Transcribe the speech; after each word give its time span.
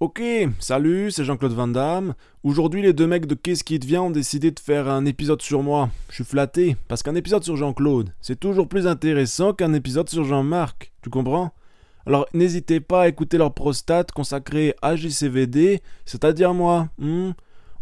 Ok, 0.00 0.22
salut, 0.60 1.10
c'est 1.10 1.24
Jean-Claude 1.24 1.54
Van 1.54 1.66
Damme. 1.66 2.14
Aujourd'hui, 2.44 2.82
les 2.82 2.92
deux 2.92 3.08
mecs 3.08 3.26
de 3.26 3.34
Qu'est-ce 3.34 3.64
qui 3.64 3.80
te 3.80 3.86
vient 3.86 4.02
ont 4.02 4.10
décidé 4.12 4.52
de 4.52 4.60
faire 4.60 4.88
un 4.88 5.04
épisode 5.04 5.42
sur 5.42 5.64
moi. 5.64 5.90
Je 6.08 6.14
suis 6.14 6.24
flatté, 6.24 6.76
parce 6.86 7.02
qu'un 7.02 7.16
épisode 7.16 7.42
sur 7.42 7.56
Jean-Claude, 7.56 8.14
c'est 8.20 8.38
toujours 8.38 8.68
plus 8.68 8.86
intéressant 8.86 9.52
qu'un 9.52 9.72
épisode 9.72 10.08
sur 10.08 10.22
Jean-Marc. 10.22 10.92
Tu 11.02 11.10
comprends? 11.10 11.52
Alors, 12.06 12.28
n'hésitez 12.32 12.78
pas 12.78 13.02
à 13.02 13.08
écouter 13.08 13.38
leur 13.38 13.52
prostate 13.52 14.12
consacrée 14.12 14.72
à 14.82 14.94
JCVD, 14.94 15.82
c'est-à-dire 16.04 16.54
moi. 16.54 16.90
Hmm? 16.98 17.32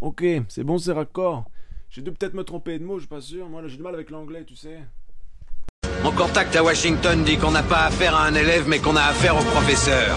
Ok, 0.00 0.24
c'est 0.48 0.64
bon, 0.64 0.78
c'est 0.78 0.92
raccord. 0.92 1.44
J'ai 1.90 2.00
dû 2.00 2.12
peut-être 2.12 2.32
me 2.32 2.44
tromper 2.44 2.78
de 2.78 2.84
mots, 2.84 2.96
je 2.96 3.00
suis 3.00 3.08
pas 3.08 3.20
sûr. 3.20 3.46
Moi, 3.46 3.60
j'ai 3.66 3.76
du 3.76 3.82
mal 3.82 3.92
avec 3.92 4.08
l'anglais, 4.08 4.44
tu 4.46 4.56
sais. 4.56 4.78
Mon 6.02 6.12
contact 6.12 6.56
à 6.56 6.64
Washington 6.64 7.22
dit 7.24 7.36
qu'on 7.36 7.50
n'a 7.50 7.62
pas 7.62 7.84
affaire 7.84 8.16
à 8.16 8.24
un 8.24 8.34
élève, 8.34 8.66
mais 8.66 8.78
qu'on 8.78 8.96
a 8.96 9.02
affaire 9.02 9.36
au 9.36 9.44
professeur. 9.44 10.16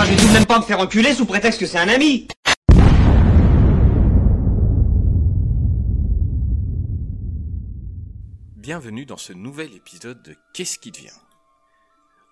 Ah, 0.00 0.04
je 0.04 0.10
vais 0.12 0.16
tout 0.16 0.28
de 0.28 0.32
même 0.32 0.46
pas 0.46 0.60
me 0.60 0.62
faire 0.62 0.78
enculer 0.78 1.12
sous 1.12 1.26
prétexte 1.26 1.58
que 1.58 1.66
c'est 1.66 1.76
un 1.76 1.88
ami. 1.88 2.28
Bienvenue 8.54 9.06
dans 9.06 9.16
ce 9.16 9.32
nouvel 9.32 9.74
épisode 9.74 10.22
de 10.22 10.36
Qu'est-ce 10.54 10.78
qui 10.78 10.92
devient? 10.92 11.08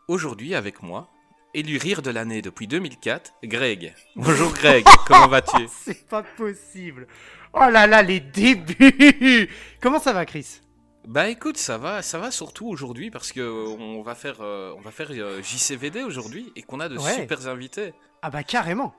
Aujourd'hui 0.07 0.55
avec 0.55 0.81
moi, 0.81 1.11
élu 1.55 1.77
rire 1.77 2.03
de 2.03 2.11
l'année 2.11 2.41
depuis 2.41 2.69
2004, 2.69 3.33
Greg. 3.43 3.97
Bonjour 4.15 4.53
Greg, 4.53 4.85
comment 5.09 5.27
vas-tu? 5.27 5.67
C'est 5.69 6.07
pas 6.07 6.23
possible. 6.23 7.09
Oh 7.53 7.69
là 7.69 7.89
là, 7.89 8.01
les 8.05 8.21
débuts. 8.21 9.51
Comment 9.83 9.99
ça 9.99 10.13
va, 10.13 10.25
Chris? 10.25 10.61
Bah 11.07 11.29
écoute, 11.29 11.57
ça 11.57 11.79
va, 11.79 12.03
ça 12.03 12.19
va 12.19 12.31
surtout 12.33 12.67
aujourd'hui 12.67 13.11
parce 13.11 13.31
que 13.31 13.41
on 13.79 14.03
va 14.03 14.15
faire, 14.17 14.41
euh, 14.41 14.75
on 14.77 14.81
va 14.81 14.91
faire 14.91 15.09
euh, 15.13 15.41
JCVD 15.41 16.03
aujourd'hui 16.03 16.53
et 16.57 16.63
qu'on 16.63 16.81
a 16.81 16.89
de 16.89 16.99
Ouais. 16.99 17.13
super 17.15 17.47
invités. 17.47 17.95
Ah 18.23 18.31
bah 18.31 18.43
carrément. 18.43 18.93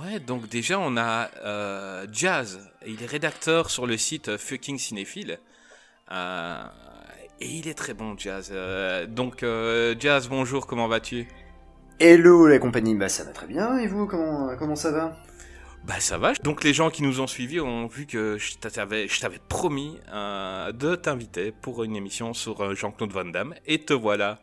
Ouais, 0.00 0.20
donc 0.20 0.48
déjà 0.48 0.78
on 0.78 0.96
a 0.96 1.28
euh, 1.44 2.06
Jazz, 2.12 2.70
et 2.86 2.90
il 2.92 3.02
est 3.02 3.06
rédacteur 3.06 3.68
sur 3.68 3.86
le 3.86 3.96
site 3.96 4.36
Fucking 4.36 4.78
Cinéphile. 4.78 5.40
Euh, 6.12 6.62
et 7.40 7.48
il 7.48 7.66
est 7.68 7.74
très 7.74 7.94
bon, 7.94 8.14
Jazz. 8.16 8.50
Euh, 8.52 9.06
donc 9.06 9.42
euh, 9.42 9.94
Jazz, 9.98 10.28
bonjour, 10.28 10.66
comment 10.68 10.86
vas-tu? 10.88 11.26
Hello 11.98 12.46
la 12.46 12.58
compagnie, 12.58 12.94
bah 12.94 13.08
ça 13.08 13.24
va 13.24 13.32
très 13.32 13.46
bien, 13.46 13.76
et 13.78 13.86
vous, 13.88 14.06
comment, 14.06 14.56
comment 14.56 14.76
ça 14.76 14.90
va? 14.92 15.16
Bah 15.86 16.00
ça 16.00 16.16
va. 16.16 16.32
Donc 16.42 16.64
les 16.64 16.72
gens 16.72 16.88
qui 16.90 17.02
nous 17.02 17.20
ont 17.20 17.26
suivis 17.26 17.60
ont 17.60 17.86
vu 17.86 18.06
que 18.06 18.38
je 18.38 18.56
t'avais, 18.56 19.06
je 19.06 19.20
t'avais 19.20 19.40
promis 19.48 19.98
euh, 20.12 20.72
de 20.72 20.94
t'inviter 20.96 21.52
pour 21.52 21.84
une 21.84 21.94
émission 21.94 22.32
sur 22.32 22.62
euh, 22.62 22.74
Jean-Claude 22.74 23.12
Van 23.12 23.24
Damme, 23.26 23.54
et 23.66 23.78
te 23.84 23.92
voilà. 23.92 24.40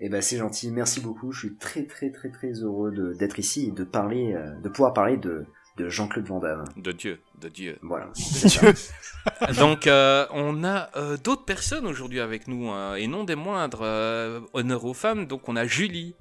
Eh 0.00 0.08
bah 0.08 0.20
c'est 0.20 0.36
gentil, 0.38 0.70
merci 0.70 1.00
beaucoup, 1.00 1.30
je 1.32 1.40
suis 1.46 1.56
très 1.56 1.84
très 1.86 2.10
très 2.10 2.30
très 2.30 2.52
heureux 2.62 2.90
de- 2.92 3.12
d'être 3.14 3.38
ici 3.38 3.68
et 3.68 3.70
de 3.72 3.84
parler, 3.84 4.34
euh, 4.34 4.54
de 4.60 4.68
pouvoir 4.68 4.94
parler 4.94 5.16
de, 5.16 5.44
de 5.76 5.88
Jean-Claude 5.88 6.26
Van 6.26 6.40
Damme. 6.40 6.64
De 6.76 6.90
Dieu, 6.92 7.20
de 7.40 7.48
Dieu. 7.48 7.78
Voilà. 7.82 8.08
Dieu. 8.44 8.72
Donc 9.58 9.86
euh, 9.86 10.26
on 10.32 10.64
a 10.64 10.90
euh, 10.96 11.16
d'autres 11.16 11.44
personnes 11.44 11.86
aujourd'hui 11.86 12.18
avec 12.20 12.48
nous, 12.48 12.68
hein, 12.68 12.96
et 12.96 13.06
non 13.06 13.22
des 13.24 13.36
moindres. 13.36 13.82
euh, 13.82 14.40
honneur 14.54 14.84
aux 14.84 14.94
femmes, 14.94 15.26
donc 15.26 15.48
on 15.48 15.54
a 15.56 15.66
Julie. 15.66 16.16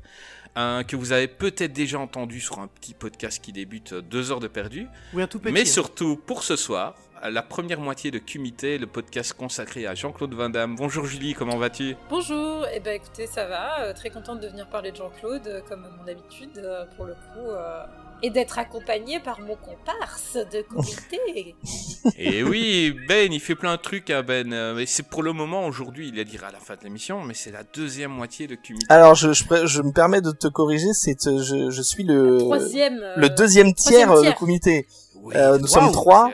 Que 0.56 0.96
vous 0.96 1.12
avez 1.12 1.28
peut-être 1.28 1.74
déjà 1.74 2.00
entendu 2.00 2.40
sur 2.40 2.60
un 2.60 2.68
petit 2.68 2.94
podcast 2.94 3.42
qui 3.44 3.52
débute 3.52 3.94
euh, 3.94 4.02
deux 4.02 4.32
heures 4.32 4.40
de 4.40 4.48
perdu, 4.48 4.88
Oui, 5.14 5.22
un 5.24 5.28
tout 5.28 5.40
petit. 5.40 5.54
mais 5.54 5.62
hein. 5.62 5.66
surtout 5.66 6.16
pour 6.18 6.44
ce 6.44 6.56
soir, 6.56 6.96
la 7.24 7.42
première 7.42 7.80
moitié 7.80 8.12
de 8.12 8.20
Cumité, 8.20 8.78
le 8.78 8.86
podcast 8.88 9.34
consacré 9.34 9.88
à 9.88 9.96
Jean-Claude 9.96 10.34
Van 10.34 10.50
Damme. 10.50 10.76
Bonjour 10.76 11.06
Julie, 11.06 11.34
comment 11.34 11.58
vas-tu? 11.58 11.96
Bonjour, 12.10 12.66
et 12.68 12.74
eh 12.76 12.80
ben 12.80 12.94
écoutez, 12.96 13.26
ça 13.28 13.48
va, 13.48 13.82
euh, 13.82 13.94
très 13.94 14.10
contente 14.10 14.40
de 14.40 14.48
venir 14.48 14.68
parler 14.70 14.92
de 14.92 14.98
Jean-Claude, 14.98 15.48
euh, 15.48 15.62
comme 15.68 15.84
à 15.86 15.90
mon 15.90 16.08
habitude, 16.08 16.62
pour 16.96 17.06
le 17.06 17.14
coup, 17.14 17.50
euh, 17.50 17.84
et 18.24 18.30
d'être 18.30 18.58
accompagnée 18.58 19.20
par 19.20 19.40
mon 19.40 19.56
comparse 19.56 20.38
de 20.52 20.62
comité. 20.64 21.56
Et 22.18 22.42
oui, 22.44 22.96
Ben, 23.08 23.32
il 23.32 23.40
fait 23.40 23.56
plein 23.56 23.76
de 23.76 23.82
trucs, 23.82 24.10
hein, 24.10 24.24
Ben. 24.24 24.52
euh, 24.54 24.74
Mais 24.76 24.86
c'est 24.86 25.04
pour 25.04 25.22
le 25.24 25.34
moment 25.34 25.66
aujourd'hui, 25.68 26.08
il 26.10 26.16
le 26.16 26.24
dira 26.26 26.48
à 26.48 26.52
la 26.52 26.60
fin 26.60 26.76
de 26.76 26.84
l'émission, 26.84 27.22
mais 27.22 27.34
c'est 27.34 27.52
la 27.52 27.64
deuxième 27.64 28.12
moitié 28.12 28.48
de 28.48 28.56
Cumité. 28.56 28.86
Alors, 28.90 29.14
je, 29.16 29.34
je, 29.34 29.44
pré- 29.46 29.68
je 29.68 29.82
me 29.82 29.92
permets 29.92 30.22
de 30.22 30.32
te 30.32 30.48
corriger, 30.48 30.94
c'est 30.94 31.28
euh, 31.28 31.42
je, 31.44 31.70
je 31.70 31.82
suis 31.82 32.04
le 32.04 32.38
Troisième. 32.40 33.00
euh, 33.04 33.14
le 33.18 33.30
deuxième 33.30 33.74
tiers 33.74 34.08
troisième 34.08 34.22
tiers. 34.24 34.34
de 34.34 34.38
comité. 34.40 34.88
Oui, 35.16 35.36
euh, 35.36 35.58
nous 35.58 35.68
sommes 35.68 35.92
trois. 35.92 36.32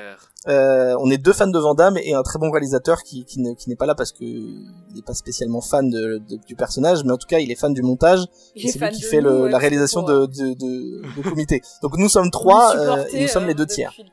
Euh, 0.49 0.95
on 0.99 1.09
est 1.09 1.17
deux 1.17 1.31
fans 1.31 1.47
de 1.47 1.57
Van 1.57 1.73
Damme 1.73 1.97
et 1.97 2.13
un 2.13 2.21
très 2.23 2.37
bon 2.37 2.51
réalisateur 2.51 3.03
qui, 3.03 3.23
qui 3.23 3.39
ne- 3.39 3.53
qui 3.53 3.69
n'est 3.69 3.77
pas 3.77 3.85
là 3.85 3.95
parce 3.95 4.11
que 4.11 4.23
il 4.25 4.67
n'est 4.93 5.01
pas 5.01 5.13
spécialement 5.13 5.61
fan 5.61 5.89
de, 5.89 6.17
de- 6.29 6.37
du 6.45 6.55
personnage, 6.55 7.03
mais 7.05 7.13
en 7.13 7.17
tout 7.17 7.27
cas 7.27 7.39
il 7.39 7.49
est 7.49 7.55
fan 7.55 7.73
du 7.73 7.81
montage. 7.81 8.19
il 8.55 8.65
et 8.65 8.67
est 8.67 8.71
C'est 8.71 8.79
lui 8.79 8.89
qui 8.91 9.01
fait 9.03 9.21
nous, 9.21 9.29
le, 9.29 9.41
ouais, 9.43 9.49
la 9.51 9.57
réalisation 9.57 10.01
de, 10.01 10.13
euh, 10.13 10.27
de, 10.27 10.53
de, 10.53 11.01
de 11.15 11.21
comité. 11.29 11.61
Donc 11.81 11.97
nous 11.97 12.09
sommes 12.09 12.29
trois 12.29 12.75
euh, 12.75 13.05
et 13.13 13.21
nous 13.21 13.27
sommes 13.29 13.43
euh, 13.45 13.47
les 13.47 13.53
deux 13.53 13.65
tiers. 13.65 13.93
le. 13.97 14.03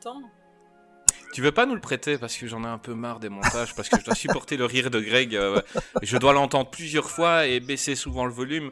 Tu 1.33 1.43
veux 1.43 1.53
pas 1.53 1.65
nous 1.67 1.75
le 1.75 1.81
prêter 1.81 2.19
parce 2.19 2.37
que 2.37 2.47
j'en 2.49 2.65
ai 2.65 2.67
un 2.67 2.79
peu 2.79 2.93
marre 2.95 3.21
des 3.21 3.29
montages, 3.29 3.75
parce 3.77 3.89
que 3.89 3.99
je 4.01 4.05
dois 4.05 4.15
supporter 4.17 4.57
le 4.57 4.65
rire 4.65 4.91
de 4.91 4.99
Greg. 5.01 5.37
euh, 5.37 5.61
je 6.03 6.17
dois 6.17 6.33
l'entendre 6.33 6.69
plusieurs 6.71 7.09
fois 7.09 7.47
et 7.47 7.61
baisser 7.61 7.95
souvent 7.95 8.25
le 8.27 8.33
volume. 8.33 8.71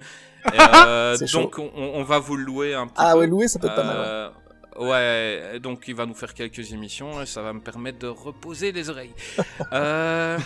Euh, 0.54 1.16
donc 1.32 1.58
on, 1.58 1.70
on 1.76 2.02
va 2.04 2.19
vous 2.19 2.36
le 2.36 2.42
louer 2.44 2.75
un 2.75 2.86
petit 2.86 2.94
Ah 2.98 3.12
peu. 3.14 3.20
ouais, 3.20 3.26
louer 3.28 3.46
ça 3.48 3.58
peut 3.60 3.69
être 3.69 3.75
pas 3.76 3.84
mal. 3.84 3.96
ouais. 3.96 4.34
Ouais, 4.78 5.59
donc 5.61 5.84
il 5.89 5.94
va 5.94 6.06
nous 6.06 6.15
faire 6.15 6.34
quelques 6.34 6.72
émissions 6.72 7.21
et 7.22 7.27
ça 7.27 7.43
va 7.43 7.53
me 7.53 7.61
permettre 7.61 7.99
de 7.99 8.06
reposer 8.06 8.72
les 8.72 8.91
oreilles. 8.91 9.15
Euh, 9.72 10.39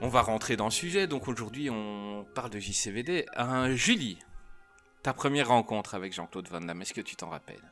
on 0.00 0.08
va 0.08 0.20
rentrer 0.20 0.56
dans 0.56 0.66
le 0.66 0.70
sujet. 0.70 1.06
Donc 1.06 1.28
aujourd'hui, 1.28 1.70
on 1.70 2.26
parle 2.34 2.50
de 2.50 2.58
JCVD. 2.58 3.26
Euh, 3.38 3.74
Julie, 3.74 4.18
ta 5.02 5.12
première 5.12 5.48
rencontre 5.48 5.94
avec 5.94 6.12
Jean-Claude 6.12 6.48
Van 6.48 6.60
Damme, 6.60 6.82
est-ce 6.82 6.92
que 6.92 7.00
tu 7.00 7.16
t'en 7.16 7.30
rappelles? 7.30 7.62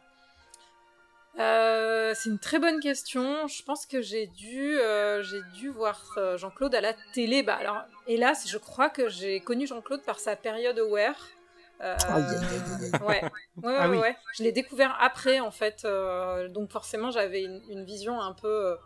Euh, 1.39 2.15
c'est 2.15 2.31
une 2.31 2.39
très 2.39 2.59
bonne 2.59 2.81
question. 2.81 3.47
Je 3.47 3.63
pense 3.63 3.85
que 3.85 4.01
j'ai 4.01 4.27
dû, 4.27 4.79
euh, 4.79 5.23
j'ai 5.23 5.43
dû 5.55 5.69
voir 5.69 6.15
euh, 6.17 6.39
Jean-Claude 6.39 6.75
à 6.75 6.81
la 6.81 6.95
télé. 7.13 7.43
Bah 7.43 7.57
alors, 7.61 7.83
hélas, 8.07 8.49
je 8.49 8.57
crois 8.57 8.89
que 8.89 9.09
j'ai 9.09 9.41
connu 9.41 9.67
Jean-Claude 9.67 10.03
par 10.03 10.19
sa 10.19 10.35
période 10.37 10.79
Aware. 10.79 11.17
Euh, 11.83 11.95
ouais, 13.03 13.23
ouais, 13.23 13.23
ouais, 13.63 13.77
Ah 13.79 13.91
oui. 13.91 13.99
ouais. 13.99 14.17
Je 14.35 14.43
l'ai 14.43 14.53
découvert 14.53 14.97
après, 15.01 15.41
en 15.41 15.51
fait. 15.51 15.85
euh, 15.85 16.49
donc 16.49 16.71
forcément, 16.73 17.11
j'avais 17.11 17.43
une, 17.45 17.61
une 17.69 17.85
vision 17.85 18.21
un 18.21 18.33
peu, 18.33 18.49
euh, 18.73 18.77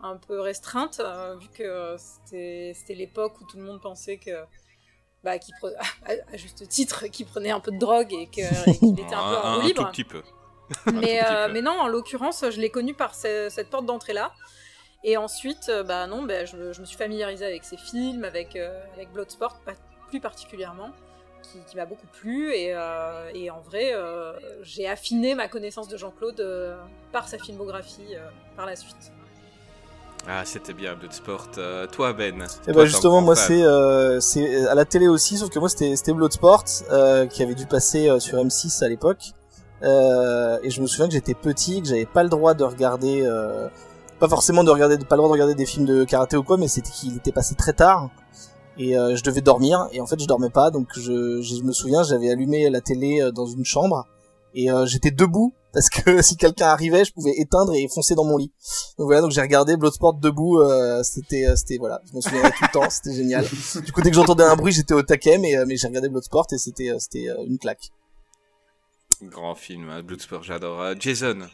un 0.00 0.16
peu 0.16 0.40
restreinte, 0.40 1.00
euh, 1.00 1.36
vu 1.36 1.48
que 1.48 1.96
c'était, 1.98 2.72
c'était 2.74 2.94
l'époque 2.94 3.40
où 3.40 3.44
tout 3.44 3.58
le 3.58 3.64
monde 3.64 3.80
pensait 3.82 4.16
que, 4.18 4.44
bah, 5.24 5.32
à, 6.06 6.36
juste 6.36 6.66
titre, 6.68 7.06
qu'il 7.08 7.26
prenait 7.26 7.50
un 7.50 7.60
peu 7.60 7.70
de 7.70 7.78
drogue 7.78 8.12
et 8.14 8.28
qu'il 8.28 8.44
était 8.44 9.14
un 9.14 9.30
peu 9.30 9.36
en 9.36 9.54
roue 9.56 9.66
libre. 9.66 9.84
tout 9.84 9.90
petit 9.90 10.04
peu. 10.04 10.22
Mais, 10.86 11.18
Un 11.20 11.24
tout 11.24 11.24
petit 11.26 11.34
euh, 11.34 11.46
peu. 11.46 11.52
mais 11.52 11.62
non, 11.62 11.72
en 11.72 11.86
l'occurrence, 11.88 12.44
je 12.50 12.60
l'ai 12.60 12.70
connu 12.70 12.92
par 12.94 13.14
ce- 13.14 13.48
cette 13.50 13.70
porte 13.70 13.86
d'entrée-là. 13.86 14.32
Et 15.04 15.16
ensuite, 15.16 15.70
bah 15.86 16.06
non, 16.06 16.22
bah, 16.24 16.44
je, 16.44 16.72
je 16.72 16.80
me 16.80 16.84
suis 16.86 16.96
familiarisée 16.96 17.44
avec 17.46 17.64
ses 17.64 17.76
films, 17.76 18.24
avec, 18.24 18.56
euh, 18.56 18.82
avec 18.94 19.12
Bloodsport 19.12 19.60
pas- 19.64 19.74
plus 20.08 20.20
particulièrement, 20.20 20.90
qui, 21.50 21.58
qui 21.66 21.76
m'a 21.76 21.86
beaucoup 21.86 22.06
plu. 22.12 22.52
Et, 22.52 22.72
euh, 22.74 23.30
et 23.34 23.50
en 23.50 23.60
vrai, 23.60 23.92
euh, 23.94 24.32
j'ai 24.62 24.88
affiné 24.88 25.34
ma 25.34 25.48
connaissance 25.48 25.88
de 25.88 25.96
Jean-Claude 25.96 26.40
euh, 26.40 26.76
par 27.12 27.28
sa 27.28 27.38
filmographie 27.38 28.14
euh, 28.14 28.28
par 28.56 28.66
la 28.66 28.76
suite. 28.76 29.12
Ah, 30.26 30.42
c'était 30.44 30.74
bien 30.74 30.94
Bloodsport. 30.94 31.48
Euh, 31.58 31.86
toi, 31.86 32.12
Ben 32.12 32.42
Et 32.42 32.72
toi, 32.72 32.72
bah 32.74 32.84
justement 32.84 33.20
moi 33.22 33.36
c'est 33.36 33.62
euh, 33.62 34.20
à 34.68 34.74
la 34.74 34.84
télé 34.84 35.08
aussi 35.08 35.38
sauf 35.38 35.48
que 35.48 35.58
moi 35.58 35.68
c'était 35.68 36.12
Bloodsport 36.12 36.64
euh, 36.90 37.26
qui 37.26 37.42
avait 37.42 37.54
dû 37.54 37.66
passer 37.66 38.10
euh, 38.10 38.18
sur 38.18 38.36
M6 38.36 38.84
à 38.84 38.88
l'époque 38.88 39.32
euh, 39.82 40.58
et 40.62 40.70
je 40.70 40.82
me 40.82 40.86
souviens 40.86 41.06
que 41.06 41.14
j'étais 41.14 41.34
petit 41.34 41.80
que 41.80 41.88
j'avais 41.88 42.04
pas 42.04 42.24
le 42.24 42.28
droit 42.28 42.52
de 42.52 42.64
regarder 42.64 43.22
euh, 43.24 43.68
pas 44.18 44.28
forcément 44.28 44.64
de 44.64 44.70
regarder 44.70 44.98
pas 44.98 45.14
le 45.14 45.18
droit 45.18 45.28
de 45.28 45.32
regarder 45.32 45.54
des 45.54 45.66
films 45.66 45.86
de 45.86 46.04
karaté 46.04 46.36
ou 46.36 46.42
quoi 46.42 46.58
mais 46.58 46.68
c'était 46.68 46.90
qu'il 46.90 47.16
était 47.16 47.32
passé 47.32 47.54
très 47.54 47.72
tard 47.72 48.10
et 48.78 48.96
euh, 48.96 49.16
je 49.16 49.22
devais 49.22 49.40
dormir 49.40 49.88
et 49.92 50.00
en 50.00 50.06
fait 50.06 50.20
je 50.20 50.26
dormais 50.26 50.50
pas 50.50 50.70
donc 50.70 50.88
je 50.96 51.42
je 51.42 51.62
me 51.62 51.72
souviens 51.72 52.02
j'avais 52.02 52.30
allumé 52.30 52.70
la 52.70 52.80
télé 52.80 53.20
euh, 53.20 53.32
dans 53.32 53.46
une 53.46 53.64
chambre 53.64 54.06
et 54.54 54.70
euh, 54.70 54.86
j'étais 54.86 55.10
debout 55.10 55.52
parce 55.72 55.90
que 55.90 56.22
si 56.22 56.36
quelqu'un 56.36 56.68
arrivait 56.68 57.04
je 57.04 57.12
pouvais 57.12 57.34
éteindre 57.36 57.74
et 57.74 57.88
foncer 57.88 58.14
dans 58.14 58.24
mon 58.24 58.36
lit 58.36 58.52
donc 58.98 59.06
voilà, 59.06 59.20
donc 59.20 59.32
j'ai 59.32 59.40
regardé 59.40 59.76
Bloodsport 59.76 60.14
debout, 60.14 60.60
c'était, 61.02 61.44
c'était 61.54 61.76
voilà, 61.78 62.00
je 62.08 62.14
m'en 62.14 62.20
souviendrai 62.20 62.50
tout 62.50 62.64
le 62.64 62.72
temps, 62.72 62.90
c'était 62.90 63.14
génial. 63.14 63.44
Du 63.84 63.92
coup, 63.92 64.00
dès 64.02 64.10
que 64.10 64.16
j'entendais 64.16 64.42
un 64.42 64.56
bruit, 64.56 64.72
j'étais 64.72 64.94
au 64.94 65.02
taquet, 65.02 65.38
mais, 65.38 65.54
mais 65.66 65.76
j'ai 65.76 65.86
regardé 65.86 66.08
Bloodsport 66.08 66.46
et 66.50 66.58
c'était, 66.58 66.90
c'était 66.98 67.28
une 67.46 67.58
claque. 67.58 67.92
Grand 69.22 69.54
film, 69.54 69.88
hein, 69.88 70.02
Bloodsport, 70.02 70.42
j'adore. 70.42 70.82
Jason. 70.98 71.46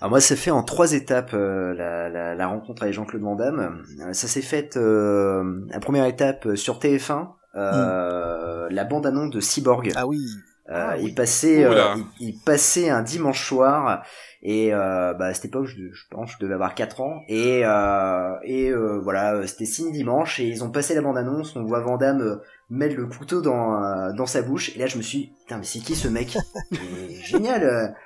Alors 0.00 0.10
moi, 0.10 0.20
ça 0.20 0.36
fait 0.36 0.50
en 0.52 0.62
trois 0.62 0.92
étapes 0.92 1.32
euh, 1.34 1.74
la, 1.74 2.08
la, 2.08 2.34
la 2.34 2.46
rencontre 2.46 2.82
avec 2.82 2.94
Jean-Claude 2.94 3.22
Van 3.22 3.34
Damme. 3.34 3.82
Euh, 4.00 4.12
ça 4.12 4.28
s'est 4.28 4.42
fait 4.42 4.76
euh, 4.76 5.60
la 5.70 5.80
première 5.80 6.04
étape 6.06 6.54
sur 6.54 6.78
TF1, 6.78 7.28
euh, 7.56 8.68
la 8.70 8.84
bande 8.84 9.06
annonce 9.06 9.30
de 9.30 9.40
Cyborg. 9.40 9.92
Ah 9.96 10.06
oui. 10.06 10.24
Euh, 10.70 10.88
Ah 10.90 10.96
il 10.98 11.06
oui. 11.06 11.12
passait, 11.14 11.64
euh, 11.64 11.70
Oula. 11.70 11.94
il, 12.20 12.28
il 12.28 12.38
passait 12.44 12.90
un 12.90 13.02
dimanche 13.02 13.44
soir 13.48 14.04
et 14.42 14.72
euh, 14.72 15.14
bah, 15.14 15.24
à 15.26 15.34
cette 15.34 15.46
époque, 15.46 15.64
je, 15.66 15.90
je 15.90 16.02
pense, 16.10 16.30
je 16.32 16.38
devais 16.38 16.54
avoir 16.54 16.74
4 16.74 17.00
ans 17.00 17.22
et 17.26 17.62
euh, 17.64 18.34
et 18.44 18.68
euh, 18.70 19.00
voilà, 19.02 19.34
euh, 19.34 19.46
c'était 19.46 19.64
signe 19.64 19.90
dimanche 19.92 20.38
et 20.40 20.44
ils 20.46 20.62
ont 20.62 20.70
passé 20.70 20.94
la 20.94 21.00
bande 21.00 21.16
annonce. 21.16 21.56
On 21.56 21.64
voit 21.64 21.80
Van 21.80 21.96
Damme 21.96 22.20
euh, 22.20 22.36
mettre 22.70 22.96
le 22.96 23.06
couteau 23.06 23.40
dans 23.40 23.82
euh, 23.82 24.12
dans 24.12 24.26
sa 24.26 24.42
bouche 24.42 24.76
et 24.76 24.78
là, 24.78 24.86
je 24.86 24.98
me 24.98 25.02
suis, 25.02 25.18
dit, 25.18 25.32
putain, 25.40 25.56
mais 25.56 25.64
c'est 25.64 25.78
qui 25.80 25.96
ce 25.96 26.06
mec? 26.06 26.36
Il 26.70 27.24
Génial. 27.24 27.96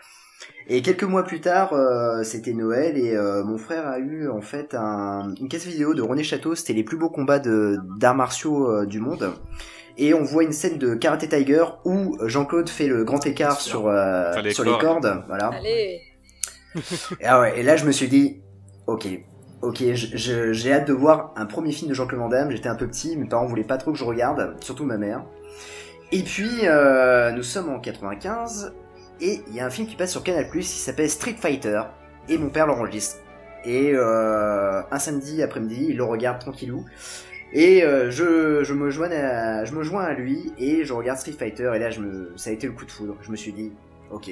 Et 0.68 0.80
quelques 0.82 1.02
mois 1.04 1.24
plus 1.24 1.40
tard, 1.40 1.72
euh, 1.72 2.22
c'était 2.22 2.52
Noël 2.52 2.96
et 2.96 3.14
euh, 3.16 3.42
mon 3.44 3.58
frère 3.58 3.86
a 3.86 3.98
eu 3.98 4.28
en 4.28 4.40
fait 4.40 4.74
un, 4.74 5.34
une 5.40 5.48
caisse 5.48 5.66
vidéo 5.66 5.94
de 5.94 6.02
René 6.02 6.22
Château. 6.22 6.54
C'était 6.54 6.72
les 6.72 6.84
plus 6.84 6.96
beaux 6.96 7.10
combats 7.10 7.38
de 7.40 7.78
d'arts 7.98 8.14
martiaux 8.14 8.70
euh, 8.70 8.86
du 8.86 9.00
monde. 9.00 9.32
Et 9.98 10.14
on 10.14 10.22
voit 10.22 10.44
une 10.44 10.52
scène 10.52 10.78
de 10.78 10.94
Karate 10.94 11.28
Tiger 11.28 11.64
où 11.84 12.16
Jean-Claude 12.24 12.68
fait 12.70 12.86
le 12.86 13.04
grand 13.04 13.26
écart 13.26 13.60
sur 13.60 13.88
euh, 13.88 14.30
Enfin, 14.30 14.42
les 14.42 14.52
sur 14.54 14.64
les 14.64 14.70
cordes. 14.70 15.02
cordes, 15.02 15.24
voilà. 15.28 15.48
Allez. 15.48 16.00
Et, 17.20 17.26
ah 17.26 17.40
ouais, 17.40 17.60
et 17.60 17.62
là 17.62 17.76
je 17.76 17.84
me 17.84 17.92
suis 17.92 18.08
dit, 18.08 18.40
ok, 18.86 19.06
ok, 19.60 19.82
j'ai 19.92 20.72
hâte 20.72 20.88
de 20.88 20.94
voir 20.94 21.32
un 21.36 21.44
premier 21.44 21.72
film 21.72 21.90
de 21.90 21.94
Jean-Claude 21.94 22.20
Van 22.20 22.28
Damme. 22.30 22.50
J'étais 22.50 22.70
un 22.70 22.74
peu 22.76 22.86
petit, 22.86 23.16
mes 23.18 23.28
parents 23.28 23.44
voulaient 23.44 23.64
pas 23.64 23.76
trop 23.76 23.92
que 23.92 23.98
je 23.98 24.04
regarde, 24.04 24.54
surtout 24.62 24.84
ma 24.86 24.96
mère. 24.96 25.24
Et 26.12 26.22
puis 26.22 26.48
euh, 26.64 27.30
nous 27.32 27.42
sommes 27.42 27.68
en 27.68 27.78
95 27.78 28.72
et 29.22 29.40
il 29.48 29.54
y 29.54 29.60
a 29.60 29.66
un 29.66 29.70
film 29.70 29.86
qui 29.88 29.96
passe 29.96 30.10
sur 30.10 30.22
Canal 30.22 30.50
qui 30.50 30.62
s'appelle 30.64 31.08
Street 31.08 31.36
Fighter 31.40 31.80
et 32.28 32.36
mon 32.36 32.50
père 32.50 32.66
l'enregistre. 32.66 33.16
Et 33.64 33.92
euh, 33.94 34.82
un 34.90 34.98
samedi 34.98 35.42
après-midi, 35.42 35.86
il 35.90 35.96
le 35.96 36.04
regarde 36.04 36.40
tranquillou. 36.40 36.84
Et 37.52 37.84
euh, 37.84 38.10
je, 38.10 38.64
je 38.64 38.74
me 38.74 38.90
joins 38.90 39.10
à, 39.12 39.64
je 39.64 39.72
me 39.72 39.82
joins 39.82 40.02
à 40.04 40.12
lui 40.14 40.52
et 40.58 40.84
je 40.84 40.92
regarde 40.92 41.19
Street 41.19 41.36
Fighter 41.38 41.70
et 41.74 41.78
là 41.78 41.90
je 41.90 42.00
me, 42.00 42.32
ça 42.36 42.50
a 42.50 42.52
été 42.52 42.66
le 42.66 42.72
coup 42.72 42.84
de 42.84 42.90
foudre. 42.90 43.16
Je 43.22 43.30
me 43.30 43.36
suis 43.36 43.52
dit, 43.52 43.72
ok, 44.10 44.30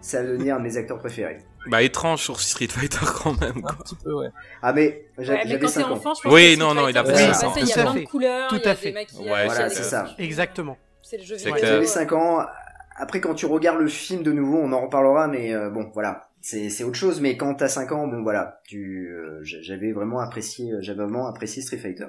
ça 0.00 0.22
va 0.22 0.28
devenir 0.30 0.54
un 0.56 0.58
de 0.58 0.64
mes 0.64 0.76
acteurs 0.76 0.98
préférés. 0.98 1.38
Bah, 1.66 1.82
étrange 1.82 2.22
sur 2.22 2.40
Street 2.40 2.68
Fighter 2.68 3.04
quand 3.22 3.38
même, 3.40 3.62
Un 3.68 3.74
petit 3.82 3.96
peu, 3.96 4.14
ouais. 4.14 4.28
Ah 4.62 4.72
mais 4.72 5.04
j'a- 5.18 5.32
Ouais, 5.34 5.38
mais 5.44 5.48
j'avais 5.50 5.60
quand 5.60 5.66
t'es 5.66 5.72
5 5.72 5.86
ans. 5.86 5.90
enfant, 5.92 6.14
je 6.14 6.22
pense 6.22 6.32
Oui, 6.32 6.54
que 6.54 6.60
non, 6.60 6.70
Street 6.70 6.80
non, 6.82 6.88
il 6.88 6.96
a 6.98 7.04
c'est 7.04 7.34
ça. 7.34 7.46
passé, 7.48 7.60
Il 7.60 7.66
y 7.68 7.72
a 7.72 7.74
plein 7.82 7.92
fait. 7.92 8.00
de 8.00 8.06
couleurs, 8.06 8.48
Tout 8.48 8.60
à 8.64 8.74
fait. 8.74 8.94
Ouais, 8.94 9.06
Voilà, 9.46 9.68
c'est 9.68 9.82
ça. 9.82 10.14
Exactement. 10.18 10.78
C'est 11.02 11.18
le 11.18 11.24
jeu 11.24 11.36
C'est 11.36 11.44
vidéo. 11.46 11.56
clair. 11.56 11.72
J'avais 11.72 11.84
euh, 11.84 11.88
5 11.88 12.12
ans. 12.12 12.46
Après, 12.98 13.20
quand 13.20 13.34
tu 13.34 13.46
regardes 13.46 13.80
le 13.80 13.88
film 13.88 14.22
de 14.22 14.32
nouveau, 14.32 14.58
on 14.58 14.72
en 14.72 14.80
reparlera, 14.82 15.26
mais 15.28 15.54
euh, 15.54 15.70
bon, 15.70 15.90
voilà. 15.94 16.28
C'est 16.40 16.84
autre 16.84 16.94
chose, 16.96 17.20
mais 17.20 17.36
quand 17.36 17.54
t'as 17.54 17.68
5 17.68 17.92
ans, 17.92 18.06
bon, 18.06 18.22
voilà. 18.22 18.60
Tu, 18.66 19.08
euh, 19.12 19.40
j'a- 19.42 19.60
j'avais 19.62 19.92
vraiment 19.92 20.20
apprécié, 20.20 20.72
euh, 20.72 20.78
j'avais 20.80 21.02
vraiment 21.02 21.26
apprécié 21.26 21.62
Street 21.62 21.78
Fighter. 21.78 22.06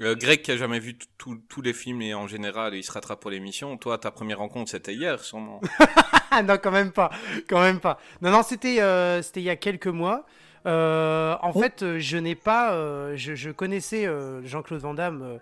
Euh, 0.00 0.14
Greg 0.14 0.42
qui 0.42 0.52
a 0.52 0.56
jamais 0.56 0.78
vu 0.78 0.96
tous 1.18 1.60
les 1.62 1.72
films 1.72 2.02
et 2.02 2.14
en 2.14 2.28
général 2.28 2.72
il 2.76 2.84
se 2.84 2.92
rattrape 2.92 3.18
pour 3.20 3.32
l'émission. 3.32 3.76
Toi, 3.76 3.98
ta 3.98 4.12
première 4.12 4.38
rencontre 4.38 4.70
c'était 4.70 4.94
hier 4.94 5.18
sûrement. 5.24 5.60
Ah 6.30 6.40
non, 6.44 6.56
quand 6.62 6.70
même 6.70 6.92
pas. 6.92 7.10
Quand 7.48 7.60
même 7.60 7.80
pas. 7.80 7.98
Non, 8.22 8.30
non, 8.30 8.44
c'était 8.44 8.80
euh, 8.80 9.22
c'était 9.22 9.40
il 9.40 9.44
y 9.46 9.50
a 9.50 9.56
quelques 9.56 9.88
mois. 9.88 10.24
Euh, 10.66 11.34
en 11.42 11.50
Oh. 11.52 11.60
fait, 11.60 11.98
je 11.98 12.16
n'ai 12.16 12.36
pas. 12.36 12.74
euh, 12.74 13.14
je, 13.16 13.34
je 13.34 13.50
connaissais 13.50 14.06
euh, 14.06 14.40
Jean-Claude 14.46 14.80
Van 14.80 14.94
Damme. 14.94 15.40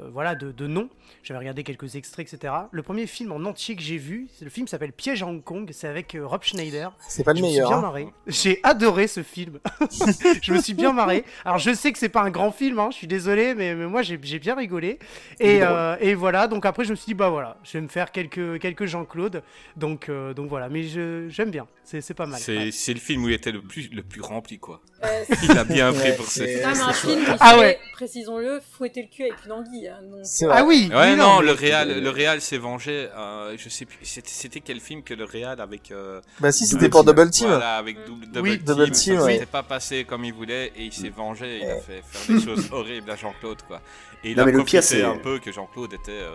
Euh, 0.00 0.08
voilà, 0.12 0.34
de, 0.34 0.50
de 0.52 0.66
nom. 0.66 0.88
J'avais 1.22 1.38
regardé 1.38 1.62
quelques 1.64 1.96
extraits, 1.96 2.32
etc. 2.32 2.52
Le 2.70 2.82
premier 2.82 3.06
film 3.06 3.32
en 3.32 3.44
entier 3.44 3.76
que 3.76 3.82
j'ai 3.82 3.96
vu, 3.96 4.28
c'est 4.36 4.44
le 4.44 4.50
film 4.50 4.66
s'appelle 4.66 4.92
Piège 4.92 5.22
à 5.22 5.26
Hong 5.26 5.42
Kong. 5.42 5.68
C'est 5.72 5.88
avec 5.88 6.14
euh, 6.14 6.26
Rob 6.26 6.42
Schneider. 6.42 6.92
C'est 7.08 7.24
pas 7.24 7.32
le 7.32 7.38
je 7.38 7.42
me 7.42 7.48
meilleur. 7.48 7.66
suis 7.68 7.72
bien 7.74 7.78
hein. 7.78 7.82
marré. 7.82 8.08
J'ai 8.26 8.60
adoré 8.62 9.06
ce 9.06 9.22
film. 9.22 9.58
je 10.42 10.52
me 10.52 10.60
suis 10.60 10.74
bien 10.74 10.92
marré. 10.92 11.24
Alors 11.44 11.58
je 11.58 11.72
sais 11.74 11.92
que 11.92 11.98
c'est 11.98 12.08
pas 12.08 12.22
un 12.22 12.30
grand 12.30 12.50
film, 12.50 12.78
hein, 12.78 12.88
je 12.90 12.96
suis 12.96 13.06
désolé, 13.06 13.54
mais, 13.54 13.74
mais 13.74 13.86
moi 13.86 14.02
j'ai 14.02 14.18
j'ai 14.22 14.38
bien 14.38 14.54
rigolé. 14.54 14.98
Et, 15.40 15.58
euh, 15.62 15.96
et 16.00 16.14
voilà, 16.14 16.46
donc 16.48 16.66
après 16.66 16.84
je 16.84 16.90
me 16.90 16.96
suis 16.96 17.06
dit 17.06 17.14
bah 17.14 17.28
voilà, 17.30 17.56
je 17.62 17.72
vais 17.72 17.80
me 17.80 17.88
faire 17.88 18.10
quelques, 18.12 18.58
quelques 18.60 18.86
Jean-Claude. 18.86 19.42
Donc, 19.76 20.08
euh, 20.08 20.34
donc 20.34 20.48
voilà, 20.48 20.68
mais 20.68 20.82
je- 20.84 21.28
j'aime 21.28 21.50
bien, 21.50 21.66
c'est 21.84 22.00
c'est 22.00 22.14
pas 22.14 22.26
mal. 22.26 22.40
C'est 22.40 22.56
ouais. 22.56 22.70
c'est 22.72 22.94
le 22.94 23.00
film 23.00 23.24
où 23.24 23.28
il 23.28 23.34
était 23.34 23.52
le 23.52 23.62
plus 23.62 23.88
le 23.92 24.02
plus 24.02 24.20
rempli 24.20 24.58
quoi. 24.58 24.80
euh, 25.04 25.24
Il 25.44 25.56
a 25.58 25.64
bien 25.64 25.92
pris 25.92 26.10
Ouais, 26.10 26.16
pour 26.16 26.26
ce 26.26 26.40
c'est- 26.40 26.46
film. 26.46 26.58
C'est 26.58 26.62
quand 26.64 26.78
même 26.78 26.88
un 26.88 26.92
film 26.92 27.24
qui 27.24 27.30
Ah 27.40 27.58
ouais. 27.58 27.78
précisons-le, 27.92 28.60
fouetter 28.60 29.02
le 29.02 29.08
cul 29.08 29.22
avec 29.22 29.44
une 29.46 29.52
anguille. 29.52 29.83
Hein, 29.88 29.98
donc, 30.02 30.24
vrai. 30.48 30.56
Ah 30.58 30.64
oui, 30.64 30.90
Ouais, 30.92 31.16
non, 31.16 31.40
le 31.40 31.52
Real, 31.52 32.00
le 32.02 32.10
Real 32.10 32.40
s'est 32.40 32.58
vengé. 32.58 33.08
euh, 33.16 33.56
je 33.58 33.68
sais 33.68 33.84
plus, 33.84 33.98
c'était 34.02 34.28
c'était 34.30 34.60
quel 34.60 34.80
film 34.80 35.02
que 35.02 35.14
le 35.14 35.24
Real 35.24 35.60
avec. 35.60 35.90
euh, 35.90 36.20
Bah 36.40 36.52
si, 36.52 36.64
Double 36.64 36.72
c'était 36.80 36.88
pour 36.90 37.04
Team. 37.04 37.14
Double 37.14 37.30
Team. 37.30 37.48
Voilà, 37.48 37.76
avec 37.76 38.04
double, 38.06 38.26
double 38.26 38.40
Oui, 38.48 38.56
team. 38.58 38.64
Double 38.66 38.90
Team, 38.90 39.18
ça 39.18 39.24
ouais. 39.24 39.32
s'était 39.34 39.46
pas 39.46 39.62
passé 39.62 40.04
comme 40.04 40.24
il 40.24 40.32
voulait 40.32 40.72
et 40.76 40.84
il 40.84 40.92
s'est 40.92 41.08
vengé. 41.10 41.58
Il 41.62 41.70
a 41.70 41.76
fait 41.80 42.02
faire 42.04 42.36
des 42.36 42.44
choses 42.44 42.68
horribles 42.72 43.10
à 43.10 43.16
Jean-Claude 43.16 43.62
quoi. 43.66 43.80
Et 44.22 44.30
il 44.30 44.36
Non, 44.36 44.42
a 44.42 44.46
mais 44.46 44.52
le 44.52 44.64
pire, 44.64 44.82
c'est- 44.82 45.02
un 45.02 45.18
peu 45.18 45.38
que 45.38 45.52
Jean-Claude 45.52 45.92
était. 45.94 46.10
euh, 46.12 46.30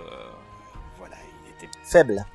voilà, 0.98 1.16
il 1.46 1.52
était 1.66 1.72
Faible. 1.84 2.26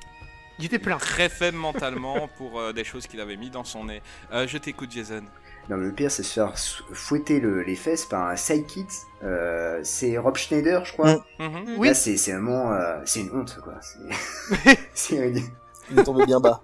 Il 0.59 0.65
était 0.65 0.79
plein. 0.79 0.97
très 0.97 1.27
faible 1.27 1.57
mentalement 1.57 2.29
pour 2.37 2.59
euh, 2.59 2.71
des 2.71 2.85
choses 2.85 3.07
qu'il 3.07 3.19
avait 3.19 3.35
mis 3.35 3.49
dans 3.49 3.65
son 3.65 3.83
nez. 3.85 4.01
Euh, 4.31 4.47
je 4.47 4.57
t'écoute, 4.57 4.89
Jason. 4.91 5.23
Non, 5.69 5.77
mais 5.77 5.85
le 5.87 5.91
pire, 5.93 6.11
c'est 6.11 6.23
se 6.23 6.33
faire 6.33 6.53
fouetter 6.93 7.39
le- 7.39 7.63
les 7.63 7.75
fesses 7.75 8.05
par 8.05 8.27
un 8.27 8.35
sidekick. 8.35 8.87
Euh, 9.23 9.79
c'est 9.83 10.17
Rob 10.17 10.35
Schneider, 10.35 10.85
je 10.85 10.93
crois. 10.93 11.15
Mm. 11.15 11.23
Mhm. 11.39 11.75
Oui. 11.77 11.87
Là, 11.87 11.93
c'est 11.95 12.17
c'est 12.17 12.31
vraiment, 12.33 12.71
euh, 12.71 12.99
c'est 13.05 13.21
une 13.21 13.31
honte, 13.35 13.57
quoi. 13.63 13.73
C'est- 14.93 15.15
Il 15.91 15.99
est 15.99 16.03
tombé 16.03 16.25
bien 16.25 16.39
bas. 16.39 16.61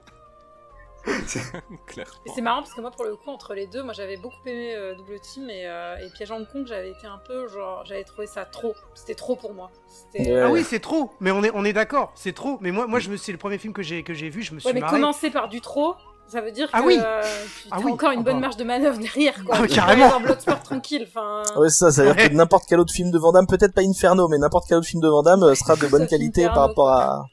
C'est 1.26 2.42
marrant 2.42 2.62
parce 2.62 2.74
que 2.76 2.82
moi, 2.82 2.92
pour 2.92 3.06
le 3.06 3.16
coup, 3.16 3.32
entre 3.32 3.56
les 3.56 3.66
deux, 3.66 3.82
moi 3.82 3.92
j'avais 3.94 4.18
beaucoup 4.18 4.36
aimé 4.46 4.76
euh, 4.76 4.94
Double 4.94 5.20
Team 5.20 5.50
et, 5.50 5.66
euh, 5.66 5.98
et 5.98 6.10
Piège 6.12 6.30
Hong 6.32 6.48
Kong, 6.52 6.66
j'avais 6.68 6.92
été 6.92 7.08
un 7.08 7.18
peu 7.18 7.48
genre, 7.48 7.84
j'avais 7.86 8.04
trouvé 8.04 8.28
ça 8.28 8.46
trop. 8.46 8.76
C'était 8.94 9.16
trop 9.16 9.36
pour 9.36 9.54
moi. 9.56 9.72
Ouais. 10.14 10.40
Ah 10.42 10.50
oui, 10.52 10.64
c'est 10.64 10.80
trop. 10.80 11.12
Mais 11.20 11.32
on 11.32 11.44
est, 11.44 11.52
on 11.56 11.66
est 11.66 11.74
d'accord, 11.74 12.12
c'est 12.16 12.34
trop. 12.34 12.60
Mais 12.62 12.72
moi, 12.72 12.86
moi, 12.86 13.00
je 13.00 13.10
me, 13.10 13.18
c'est 13.18 13.32
le 13.32 13.40
premier 13.40 13.58
film 13.58 13.74
que 13.74 13.82
j'ai, 13.82 14.04
que 14.04 14.14
j'ai 14.14 14.30
vu, 14.30 14.44
je 14.44 14.54
me 14.54 14.60
suis 14.60 14.68
Ouais, 14.68 14.74
mais 14.74 14.82
marré. 14.82 15.00
commencer 15.00 15.32
par 15.32 15.50
du 15.50 15.60
trop, 15.60 15.96
ça 16.32 16.42
veut 16.42 16.52
dire 16.52 16.70
Ah 16.74 16.82
que 16.82 16.88
oui. 16.88 16.98
euh, 17.00 17.22
tu 17.62 17.68
Ah 17.72 17.76
as 17.78 17.80
oui. 17.82 17.92
encore 17.92 18.12
une 18.12 18.20
Ah 18.20 18.24
bonne 18.24 18.34
bah. 18.36 18.40
marge 18.42 18.58
de 18.58 18.64
manœuvre 18.64 18.98
derrière, 18.98 19.44
quoi. 19.44 19.58
Ah 19.62 19.68
carrément. 19.68 20.08
voir 20.08 20.20
Bloodsport 20.22 20.64
tranquille, 20.64 21.08
enfin. 21.08 21.44
Ouais, 21.60 21.70
c'est 21.70 21.76
ça, 21.86 21.92
ça 21.92 22.04
veut 22.04 22.14
dire 22.16 22.24
Ouais. 22.24 22.30
que 22.30 22.34
n'importe 22.36 22.66
quel 22.68 22.80
autre 22.80 22.94
film 22.94 23.12
de 23.12 23.20
Van 23.20 23.32
Damme, 23.32 23.48
peut-être 23.48 23.74
pas 23.74 23.82
Inferno, 23.82 24.28
mais 24.28 24.38
n'importe 24.38 24.66
quel 24.68 24.78
autre 24.78 24.88
film 24.88 25.02
de 25.02 25.08
Van 25.10 25.22
Damme 25.24 25.44
euh, 25.44 25.56
sera 25.56 25.76
de 25.76 25.88
bonne 25.88 26.08
qualité 26.08 26.42
Inferno, 26.46 26.56
par 26.56 26.68
rapport 26.70 26.90
à... 26.90 27.26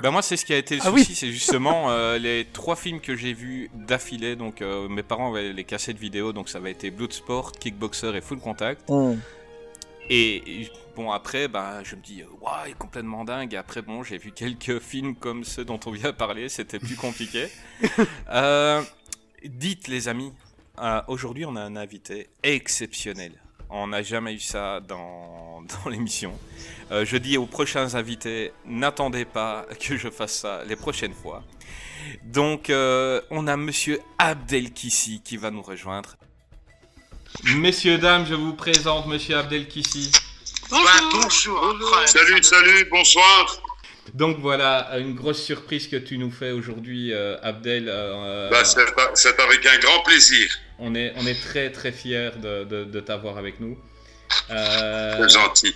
Ben 0.00 0.12
moi 0.12 0.22
c'est 0.22 0.36
ce 0.36 0.44
qui 0.44 0.52
a 0.54 0.56
été 0.58 0.76
le 0.76 0.80
Ah 0.84 0.90
souci, 0.90 1.06
oui. 1.08 1.14
c'est 1.16 1.26
justement 1.32 1.90
euh, 1.90 2.18
les 2.18 2.46
trois 2.52 2.76
films 2.76 3.00
que 3.00 3.16
j'ai 3.16 3.32
vus 3.32 3.68
d'affilée. 3.74 4.36
Donc 4.36 4.62
euh, 4.62 4.86
mes 4.88 5.02
parents 5.02 5.32
avaient 5.32 5.52
les 5.52 5.64
cassettes 5.64 5.98
vidéo, 5.98 6.32
donc 6.32 6.48
ça 6.48 6.58
avait 6.58 6.70
été 6.70 6.92
Bloodsport, 6.92 7.50
Kickboxer 7.52 8.14
et 8.14 8.20
Full 8.20 8.38
Contact. 8.38 8.88
Hmm. 8.88 9.14
Et, 10.12 10.68
bon 10.96 11.12
après, 11.12 11.46
ben 11.46 11.84
je 11.84 11.94
me 11.94 12.02
dis, 12.02 12.24
waouh, 12.40 12.66
il 12.66 12.72
est 12.72 12.74
complètement 12.74 13.24
dingue. 13.24 13.54
Et 13.54 13.56
après 13.56 13.80
bon, 13.80 14.02
j'ai 14.02 14.18
vu 14.18 14.32
quelques 14.32 14.78
films 14.80 15.14
comme 15.14 15.44
ceux 15.44 15.64
dont 15.64 15.78
on 15.86 15.92
vient 15.92 16.10
de 16.10 16.16
parler, 16.16 16.48
c'était 16.48 16.80
plus 16.80 16.96
compliqué. 16.96 17.46
Euh, 18.30 18.82
dites 19.44 19.88
les 19.88 20.08
amis, 20.08 20.32
euh, 20.80 21.00
aujourd'hui 21.08 21.44
on 21.44 21.56
a 21.56 21.60
un 21.60 21.76
invité 21.76 22.28
exceptionnel. 22.42 23.32
On 23.68 23.88
n'a 23.88 24.02
jamais 24.02 24.34
eu 24.34 24.38
ça 24.38 24.80
dans, 24.80 25.62
dans 25.84 25.90
l'émission. 25.90 26.32
Euh, 26.90 27.04
je 27.04 27.16
dis 27.16 27.36
aux 27.36 27.46
prochains 27.46 27.94
invités, 27.94 28.52
n'attendez 28.66 29.24
pas 29.24 29.66
que 29.80 29.96
je 29.96 30.08
fasse 30.10 30.34
ça 30.40 30.64
les 30.64 30.76
prochaines 30.76 31.14
fois. 31.14 31.42
Donc, 32.24 32.70
on 32.70 33.46
a 33.46 33.56
Monsieur 33.56 34.00
Abdelkissi 34.18 35.22
qui 35.22 35.36
va 35.36 35.50
nous 35.50 35.62
rejoindre. 35.62 36.16
Messieurs, 37.56 37.98
dames, 37.98 38.26
je 38.26 38.34
vous 38.34 38.52
présente 38.54 39.06
Monsieur 39.06 39.36
Abdelkissi. 39.36 40.10
bonjour. 40.70 42.02
Salut, 42.06 42.42
salut, 42.42 42.84
bonsoir. 42.90 43.62
Donc 44.14 44.38
voilà, 44.40 44.98
une 44.98 45.14
grosse 45.14 45.42
surprise 45.42 45.88
que 45.88 45.96
tu 45.96 46.18
nous 46.18 46.30
fais 46.30 46.50
aujourd'hui, 46.50 47.12
euh, 47.12 47.36
Abdel. 47.42 47.86
euh, 47.88 48.50
Bah, 48.50 48.62
c'est 48.64 49.40
avec 49.40 49.66
un 49.66 49.78
grand 49.78 50.02
plaisir. 50.02 50.50
on, 50.78 50.94
est, 50.94 51.12
on 51.16 51.26
est 51.26 51.40
très 51.40 51.70
très 51.70 51.92
fiers 51.92 52.30
de, 52.36 52.64
de- 52.64 52.84
de 52.84 53.00
t'avoir 53.00 53.38
avec 53.38 53.60
nous. 53.60 53.78
Euh, 54.50 55.28
gentil. 55.28 55.74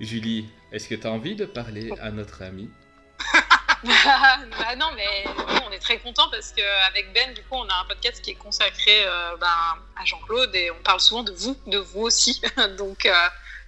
Julie, 0.00 0.46
est-ce 0.72 0.88
que 0.88 0.94
tu 0.96 1.06
as 1.06 1.10
envie 1.10 1.34
de 1.36 1.44
parler 1.46 1.90
à 2.00 2.10
notre 2.10 2.42
ami? 2.42 2.68
bah 3.84 4.76
non, 4.76 4.86
mais 4.96 5.24
nous, 5.26 5.60
on 5.68 5.70
est 5.72 5.78
très 5.78 5.98
contents 5.98 6.28
parce 6.30 6.52
qu'avec 6.52 7.12
Ben, 7.12 7.32
du 7.34 7.42
coup, 7.42 7.54
on 7.56 7.68
a 7.68 7.74
un 7.80 7.84
podcast 7.88 8.22
qui 8.22 8.30
est 8.30 8.34
consacré 8.34 9.04
euh, 9.06 9.36
ben, 9.40 9.46
à 10.00 10.04
Jean-Claude 10.04 10.54
et 10.54 10.70
on 10.70 10.82
parle 10.82 11.00
souvent 11.00 11.22
de 11.22 11.32
vous, 11.32 11.56
de 11.66 11.78
vous 11.78 12.02
aussi. 12.02 12.40
donc, 12.78 13.06
euh, 13.06 13.12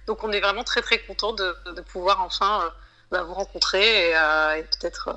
donc, 0.07 0.23
on 0.23 0.31
est 0.31 0.39
vraiment 0.41 0.63
très 0.63 0.81
très 0.81 0.99
contents 0.99 1.33
de, 1.33 1.55
de 1.75 1.81
pouvoir 1.81 2.21
enfin 2.23 2.63
euh, 2.65 2.69
bah, 3.11 3.23
vous 3.23 3.33
rencontrer 3.33 4.09
et, 4.09 4.15
euh, 4.15 4.55
et 4.57 4.63
peut-être 4.63 5.09
euh, 5.09 5.13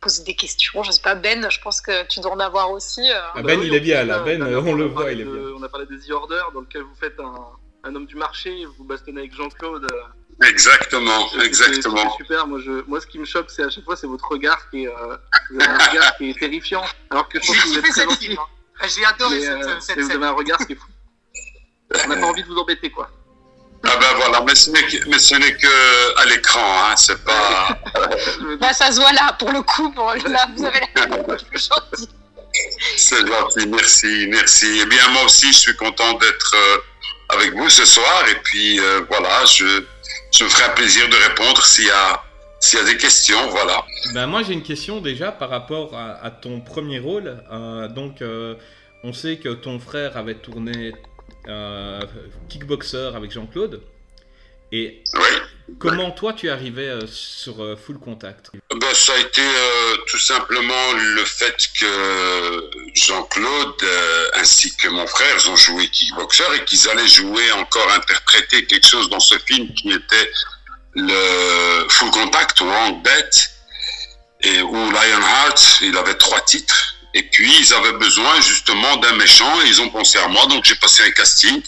poser 0.00 0.22
des 0.24 0.34
questions. 0.34 0.82
Je 0.82 0.92
sais 0.92 1.02
pas, 1.02 1.14
Ben, 1.14 1.50
je 1.50 1.60
pense 1.60 1.80
que 1.80 2.06
tu 2.06 2.20
dois 2.20 2.32
en 2.32 2.40
avoir 2.40 2.70
aussi. 2.70 3.10
euh. 3.10 3.20
Ah, 3.34 3.42
Ben, 3.42 3.60
il 3.62 3.74
est 3.74 3.80
bien 3.80 4.04
là, 4.04 4.20
Ben, 4.20 4.42
on 4.42 4.74
le 4.74 4.84
a 4.84 4.88
voit, 4.88 5.12
il 5.12 5.20
est 5.20 5.24
de- 5.24 5.30
bien. 5.30 5.56
On 5.58 5.62
a 5.62 5.68
parlé 5.68 5.86
des 5.86 5.98
The 5.98 6.10
Order, 6.12 6.42
dans 6.54 6.60
lequel 6.60 6.82
vous 6.82 6.94
faites 6.98 7.18
un, 7.20 7.34
un 7.84 7.94
homme 7.94 8.06
du 8.06 8.14
marché, 8.16 8.64
vous 8.78 8.84
bastonnez 8.84 9.20
avec 9.20 9.34
Jean-Claude 9.34 9.84
euh, 9.84 10.02
Exactement, 10.42 11.30
exactement. 11.42 12.10
c'est 12.16 12.24
super. 12.24 12.46
Moi, 12.46 12.60
je, 12.64 12.82
moi, 12.86 13.00
ce 13.00 13.06
qui 13.06 13.18
me 13.18 13.24
choque, 13.26 13.50
c'est 13.50 13.62
à 13.62 13.70
chaque 13.70 13.84
fois, 13.84 13.96
c'est 13.96 14.06
votre 14.06 14.26
regard 14.28 14.70
qui 14.70 14.84
est, 14.84 14.88
euh, 14.88 15.16
vous 15.50 15.60
avez 15.60 15.70
un 15.70 15.78
regard 15.90 16.16
qui 16.16 16.30
est 16.30 16.38
terrifiant. 16.38 16.82
Alors 17.10 17.28
que 17.28 17.38
je 17.40 17.46
pense 17.46 17.56
J'ai 17.56 17.62
que 17.62 17.68
vous 17.68 17.78
êtes 17.78 17.90
très 17.90 18.04
gentil. 18.04 18.36
hein. 18.38 18.86
J'ai 18.88 19.04
adoré 19.04 19.38
Mais, 19.38 19.44
cette, 19.44 19.66
euh, 19.66 19.80
cette 19.80 19.96
mais 19.98 20.02
vous 20.04 20.10
avez 20.12 20.26
un 20.26 20.32
regard 20.32 20.58
qui 20.66 20.72
est 20.72 20.76
fou. 20.76 20.86
On 22.04 22.08
n'a 22.08 22.16
pas 22.16 22.26
envie 22.26 22.42
de 22.42 22.48
vous 22.48 22.56
embêter, 22.56 22.90
quoi. 22.90 23.10
Ah 23.84 23.96
ben 23.98 24.14
voilà, 24.16 24.42
mais 24.46 24.54
ce 24.54 24.70
n'est 24.70 25.56
que, 25.56 26.18
à 26.20 26.24
l'écran, 26.26 26.60
hein, 26.84 26.96
c'est 26.96 27.22
pas. 27.24 27.68
Bah, 28.60 28.72
ça 28.74 28.92
se 28.92 29.00
voit 29.00 29.12
là, 29.12 29.32
pour 29.38 29.50
le 29.52 29.62
coup. 29.62 29.92
Là, 30.26 30.46
vous 30.56 30.64
avez 30.64 30.80
plus 31.50 31.68
gentil. 31.68 32.08
C'est 32.96 33.26
gentil, 33.26 33.66
merci, 33.66 34.26
merci. 34.30 34.80
Eh 34.82 34.86
bien, 34.86 35.08
moi 35.08 35.24
aussi, 35.24 35.50
je 35.52 35.58
suis 35.58 35.76
content 35.76 36.12
d'être 36.14 36.54
euh, 36.54 36.78
avec 37.30 37.54
vous 37.54 37.68
ce 37.70 37.84
soir. 37.86 38.28
Et 38.28 38.34
puis, 38.44 38.78
euh, 38.80 39.00
voilà, 39.08 39.44
je, 39.46 39.82
je 40.32 40.44
me 40.44 40.48
ferai 40.48 40.70
un 40.70 40.74
plaisir 40.74 41.08
de 41.08 41.16
répondre 41.28 41.64
s'il 41.64 41.86
y 41.86 41.90
a, 41.90 42.22
s'il 42.60 42.78
y 42.78 42.82
a 42.82 42.84
des 42.84 42.96
questions, 42.96 43.48
voilà. 43.48 43.84
Ben 44.14 44.26
moi 44.26 44.42
j'ai 44.42 44.52
une 44.52 44.62
question 44.62 45.00
déjà 45.00 45.32
par 45.32 45.50
rapport 45.50 45.96
à, 45.96 46.24
à 46.24 46.30
ton 46.30 46.60
premier 46.60 46.98
rôle. 46.98 47.42
Euh, 47.50 47.88
donc 47.88 48.22
euh, 48.22 48.54
on 49.02 49.12
sait 49.12 49.38
que 49.38 49.48
ton 49.50 49.78
frère 49.78 50.16
avait 50.16 50.34
tourné 50.34 50.92
euh, 51.48 52.00
Kickboxer 52.48 53.12
avec 53.14 53.30
Jean-Claude. 53.30 53.82
Et 54.72 55.02
comment 55.78 56.10
toi 56.10 56.32
tu 56.32 56.50
arrivé 56.50 56.88
euh, 56.88 57.06
sur 57.06 57.62
euh, 57.62 57.76
Full 57.76 57.98
Contact? 57.98 58.50
Ben, 58.74 58.94
ça 58.94 59.12
a 59.12 59.18
été 59.18 59.42
euh, 59.42 59.96
tout 60.08 60.18
simplement 60.18 60.92
le 60.92 61.24
fait 61.24 61.56
que 61.78 62.70
Jean-Claude 62.94 63.84
ainsi 64.34 64.74
que 64.76 64.88
mon 64.88 65.06
frère 65.06 65.36
ont 65.48 65.56
joué 65.56 65.88
kickboxer 65.88 66.44
et 66.56 66.64
qu'ils 66.64 66.88
allaient 66.88 67.08
jouer 67.08 67.52
encore 67.52 67.90
interpréter 67.92 68.66
quelque 68.66 68.86
chose 68.86 69.08
dans 69.10 69.20
ce 69.20 69.38
film 69.38 69.72
qui 69.74 69.90
était 69.90 70.30
le 70.94 71.86
Full 71.88 72.10
Contact 72.10 72.60
ou 72.60 72.66
Wrong 72.66 73.02
Bet 73.02 73.30
et 74.42 74.62
ou 74.62 74.90
Lionheart. 74.90 75.78
Il 75.82 75.96
avait 75.96 76.14
trois 76.14 76.40
titres 76.40 76.94
et 77.14 77.22
puis 77.22 77.52
ils 77.60 77.74
avaient 77.74 77.98
besoin 77.98 78.40
justement 78.40 78.96
d'un 78.96 79.12
méchant 79.14 79.60
et 79.62 79.68
ils 79.68 79.80
ont 79.80 79.90
pensé 79.90 80.18
à 80.18 80.28
moi 80.28 80.46
donc 80.46 80.64
j'ai 80.64 80.76
passé 80.76 81.02
un 81.04 81.10
casting 81.10 81.62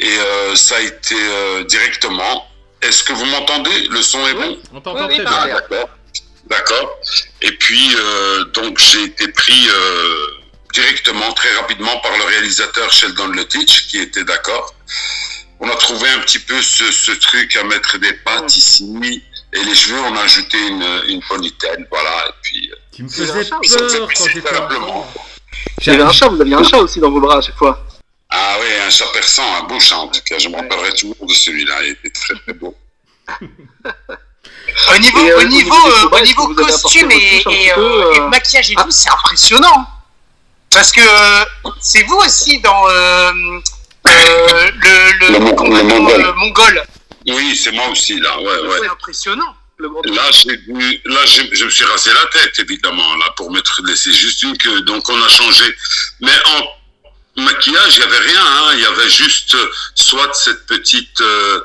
et 0.00 0.16
ça 0.54 0.76
a 0.76 0.80
été 0.80 1.16
directement. 1.64 2.48
Est-ce 2.82 3.02
que 3.02 3.12
vous 3.12 3.24
m'entendez? 3.26 3.88
Le 3.88 4.02
son 4.02 4.26
est 4.28 4.34
bon? 4.34 4.58
On 4.72 4.80
t'entend 4.80 5.06
Oui, 5.08 5.16
oui, 5.18 5.24
très 5.24 5.34
ah, 5.34 5.44
bien. 5.46 5.54
d'accord. 5.54 5.88
D'accord. 6.46 6.98
Et 7.42 7.52
puis, 7.52 7.94
euh, 7.98 8.44
donc, 8.46 8.78
j'ai 8.78 9.04
été 9.04 9.28
pris 9.28 9.68
euh, 9.68 10.26
directement, 10.72 11.32
très 11.32 11.52
rapidement, 11.56 11.98
par 12.00 12.16
le 12.16 12.24
réalisateur 12.24 12.90
Sheldon 12.90 13.28
Lutich, 13.28 13.88
qui 13.88 13.98
était 13.98 14.24
d'accord. 14.24 14.74
On 15.60 15.68
a 15.68 15.74
trouvé 15.76 16.08
un 16.10 16.20
petit 16.20 16.38
peu 16.38 16.60
ce, 16.62 16.90
ce 16.90 17.12
truc 17.12 17.56
à 17.56 17.64
mettre 17.64 17.98
des 17.98 18.12
pattes 18.12 18.56
ici, 18.56 19.22
et 19.52 19.64
les 19.64 19.74
cheveux, 19.74 19.98
on 20.00 20.16
a 20.16 20.20
ajouté 20.20 20.56
une, 20.68 21.02
une 21.08 21.20
ponytail, 21.22 21.86
voilà. 21.90 22.28
Et 22.28 22.32
puis, 22.42 22.70
euh, 22.70 22.76
Tu 22.94 23.02
me 23.02 23.08
Vous 23.08 23.20
avez 23.22 23.44
faisais 23.44 23.98
peur 23.98 24.08
quand 24.16 24.28
j'étais 24.28 24.48
avez 25.90 26.02
un 26.02 26.12
chat, 26.12 26.28
vous 26.28 26.40
aviez 26.40 26.54
un 26.54 26.62
chat 26.62 26.78
aussi 26.78 27.00
dans 27.00 27.10
vos 27.10 27.20
bras 27.20 27.38
à 27.38 27.40
chaque 27.40 27.56
fois. 27.56 27.84
Ah 28.30 28.56
oui, 28.60 28.66
un 28.86 28.90
chat 28.90 29.06
persan, 29.12 29.42
un 29.56 29.62
beau 29.62 29.80
chat, 29.80 29.96
en 29.96 30.08
tout 30.08 30.20
cas. 30.24 30.38
Je 30.38 30.48
me 30.48 30.56
rappellerai 30.56 30.92
toujours 30.92 31.16
de 31.26 31.32
celui-là. 31.32 31.82
Il 31.84 31.90
était 31.90 32.10
très, 32.10 32.34
très 32.34 32.52
beau. 32.52 32.76
Au 34.94 34.98
niveau, 34.98 35.18
Et, 35.26 35.30
euh, 35.30 35.36
au 35.38 35.40
au 35.40 35.44
niveau, 35.44 35.74
euh, 35.74 36.08
au 36.12 36.20
niveau 36.20 36.42
apporté 36.42 36.62
costume 36.72 37.10
et, 37.10 37.42
et, 37.50 37.72
euh, 37.72 37.74
peu, 37.74 38.14
et 38.16 38.20
euh, 38.20 38.28
maquillage 38.28 38.70
et 38.70 38.74
ah. 38.76 38.84
tout, 38.84 38.90
c'est 38.90 39.10
impressionnant. 39.10 39.86
Parce 40.70 40.92
que 40.92 41.00
euh, 41.00 41.44
c'est 41.80 42.02
vous 42.02 42.16
aussi 42.16 42.60
dans 42.60 42.88
euh, 42.88 43.32
euh, 44.08 44.70
le, 44.74 45.12
le, 45.20 45.32
Le 45.32 45.38
mon- 45.40 45.74
le 45.74 45.82
mongol. 45.82 46.20
euh, 46.26 46.32
mongol. 46.34 46.82
Oui, 47.26 47.56
c'est 47.56 47.72
moi 47.72 47.88
aussi, 47.88 48.20
là. 48.20 48.38
Ouais, 48.40 48.44
ouais. 48.68 48.78
C'est 48.82 48.88
impressionnant. 48.88 49.54
Là, 49.80 50.22
j'ai 50.32 50.56
dû- 50.58 51.00
là, 51.06 51.20
je, 51.24 51.42
je 51.54 51.64
me 51.64 51.70
suis 51.70 51.84
rasé 51.84 52.10
la 52.12 52.26
tête, 52.26 52.58
évidemment, 52.58 53.14
là, 53.16 53.30
pour 53.36 53.50
mettre, 53.50 53.80
laisser 53.84 54.12
juste 54.12 54.42
une 54.42 54.56
queue. 54.58 54.80
Donc, 54.82 55.08
on 55.08 55.22
a 55.22 55.28
changé. 55.28 55.64
Mais 56.20 56.32
en 56.46 56.62
maquillage, 57.42 57.96
il 57.96 58.00
y 58.00 58.02
avait 58.02 58.18
rien, 58.18 58.40
hein. 58.44 58.70
Il 58.74 58.80
y 58.80 58.86
avait 58.86 59.08
juste, 59.08 59.54
euh, 59.54 59.70
soit 59.94 60.32
cette 60.34 60.66
petite, 60.66 61.20
euh, 61.20 61.60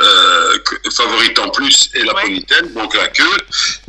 euh, 0.00 0.58
favorite 0.96 1.38
en 1.38 1.50
plus 1.50 1.90
et 1.94 2.02
la 2.02 2.14
Ouais. 2.14 2.22
ponytail, 2.22 2.72
donc 2.72 2.94
la 2.94 3.08
queue. 3.08 3.36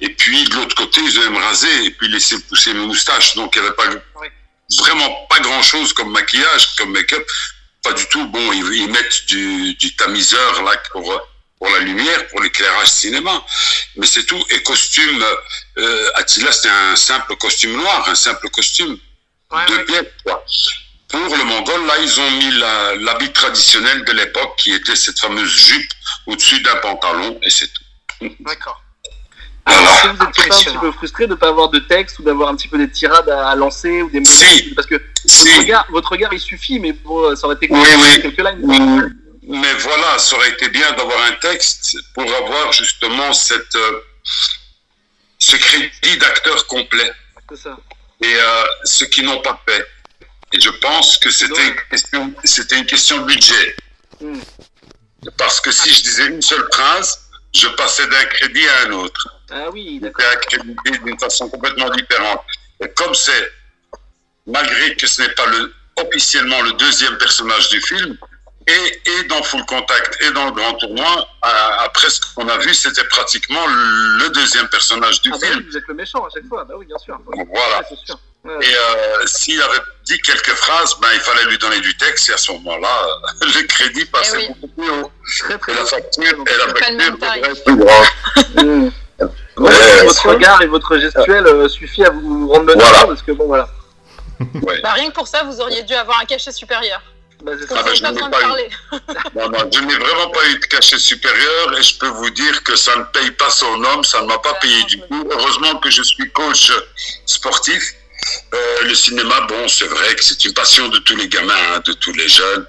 Et 0.01 0.09
puis, 0.09 0.43
de 0.45 0.55
l'autre 0.55 0.75
côté, 0.75 0.99
ils 1.01 1.17
allaient 1.19 1.29
me 1.29 1.39
raser 1.39 1.85
et 1.85 1.91
puis 1.91 2.07
laisser 2.09 2.39
pousser 2.41 2.73
mes 2.73 2.85
moustaches. 2.85 3.35
Donc, 3.35 3.55
il 3.55 3.61
n'y 3.61 3.67
avait 3.67 3.75
pas, 3.75 3.87
Ouais. 3.89 4.31
vraiment 4.79 5.25
pas 5.29 5.39
grand 5.39 5.61
chose 5.63 5.93
comme 5.93 6.11
maquillage, 6.11 6.75
comme 6.77 6.91
make-up. 6.91 7.25
Pas 7.83 7.93
du 7.93 8.05
tout. 8.07 8.25
Bon, 8.27 8.51
ils, 8.53 8.73
ils 8.73 8.89
mettent 8.89 9.25
du, 9.27 9.73
du 9.75 9.95
tamiseur, 9.95 10.61
là, 10.63 10.75
pour, 10.91 11.21
pour 11.57 11.69
la 11.69 11.79
lumière, 11.79 12.27
pour 12.27 12.41
l'éclairage 12.41 12.87
cinéma. 12.87 13.43
Mais 13.95 14.05
c'est 14.05 14.25
tout. 14.25 14.41
Et 14.49 14.61
costume, 14.63 15.23
euh, 15.77 16.09
Attila, 16.15 16.51
c'était 16.51 16.69
un 16.69 16.95
simple 16.95 17.35
costume 17.37 17.73
noir, 17.77 18.07
un 18.09 18.15
simple 18.15 18.49
costume. 18.49 18.97
Ouais, 19.51 19.65
deux 19.67 19.75
ouais. 19.77 19.83
pièces, 19.85 20.05
quoi. 20.25 20.43
Pour 21.13 21.37
le 21.37 21.43
Mongol, 21.43 21.85
là, 21.85 21.93
ils 22.01 22.19
ont 22.19 22.31
mis 22.31 22.49
l'habit 23.03 23.31
traditionnel 23.31 24.03
de 24.03 24.13
l'époque, 24.13 24.55
qui 24.57 24.73
était 24.73 24.95
cette 24.95 25.19
fameuse 25.19 25.47
jupe 25.47 25.91
au-dessus 26.25 26.59
d'un 26.61 26.75
pantalon, 26.77 27.39
et 27.43 27.51
c'est 27.51 27.67
tout. 27.71 28.29
D'accord. 28.39 28.81
Est-ce 29.67 30.03
que 30.03 30.07
vous 30.07 30.13
êtes 30.13 30.49
pas 30.49 30.55
un 30.55 30.59
petit 30.59 30.77
peu 30.79 30.91
frustré 30.91 31.27
de 31.27 31.31
ne 31.31 31.35
pas 31.35 31.49
avoir 31.49 31.69
de 31.69 31.77
texte 31.77 32.17
ou 32.17 32.23
d'avoir 32.23 32.49
un 32.49 32.55
petit 32.55 32.67
peu 32.67 32.79
des 32.79 32.89
tirades 32.89 33.29
à, 33.29 33.53
lancer 33.53 34.01
ou 34.01 34.09
des 34.09 34.21
mots 34.21 34.25
Si. 34.25 34.73
Parce 34.73 34.87
que 34.87 34.99
Si. 35.23 35.47
votre 35.47 35.59
regard, 35.59 35.85
votre 35.91 36.11
regard, 36.13 36.33
il 36.33 36.39
suffit, 36.39 36.79
mais 36.79 36.93
bon, 36.93 37.35
ça 37.35 37.45
aurait 37.45 37.57
été 37.57 37.67
Oui, 37.69 37.79
oui. 37.79 38.21
quelques 38.21 38.41
lines. 38.41 38.59
Mm, 38.63 39.13
Mais 39.61 39.73
voilà, 39.75 40.17
ça 40.17 40.35
aurait 40.35 40.49
été 40.49 40.67
bien 40.69 40.93
d'avoir 40.93 41.21
un 41.27 41.33
texte 41.33 41.95
pour 42.15 42.23
avoir 42.23 42.73
justement 42.73 43.31
cette, 43.33 43.75
euh, 43.75 43.99
ce 45.37 45.55
crédit 45.57 46.17
d'acteur 46.17 46.65
complet. 46.65 47.11
C'est 47.51 47.57
ça. 47.57 47.77
Et 48.23 48.35
euh, 48.35 48.63
ceux 48.83 49.05
qui 49.05 49.21
n'ont 49.21 49.41
pas 49.41 49.61
fait. 49.67 49.85
Et 50.53 50.59
je 50.59 50.69
pense 50.69 51.17
que 51.17 51.29
c'était 51.31 51.67
une 51.67 51.75
question, 51.89 52.33
c'était 52.43 52.77
une 52.77 52.85
question 52.85 53.17
de 53.21 53.25
budget. 53.25 53.75
Mm. 54.21 54.39
Parce 55.37 55.59
que 55.59 55.71
si 55.71 55.89
je 55.93 56.03
disais 56.03 56.27
une 56.27 56.41
seule 56.41 56.65
phrase, 56.71 57.19
je 57.55 57.67
passais 57.69 58.05
d'un 58.07 58.25
crédit 58.25 58.67
à 58.67 58.87
un 58.87 58.91
autre. 58.91 59.27
Ah 59.51 59.69
oui, 59.71 59.99
d'accord. 59.99 60.25
J'étais 60.49 60.97
d'une 60.99 61.19
façon 61.19 61.49
complètement 61.49 61.89
différente. 61.89 62.41
Et 62.81 62.89
comme 62.89 63.13
c'est, 63.15 63.51
malgré 64.47 64.95
que 64.95 65.07
ce 65.07 65.21
n'est 65.21 65.29
pas 65.33 65.45
le, 65.47 65.73
officiellement 65.97 66.61
le 66.61 66.73
deuxième 66.73 67.17
personnage 67.17 67.69
du 67.69 67.81
film, 67.81 68.17
et, 68.67 69.01
et 69.11 69.23
dans 69.25 69.43
Full 69.43 69.65
Contact 69.65 70.21
et 70.23 70.31
dans 70.31 70.45
le 70.45 70.51
grand 70.51 70.73
tournoi, 70.75 71.27
à- 71.41 71.81
après 71.83 72.09
ce 72.09 72.19
qu'on 72.33 72.47
a 72.47 72.57
vu, 72.59 72.73
c'était 72.73 73.03
pratiquement 73.05 73.65
le 73.67 74.29
deuxième 74.29 74.67
personnage 74.69 75.21
du 75.21 75.31
Ah 75.33 75.37
bah 75.39 75.47
film. 75.47 75.59
oui, 75.59 75.65
vous 75.69 75.77
êtes 75.77 75.87
le 75.87 75.93
méchant 75.95 76.25
à 76.25 76.29
chaque 76.33 76.47
fois. 76.47 76.63
Bah 76.63 76.75
oui, 76.77 76.85
bien 76.85 76.97
sûr. 76.97 77.19
Voilà. 77.25 77.83
Et 78.45 78.49
euh, 78.49 79.25
s'il 79.25 79.61
avait 79.61 79.79
dit 80.03 80.19
quelques 80.19 80.51
phrases, 80.55 80.95
ben, 81.01 81.07
il 81.13 81.19
fallait 81.21 81.45
lui 81.45 81.57
donner 81.57 81.79
du 81.79 81.95
texte, 81.95 82.29
et 82.29 82.33
à 82.33 82.37
ce 82.37 82.51
moment-là, 82.51 82.89
euh, 83.07 83.45
le 83.61 83.67
crédit 83.67 84.03
passait 84.05 84.35
Eh 84.41 84.47
oui. 84.47 84.47
beaucoup 84.61 84.67
plus 84.81 84.89
haut. 84.89 85.11
Très 85.39 85.57
très 85.57 85.71
Et 85.71 85.75
la 85.75 85.85
facture, 85.85 86.23
et 86.23 86.57
la 86.57 86.67
facture 86.67 86.97
devrait 87.21 87.63
plus 87.65 87.75
grande. 87.77 88.05
Mm. 89.15 89.25
Votre 89.55 90.29
regard 90.29 90.61
et 90.63 90.65
votre 90.65 90.97
gestuelle 90.97 91.45
euh, 91.47 91.69
suffit 91.69 92.03
à 92.03 92.09
vous 92.09 92.47
rendre 92.49 92.65
le 92.65 92.73
Voilà. 92.73 93.05
parce 93.05 93.21
que 93.21 93.31
bon 93.31 93.45
voilà. 93.45 93.69
Bah, 94.83 94.91
rien 94.93 95.09
que 95.09 95.13
pour 95.13 95.27
ça, 95.27 95.43
vous 95.43 95.61
auriez 95.61 95.83
dû 95.83 95.93
avoir 95.93 96.19
un 96.19 96.25
cachet 96.25 96.51
supérieur. 96.51 96.99
Bah. 97.43 97.51
Ah 97.69 97.83
bah, 97.83 97.93
je 97.93 98.01
pas 98.01 98.11
n'ai 98.11 98.13
besoin 98.15 98.29
de 98.29 98.31
pas 98.33 98.39
eu. 98.39 98.43
parler. 98.43 98.69
Non, 99.35 99.49
non, 99.49 99.69
je 99.71 99.79
n'ai 99.81 99.93
vraiment 99.95 100.29
pas 100.31 100.45
eu 100.49 100.59
de 100.59 100.65
cachet 100.65 100.97
supérieur 100.97 101.77
et 101.77 101.83
je 101.83 101.97
peux 101.99 102.07
vous 102.07 102.29
dire 102.31 102.63
que 102.63 102.75
ça 102.75 102.95
ne 102.97 103.03
paye 103.03 103.31
pas 103.31 103.49
son 103.51 103.83
homme, 103.83 104.03
ça 104.03 104.21
ne 104.21 104.27
m'a 104.27 104.39
pas 104.39 104.53
Ah, 104.55 104.59
payé 104.61 104.83
du 104.85 104.99
tout. 104.99 105.27
Heureusement 105.31 105.79
que 105.79 105.89
je 105.91 106.01
suis 106.01 106.29
coach 106.31 106.71
sportif. 107.25 107.83
Euh, 108.53 108.57
le 108.83 108.95
cinéma, 108.95 109.41
bon, 109.47 109.67
c'est 109.67 109.85
vrai 109.87 110.15
que 110.15 110.23
c'est 110.23 110.43
une 110.45 110.53
passion 110.53 110.87
de 110.89 110.97
tous 110.99 111.15
les 111.15 111.27
gamins, 111.27 111.53
hein, 111.75 111.81
de 111.85 111.93
tous 111.93 112.13
les 112.13 112.27
jeunes. 112.27 112.65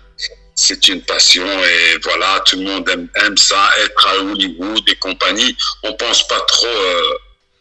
C'est 0.57 0.87
une 0.89 1.03
passion 1.03 1.45
et 1.45 1.99
voilà, 2.05 2.41
tout 2.47 2.57
le 2.57 2.63
monde 2.65 2.89
aime, 2.89 3.09
aime 3.27 3.37
ça, 3.37 3.71
être 3.83 4.07
à 4.07 4.17
Hollywood 4.19 4.83
et 4.89 4.95
compagnie. 4.97 5.57
On 5.83 5.93
pense 5.95 6.27
pas 6.29 6.41
trop 6.47 6.67
euh, 6.67 7.03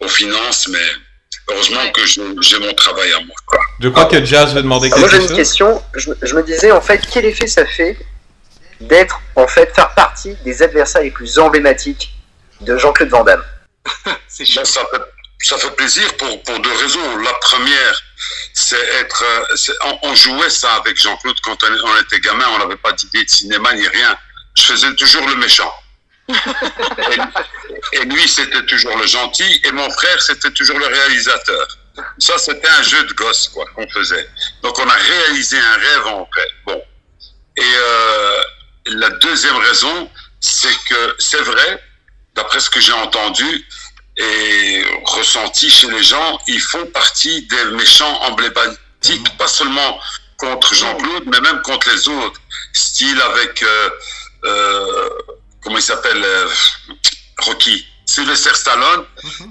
aux 0.01 0.07
finances, 0.07 0.67
mais 0.67 0.85
heureusement 1.50 1.81
Ouais. 1.81 1.91
que 1.91 2.05
j'ai 2.05 2.59
mon 2.59 2.73
travail 2.73 3.12
à 3.13 3.19
moi. 3.21 3.35
Quoi. 3.47 3.59
Je 3.79 3.89
crois 3.89 4.05
que 4.05 4.23
Jazz 4.23 4.53
veut 4.53 4.62
demander 4.62 4.88
Alors 4.88 5.00
moi 5.00 5.09
j'ai 5.09 5.17
quelque 5.17 5.21
une 5.23 5.27
chose. 5.29 5.38
question. 5.38 5.83
Je, 5.95 6.09
me- 6.12 6.17
je 6.21 6.35
me 6.35 6.43
disais 6.43 6.71
en 6.71 6.81
fait 6.81 7.01
quel 7.12 7.25
effet 7.25 7.47
ça 7.47 7.65
fait 7.65 7.97
d'être 8.79 9.19
en 9.35 9.47
fait 9.47 9.73
faire 9.75 9.93
partie 9.95 10.35
des 10.45 10.62
adversaires 10.62 11.01
les 11.01 11.12
plus 11.12 11.39
emblématiques 11.39 12.13
de 12.62 12.77
Jean-Claude 12.77 13.09
Van 13.09 13.23
Damme? 13.23 13.43
C'est. 14.27 14.45
Ben, 14.55 14.63
ça, 14.65 14.81
ça 15.43 15.57
fait 15.57 15.71
plaisir 15.75 16.15
pour, 16.17 16.41
pour 16.43 16.59
deux 16.59 16.73
raisons. 16.73 17.17
La 17.17 17.33
première, 17.33 18.01
c'est 18.53 18.79
être. 18.79 19.23
euh, 19.23 19.97
on, 20.01 20.15
jouait 20.15 20.50
ça 20.50 20.75
avec 20.75 21.00
Jean-Claude 21.01 21.39
quand 21.41 21.57
on, 21.63 21.97
était 22.01 22.19
gamin, 22.19 22.47
on 22.50 22.59
n'avait 22.59 22.77
pas 22.77 22.93
d'idée 22.93 23.23
de 23.25 23.29
cinéma 23.29 23.73
ni 23.73 23.88
rien. 23.88 24.17
Je 24.55 24.63
faisais 24.63 24.95
toujours 24.95 25.27
le 25.27 25.35
méchant. 25.35 25.73
et, 26.29 27.97
et 27.97 28.05
lui, 28.05 28.27
c'était 28.27 28.65
toujours 28.65 28.97
le 28.97 29.05
gentil, 29.05 29.62
et 29.65 29.71
mon 29.73 29.89
frère, 29.89 30.21
c'était 30.21 30.51
toujours 30.51 30.79
le 30.79 30.88
réalisateur. 30.88 31.67
Ça, 32.17 32.38
c'était 32.38 32.69
un 32.69 32.81
jeu 32.81 33.03
de 33.03 33.13
gosse, 33.13 33.50
quoi, 33.50 33.65
qu'on 33.75 33.88
faisait. 33.89 34.27
Donc, 34.63 34.79
on 34.79 34.88
a 34.88 34.93
réalisé 34.95 35.57
un 35.57 35.73
rêve 35.73 36.07
en 36.07 36.29
vrai. 36.33 36.47
Bon. 36.65 36.81
Et 37.57 37.62
euh, 37.62 38.41
la 38.85 39.09
deuxième 39.09 39.57
raison, 39.57 40.09
c'est 40.39 40.75
que 40.89 41.15
c'est 41.19 41.41
vrai, 41.41 41.83
d'après 42.35 42.59
ce 42.59 42.69
que 42.69 42.79
j'ai 42.79 42.93
entendu 42.93 43.65
et 44.17 44.84
ressenti 45.05 45.70
chez 45.70 45.89
les 45.89 46.03
gens, 46.03 46.39
ils 46.48 46.60
font 46.60 46.86
partie 46.88 47.48
des 47.48 47.65
méchants 47.75 48.22
emblématiques, 48.22 49.38
pas 49.38 49.48
seulement 49.48 50.00
contre 50.38 50.75
Jean-Claude, 50.75 51.24
mais 51.27 51.39
même 51.41 51.62
contre 51.62 51.89
les 51.89 52.08
autres. 52.08 52.39
Style 52.74 53.20
avec, 53.22 53.63
euh, 53.63 53.89
euh, 54.46 55.10
comment 55.62 55.77
il 55.77 55.82
s'appelle, 55.82 56.22
euh, 56.24 56.48
Rocky, 57.39 57.86
Sylvester 58.05 58.53
Stallone, 58.53 59.05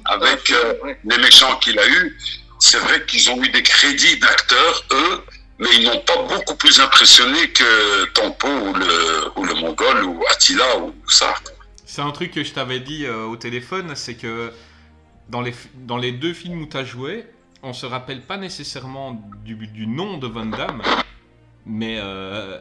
avec 0.04 0.50
euh, 0.50 0.74
les 1.04 1.18
méchants 1.18 1.56
qu'il 1.56 1.78
a 1.78 1.86
eu. 1.88 2.18
C'est 2.60 2.78
vrai 2.78 3.04
qu'ils 3.06 3.28
ont 3.30 3.42
eu 3.42 3.48
des 3.48 3.62
crédits 3.62 4.18
d'acteurs, 4.18 4.84
eux, 4.92 5.24
mais 5.58 5.68
ils 5.74 5.84
n'ont 5.84 6.00
pas 6.00 6.16
beaucoup 6.16 6.54
plus 6.56 6.80
impressionné 6.80 7.50
que 7.50 8.04
Tempo 8.12 8.48
ou 8.48 8.74
le, 8.74 9.30
ou 9.36 9.44
le 9.44 9.54
Mongol 9.54 10.04
ou 10.04 10.22
Attila 10.30 10.76
ou 10.78 10.94
ça. 11.08 11.34
C'est 11.92 12.00
un 12.00 12.10
truc 12.10 12.30
que 12.30 12.42
je 12.42 12.54
t'avais 12.54 12.80
dit 12.80 13.04
euh, 13.04 13.26
au 13.26 13.36
téléphone, 13.36 13.94
c'est 13.96 14.14
que 14.14 14.50
dans 15.28 15.42
les, 15.42 15.52
dans 15.74 15.98
les 15.98 16.10
deux 16.10 16.32
films 16.32 16.62
où 16.62 16.66
tu 16.66 16.78
as 16.78 16.84
joué, 16.84 17.26
on 17.62 17.74
se 17.74 17.84
rappelle 17.84 18.22
pas 18.22 18.38
nécessairement 18.38 19.22
du, 19.44 19.54
du 19.54 19.86
nom 19.86 20.16
de 20.16 20.26
Van 20.26 20.46
Damme, 20.46 20.80
mais 21.66 21.98
euh, 22.00 22.58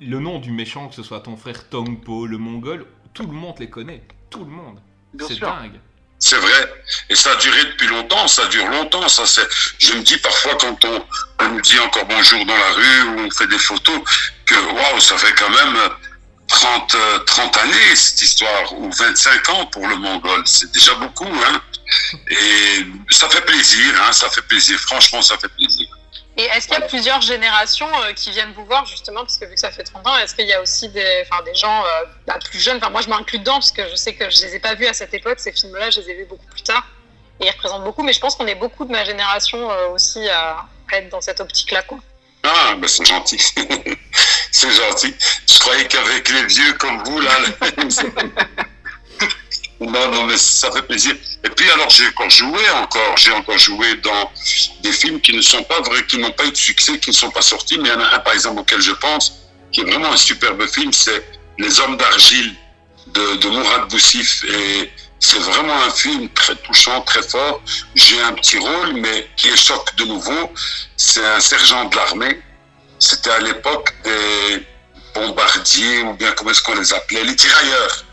le 0.00 0.18
nom 0.18 0.40
du 0.40 0.50
méchant, 0.50 0.88
que 0.88 0.96
ce 0.96 1.04
soit 1.04 1.20
ton 1.20 1.36
frère 1.36 1.68
Tongpo, 1.68 2.26
le 2.26 2.38
Mongol, 2.38 2.84
tout 3.14 3.24
le 3.24 3.32
monde 3.32 3.54
les 3.60 3.70
connaît. 3.70 4.02
Tout 4.30 4.44
le 4.44 4.50
monde. 4.50 4.80
Bien 5.14 5.28
C'est 5.28 5.34
sûr. 5.34 5.46
dingue. 5.46 5.78
C'est 6.18 6.38
vrai. 6.38 6.74
Et 7.08 7.14
ça 7.14 7.30
a 7.30 7.36
duré 7.36 7.64
depuis 7.66 7.86
longtemps, 7.86 8.26
ça 8.26 8.48
dure 8.48 8.66
longtemps. 8.66 9.06
Ça, 9.06 9.26
c'est, 9.26 9.46
je 9.78 9.92
me 9.94 10.02
dis 10.02 10.16
parfois 10.16 10.56
quand 10.56 10.84
on, 10.84 11.04
on 11.44 11.48
nous 11.50 11.60
dit 11.60 11.78
encore 11.78 12.06
bonjour 12.06 12.44
dans 12.46 12.56
la 12.56 12.72
rue 12.72 13.02
ou 13.10 13.26
on 13.26 13.30
fait 13.30 13.46
des 13.46 13.58
photos, 13.60 14.00
que 14.44 14.56
waouh, 14.56 14.98
ça 14.98 15.16
fait 15.18 15.34
quand 15.34 15.50
même 15.50 15.78
30, 16.48 16.94
euh, 16.94 17.18
30 17.20 17.56
années 17.56 17.96
cette 17.96 18.22
histoire, 18.22 18.72
ou 18.78 18.90
25 18.90 19.48
ans 19.50 19.66
pour 19.66 19.86
le 19.86 19.96
Mongol. 19.96 20.42
C'est 20.46 20.70
déjà 20.72 20.94
beaucoup, 20.94 21.26
hein. 21.26 21.62
Et 22.30 22.86
ça 23.10 23.28
fait 23.28 23.40
plaisir, 23.42 23.94
hein, 24.02 24.12
ça 24.12 24.28
fait 24.30 24.42
plaisir. 24.42 24.78
Franchement, 24.80 25.22
ça 25.22 25.36
fait 25.38 25.48
plaisir. 25.48 25.88
Et 26.36 26.44
est-ce 26.44 26.66
qu'il 26.66 26.78
y 26.78 26.82
a 26.82 26.86
plusieurs 26.86 27.20
générations 27.20 27.88
euh, 28.02 28.12
qui 28.14 28.30
viennent 28.30 28.52
vous 28.54 28.64
voir 28.64 28.86
justement 28.86 29.20
parce 29.20 29.36
que 29.36 29.44
vu 29.44 29.54
que 29.54 29.60
ça 29.60 29.70
fait 29.70 29.82
30 29.82 30.06
ans, 30.06 30.16
est-ce 30.16 30.34
qu'il 30.34 30.46
y 30.46 30.52
a 30.52 30.62
aussi 30.62 30.88
des, 30.88 31.24
des 31.44 31.54
gens 31.54 31.84
euh, 31.84 32.04
bah, 32.26 32.38
plus 32.42 32.58
jeunes? 32.58 32.78
Enfin 32.78 32.88
moi 32.88 33.02
je 33.02 33.08
m'inclus 33.10 33.38
dedans 33.38 33.54
parce 33.54 33.70
que 33.70 33.86
je 33.90 33.96
sais 33.96 34.14
que 34.14 34.30
je 34.30 34.40
les 34.42 34.54
ai 34.54 34.58
pas 34.58 34.74
vus 34.74 34.86
à 34.86 34.94
cette 34.94 35.12
époque. 35.12 35.40
Ces 35.40 35.52
films-là, 35.52 35.90
je 35.90 36.00
les 36.00 36.10
ai 36.10 36.14
vus 36.14 36.24
beaucoup 36.24 36.46
plus 36.46 36.62
tard 36.62 36.86
et 37.40 37.46
ils 37.46 37.50
représentent 37.50 37.84
beaucoup. 37.84 38.02
Mais 38.02 38.14
je 38.14 38.20
pense 38.20 38.36
qu'on 38.36 38.46
est 38.46 38.54
beaucoup 38.54 38.86
de 38.86 38.92
ma 38.92 39.04
génération 39.04 39.70
euh, 39.70 39.88
aussi 39.88 40.26
à, 40.28 40.66
être 40.92 41.10
dans 41.10 41.20
cette 41.20 41.40
optique-là, 41.40 41.82
quoi. 41.82 41.98
Ah, 42.44 42.74
ben 42.76 42.88
c'est 42.88 43.04
gentil. 43.04 43.40
c'est 44.62 44.70
gentil. 44.70 45.14
Je 45.50 45.58
croyais 45.58 45.86
qu'avec 45.88 46.28
les 46.28 46.46
vieux 46.46 46.72
comme 46.74 47.02
vous, 47.04 47.20
là. 47.20 47.32
non, 49.80 50.10
non, 50.12 50.24
mais 50.26 50.36
ça 50.36 50.70
fait 50.70 50.82
plaisir. 50.82 51.16
Et 51.44 51.48
puis, 51.48 51.68
alors, 51.70 51.90
j'ai 51.90 52.06
encore 52.06 52.30
joué 52.30 52.70
encore. 52.76 53.16
J'ai 53.16 53.32
encore 53.32 53.58
joué 53.58 53.96
dans 53.96 54.30
des 54.82 54.92
films 54.92 55.20
qui 55.20 55.34
ne 55.34 55.42
sont 55.42 55.64
pas 55.64 55.80
vrais, 55.80 56.06
qui 56.06 56.18
n'ont 56.18 56.30
pas 56.30 56.44
eu 56.44 56.52
de 56.52 56.56
succès, 56.56 56.98
qui 57.00 57.10
ne 57.10 57.14
sont 57.14 57.30
pas 57.30 57.42
sortis. 57.42 57.76
Mais 57.78 57.88
il 57.88 57.92
y 57.92 57.94
en 57.94 58.00
a 58.00 58.14
un, 58.14 58.18
par 58.20 58.34
exemple, 58.34 58.60
auquel 58.60 58.80
je 58.80 58.92
pense, 58.92 59.32
qui 59.72 59.80
est 59.80 59.84
vraiment 59.84 60.12
un 60.12 60.16
superbe 60.16 60.64
film, 60.68 60.92
c'est 60.92 61.24
Les 61.58 61.80
Hommes 61.80 61.96
d'Argile 61.96 62.54
de, 63.08 63.36
de 63.36 63.48
Mourad 63.48 63.88
Boussif. 63.88 64.44
Et 64.44 64.92
c'est 65.18 65.40
vraiment 65.40 65.82
un 65.82 65.90
film 65.90 66.28
très 66.30 66.54
touchant, 66.54 67.00
très 67.00 67.22
fort. 67.22 67.60
J'ai 67.96 68.20
un 68.20 68.32
petit 68.34 68.58
rôle, 68.58 68.92
mais 68.94 69.28
qui 69.36 69.48
est 69.48 69.56
choc 69.56 69.96
de 69.96 70.04
nouveau. 70.04 70.52
C'est 70.96 71.24
un 71.24 71.40
sergent 71.40 71.86
de 71.86 71.96
l'armée. 71.96 72.40
C'était 73.02 73.30
à 73.30 73.40
l'époque 73.40 73.92
des 74.04 74.64
bombardiers, 75.12 76.02
ou 76.02 76.14
bien 76.14 76.30
comment 76.32 76.52
est-ce 76.52 76.62
qu'on 76.62 76.76
les 76.76 76.92
appelait, 76.94 77.24
les 77.24 77.34
tirailleurs. 77.34 78.04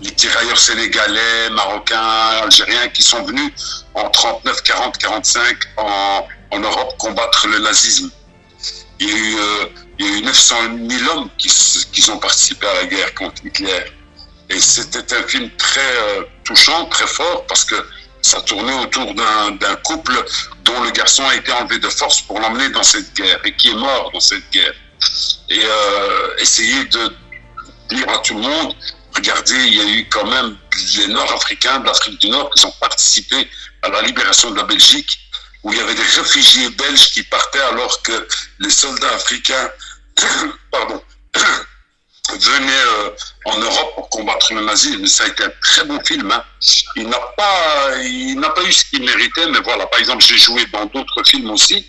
Les 0.00 0.12
tirailleurs 0.12 0.58
sénégalais, 0.58 1.50
marocains, 1.50 2.40
algériens 2.44 2.88
qui 2.90 3.02
sont 3.02 3.24
venus 3.24 3.52
en 3.94 4.08
39, 4.08 4.62
40, 4.62 4.98
45 4.98 5.56
en, 5.76 6.28
en 6.52 6.58
Europe 6.60 6.96
combattre 6.98 7.48
le 7.48 7.58
nazisme. 7.58 8.10
Il 9.00 9.08
y 9.08 9.12
a 9.12 9.16
eu, 9.16 9.36
euh, 9.38 9.66
il 9.98 10.06
y 10.06 10.08
a 10.08 10.18
eu 10.18 10.22
900 10.22 10.56
000 10.88 11.10
hommes 11.10 11.28
qui, 11.36 11.48
qui 11.92 12.08
ont 12.08 12.18
participé 12.18 12.68
à 12.68 12.74
la 12.74 12.86
guerre 12.86 13.12
contre 13.14 13.44
Hitler. 13.44 13.92
Et 14.50 14.60
c'était 14.60 15.16
un 15.16 15.22
film 15.24 15.50
très 15.58 15.80
euh, 15.80 16.22
touchant, 16.44 16.86
très 16.86 17.08
fort, 17.08 17.44
parce 17.46 17.64
que 17.64 17.74
ça 18.22 18.40
tournait 18.42 18.78
autour 18.82 19.14
d'un 19.14 19.76
couple 19.84 20.24
dont 20.64 20.80
le 20.82 20.90
garçon 20.92 21.24
a 21.26 21.34
été 21.34 21.52
enlevé 21.52 21.78
de 21.78 21.88
force 21.88 22.22
pour 22.22 22.40
l'emmener 22.40 22.68
dans 22.70 22.82
cette 22.82 23.12
guerre 23.14 23.40
et 23.44 23.54
qui 23.56 23.70
est 23.70 23.74
mort 23.74 24.10
dans 24.12 24.20
cette 24.20 24.48
guerre. 24.50 24.74
Et 25.48 25.60
euh, 25.62 26.36
essayer 26.38 26.84
de 26.84 27.12
dire 27.90 28.08
à 28.08 28.18
tout 28.18 28.34
le 28.34 28.40
monde, 28.40 28.74
regardez, 29.14 29.66
il 29.66 29.74
y 29.74 29.80
a 29.80 29.84
eu 29.84 30.08
quand 30.08 30.26
même 30.26 30.56
les 30.96 31.08
Nord-Africains 31.08 31.80
de 31.80 31.86
l'Afrique 31.86 32.20
du 32.20 32.30
Nord 32.30 32.50
qui 32.50 32.64
ont 32.64 32.74
participé 32.80 33.48
à 33.82 33.88
la 33.88 34.02
libération 34.02 34.50
de 34.52 34.56
la 34.56 34.64
Belgique, 34.64 35.18
où 35.64 35.72
il 35.72 35.78
y 35.78 35.82
avait 35.82 35.94
des 35.94 36.02
réfugiés 36.02 36.70
belges 36.70 37.12
qui 37.12 37.22
partaient 37.24 37.60
alors 37.60 38.02
que 38.02 38.28
les 38.60 38.70
soldats 38.70 39.14
africains, 39.14 39.70
pardon, 40.70 41.02
venaient 42.38 42.86
euh, 42.86 43.10
en 43.46 43.58
Europe 43.58 43.94
pour 43.94 44.08
combattre 44.08 44.52
le 44.54 44.64
nazisme. 44.64 45.06
Ça 45.06 45.24
a 45.24 45.28
été 45.28 45.44
un 45.44 45.52
très 45.62 45.84
bon 45.84 45.98
film. 46.04 46.30
hein. 46.30 46.44
Il 46.96 47.08
n'a 47.08 47.18
pas, 47.36 47.96
il 48.02 48.38
n'a 48.38 48.50
pas 48.50 48.62
eu 48.62 48.72
ce 48.72 48.84
qu'il 48.86 49.02
méritait, 49.04 49.46
mais 49.48 49.60
voilà. 49.60 49.86
Par 49.86 50.00
exemple, 50.00 50.24
j'ai 50.24 50.38
joué 50.38 50.64
dans 50.72 50.86
d'autres 50.86 51.22
films 51.24 51.50
aussi, 51.50 51.86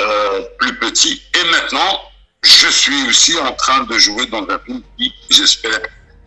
euh, 0.00 0.42
plus 0.58 0.78
petits. 0.78 1.22
Et 1.34 1.44
maintenant, 1.44 2.02
je 2.42 2.68
suis 2.68 3.08
aussi 3.08 3.36
en 3.38 3.52
train 3.52 3.84
de 3.84 3.98
jouer 3.98 4.26
dans 4.26 4.42
un 4.48 4.58
film 4.64 4.82
qui, 4.98 5.12
j'espère, 5.30 5.80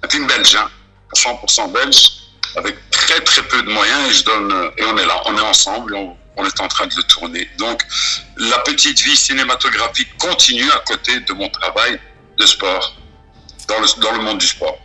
un 0.03 0.09
film 0.09 0.27
belge, 0.27 0.55
hein, 0.55 0.69
100% 1.15 1.71
belge, 1.71 2.09
avec 2.55 2.77
très 2.89 3.19
très 3.21 3.43
peu 3.43 3.61
de 3.61 3.69
moyens. 3.69 4.09
Et 4.09 4.13
je 4.13 4.23
donne, 4.23 4.71
et 4.77 4.83
on 4.85 4.97
est 4.97 5.05
là, 5.05 5.21
on 5.25 5.37
est 5.37 5.41
ensemble, 5.41 5.95
on 5.95 6.45
est 6.45 6.61
en 6.61 6.67
train 6.67 6.87
de 6.87 6.95
le 6.95 7.03
tourner. 7.03 7.49
Donc, 7.57 7.81
la 8.37 8.59
petite 8.59 9.01
vie 9.01 9.15
cinématographique 9.15 10.17
continue 10.17 10.71
à 10.71 10.79
côté 10.85 11.19
de 11.19 11.33
mon 11.33 11.49
travail 11.49 11.99
de 12.37 12.45
sport, 12.45 12.95
dans 13.69 13.79
le, 13.79 14.01
dans 14.01 14.11
le 14.17 14.23
monde 14.23 14.37
du 14.39 14.47
sport. 14.47 14.77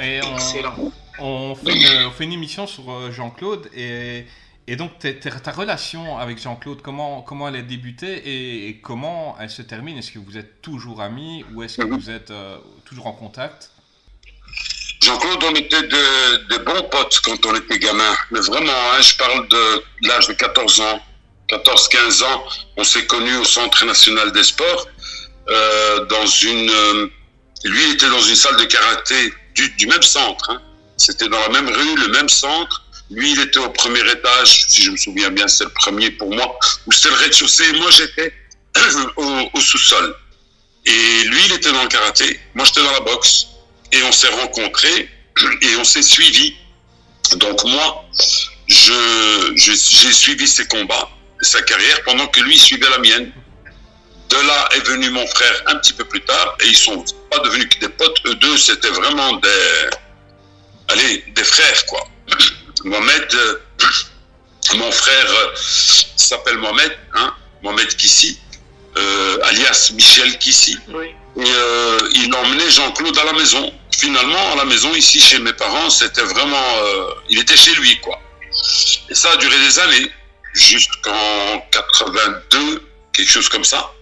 Et 0.00 0.20
on, 0.22 0.34
Excellent. 0.34 0.74
On 1.18 1.54
fait, 1.54 1.72
une, 1.74 2.06
on 2.06 2.10
fait 2.10 2.24
une 2.24 2.32
émission 2.34 2.66
sur 2.66 2.90
euh, 2.92 3.10
Jean-Claude 3.10 3.70
et, 3.74 4.26
et 4.66 4.76
donc 4.76 4.90
ta 4.98 5.52
relation 5.52 6.18
avec 6.18 6.38
Jean-Claude, 6.38 6.82
comment, 6.82 7.22
comment 7.22 7.48
elle 7.48 7.56
a 7.56 7.62
débuté 7.62 8.06
et, 8.06 8.68
et 8.68 8.76
comment 8.80 9.34
elle 9.40 9.48
se 9.48 9.62
termine? 9.62 9.96
Est-ce 9.96 10.12
que 10.12 10.18
vous 10.18 10.36
êtes 10.36 10.60
toujours 10.60 11.00
amis 11.00 11.44
ou 11.54 11.62
est-ce 11.62 11.78
que 11.78 11.86
vous 11.86 12.10
êtes 12.10 12.30
euh, 12.30 12.58
toujours 12.84 13.06
en 13.06 13.12
contact? 13.12 13.70
Jean-Claude, 15.02 15.42
on 15.44 15.54
était 15.54 15.82
de, 15.82 16.48
de 16.48 16.64
bons 16.64 16.82
potes 16.90 17.20
quand 17.24 17.46
on 17.46 17.54
était 17.54 17.78
gamin. 17.78 18.14
Mais 18.32 18.40
vraiment, 18.40 18.72
hein, 18.92 19.00
je 19.00 19.16
parle 19.16 19.48
de 19.48 19.84
l'âge 20.08 20.26
de 20.28 20.32
14 20.34 20.80
ans. 20.80 21.00
14-15 21.48 22.24
ans, 22.24 22.42
on 22.76 22.82
s'est 22.84 23.06
connus 23.06 23.36
au 23.36 23.44
Centre 23.44 23.84
national 23.86 24.32
des 24.32 24.42
sports. 24.42 24.88
euh, 25.48 26.04
dans 26.06 26.26
une, 26.26 26.68
euh, 26.70 27.06
lui, 27.66 27.80
il 27.88 27.92
était 27.94 28.08
dans 28.08 28.20
une 28.22 28.36
salle 28.36 28.56
de 28.56 28.64
karaté 28.64 29.32
du, 29.54 29.86
même 29.86 30.02
centre. 30.02 30.50
hein. 30.50 30.60
C'était 30.96 31.28
dans 31.28 31.40
la 31.40 31.48
même 31.48 31.68
rue, 31.68 31.96
le 31.96 32.08
même 32.08 32.28
centre. 32.28 32.82
Lui, 33.10 33.32
il 33.32 33.40
était 33.40 33.58
au 33.58 33.70
premier 33.70 34.00
étage, 34.10 34.64
si 34.68 34.82
je 34.82 34.90
me 34.90 34.96
souviens 34.96 35.30
bien, 35.30 35.46
c'est 35.48 35.64
le 35.64 35.70
premier 35.70 36.10
pour 36.10 36.34
moi, 36.34 36.58
ou 36.86 36.92
c'était 36.92 37.08
le 37.10 37.14
rez-de-chaussée. 37.16 37.72
Moi, 37.74 37.90
j'étais 37.90 38.32
au, 39.16 39.50
au 39.54 39.60
sous-sol. 39.60 40.14
Et 40.84 41.24
lui, 41.24 41.40
il 41.46 41.52
était 41.52 41.72
dans 41.72 41.82
le 41.82 41.88
karaté. 41.88 42.40
Moi, 42.54 42.64
j'étais 42.66 42.82
dans 42.82 42.92
la 42.92 43.00
boxe 43.00 43.46
et 43.92 44.02
on 44.02 44.12
s'est 44.12 44.28
rencontrés 44.28 45.08
et 45.62 45.76
on 45.76 45.84
s'est 45.84 46.02
suivis. 46.02 46.54
Donc 47.36 47.64
moi, 47.64 48.04
je- 48.68 49.52
j'ai 49.56 50.12
suivi 50.12 50.46
ses 50.46 50.66
combats, 50.66 51.08
sa 51.40 51.62
carrière, 51.62 52.02
pendant 52.04 52.26
que 52.28 52.40
lui 52.40 52.58
suivait 52.58 52.88
la 52.90 52.98
mienne. 52.98 53.32
De 54.28 54.36
là 54.36 54.68
est 54.74 54.80
venu 54.86 55.10
mon 55.10 55.26
frère 55.28 55.62
un 55.66 55.76
petit 55.76 55.92
peu 55.92 56.04
plus 56.04 56.20
tard 56.22 56.56
et 56.60 56.66
ils 56.68 56.76
sont 56.76 57.04
pas 57.36 57.48
devenus 57.48 57.68
que 57.68 57.78
des 57.80 57.88
potes. 57.88 58.18
Eux 58.26 58.34
deux, 58.36 58.56
c'était 58.56 58.90
vraiment 58.90 59.34
des, 59.34 59.90
allez, 60.88 61.24
des 61.34 61.44
frères 61.44 61.86
quoi. 61.86 62.08
Mohamed, 62.84 63.34
euh, 63.34 63.58
mon 64.76 64.90
frère 64.90 65.30
euh, 65.30 65.50
s'appelle 66.16 66.58
Mohamed, 66.58 66.96
hein, 67.14 67.34
Mohamed 67.62 67.94
Kissi, 67.96 68.38
euh, 68.96 69.38
alias 69.44 69.92
Michel 69.94 70.38
Kissi. 70.38 70.78
Et 71.38 71.42
il 72.14 72.34
emmenait 72.34 72.70
Jean-Claude 72.70 73.18
à 73.18 73.24
la 73.24 73.34
maison. 73.34 73.70
Finalement, 73.90 74.52
à 74.52 74.56
la 74.56 74.64
maison, 74.64 74.94
ici, 74.94 75.20
chez 75.20 75.38
mes 75.38 75.52
parents, 75.52 75.90
c'était 75.90 76.22
vraiment... 76.22 76.76
il 77.28 77.38
était 77.38 77.56
chez 77.56 77.74
lui, 77.74 78.00
quoi. 78.00 78.18
Et 79.10 79.14
ça 79.14 79.32
a 79.32 79.36
duré 79.36 79.58
des 79.58 79.78
années, 79.78 80.10
jusqu'en 80.54 81.60
82, 81.72 82.88
quelque 83.12 83.30
chose 83.30 83.50
comme 83.50 83.64
ça. 83.64 83.92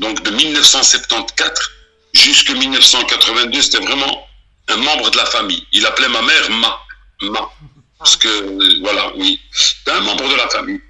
Donc 0.00 0.20
de 0.24 0.30
1974 0.30 1.70
jusqu'en 2.12 2.54
1982, 2.54 3.62
c'était 3.62 3.84
vraiment 3.84 4.26
un 4.68 4.76
membre 4.76 5.10
de 5.10 5.16
la 5.16 5.26
famille. 5.26 5.66
Il 5.72 5.84
appelait 5.86 6.08
ma 6.08 6.22
mère 6.22 6.50
Ma. 6.50 6.80
Ma. 7.22 7.50
Parce 7.98 8.16
que, 8.16 8.80
voilà, 8.80 9.12
oui. 9.16 9.40
C'était 9.52 9.92
un 9.92 10.00
membre 10.00 10.28
de 10.28 10.34
la 10.34 10.48
famille. 10.48 10.80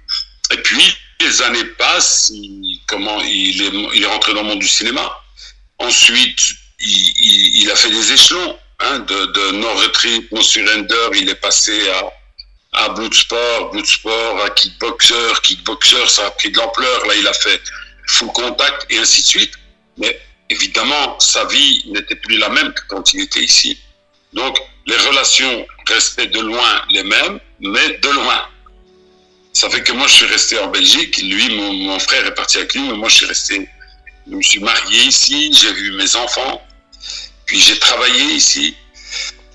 Et 0.51 0.57
puis, 0.57 0.95
les 1.19 1.41
années 1.41 1.65
passent, 1.77 2.31
il, 2.33 2.79
comment, 2.87 3.19
il, 3.21 3.61
est, 3.61 3.95
il 3.95 4.03
est 4.03 4.07
rentré 4.07 4.33
dans 4.33 4.41
le 4.43 4.47
monde 4.47 4.59
du 4.59 4.67
cinéma. 4.67 5.19
Ensuite, 5.79 6.39
il 6.79 7.69
a 7.69 7.75
fait 7.75 7.91
des 7.91 8.13
échelons. 8.13 8.57
Hein, 8.83 8.99
de, 8.99 9.25
de 9.27 9.51
No 9.51 9.75
Retreat, 9.75 10.31
No 10.31 10.41
Surrender, 10.41 11.09
il 11.13 11.29
est 11.29 11.35
passé 11.35 11.87
à, 11.91 12.85
à 12.85 12.89
Bloodsport, 12.89 13.69
Bloodsport, 13.71 14.43
à 14.43 14.49
Kickboxer, 14.49 15.33
Kickboxer, 15.43 16.07
ça 16.07 16.25
a 16.25 16.31
pris 16.31 16.49
de 16.49 16.57
l'ampleur. 16.57 17.05
Là, 17.05 17.13
il 17.15 17.27
a 17.27 17.33
fait 17.33 17.61
Full 18.07 18.29
Contact 18.29 18.87
et 18.89 18.97
ainsi 18.97 19.21
de 19.21 19.27
suite. 19.27 19.53
Mais 19.97 20.19
évidemment, 20.51 21.17
sa 21.19 21.45
vie 21.45 21.83
n'était 21.87 22.15
plus 22.15 22.37
la 22.37 22.49
même 22.49 22.73
que 22.73 22.81
quand 22.89 23.13
il 23.13 23.21
était 23.21 23.43
ici. 23.43 23.79
Donc, 24.33 24.57
les 24.85 24.97
relations 24.97 25.65
restaient 25.87 26.27
de 26.27 26.39
loin 26.39 26.81
les 26.89 27.03
mêmes, 27.03 27.39
mais 27.59 27.97
de 28.01 28.09
loin. 28.09 28.47
Ça 29.53 29.69
fait 29.69 29.81
que 29.81 29.93
moi, 29.93 30.07
je 30.07 30.13
suis 30.13 30.25
resté 30.25 30.59
en 30.59 30.67
Belgique. 30.67 31.17
Lui, 31.17 31.55
mon, 31.55 31.99
frère 31.99 32.25
est 32.25 32.33
parti 32.33 32.57
avec 32.57 32.73
lui, 32.73 32.81
mais 32.81 32.93
moi, 32.93 33.09
je 33.09 33.15
suis 33.15 33.25
resté. 33.25 33.67
Je 34.27 34.35
me 34.35 34.41
suis 34.41 34.59
marié 34.59 35.03
ici, 35.03 35.51
j'ai 35.53 35.73
vu 35.73 35.91
mes 35.93 36.15
enfants, 36.15 36.61
puis 37.45 37.59
j'ai 37.59 37.77
travaillé 37.79 38.23
ici. 38.33 38.75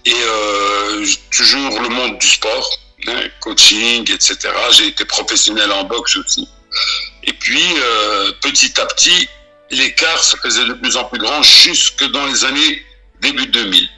Et 0.05 0.15
euh, 0.15 1.07
toujours 1.31 1.81
le 1.81 1.89
monde 1.89 2.19
du 2.19 2.29
sport, 2.29 2.69
hein, 3.09 3.23
coaching, 3.41 4.03
etc. 4.11 4.37
J'ai 4.73 4.89
été 4.89 5.05
professionnel 5.05 5.73
en 5.73 5.85
boxe 5.85 6.17
aussi. 6.17 6.49
Et 7.25 7.33
puis, 7.33 7.65
euh, 7.79 8.33
petit 8.41 8.79
à 8.81 8.87
petit, 8.87 9.29
l'écart 9.71 10.23
se 10.23 10.37
faisait 10.37 10.65
de 10.65 10.75
plus 10.75 10.97
en 10.97 11.05
plus 11.05 11.19
grand 11.19 11.43
jusque 11.43 12.05
dans 12.11 12.27
les 12.27 12.45
années 12.45 12.85
début 13.21 13.47
2000. 13.47 13.89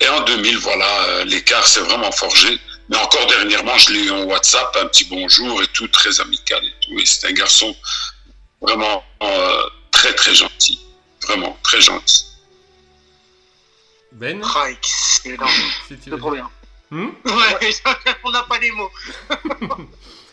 Et 0.00 0.08
en 0.08 0.20
2000, 0.22 0.58
voilà, 0.58 1.02
euh, 1.04 1.24
l'écart 1.24 1.66
s'est 1.66 1.80
vraiment 1.80 2.12
forgé. 2.12 2.58
Mais 2.88 2.96
encore 2.98 3.26
dernièrement, 3.26 3.76
je 3.78 3.92
l'ai 3.92 4.04
eu 4.04 4.10
en 4.10 4.22
WhatsApp, 4.24 4.76
un 4.80 4.86
petit 4.86 5.04
bonjour 5.04 5.62
et 5.62 5.66
tout, 5.68 5.88
très 5.88 6.20
amical 6.20 6.62
et 6.64 6.74
tout. 6.82 6.98
Et 6.98 7.06
c'est 7.06 7.26
un 7.26 7.32
garçon 7.32 7.74
vraiment 8.60 9.02
euh, 9.22 9.62
très 9.90 10.14
très 10.14 10.34
gentil. 10.34 10.78
Vraiment, 11.22 11.58
très 11.62 11.80
gentil. 11.80 12.24
Ben 14.12 14.40
Ah, 14.54 14.70
excellent. 14.70 15.46
C'est 15.88 16.18
trop 16.18 16.30
bien. 16.30 16.48
Hmm 16.90 17.08
Ouais, 17.24 17.70
on 18.24 18.30
n'a 18.30 18.42
pas 18.44 18.58
les 18.58 18.70
mots. 18.70 18.90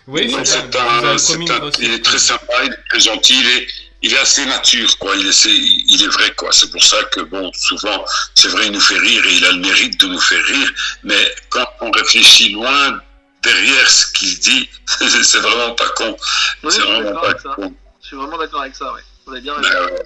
Oui, 0.07 0.35
c'est 0.43 0.57
un- 0.75 1.71
il 1.79 1.93
est 1.93 2.03
très 2.05 2.19
sympa, 2.19 2.53
il 2.65 2.73
est 2.73 2.89
très 2.89 2.99
gentil, 2.99 3.39
il 3.39 3.47
est, 3.47 3.67
il 4.03 4.13
est 4.13 4.19
assez 4.19 4.45
nature, 4.45 4.97
quoi. 4.99 5.15
Il 5.15 5.27
est, 5.27 5.31
c'est- 5.33 5.49
il 5.93 6.03
est 6.03 6.07
vrai, 6.07 6.33
quoi. 6.35 6.49
C'est 6.51 6.69
pour 6.69 6.83
ça 6.83 7.01
que, 7.05 7.21
bon, 7.21 7.51
souvent, 7.53 8.05
c'est 8.35 8.49
vrai, 8.49 8.67
il 8.67 8.71
nous 8.73 8.79
fait 8.79 8.97
rire 8.99 9.25
et 9.25 9.33
il 9.33 9.45
a 9.45 9.51
le 9.53 9.59
mérite 9.59 9.99
de 9.99 10.07
nous 10.07 10.19
faire 10.21 10.43
rire, 10.45 10.71
mais 11.03 11.35
quand 11.49 11.65
on 11.81 11.89
réfléchit 11.91 12.49
loin 12.49 12.99
derrière 13.41 13.89
ce 13.89 14.05
qu'il 14.13 14.37
dit, 14.39 14.69
c'est 15.23 15.39
vraiment 15.39 15.73
pas 15.75 15.89
con. 15.89 16.15
Oui, 16.63 16.71
c'est 16.71 16.81
vraiment 16.81 17.19
pas 17.21 17.33
con. 17.55 17.73
Je 18.01 18.07
suis 18.07 18.15
vraiment 18.17 18.37
d'accord 18.37 18.61
avec 18.61 18.75
ça, 18.75 18.91
ouais. 18.93 19.01
Vous 19.25 19.31
avez 19.33 19.41
bien 19.41 19.55
Ben, 19.59 19.67
raison. 19.69 19.93
euh, 19.93 19.97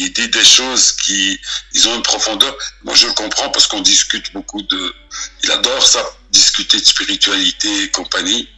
il 0.00 0.12
dit 0.12 0.28
des 0.28 0.44
choses 0.44 0.92
qui 0.92 1.38
ils 1.74 1.88
ont 1.88 1.96
une 1.96 2.02
profondeur. 2.02 2.56
Moi, 2.84 2.94
je 2.94 3.06
le 3.08 3.12
comprends 3.12 3.50
parce 3.50 3.66
qu'on 3.66 3.80
discute 3.82 4.32
beaucoup 4.32 4.62
de. 4.62 4.94
Il 5.42 5.50
adore 5.50 5.84
ça, 5.86 6.02
discuter 6.30 6.78
de 6.80 6.84
spiritualité 6.84 7.82
et 7.82 7.90
compagnie. 7.90 8.48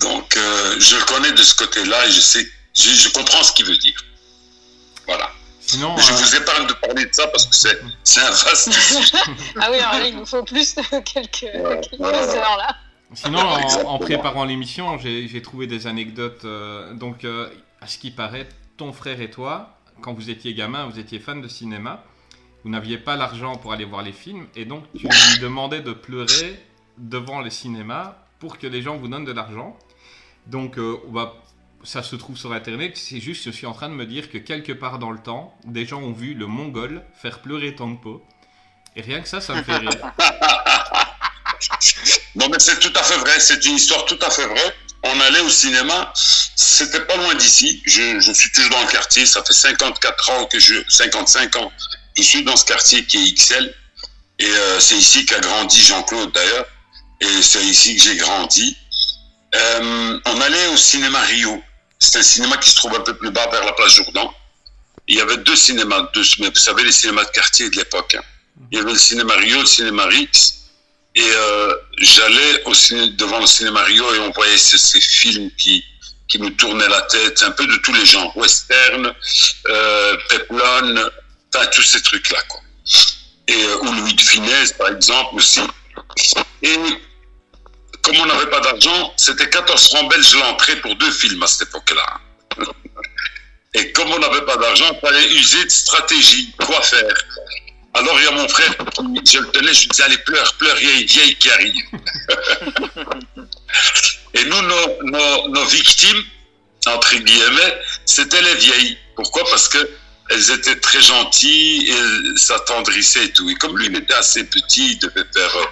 Donc, 0.00 0.36
euh, 0.36 0.76
je 0.78 0.96
le 0.96 1.02
connais 1.04 1.32
de 1.32 1.42
ce 1.42 1.54
côté-là 1.54 2.06
et 2.06 2.12
je 2.12 2.20
sais, 2.20 2.48
je, 2.78 2.90
je 2.90 3.08
comprends 3.12 3.42
ce 3.42 3.52
qu'il 3.52 3.66
veut 3.66 3.76
dire. 3.78 3.96
Voilà. 5.06 5.30
Sinon, 5.60 5.96
je 5.98 6.12
euh, 6.12 6.16
vous 6.16 6.36
épargne 6.36 6.66
de 6.66 6.72
parler 6.74 7.04
de 7.06 7.12
ça 7.14 7.26
parce 7.28 7.44
que 7.46 7.54
c'est 7.54 7.78
c'est 8.02 8.20
un 8.20 8.30
vaste 8.30 8.72
sujet. 8.80 9.18
Ah 9.60 9.68
oui, 9.70 9.78
alors 9.78 9.98
là, 10.00 10.06
il 10.08 10.16
nous 10.16 10.24
faut 10.26 10.42
plus 10.42 10.74
de 10.76 10.82
quelques, 11.00 11.30
quelques 11.40 12.00
ouais, 12.00 12.36
heures 12.36 12.56
là. 12.56 12.76
Sinon, 13.14 13.40
en, 13.40 13.98
préparant 13.98 14.44
l'émission, 14.44 14.98
j'ai 14.98 15.42
trouvé 15.42 15.66
des 15.66 15.86
anecdotes. 15.86 16.44
euh, 16.44 16.92
donc, 16.94 17.24
euh, 17.24 17.48
à 17.80 17.86
ce 17.86 17.98
qui 17.98 18.10
paraît, 18.10 18.48
ton 18.76 18.92
frère 18.92 19.20
et 19.20 19.30
toi, 19.30 19.78
quand 20.02 20.12
vous 20.14 20.30
étiez 20.30 20.54
gamin, 20.54 20.86
vous 20.86 20.98
étiez 20.98 21.18
fan 21.18 21.40
de 21.42 21.48
cinéma. 21.48 22.04
Vous 22.64 22.70
n'aviez 22.70 22.98
pas 22.98 23.16
l'argent 23.16 23.56
pour 23.56 23.72
aller 23.72 23.84
voir 23.84 24.02
les 24.02 24.12
films, 24.12 24.46
et 24.56 24.64
donc 24.64 24.84
tu 24.96 25.06
lui 25.06 25.38
demandais 25.40 25.80
de 25.80 25.92
pleurer 25.92 26.60
devant 26.98 27.40
le 27.40 27.50
cinéma 27.50 28.18
pour 28.40 28.58
que 28.58 28.66
les 28.66 28.82
gens 28.82 28.96
vous 28.96 29.08
donnent 29.08 29.24
de 29.24 29.32
l'argent. 29.32 29.76
Donc, 30.46 30.76
euh, 30.78 30.96
on 31.08 31.12
va- 31.12 31.34
ça 31.84 32.02
se 32.02 32.16
trouve 32.16 32.36
sur 32.36 32.52
internet. 32.52 32.96
C'est 32.96 33.20
juste, 33.20 33.44
je 33.44 33.50
suis 33.50 33.66
en 33.66 33.72
train 33.72 33.88
de 33.88 33.94
me 33.94 34.06
dire 34.06 34.30
que 34.30 34.38
quelque 34.38 34.72
part 34.72 34.98
dans 34.98 35.10
le 35.10 35.18
temps, 35.18 35.54
des 35.64 35.86
gens 35.86 36.00
ont 36.00 36.12
vu 36.12 36.34
le 36.34 36.46
Mongol 36.46 37.04
faire 37.20 37.40
pleurer 37.40 37.74
Tangpo. 37.74 38.24
Et 38.96 39.02
rien 39.02 39.20
que 39.20 39.28
ça, 39.28 39.40
ça 39.40 39.54
me 39.54 39.62
fait 39.62 39.76
rire. 39.76 39.90
Non, 42.34 42.48
mais 42.50 42.58
c'est 42.58 42.78
tout 42.78 42.92
à 42.94 43.02
fait 43.02 43.16
vrai. 43.16 43.40
C'est 43.40 43.64
une 43.66 43.74
histoire 43.74 44.04
tout 44.04 44.18
à 44.22 44.30
fait 44.30 44.46
vraie. 44.46 44.74
On 45.02 45.20
allait 45.20 45.40
au 45.40 45.48
cinéma. 45.50 46.12
C'était 46.14 47.00
pas 47.00 47.16
loin 47.16 47.34
d'ici. 47.34 47.82
Je, 47.84 48.20
suis 48.32 48.50
toujours 48.52 48.70
dans 48.70 48.82
le 48.82 48.88
quartier. 48.88 49.26
Ça 49.26 49.42
fait 49.44 49.52
54 49.52 50.30
ans 50.30 50.46
que 50.46 50.58
je, 50.58 50.74
55 50.88 51.56
ans, 51.56 51.72
je 52.16 52.22
suis 52.22 52.44
dans 52.44 52.56
ce 52.56 52.64
quartier 52.64 53.04
qui 53.04 53.16
est 53.18 53.32
XL. 53.34 53.74
Et 54.38 54.46
euh, 54.46 54.80
c'est 54.80 54.96
ici 54.96 55.26
qu'a 55.26 55.40
grandi 55.40 55.80
Jean-Claude 55.82 56.32
d'ailleurs. 56.32 56.66
Et 57.20 57.42
c'est 57.42 57.64
ici 57.64 57.96
que 57.96 58.02
j'ai 58.02 58.16
grandi. 58.16 58.76
Euh, 59.54 60.20
on 60.24 60.40
allait 60.40 60.66
au 60.68 60.76
cinéma 60.76 61.20
Rio. 61.22 61.62
C'est 61.98 62.18
un 62.18 62.22
cinéma 62.22 62.56
qui 62.58 62.70
se 62.70 62.76
trouve 62.76 62.94
un 62.94 63.00
peu 63.00 63.16
plus 63.16 63.30
bas 63.30 63.46
vers 63.50 63.64
la 63.64 63.72
place 63.72 63.94
Jourdan. 63.94 64.32
Il 65.06 65.16
y 65.16 65.20
avait 65.20 65.38
deux 65.38 65.56
cinémas, 65.56 66.08
deux, 66.14 66.22
vous 66.38 66.54
savez, 66.54 66.84
les 66.84 66.92
cinémas 66.92 67.24
de 67.24 67.30
quartier 67.30 67.70
de 67.70 67.76
l'époque. 67.76 68.14
hein. 68.14 68.22
Il 68.70 68.78
y 68.78 68.80
avait 68.80 68.92
le 68.92 68.98
cinéma 68.98 69.34
Rio, 69.36 69.60
le 69.60 69.66
cinéma 69.66 70.04
Rix. 70.06 70.54
Et 71.14 71.22
euh, 71.24 71.74
j'allais 71.98 72.62
devant 73.16 73.40
le 73.40 73.46
cinéma 73.46 73.82
Rio 73.82 74.14
et 74.14 74.18
on 74.20 74.30
voyait 74.30 74.56
ces, 74.58 75.00
films 75.00 75.50
qui, 75.58 75.82
qui 76.28 76.38
nous 76.38 76.50
tournaient 76.50 76.88
la 76.88 77.02
tête, 77.02 77.42
un 77.42 77.50
peu 77.52 77.66
de 77.66 77.76
tous 77.76 77.92
les 77.92 78.04
genres, 78.04 78.36
western, 78.36 79.12
euh, 79.68 80.16
peplon, 80.28 81.10
enfin 81.54 81.66
tous 81.72 81.82
ces 81.82 82.02
trucs-là, 82.02 82.40
quoi. 82.48 82.60
Et 83.48 83.54
euh, 83.64 83.78
ou 83.78 83.92
Louis 83.92 84.14
de 84.14 84.20
Funès, 84.20 84.72
par 84.74 84.88
exemple, 84.88 85.36
aussi. 85.36 85.60
Et 86.62 86.78
comme 88.08 88.20
on 88.20 88.26
n'avait 88.26 88.50
pas 88.50 88.60
d'argent, 88.60 89.12
c'était 89.16 89.48
14 89.50 89.88
francs 89.88 90.10
belges 90.10 90.34
l'entrée 90.34 90.76
pour 90.76 90.94
deux 90.96 91.10
films 91.10 91.42
à 91.42 91.46
cette 91.46 91.68
époque-là. 91.68 92.20
Et 93.74 93.92
comme 93.92 94.10
on 94.10 94.18
n'avait 94.18 94.44
pas 94.46 94.56
d'argent, 94.56 94.86
il 94.90 95.00
fallait 95.06 95.28
user 95.34 95.64
de 95.64 95.70
stratégie. 95.70 96.54
Quoi 96.58 96.80
faire? 96.80 97.14
Alors 97.94 98.18
il 98.18 98.24
y 98.24 98.28
a 98.28 98.30
mon 98.32 98.48
frère, 98.48 98.74
je 99.30 99.38
le 99.38 99.50
tenais, 99.50 99.74
je 99.74 99.80
lui 99.82 99.88
disais, 99.88 100.02
allez, 100.04 100.18
pleure, 100.18 100.54
pleure, 100.54 100.76
il 100.80 100.88
y 100.88 100.92
a 100.92 100.94
une 101.00 101.06
vieille 101.06 101.36
qui 101.36 101.50
arrive. 101.50 101.84
Et 104.34 104.44
nous, 104.44 104.62
nos, 104.62 105.48
nos, 105.48 105.64
victimes, 105.66 106.22
entre 106.86 107.14
guillemets, 107.16 107.78
c'était 108.06 108.40
les 108.42 108.54
vieilles. 108.54 108.98
Pourquoi? 109.16 109.44
Parce 109.50 109.68
que 109.68 109.90
elles 110.30 110.50
étaient 110.50 110.78
très 110.78 111.00
gentilles 111.00 111.90
et 111.90 112.38
s'attendrissaient 112.38 113.24
et 113.24 113.32
tout. 113.32 113.48
Et 113.50 113.54
comme 113.54 113.76
lui, 113.78 113.86
il 113.86 113.96
était 113.96 114.14
assez 114.14 114.44
petit, 114.44 114.92
il 114.92 114.98
devait 114.98 115.24
faire 115.32 115.56
euh, 115.56 115.64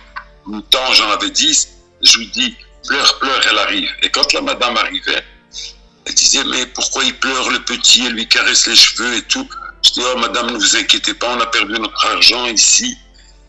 8 0.49 0.75
ans, 0.75 0.93
j'en 0.95 1.11
avais 1.11 1.31
10, 1.31 1.76
je 2.03 2.19
lui 2.19 2.27
dis, 2.29 2.57
pleure, 2.87 3.19
pleure, 3.19 3.41
elle 3.51 3.59
arrive. 3.59 3.91
Et 4.03 4.11
quand 4.11 4.33
la 4.33 4.41
madame 4.41 4.77
arrivait, 4.77 5.25
elle 6.07 6.15
disait, 6.15 6.45
mais 6.45 6.67
pourquoi 6.67 7.05
il 7.05 7.15
pleure 7.19 7.51
le 7.51 7.61
petit 7.61 8.07
Elle 8.07 8.13
lui 8.13 8.29
caresse 8.29 8.67
les 8.67 8.77
cheveux 8.77 9.15
et 9.15 9.23
tout. 9.23 9.49
Je 9.83 9.91
dis, 9.93 10.03
oh 10.05 10.19
madame, 10.19 10.51
ne 10.51 10.59
vous 10.59 10.77
inquiétez 10.77 11.15
pas, 11.15 11.35
on 11.37 11.41
a 11.41 11.47
perdu 11.47 11.75
notre 11.75 12.07
argent 12.07 12.47
ici, 12.47 12.97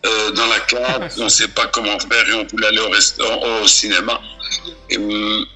euh, 0.06 0.30
dans 0.32 0.46
la 0.46 0.60
cave, 0.60 1.12
on 1.18 1.24
ne 1.24 1.28
sait 1.28 1.48
pas 1.48 1.66
comment 1.66 1.98
faire 1.98 2.28
et 2.28 2.34
on 2.34 2.46
voulait 2.46 2.68
aller 2.68 2.80
au, 2.80 2.90
restaurant, 2.90 3.60
au 3.62 3.66
cinéma. 3.66 4.20
Et, 4.90 4.96
hum, 4.96 5.46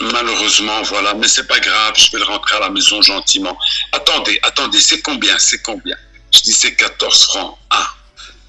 malheureusement, 0.00 0.82
voilà, 0.82 1.14
mais 1.14 1.28
c'est 1.28 1.46
pas 1.46 1.60
grave, 1.60 1.94
je 1.96 2.10
vais 2.12 2.18
le 2.18 2.24
rentrer 2.24 2.56
à 2.56 2.60
la 2.60 2.70
maison 2.70 3.00
gentiment. 3.02 3.56
Attendez, 3.92 4.38
attendez, 4.42 4.80
c'est 4.80 5.00
combien 5.02 5.38
C'est 5.38 5.62
combien? 5.62 5.96
Je 6.32 6.40
dis, 6.40 6.52
c'est 6.52 6.74
14 6.74 7.24
francs. 7.24 7.58
Ah, 7.70 7.88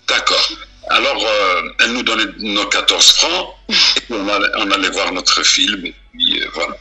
d'accord. 0.08 0.50
Alors, 0.90 1.24
euh, 1.26 1.62
elle 1.80 1.94
nous 1.94 2.04
donnait 2.04 2.26
nos 2.40 2.66
14 2.66 3.12
francs 3.14 3.56
et 3.70 4.02
puis 4.02 4.14
on 4.14 4.28
allait, 4.28 4.48
on 4.58 4.72
allait 4.72 4.90
voir 4.90 5.12
notre 5.14 5.44
film 5.44 5.86
et 5.86 5.96
puis 6.12 6.42
euh, 6.42 6.48
voilà. 6.54 6.76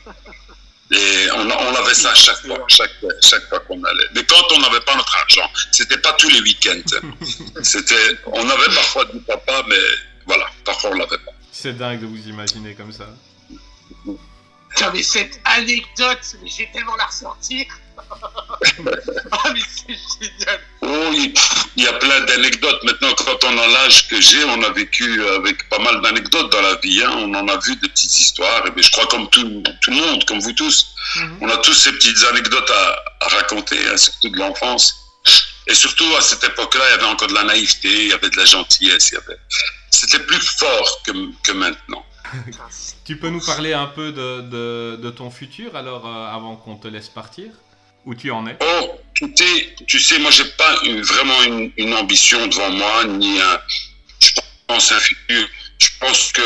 Et 0.93 1.31
on, 1.37 1.49
on 1.49 1.75
avait 1.77 1.95
ça 1.95 2.13
chaque 2.15 2.39
fois, 2.39 2.59
chaque, 2.67 2.91
chaque 3.23 3.49
fois 3.49 3.61
qu'on 3.61 3.83
allait. 3.85 4.07
Mais 4.15 4.25
quand 4.25 4.43
on 4.57 4.59
n'avait 4.61 4.81
pas 4.81 4.97
notre 4.97 5.17
argent, 5.17 5.49
c'était 5.71 5.99
pas 5.99 6.13
tous 6.15 6.29
les 6.31 6.41
week-ends. 6.41 6.83
C'était, 7.63 8.19
on 8.27 8.49
avait 8.49 8.75
parfois 8.75 9.05
du 9.05 9.21
papa, 9.21 9.63
mais 9.69 9.79
voilà, 10.27 10.47
parfois 10.65 10.91
on 10.91 10.95
l'avait 10.95 11.19
pas. 11.19 11.33
C'est 11.53 11.77
dingue 11.77 12.01
de 12.01 12.07
vous 12.07 12.29
imaginer 12.29 12.75
comme 12.75 12.93
ça. 12.93 13.07
Putain, 14.71 14.91
mais 14.93 15.03
cette 15.03 15.41
anecdote, 15.45 16.37
mais 16.43 16.49
j'ai 16.49 16.69
tellement 16.73 16.97
la 16.97 17.07
ressortir. 17.07 17.67
ah, 19.33 19.53
mais 19.55 19.61
c'est 19.69 19.97
génial. 20.21 20.61
Oh, 20.83 21.11
il 21.77 21.83
y 21.83 21.87
a 21.87 21.93
plein 21.95 22.21
d'anecdotes. 22.21 22.83
Maintenant, 22.85 23.13
quand 23.15 23.45
on 23.45 23.59
a 23.59 23.67
l'âge 23.67 24.09
que 24.09 24.21
j'ai, 24.21 24.43
on 24.45 24.63
a 24.63 24.71
vécu 24.71 25.25
avec 25.29 25.69
pas 25.69 25.79
mal 25.79 26.01
d'anecdotes 26.03 26.51
dans 26.53 26.63
la 26.63 26.77
vie. 26.77 27.03
hein. 27.03 27.11
On 27.19 27.35
en 27.35 27.49
a 27.49 27.57
vu 27.59 27.77
des 27.77 27.89
petites 27.89 28.19
histoires. 28.21 28.67
Et 28.67 28.71
bien, 28.71 28.83
je 28.83 28.91
crois 28.91 29.07
comme 29.07 29.29
tout, 29.31 29.63
tout 29.81 29.91
le 29.91 29.97
monde, 29.97 30.25
comme 30.27 30.41
vous 30.41 30.53
tous, 30.53 30.95
on 31.41 31.49
a 31.49 31.57
tous 31.59 31.73
ces 31.75 31.93
petites 31.93 32.23
anecdotes 32.31 32.71
à, 32.71 33.25
à 33.27 33.29
raconter, 33.29 33.79
hein, 33.89 33.97
surtout 33.97 34.29
de 34.31 34.39
l'enfance. 34.39 34.97
Et 35.67 35.75
surtout, 35.75 36.07
à 36.17 36.21
cette 36.21 36.43
époque-là, 36.45 36.83
il 36.89 36.91
y 36.91 36.95
avait 36.95 37.13
encore 37.13 37.29
de 37.29 37.35
la 37.35 37.45
naïveté, 37.45 37.89
il 37.89 38.09
y 38.09 38.13
avait 38.13 38.31
de 38.31 38.37
la 38.37 38.45
gentillesse. 38.45 39.11
il 39.11 39.15
y 39.15 39.19
avait... 39.19 39.39
C'était 39.91 40.21
plus 40.25 40.41
fort 40.41 41.03
que, 41.05 41.13
que 41.43 41.53
maintenant. 41.53 42.05
Tu 43.05 43.17
peux 43.19 43.29
nous 43.29 43.45
parler 43.45 43.73
un 43.73 43.87
peu 43.87 44.13
de, 44.13 44.41
de, 44.43 44.97
de 45.03 45.11
ton 45.11 45.31
futur 45.31 45.75
alors 45.77 46.07
euh, 46.07 46.35
avant 46.35 46.57
qu'on 46.57 46.77
te 46.77 46.87
laisse 46.89 47.09
partir? 47.09 47.51
Où 48.07 48.15
tu 48.15 48.31
en 48.31 48.47
es? 48.47 48.57
Oh, 48.61 48.99
écoutez, 49.17 49.75
tu 49.87 50.01
sais, 50.01 50.19
moi, 50.19 50.31
j'ai 50.31 50.45
pas 50.45 50.75
vraiment 51.03 51.43
une, 51.77 51.95
ambition 51.95 52.47
devant 52.47 52.71
moi, 52.71 53.05
ni 53.05 53.41
un, 53.41 53.61
je 54.21 54.31
pense 54.67 54.93
un 54.93 55.01
futur. 55.01 55.47
Je 55.79 55.89
pense 55.99 56.33
que 56.33 56.43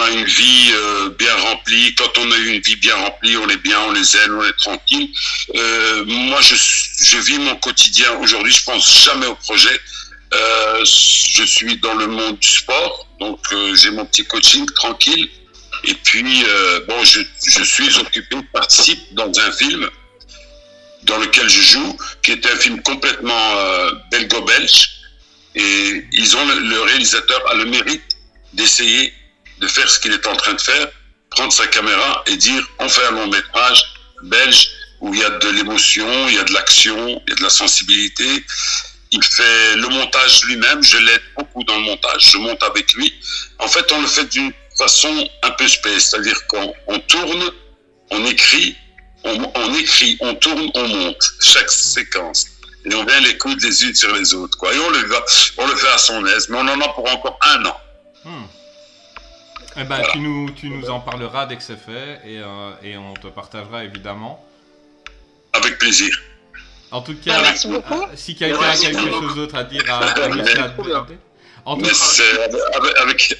a 0.00 0.10
une 0.10 0.24
vie 0.24 0.70
euh, 0.74 1.10
bien 1.10 1.34
remplie. 1.36 1.94
Quand 1.94 2.18
on 2.18 2.30
a 2.30 2.36
une 2.36 2.60
vie 2.60 2.76
bien 2.76 2.94
remplie, 2.96 3.36
on 3.36 3.48
est 3.48 3.62
bien, 3.62 3.80
on 3.88 3.94
est 3.94 4.02
zen, 4.02 4.32
on 4.32 4.44
est 4.44 4.58
tranquille. 4.58 5.10
Euh, 5.54 6.04
moi, 6.06 6.40
je, 6.40 6.54
je 6.54 7.18
vis 7.18 7.38
mon 7.38 7.56
quotidien 7.56 8.12
aujourd'hui. 8.18 8.52
Je 8.52 8.64
pense 8.64 9.04
jamais 9.04 9.26
au 9.26 9.36
projet. 9.36 9.80
Euh, 10.32 10.84
je 10.84 11.44
suis 11.44 11.76
dans 11.78 11.94
le 11.94 12.06
monde 12.06 12.38
du 12.38 12.48
sport, 12.48 13.06
donc 13.18 13.40
j'ai 13.74 13.90
mon 13.90 14.06
petit 14.06 14.24
coaching 14.24 14.66
tranquille. 14.74 15.28
Et 15.84 15.94
puis, 15.94 16.44
bon, 16.88 17.02
je, 17.04 17.20
je 17.46 17.62
suis 17.64 17.98
occupé, 17.98 18.36
je 18.36 18.52
participe 18.52 19.14
dans 19.14 19.32
un 19.40 19.52
film 19.52 19.88
dans 21.04 21.18
lequel 21.18 21.48
je 21.48 21.62
joue, 21.62 21.98
qui 22.22 22.32
est 22.32 22.46
un 22.46 22.56
film 22.56 22.82
complètement 22.82 23.56
euh, 23.56 23.92
belgo-belge. 24.10 24.90
Et 25.54 26.04
ils 26.12 26.36
ont 26.36 26.46
le, 26.46 26.80
réalisateur 26.82 27.42
a 27.50 27.54
le 27.54 27.64
mérite 27.64 28.02
d'essayer 28.52 29.12
de 29.58 29.66
faire 29.66 29.90
ce 29.90 29.98
qu'il 29.98 30.12
est 30.12 30.26
en 30.26 30.36
train 30.36 30.54
de 30.54 30.60
faire, 30.60 30.88
prendre 31.30 31.52
sa 31.52 31.66
caméra 31.66 32.22
et 32.26 32.36
dire 32.36 32.64
on 32.78 32.88
fait 32.88 33.04
un 33.06 33.12
long 33.12 33.26
métrage 33.26 33.82
belge 34.24 34.70
où 35.00 35.14
il 35.14 35.20
y 35.20 35.24
a 35.24 35.30
de 35.30 35.48
l'émotion, 35.50 36.28
il 36.28 36.34
y 36.34 36.38
a 36.38 36.44
de 36.44 36.52
l'action, 36.52 37.22
il 37.26 37.30
y 37.30 37.32
a 37.32 37.36
de 37.36 37.42
la 37.42 37.50
sensibilité. 37.50 38.44
Il 39.12 39.24
fait 39.24 39.76
le 39.76 39.88
montage 39.88 40.44
lui-même, 40.44 40.82
je 40.82 40.98
l'aide 40.98 41.22
beaucoup 41.36 41.64
dans 41.64 41.76
le 41.78 41.84
montage, 41.84 42.30
je 42.30 42.38
monte 42.38 42.62
avec 42.62 42.92
lui. 42.92 43.12
En 43.58 43.66
fait, 43.66 43.90
on 43.92 44.02
le 44.02 44.06
fait 44.06 44.26
d'une 44.26 44.52
façon 44.78 45.28
un 45.42 45.50
peu 45.52 45.66
space, 45.66 46.10
c'est-à-dire 46.10 46.46
qu'on 46.46 46.72
on 46.86 46.98
tourne, 47.00 47.50
on 48.10 48.24
écrit, 48.26 48.76
on, 49.24 49.52
on 49.54 49.74
écrit, 49.74 50.16
on 50.20 50.34
tourne, 50.34 50.70
on 50.74 50.88
monte 50.88 51.22
chaque 51.40 51.70
séquence. 51.70 52.46
Et 52.84 52.94
on 52.94 53.04
vient 53.04 53.20
les 53.20 53.36
coudes 53.36 53.60
les 53.62 53.84
unes 53.84 53.94
sur 53.94 54.14
les 54.14 54.32
autres. 54.34 54.56
Quoi. 54.56 54.74
Et 54.74 54.78
on 54.78 54.88
le, 54.90 55.00
va, 55.06 55.22
on 55.58 55.66
le 55.66 55.74
fait 55.76 55.88
à 55.88 55.98
son 55.98 56.24
aise, 56.26 56.48
mais 56.48 56.56
on 56.58 56.68
en 56.68 56.80
a 56.80 56.88
pour 56.88 57.10
encore 57.12 57.38
un 57.42 57.64
an. 57.66 57.76
Hmm. 58.24 58.44
Eh 59.76 59.84
ben, 59.84 60.02
tu, 60.12 60.18
nous, 60.18 60.50
tu 60.50 60.68
nous 60.68 60.88
en 60.90 60.98
parleras 61.00 61.46
dès 61.46 61.56
que 61.56 61.62
c'est 61.62 61.78
fait 61.78 62.20
et, 62.24 62.38
euh, 62.40 62.70
et 62.82 62.96
on 62.96 63.14
te 63.14 63.28
partagera 63.28 63.84
évidemment. 63.84 64.44
Avec 65.52 65.78
plaisir. 65.78 66.18
En 66.90 67.02
tout 67.02 67.14
cas, 67.14 67.34
Ah, 67.38 67.42
merci 67.42 67.68
beaucoup. 67.68 67.94
euh, 68.02 68.06
si 68.16 68.34
quelqu'un 68.34 68.62
a 68.62 68.76
quelque 68.76 68.96
beaucoup. 68.98 69.26
chose 69.28 69.36
d'autre 69.36 69.54
à 69.56 69.64
dire 69.64 69.84
à, 69.88 69.98
à 69.98 71.06
en 71.64 71.76
tout 71.76 71.84
c'est 71.94 72.22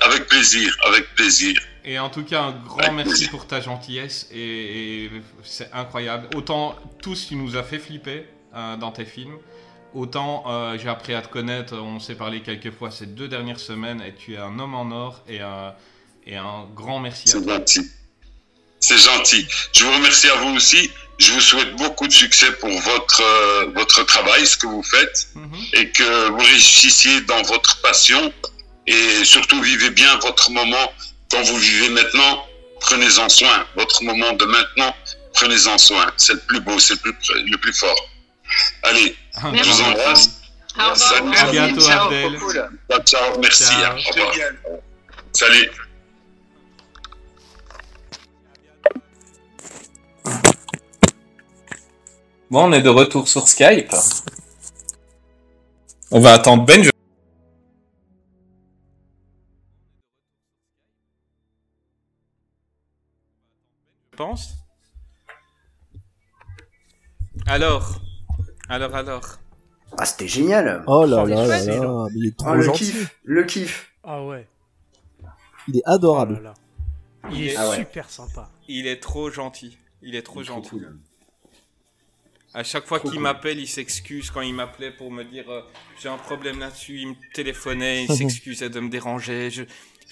avec, 0.02 0.26
plaisir, 0.28 0.76
avec 0.86 1.14
plaisir. 1.14 1.60
Et 1.84 1.98
en 1.98 2.10
tout 2.10 2.24
cas, 2.24 2.42
un 2.42 2.52
grand 2.52 2.92
merci 2.92 3.28
pour 3.28 3.46
ta 3.46 3.60
gentillesse 3.60 4.28
et, 4.32 5.04
et 5.04 5.10
c'est 5.42 5.70
incroyable. 5.72 6.28
Autant 6.36 6.76
tous 7.02 7.28
tu 7.28 7.36
nous 7.36 7.56
as 7.56 7.62
fait 7.62 7.78
flipper 7.78 8.26
euh, 8.54 8.76
dans 8.76 8.92
tes 8.92 9.04
films, 9.06 9.36
autant 9.94 10.44
euh, 10.46 10.76
j'ai 10.78 10.88
appris 10.88 11.14
à 11.14 11.22
te 11.22 11.28
connaître. 11.28 11.74
On 11.76 11.98
s'est 11.98 12.14
parlé 12.16 12.42
quelques 12.42 12.70
fois 12.72 12.90
ces 12.90 13.06
deux 13.06 13.28
dernières 13.28 13.60
semaines 13.60 14.02
et 14.02 14.14
tu 14.14 14.34
es 14.34 14.38
un 14.38 14.58
homme 14.58 14.74
en 14.74 14.90
or 14.90 15.22
et, 15.28 15.40
un- 15.40 15.74
et 16.26 16.36
un 16.36 16.66
grand 16.74 17.00
merci 17.00 17.28
à 17.30 17.32
C'est 17.32 17.42
toi. 17.44 17.56
gentil. 17.56 17.80
C'est 18.78 18.98
gentil. 18.98 19.46
Je 19.72 19.84
vous 19.84 19.92
remercie 19.92 20.28
à 20.28 20.34
vous 20.36 20.54
aussi. 20.56 20.90
Je 21.20 21.32
vous 21.32 21.40
souhaite 21.40 21.76
beaucoup 21.76 22.08
de 22.08 22.12
succès 22.12 22.50
pour 22.52 22.70
votre, 22.70 23.22
euh, 23.22 23.66
votre 23.74 24.02
travail, 24.04 24.46
ce 24.46 24.56
que 24.56 24.66
vous 24.66 24.82
faites, 24.82 25.28
et 25.74 25.90
que 25.90 26.28
vous 26.30 26.38
réussissiez 26.38 27.20
dans 27.22 27.42
votre 27.42 27.80
passion, 27.82 28.32
et 28.86 29.24
surtout 29.24 29.60
vivez 29.60 29.90
bien 29.90 30.16
votre 30.16 30.50
moment 30.50 30.92
quand 31.30 31.42
vous 31.42 31.58
vivez 31.58 31.90
maintenant. 31.90 32.46
Prenez-en 32.80 33.28
soin. 33.28 33.66
Votre 33.76 34.02
moment 34.04 34.32
de 34.32 34.46
maintenant, 34.46 34.96
prenez-en 35.34 35.76
soin. 35.76 36.10
C'est 36.16 36.32
le 36.32 36.40
plus 36.40 36.60
beau, 36.60 36.78
c'est 36.78 36.94
le 36.94 37.12
plus, 37.12 37.14
le 37.34 37.58
plus 37.58 37.74
fort. 37.74 38.08
Allez, 38.82 39.14
je 39.36 39.62
vous 39.70 39.80
embrasse. 39.82 40.30
Au 40.78 40.90
revoir. 40.90 40.96
Salut. 40.96 41.36
À 41.36 41.44
bientôt, 41.50 41.90
Abdel. 41.90 42.38
Ciao, 42.90 43.00
ciao. 43.04 43.38
Merci. 43.38 43.64
Ciao. 43.64 43.92
Au 43.92 44.10
revoir. 44.10 44.32
Salut. 45.34 45.70
Bon, 52.50 52.64
on 52.68 52.72
est 52.72 52.82
de 52.82 52.88
retour 52.88 53.28
sur 53.28 53.46
Skype. 53.48 53.94
On 56.10 56.20
va 56.20 56.32
attendre 56.34 56.64
Ben. 56.64 56.82
Je 56.84 56.90
pense. 64.16 64.54
Alors, 67.46 68.00
alors, 68.68 68.94
alors. 68.94 69.38
Ah, 69.98 70.04
c'était 70.04 70.28
génial. 70.28 70.84
Oh 70.86 71.04
là 71.04 71.24
là 71.24 71.46
là 71.46 71.64
là, 71.64 71.64
mais 71.66 72.18
il 72.20 72.26
est 72.28 72.36
trop 72.36 72.48
Ah, 72.50 72.54
le 72.54 72.62
gentil. 72.62 72.84
kiff, 72.92 73.18
le 73.24 73.44
kiff. 73.44 73.92
Ah 74.04 74.24
ouais. 74.24 74.46
Il 75.68 75.76
est 75.78 75.82
adorable. 75.84 76.36
Oh 76.40 76.42
là 76.42 76.50
là. 76.50 77.30
Il 77.32 77.48
est 77.48 77.56
Ah 77.56 77.68
ouais. 77.70 77.76
super 77.78 78.08
sympa. 78.08 78.50
Il 78.68 78.86
est 78.86 79.00
trop 79.02 79.30
gentil. 79.30 79.76
Il 80.02 80.14
est 80.14 80.22
trop 80.22 80.40
Il 80.40 80.42
est 80.42 80.46
trop 80.46 80.54
gentil. 80.56 80.70
cool. 80.70 80.98
À 82.52 82.64
chaque 82.64 82.86
fois 82.86 82.98
qu'il 82.98 83.10
cool. 83.12 83.20
m'appelle, 83.20 83.60
il 83.60 83.68
s'excuse. 83.68 84.30
Quand 84.30 84.40
il 84.40 84.54
m'appelait 84.54 84.90
pour 84.90 85.10
me 85.12 85.22
dire 85.24 85.44
euh, 85.48 85.60
j'ai 86.02 86.08
un 86.08 86.16
problème 86.16 86.58
là-dessus, 86.58 86.98
il 87.00 87.08
me 87.10 87.14
téléphonait, 87.32 88.04
il 88.08 88.12
s'excusait 88.16 88.68
de 88.70 88.80
me 88.80 88.88
déranger. 88.88 89.50
Je- 89.50 89.62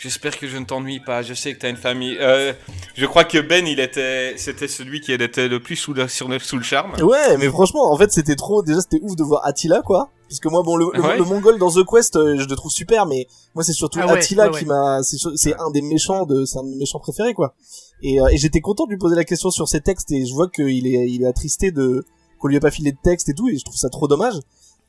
J'espère 0.01 0.39
que 0.39 0.47
je 0.47 0.57
ne 0.57 0.65
t'ennuie 0.65 1.01
pas. 1.01 1.23
Je 1.23 1.35
sais 1.35 1.53
que 1.53 1.59
tu 1.59 1.67
as 1.67 1.71
une 1.71 1.77
famille. 1.77 2.17
Euh, 2.21 2.53
je 2.95 3.05
crois 3.05 3.25
que 3.25 3.39
Ben, 3.39 3.67
il 3.67 3.81
était, 3.81 4.35
c'était 4.37 4.69
celui 4.69 5.01
qui 5.01 5.11
était 5.13 5.49
le 5.49 5.59
plus 5.59 5.75
sous 5.75 5.93
le, 5.93 6.07
sur 6.07 6.29
le, 6.29 6.39
sous 6.39 6.57
le 6.57 6.63
charme. 6.63 6.93
Ouais, 7.03 7.37
mais 7.37 7.49
franchement, 7.49 7.91
en 7.93 7.97
fait, 7.97 8.13
c'était 8.13 8.37
trop. 8.37 8.63
Déjà, 8.63 8.81
c'était 8.81 9.01
ouf 9.03 9.17
de 9.17 9.25
voir 9.25 9.45
Attila, 9.45 9.83
quoi. 9.83 10.13
Parce 10.29 10.39
que 10.39 10.49
moi, 10.49 10.63
bon, 10.63 10.77
le, 10.77 10.87
le, 10.95 11.03
Ouais. 11.03 11.17
le 11.19 11.25
mongol 11.25 11.59
dans 11.59 11.73
The 11.73 11.85
Quest, 11.85 12.15
euh, 12.15 12.37
je 12.39 12.45
le 12.47 12.55
trouve 12.55 12.71
super, 12.71 13.07
mais 13.07 13.27
moi, 13.57 13.65
c'est 13.65 13.73
surtout 13.73 13.99
Ah 14.01 14.07
ouais, 14.07 14.19
Attila 14.19 14.49
ouais, 14.53 14.57
qui 14.61 14.67
m'a. 14.67 15.01
C'est 15.03 15.55
un 15.59 15.71
des 15.73 15.83
méchants 15.83 16.27
de, 16.27 16.45
c'est 16.45 16.59
un 16.61 16.63
de 16.63 16.69
mes 16.69 16.77
méchants 16.77 17.01
préférés, 17.01 17.35
quoi. 17.35 17.57
Et, 18.01 18.21
euh, 18.21 18.29
et 18.29 18.37
j'étais 18.37 18.61
content 18.61 18.85
de 18.85 18.91
lui 18.91 18.99
poser 18.99 19.17
la 19.17 19.25
question 19.25 19.51
sur 19.51 19.67
ses 19.69 19.81
textes, 19.81 20.13
et 20.13 20.25
je 20.27 20.33
vois 20.33 20.49
qu'il 20.49 20.87
est, 20.87 21.11
il 21.11 21.25
est 21.25 21.27
attristé 21.27 21.73
de 21.73 22.05
qu'on 22.39 22.49
lui 22.49 22.57
a 22.57 22.61
pas 22.61 22.71
filé 22.71 22.93
de 22.93 22.99
texte 23.03 23.29
et 23.29 23.35
tout, 23.35 23.49
et 23.49 23.57
je 23.57 23.65
trouve 23.65 23.77
ça 23.77 23.89
trop 23.89 24.09
dommage. 24.09 24.35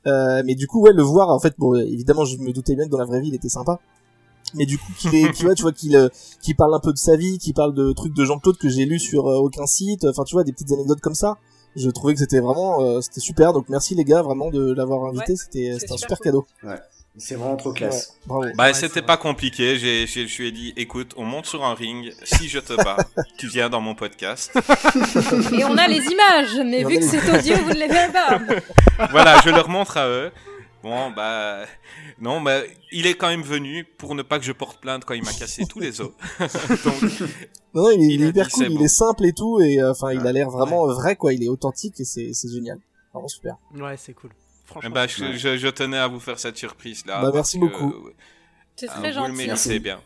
Euh, 0.07 0.41
mais 0.45 0.55
du 0.55 0.67
coup, 0.67 0.81
ouais, 0.81 0.93
le 0.93 1.03
voir, 1.03 1.29
en 1.29 1.39
fait, 1.39 1.55
bon, 1.57 1.75
évidemment, 1.75 2.25
je 2.25 2.37
me 2.37 2.51
doutais 2.53 2.75
bien 2.75 2.85
que 2.85 2.91
dans 2.91 2.97
la 2.97 3.05
vraie 3.05 3.21
vie, 3.21 3.29
il 3.29 3.35
était 3.35 3.49
sympa. 3.49 3.79
Mais 4.55 4.65
du 4.65 4.77
coup, 4.77 4.91
qu'il 4.97 5.15
est, 5.15 5.31
tu 5.35 5.43
vois, 5.43 5.55
tu 5.55 5.63
vois 5.63 5.71
qu'il, 5.71 5.95
euh, 5.95 6.09
qu'il 6.41 6.55
parle 6.55 6.73
un 6.73 6.79
peu 6.79 6.93
de 6.93 6.97
sa 6.97 7.15
vie, 7.15 7.37
qu'il 7.37 7.53
parle 7.53 7.73
de 7.73 7.91
trucs 7.93 8.13
de 8.13 8.25
Jean-Claude 8.25 8.57
que 8.57 8.69
j'ai 8.69 8.85
lu 8.85 8.99
sur 8.99 9.27
euh, 9.27 9.37
aucun 9.37 9.65
site. 9.65 10.05
Enfin, 10.05 10.23
tu 10.23 10.35
vois, 10.35 10.43
des 10.43 10.51
petites 10.51 10.71
anecdotes 10.71 11.01
comme 11.01 11.15
ça. 11.15 11.37
Je 11.75 11.89
trouvais 11.89 12.13
que 12.13 12.19
c'était 12.19 12.39
vraiment, 12.39 12.81
euh, 12.81 13.01
c'était 13.01 13.19
super. 13.19 13.53
Donc 13.53 13.69
merci 13.69 13.93
les 13.93 14.03
gars, 14.03 14.21
vraiment 14.21 14.49
de 14.49 14.73
l'avoir 14.73 15.05
invité. 15.05 15.33
Ouais, 15.33 15.37
c'était, 15.37 15.77
c'était 15.79 15.93
un 15.93 15.97
super 15.97 15.99
super 15.99 16.17
cool. 16.17 16.23
cadeau. 16.23 16.45
Ouais. 16.63 16.79
C'est 17.17 17.35
vraiment 17.35 17.57
trop 17.57 17.73
classe. 17.73 18.17
Ouais, 18.27 18.27
bravo. 18.27 18.53
Bah, 18.55 18.73
c'était 18.73 19.01
pas 19.01 19.17
compliqué. 19.17 19.77
J'ai, 19.77 20.07
j'ai- 20.07 20.27
je 20.27 20.41
lui 20.41 20.47
ai 20.47 20.51
dit, 20.51 20.73
écoute, 20.77 21.13
on 21.17 21.25
monte 21.25 21.47
sur 21.47 21.65
un 21.65 21.73
ring. 21.73 22.13
Si 22.23 22.47
je 22.47 22.59
te 22.59 22.73
bats, 22.73 22.97
tu 23.37 23.47
viens 23.47 23.69
dans 23.69 23.81
mon 23.81 23.93
podcast. 23.95 24.51
Et 25.53 25.65
on 25.65 25.77
a 25.77 25.87
les 25.87 26.01
images, 26.05 26.55
mais 26.65 26.83
vu 26.85 26.97
que 26.99 27.03
c'est 27.03 27.17
audio, 27.37 27.55
vous 27.63 27.69
ne 27.71 27.79
les 27.79 27.87
verrez 27.87 28.11
pas. 28.13 28.39
voilà, 29.11 29.37
je 29.43 29.49
leur 29.49 29.67
montre 29.67 29.97
à 29.97 30.07
eux. 30.07 30.31
Bon, 30.81 31.11
bah, 31.11 31.65
non, 32.21 32.39
bah, 32.39 32.61
il 32.93 33.05
est 33.05 33.15
quand 33.15 33.27
même 33.27 33.41
venu 33.43 33.83
pour 33.97 34.15
ne 34.15 34.21
pas 34.21 34.39
que 34.39 34.45
je 34.45 34.53
porte 34.53 34.79
plainte 34.79 35.03
quand 35.03 35.13
il 35.13 35.23
m'a 35.25 35.33
cassé 35.33 35.65
tous 35.65 35.79
les 35.81 35.99
os. 35.99 36.11
Donc, 36.39 37.01
Non, 37.73 37.83
non, 37.83 37.89
il 37.91 38.01
est, 38.01 38.05
il 38.05 38.11
Il 38.13 38.21
est 38.21 38.25
a 38.25 38.29
hyper 38.29 38.45
dit, 38.47 38.51
cool, 38.53 38.65
il 38.71 38.77
bon. 38.77 38.83
est 38.85 38.87
simple 38.87 39.25
et 39.25 39.33
tout, 39.33 39.59
et 39.59 39.81
euh, 39.81 39.91
enfin, 39.91 40.13
il 40.13 40.25
a 40.25 40.31
l'air 40.31 40.49
vraiment 40.49 40.87
vrai, 40.87 41.17
quoi. 41.17 41.33
Il 41.33 41.43
est 41.43 41.49
authentique 41.49 41.99
et 41.99 42.05
c'est, 42.05 42.31
c'est 42.33 42.49
génial. 42.49 42.79
Vraiment 43.13 43.27
super. 43.27 43.57
Ouais, 43.75 43.95
c'est 43.97 44.13
cool. 44.13 44.29
Franchement. 44.69 44.91
bah, 44.91 45.07
je, 45.07 45.33
je- 45.33 45.57
je 45.57 45.67
tenais 45.67 45.97
à 45.97 46.07
vous 46.07 46.19
faire 46.19 46.37
cette 46.39 46.57
surprise 46.57 47.03
là. 47.05 47.21
Bah, 47.21 47.31
merci 47.33 47.59
que, 47.59 47.65
beaucoup. 47.65 47.93
euh, 48.07 48.13
C'est 48.75 48.87
euh, 48.89 48.93
très 48.93 48.99
vous 48.99 49.05
le 49.07 49.11
gentil. 49.13 49.31
méritez 49.31 49.47
Merci. 49.47 49.79
bien. 49.79 49.99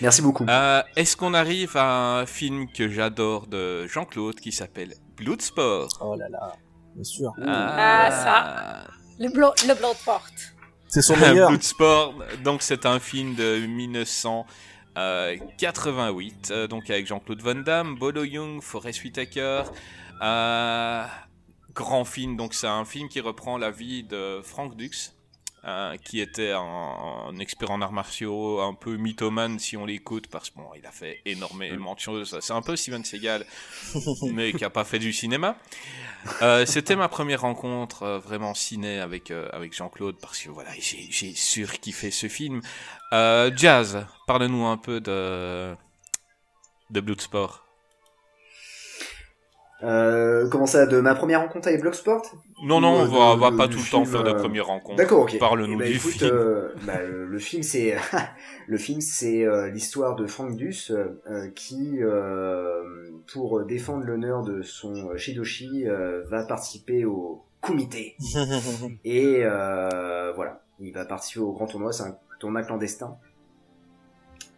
Merci 0.00 0.22
beaucoup. 0.22 0.46
Euh, 0.48 0.82
Est-ce 0.96 1.16
qu'on 1.16 1.34
arrive 1.34 1.76
à 1.76 2.18
un 2.20 2.26
film 2.26 2.70
que 2.72 2.88
j'adore 2.88 3.46
de 3.48 3.86
Jean-Claude 3.88 4.36
qui 4.36 4.52
s'appelle 4.52 4.94
Bloodsport? 5.16 5.88
Oh 6.00 6.14
là 6.16 6.28
là, 6.28 6.54
bien 6.94 7.04
sûr. 7.04 7.32
Ah, 7.44 8.08
ça. 8.10 8.84
Le, 9.18 9.28
blo 9.30 9.52
le 9.68 9.74
Bloodsport. 9.74 10.24
C'est 10.88 11.02
son 11.02 11.16
meilleur. 11.16 11.48
Bloodsport, 11.50 12.14
donc 12.44 12.62
c'est 12.62 12.86
un 12.86 12.98
film 13.00 13.34
de 13.34 13.58
1988, 13.66 16.48
euh, 16.50 16.66
donc 16.66 16.88
avec 16.90 17.06
Jean-Claude 17.06 17.40
Van 17.42 17.54
Damme, 17.54 17.96
Bolo 17.98 18.24
Young, 18.24 18.60
Forest 18.62 19.02
Whitaker. 19.04 19.64
Euh, 20.22 21.04
grand 21.74 22.04
film, 22.04 22.36
donc 22.36 22.54
c'est 22.54 22.66
un 22.66 22.84
film 22.84 23.08
qui 23.08 23.20
reprend 23.20 23.58
la 23.58 23.70
vie 23.70 24.02
de 24.02 24.40
Frank 24.42 24.76
Dux, 24.76 25.12
euh, 25.64 25.96
qui 26.04 26.20
était 26.20 26.50
un, 26.50 26.60
un 26.60 27.38
expert 27.38 27.70
en 27.70 27.80
arts 27.82 27.92
martiaux, 27.92 28.60
un 28.60 28.74
peu 28.74 28.96
mythomane 28.96 29.58
si 29.60 29.76
on 29.76 29.86
l'écoute, 29.86 30.26
parce 30.26 30.50
que 30.50 30.56
bon, 30.56 30.68
il 30.76 30.84
a 30.86 30.90
fait 30.90 31.20
énormément 31.24 31.94
de 31.94 32.00
choses. 32.00 32.36
C'est 32.40 32.52
un 32.52 32.62
peu 32.62 32.74
Steven 32.74 33.04
Seagal, 33.04 33.46
mais 34.32 34.52
qui 34.52 34.64
a 34.64 34.70
pas 34.70 34.84
fait 34.84 34.98
du 34.98 35.12
cinéma. 35.12 35.56
Euh, 36.42 36.66
C'était 36.66 36.96
ma 36.96 37.08
première 37.08 37.42
rencontre 37.42 38.02
euh, 38.02 38.18
vraiment 38.18 38.54
ciné 38.54 38.98
avec, 39.00 39.30
avec 39.30 39.74
Jean-Claude, 39.74 40.16
parce 40.20 40.38
que 40.40 40.50
voilà, 40.50 40.70
j'ai 40.78 41.06
j'ai 41.10 41.34
surkiffé 41.34 42.10
ce 42.10 42.28
film. 42.28 42.60
Jazz, 43.12 44.06
parle-nous 44.26 44.64
un 44.66 44.78
peu 44.78 45.00
de, 45.00 45.76
de 46.90 47.00
Bloodsport. 47.00 47.64
Euh, 49.82 50.48
comment 50.48 50.66
ça, 50.66 50.86
de 50.86 51.00
ma 51.00 51.14
première 51.14 51.40
rencontre 51.40 51.68
avec 51.68 51.80
Bloodsport? 51.80 52.22
Non, 52.64 52.80
non, 52.80 52.90
on 52.92 53.00
euh, 53.02 53.06
va, 53.06 53.18
on 53.18 53.34
de- 53.34 53.40
va 53.40 53.50
de- 53.50 53.56
pas 53.56 53.66
tout 53.68 53.78
le 53.78 53.90
temps 53.90 54.04
film, 54.04 54.06
faire 54.06 54.22
de 54.24 54.30
euh, 54.30 54.34
première 54.34 54.66
rencontre. 54.66 54.96
D'accord, 54.96 55.22
ok. 55.22 55.38
Parle-nous 55.38 55.72
Eh 55.74 55.76
ben, 55.76 55.90
du 55.90 55.96
écoute, 55.96 56.12
film. 56.12 56.30
euh, 56.32 56.68
bah, 56.86 57.00
le, 57.02 57.38
film, 57.38 57.62
c'est 57.62 57.96
le 58.68 58.76
film, 58.78 59.00
c'est 59.00 59.44
euh, 59.44 59.70
l'histoire 59.70 60.14
de 60.14 60.26
Frank 60.26 60.56
Duss 60.56 60.92
euh, 60.92 61.48
qui, 61.56 61.98
euh, 62.00 62.82
pour 63.32 63.64
défendre 63.64 64.04
l'honneur 64.04 64.42
de 64.42 64.62
son 64.62 65.16
Shidoshi, 65.16 65.88
euh, 65.88 66.22
va 66.30 66.44
participer 66.44 67.04
au 67.04 67.42
comité. 67.60 68.16
Et 69.04 69.40
euh, 69.42 70.32
voilà, 70.36 70.62
il 70.80 70.92
va 70.92 71.04
participer 71.04 71.40
au 71.40 71.52
grand 71.52 71.66
tournoi. 71.66 71.92
C'est 71.92 72.04
un 72.04 72.16
tournoi 72.38 72.62
clandestin. 72.62 73.16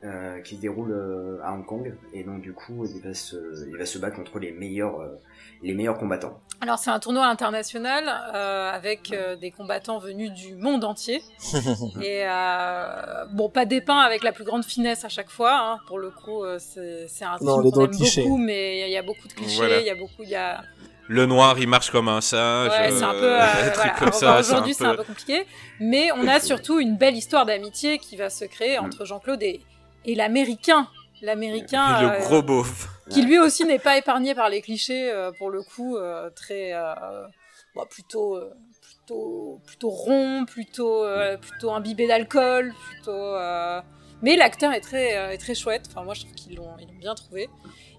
Euh, 0.04 0.40
qui 0.42 0.56
se 0.56 0.60
déroule 0.60 0.92
euh, 0.92 1.38
à 1.42 1.52
Hong 1.52 1.64
Kong 1.64 1.94
et 2.12 2.24
donc 2.24 2.42
du 2.42 2.52
coup 2.52 2.84
il 2.86 3.00
va 3.00 3.14
se, 3.14 3.36
il 3.68 3.76
va 3.76 3.86
se 3.86 3.98
battre 3.98 4.16
contre 4.16 4.38
les 4.38 4.52
meilleurs, 4.52 5.00
euh, 5.00 5.18
les 5.62 5.72
meilleurs 5.74 5.96
combattants. 5.98 6.40
Alors 6.60 6.78
c'est 6.78 6.90
un 6.90 6.98
tournoi 7.00 7.26
international 7.26 8.04
euh, 8.34 8.70
avec 8.70 9.12
euh, 9.12 9.36
des 9.36 9.50
combattants 9.50 9.98
venus 9.98 10.30
du 10.32 10.54
monde 10.56 10.84
entier. 10.84 11.22
Et 12.02 12.22
euh, 12.26 13.24
bon, 13.32 13.48
pas 13.48 13.64
dépeint 13.64 13.98
avec 13.98 14.22
la 14.22 14.32
plus 14.32 14.44
grande 14.44 14.64
finesse 14.64 15.04
à 15.04 15.08
chaque 15.08 15.30
fois. 15.30 15.56
hein. 15.58 15.78
Pour 15.86 15.98
le 15.98 16.10
coup, 16.10 16.44
euh, 16.44 16.58
c'est 16.58 17.06
c'est 17.08 17.24
un 17.24 17.38
Non, 17.40 17.58
on 17.58 17.62
film 17.62 17.72
qu'on 17.72 17.84
aime 17.84 17.90
cliché. 17.90 18.22
beaucoup, 18.22 18.36
mais 18.38 18.76
il 18.76 18.80
y 18.80 18.82
a- 18.82 18.86
il 18.88 18.92
y, 18.92 18.96
a 18.98 19.02
beaucoup 19.02 19.26
de 19.28 19.32
clichés. 19.32 19.52
Il 19.54 19.56
Voilà. 19.58 19.80
y 19.80 19.90
a 19.90 19.94
beaucoup, 19.94 20.22
il 20.22 20.28
y 20.28 20.36
a. 20.36 20.62
Le 21.08 21.26
noir, 21.26 21.58
il 21.58 21.68
marche 21.68 21.90
comme 21.90 22.08
un 22.08 22.20
singe. 22.22 22.70
Ouais, 22.70 22.90
c'est 22.90 23.02
un 23.02 23.12
peu. 23.12 23.40
euh, 23.40 23.40
des 23.64 23.72
trucs 23.72 23.76
voilà. 23.76 23.90
comme 23.98 24.08
Alors, 24.08 24.14
ça. 24.14 24.42
c'est 24.42 24.50
Aujourd'hui, 24.52 24.74
c'est 24.74 24.84
un 24.86 24.94
peu 24.96 25.04
compliqué, 25.04 25.46
mais 25.80 26.10
on 26.12 26.26
a 26.28 26.40
surtout 26.40 26.78
une 26.80 26.96
belle 26.96 27.14
histoire 27.16 27.44
d'amitié 27.44 27.98
qui 27.98 28.16
va 28.16 28.30
se 28.30 28.44
créer 28.46 28.78
entre 28.78 29.04
Jean-Claude 29.04 29.42
et, 29.42 29.60
et 30.04 30.14
l'américain. 30.14 30.88
L'américain. 31.22 32.02
Le 32.02 32.08
euh, 32.10 32.18
gros 32.20 32.42
beauf. 32.42 32.88
qui 33.10 33.22
lui 33.22 33.38
aussi 33.38 33.64
n'est 33.64 33.78
pas 33.78 33.96
épargné 33.96 34.34
par 34.34 34.48
les 34.48 34.60
clichés 34.60 35.10
euh, 35.10 35.32
pour 35.38 35.50
le 35.50 35.62
coup 35.62 35.96
euh, 35.96 36.28
très 36.30 36.72
euh, 36.74 37.26
bah, 37.74 37.84
plutôt 37.88 38.36
euh, 38.36 38.50
plutôt 38.82 39.60
plutôt 39.66 39.88
rond 39.90 40.44
plutôt 40.46 41.04
euh, 41.04 41.36
plutôt 41.38 41.70
imbibé 41.70 42.06
d'alcool 42.06 42.74
plutôt 42.90 43.10
euh, 43.12 43.80
mais 44.22 44.36
l'acteur 44.36 44.72
est 44.72 44.80
très 44.80 45.16
euh, 45.16 45.30
est 45.30 45.38
très 45.38 45.54
chouette 45.54 45.84
enfin 45.90 46.02
moi 46.04 46.14
je 46.14 46.22
trouve 46.22 46.34
qu'ils 46.34 46.56
l'ont 46.56 46.74
ils 46.80 46.86
l'ont 46.88 46.98
bien 46.98 47.14
trouvé 47.14 47.48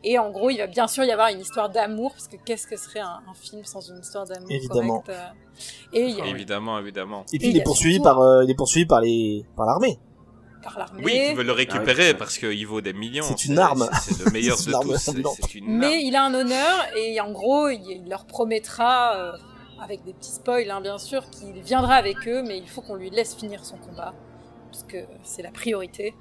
et 0.04 0.20
en 0.20 0.30
gros 0.32 0.50
il 0.50 0.58
va 0.58 0.68
bien 0.68 0.88
sûr 0.88 1.04
y 1.04 1.12
avoir 1.12 1.30
une 1.30 1.40
histoire 1.42 1.70
d'amour 1.70 2.12
parce 2.12 2.28
que 2.28 2.36
qu'est-ce 2.46 2.68
que 2.68 2.76
serait 2.78 3.00
un, 3.00 3.22
un 3.28 3.34
film 3.34 3.64
sans 3.66 3.82
une 3.90 4.00
histoire 4.00 4.26
d'amour 4.26 4.52
Évidemment. 4.52 5.00
correcte, 5.02 5.10
euh. 5.10 5.94
et 5.98 6.02
il 6.06 6.18
y 6.18 6.22
a 6.22 6.26
Évidemment, 6.28 6.78
évidemment. 6.80 7.26
Et 7.34 7.38
puis 7.40 7.48
Et 7.48 7.50
il 7.50 7.56
il 7.56 7.58
y 7.58 7.60
est 7.62 7.64
poursuivi 7.64 7.96
surtout- 7.96 8.04
par, 8.10 8.20
euh, 8.22 8.44
il 8.44 8.52
est 8.52 8.56
poursuivi 8.56 8.86
par 8.86 9.02
les, 9.02 9.46
par 9.56 9.66
l'armée. 9.66 9.98
Par 10.66 10.78
l'armée 10.78 11.02
Oui, 11.06 11.28
ils 11.30 11.36
veulent 11.36 11.46
le 11.46 11.54
Ah 11.54 11.56
récupérer 11.56 12.14
parce 12.14 12.38
qu'il 12.38 12.68
vaut 12.68 12.82
des 12.82 12.92
millions. 12.92 13.24
C'est 13.24 13.46
une 13.46 13.58
arme. 13.60 13.88
C'est 14.02 14.26
le 14.26 14.32
meilleur 14.32 14.58
de 14.68 14.72
tous. 14.82 14.98
c'est- 14.98 15.12
ambulante. 15.12 15.38
C'est 15.42 15.56
une 15.56 15.66
arme. 15.66 15.78
Mais 15.78 16.04
il 16.04 16.16
a 16.18 16.26
un 16.26 16.34
honneur 16.34 16.86
et 16.98 17.22
en 17.22 17.32
gros, 17.32 17.70
il, 17.70 17.82
il 17.90 18.10
leur 18.10 18.26
promettra, 18.26 19.16
euh, 19.16 19.32
avec 19.82 20.04
des 20.04 20.14
petits 20.14 20.32
spoils 20.32 20.70
hein, 20.72 20.82
bien 20.82 20.98
sûr, 20.98 21.30
qu'il 21.30 21.62
viendra 21.62 21.96
avec 21.96 22.28
eux, 22.28 22.42
mais 22.46 22.58
il 22.58 22.68
faut 22.68 22.82
qu'on 22.82 22.96
lui 22.96 23.10
laisse 23.10 23.36
finir 23.36 23.64
son 23.66 23.78
combat, 23.78 24.14
parce 24.72 24.84
que 24.84 24.98
c'est 25.24 25.42
la 25.44 25.52
priorité. 25.52 26.14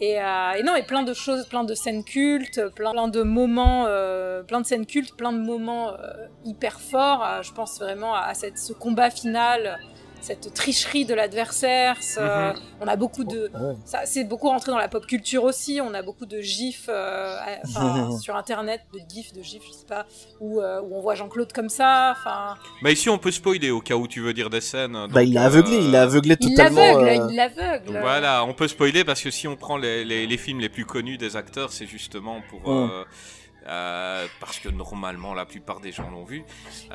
Et, 0.00 0.20
euh, 0.22 0.52
et 0.56 0.62
non, 0.62 0.76
et 0.76 0.84
plein 0.84 1.02
de 1.02 1.12
choses, 1.12 1.46
plein 1.48 1.64
de 1.64 1.74
scènes 1.74 2.04
cultes, 2.04 2.60
plein, 2.76 2.92
plein 2.92 3.08
de 3.08 3.22
moments, 3.22 3.84
euh, 3.88 4.44
plein 4.44 4.60
de 4.60 4.66
scènes 4.66 4.86
cultes, 4.86 5.16
plein 5.16 5.32
de 5.32 5.40
moments 5.40 5.90
euh, 5.90 6.28
hyper 6.44 6.80
forts. 6.80 7.24
Euh, 7.24 7.42
je 7.42 7.52
pense 7.52 7.80
vraiment 7.80 8.14
à, 8.14 8.32
cette, 8.34 8.58
ce 8.58 8.72
combat 8.72 9.10
final, 9.10 9.78
cette 10.20 10.52
tricherie 10.54 11.04
de 11.04 11.14
l'adversaire. 11.14 12.02
ce- 12.02 12.20
Mhm. 12.52 12.60
On 12.80 12.86
a 12.88 12.96
beaucoup 12.96 13.24
de, 13.24 13.50
Ouais. 13.54 13.74
ça, 13.84 14.00
c'est 14.04 14.24
beaucoup 14.24 14.48
rentré 14.48 14.70
dans 14.72 14.78
la 14.78 14.88
pop 14.88 15.06
culture 15.06 15.44
aussi. 15.44 15.80
On 15.82 15.94
a 15.94 16.02
beaucoup 16.02 16.26
de 16.26 16.40
gifs 16.40 16.86
euh, 16.88 17.36
enfin, 17.64 18.10
sur 18.20 18.36
internet, 18.36 18.82
de 18.92 19.00
gifs, 19.12 19.32
de 19.32 19.42
gifs, 19.42 19.62
je 19.66 19.72
sais 19.72 19.86
pas, 19.86 20.06
où, 20.40 20.60
euh, 20.60 20.80
où 20.82 20.96
on 20.96 21.00
voit 21.00 21.14
Jean-Claude 21.14 21.52
comme 21.52 21.68
ça. 21.68 22.14
Enfin, 22.18 22.56
Mais 22.82 22.92
ici, 22.92 23.08
on 23.08 23.18
peut 23.18 23.30
spoiler 23.30 23.70
au 23.70 23.80
cas 23.80 23.94
où 23.94 24.06
tu 24.06 24.20
veux 24.20 24.32
dire 24.34 24.50
des 24.50 24.60
scènes. 24.60 25.06
Bah, 25.10 25.22
il 25.22 25.34
l'a 25.34 25.42
euh, 25.44 25.46
aveuglé, 25.46 25.76
il 25.78 25.90
l'a 25.90 26.02
aveuglé 26.02 26.36
il 26.40 26.48
totalement. 26.50 26.80
l'aveugle, 26.80 27.08
euh, 27.22 27.26
il 27.30 27.36
l'aveugle. 27.36 27.98
Voilà, 28.00 28.44
on 28.44 28.54
peut 28.54 28.68
spoiler 28.68 29.04
parce 29.04 29.20
que 29.22 29.30
si 29.30 29.46
on 29.48 29.56
prend 29.56 29.76
les, 29.76 30.04
les- 30.04 30.26
les 30.26 30.36
films 30.36 30.60
les 30.60 30.68
plus 30.68 30.84
connus 30.84 31.18
des 31.18 31.36
acteurs, 31.36 31.72
c'est 31.72 31.86
justement 31.86 32.40
pour. 32.50 32.70
Mm. 32.70 33.04
Euh, 33.68 34.24
euh, 34.24 34.26
parce 34.40 34.58
que 34.58 34.68
normalement, 34.68 35.34
la 35.34 35.44
plupart 35.46 35.80
des 35.80 35.92
gens 35.92 36.08
l'ont 36.10 36.24
vu. 36.24 36.42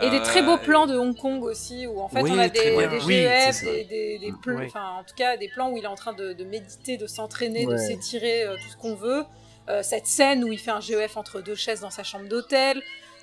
Et 0.02 0.10
des 0.10 0.18
Euh, 0.18 0.24
très 0.24 0.42
beaux 0.42 0.58
plans 0.58 0.88
de 0.88 0.96
Hong 0.98 1.16
Kong 1.16 1.44
aussi, 1.44 1.86
où 1.88 2.00
en 2.02 2.10
fait 2.10 2.22
Oui, 2.22 2.32
on 2.34 2.40
a 2.40 2.50
des, 2.50 2.60
des 2.60 2.76
Oui, 3.06 3.14
GF, 3.14 3.52
ça. 3.56 3.66
des, 3.66 3.84
des, 3.86 4.20
des 4.20 4.34
plans, 4.42 4.58
Oui. 4.58 4.66
enfin 4.68 4.90
en 5.00 5.04
tout 5.04 5.16
cas 5.16 5.38
des 5.38 5.50
plans 5.50 5.70
où 5.72 5.78
il 5.78 5.84
est 5.84 5.88
en 5.88 5.96
train 5.96 6.14
de, 6.14 6.34
de 6.34 6.44
méditer, 6.44 6.98
de 6.98 7.08
s'entraîner, 7.08 7.66
de 7.66 7.78
s'étirer, 7.78 8.44
euh, 8.44 8.56
tout 8.56 8.70
ce 8.72 8.78
qu'on 8.78 8.96
veut. 8.96 9.24
Euh, 9.70 9.82
cette 9.84 10.08
scène 10.08 10.44
où 10.44 10.52
il 10.52 10.60
fait 10.60 10.72
un 10.72 10.82
GF 10.82 11.16
entre 11.16 11.40
deux 11.42 11.56
chaises 11.56 11.80
dans 11.82 11.90
sa 11.92 12.04
chambre 12.04 12.28
d'hôtel. 12.28 12.82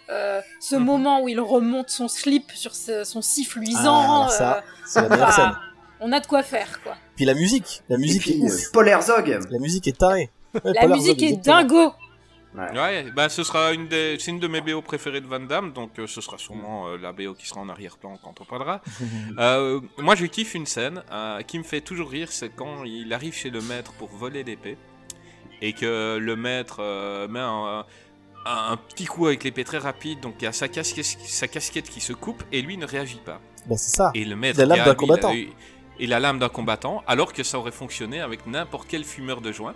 Euh, 0.09 0.41
ce 0.61 0.75
Mhm. 0.77 0.85
moment 0.85 1.21
où 1.23 1.29
il 1.29 1.39
remonte 1.39 1.91
son 1.91 2.09
slip 2.09 2.51
sur 2.53 2.75
ce- 2.75 3.05
son 3.05 3.21
si 3.23 3.47
luisant. 3.57 4.25
Ah, 4.25 4.29
ça, 4.31 4.57
euh, 4.57 4.61
c'est 4.87 5.03
la 5.03 5.09
meilleure 5.09 5.27
bah, 5.29 5.33
scène. 5.33 5.57
on 6.01 6.11
a 6.13 6.19
de 6.21 6.27
quoi 6.27 6.43
faire 6.43 6.81
quoi. 6.83 6.97
Puis 7.15 7.25
la 7.27 7.35
musique, 7.35 7.83
la 7.89 7.97
Et 7.97 7.99
musique 8.01 8.23
puis 8.23 8.43
est 8.43 8.77
euh, 8.77 8.85
Herzog. 8.87 9.39
La 9.51 9.59
musique 9.59 9.87
est 9.87 9.99
tarée. 9.99 10.31
La 10.65 10.89
musique 10.89 11.23
est 11.23 11.27
exactement. 11.35 11.57
dingo. 11.63 11.93
Ouais. 12.55 12.73
Ouais, 12.77 13.05
bah 13.15 13.29
ce 13.29 13.45
sera 13.45 13.73
une 13.73 13.87
des, 13.87 14.17
c'est 14.19 14.33
une 14.33 14.41
de 14.41 14.49
mes 14.49 14.61
BO 14.61 14.83
préférées 14.83 15.21
de 15.21 15.27
Van 15.27 15.39
Damme, 15.39 15.73
donc 15.73 15.99
euh, 16.01 16.07
ce 16.09 16.21
sera 16.21 16.37
sûrement 16.37 16.89
euh, 16.89 16.97
la 16.99 17.13
BO 17.13 17.35
qui 17.35 17.47
sera 17.47 17.61
en 17.61 17.69
arrière-plan 17.69 18.19
quand 18.25 18.41
on 18.41 18.45
parlera. 18.45 18.81
Euh, 19.39 19.81
moi, 19.99 20.17
je 20.17 20.27
kiffe 20.27 20.55
une 20.55 20.67
scène 20.67 21.03
qui 21.47 21.59
me 21.59 21.65
fait 21.65 21.81
toujours 21.81 22.11
rire, 22.11 22.33
c'est 22.33 22.51
quand 22.51 22.85
il 22.85 23.13
arrive 23.13 23.35
chez 23.35 23.51
le 23.51 23.61
maître 23.61 23.93
pour 23.93 24.09
voler 24.09 24.43
l'épée 24.43 24.77
et 25.63 25.73
que 25.73 26.19
le 26.19 26.37
maître 26.37 26.81
met 27.29 27.39
un, 27.39 27.85
un- 28.47 28.73
un 28.73 28.77
petit 28.77 29.05
coup 29.05 29.27
avec 29.27 29.45
l'épée 29.45 29.63
très 29.65 29.79
rapide, 29.79 30.21
donc 30.21 30.35
il 30.41 30.45
y 30.45 30.49
a 30.49 30.53
sa 30.53 30.69
casquette, 30.69 31.05
sa 31.05 31.47
casquette 31.47 31.89
qui 31.89 32.01
se 32.01 32.13
coupe 32.13 32.43
et 32.53 32.63
lui 32.63 32.77
ne 32.77 32.87
réagit 32.87 33.21
pas. 33.25 33.41
Bah, 33.67 33.77
c'est 33.77 33.95
ça. 33.97 34.11
Et 34.15 34.25
le 34.25 34.35
maître, 34.37 34.59
La 34.59 34.67
lame 34.67 34.79
d'un 34.87 34.95
combattant. 34.97 35.31
Et 36.03 36.07
la 36.07 36.19
lame 36.19 36.39
d'un 36.39 36.49
combattant, 36.49 37.03
alors 37.07 37.33
que 37.35 37.43
ça 37.43 37.59
aurait 37.59 37.73
fonctionné 37.73 38.21
avec 38.21 38.47
n'importe 38.47 38.89
quel 38.89 39.05
fumeur 39.05 39.41
de 39.43 39.53
joint. 39.53 39.75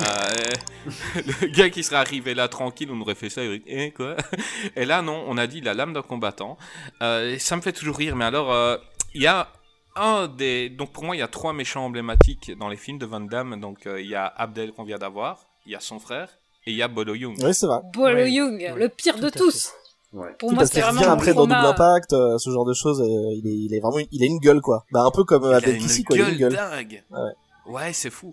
Euh, 0.00 0.90
le 1.40 1.46
gars 1.48 1.70
qui 1.70 1.82
serait 1.82 1.96
arrivé 1.96 2.34
là 2.34 2.48
tranquille, 2.48 2.88
on 2.92 3.00
aurait 3.00 3.14
fait 3.14 3.30
ça, 3.30 3.42
il 3.42 3.48
aurait 3.48 3.58
dit, 3.58 3.64
Eh, 3.68 3.90
quoi? 3.92 4.16
Et 4.76 4.84
là, 4.84 5.02
non, 5.02 5.24
on 5.26 5.38
a 5.38 5.46
dit 5.46 5.60
la 5.60 5.74
lame 5.74 5.92
d'un 5.92 6.02
combattant. 6.02 6.56
Euh, 7.02 7.34
et 7.34 7.38
ça 7.38 7.56
me 7.56 7.62
fait 7.62 7.72
toujours 7.72 7.96
rire, 7.96 8.16
mais 8.16 8.24
alors, 8.24 8.52
euh, 8.52 8.76
il 9.14 9.22
y 9.22 9.26
a 9.26 9.48
un 9.96 10.26
des. 10.28 10.68
Donc 10.70 10.92
pour 10.92 11.04
moi, 11.04 11.16
il 11.16 11.20
y 11.20 11.22
a 11.22 11.28
trois 11.28 11.52
méchants 11.52 11.84
emblématiques 11.84 12.52
dans 12.58 12.68
les 12.68 12.76
films 12.76 12.98
de 12.98 13.06
Van 13.06 13.20
Damme. 13.20 13.60
Donc 13.60 13.86
euh, 13.86 14.00
il 14.00 14.08
y 14.08 14.14
a 14.14 14.26
Abdel 14.26 14.72
qu'on 14.72 14.84
vient 14.84 14.98
d'avoir, 14.98 15.46
il 15.66 15.72
y 15.72 15.76
a 15.76 15.80
son 15.80 15.98
frère, 16.00 16.28
et 16.66 16.72
il 16.72 16.76
y 16.76 16.82
a 16.82 16.88
Bolo 16.88 17.14
Young. 17.14 17.36
Oui, 17.42 17.54
c'est 17.54 17.66
vrai. 17.66 17.78
Bolo 17.92 18.14
Ouais, 18.14 18.30
Young, 18.32 18.58
ouais, 18.60 18.74
le 18.74 18.88
pire 18.88 19.14
tout 19.14 19.20
de 19.22 19.30
fait. 19.30 19.38
tous. 19.38 19.72
Ouais. 20.12 20.28
Pour 20.38 20.50
moi, 20.52 20.58
parce 20.60 20.70
c'est 20.70 20.80
qu'il 20.82 20.92
vraiment 20.92 21.12
après 21.12 21.34
dans. 21.34 21.42
Double 21.42 21.54
Impact, 21.54 22.12
euh, 22.12 22.38
ce 22.38 22.50
genre 22.50 22.64
de 22.64 22.74
choses. 22.74 23.00
euh, 23.00 23.04
il, 23.34 23.46
est, 23.46 23.56
il 23.66 23.74
est 23.74 23.80
vraiment, 23.80 23.98
il 24.12 24.22
a 24.22 24.26
une 24.26 24.38
gueule 24.38 24.60
quoi. 24.60 24.84
Bah 24.92 25.02
un 25.02 25.10
peu 25.10 25.24
comme 25.24 25.44
euh, 25.44 25.48
Il 25.50 25.54
a 25.54 25.56
Abdel 25.56 25.76
une 25.76 25.82
Kissi 25.82 26.04
quoi. 26.04 26.16
Il 26.16 26.22
a 26.22 26.28
une 26.28 26.36
gueule 26.36 26.52
gueule. 26.52 26.70
dingue. 26.70 27.04
Ouais. 27.10 27.72
Ouais, 27.72 27.92
c'est 27.92 28.10
fou. 28.10 28.32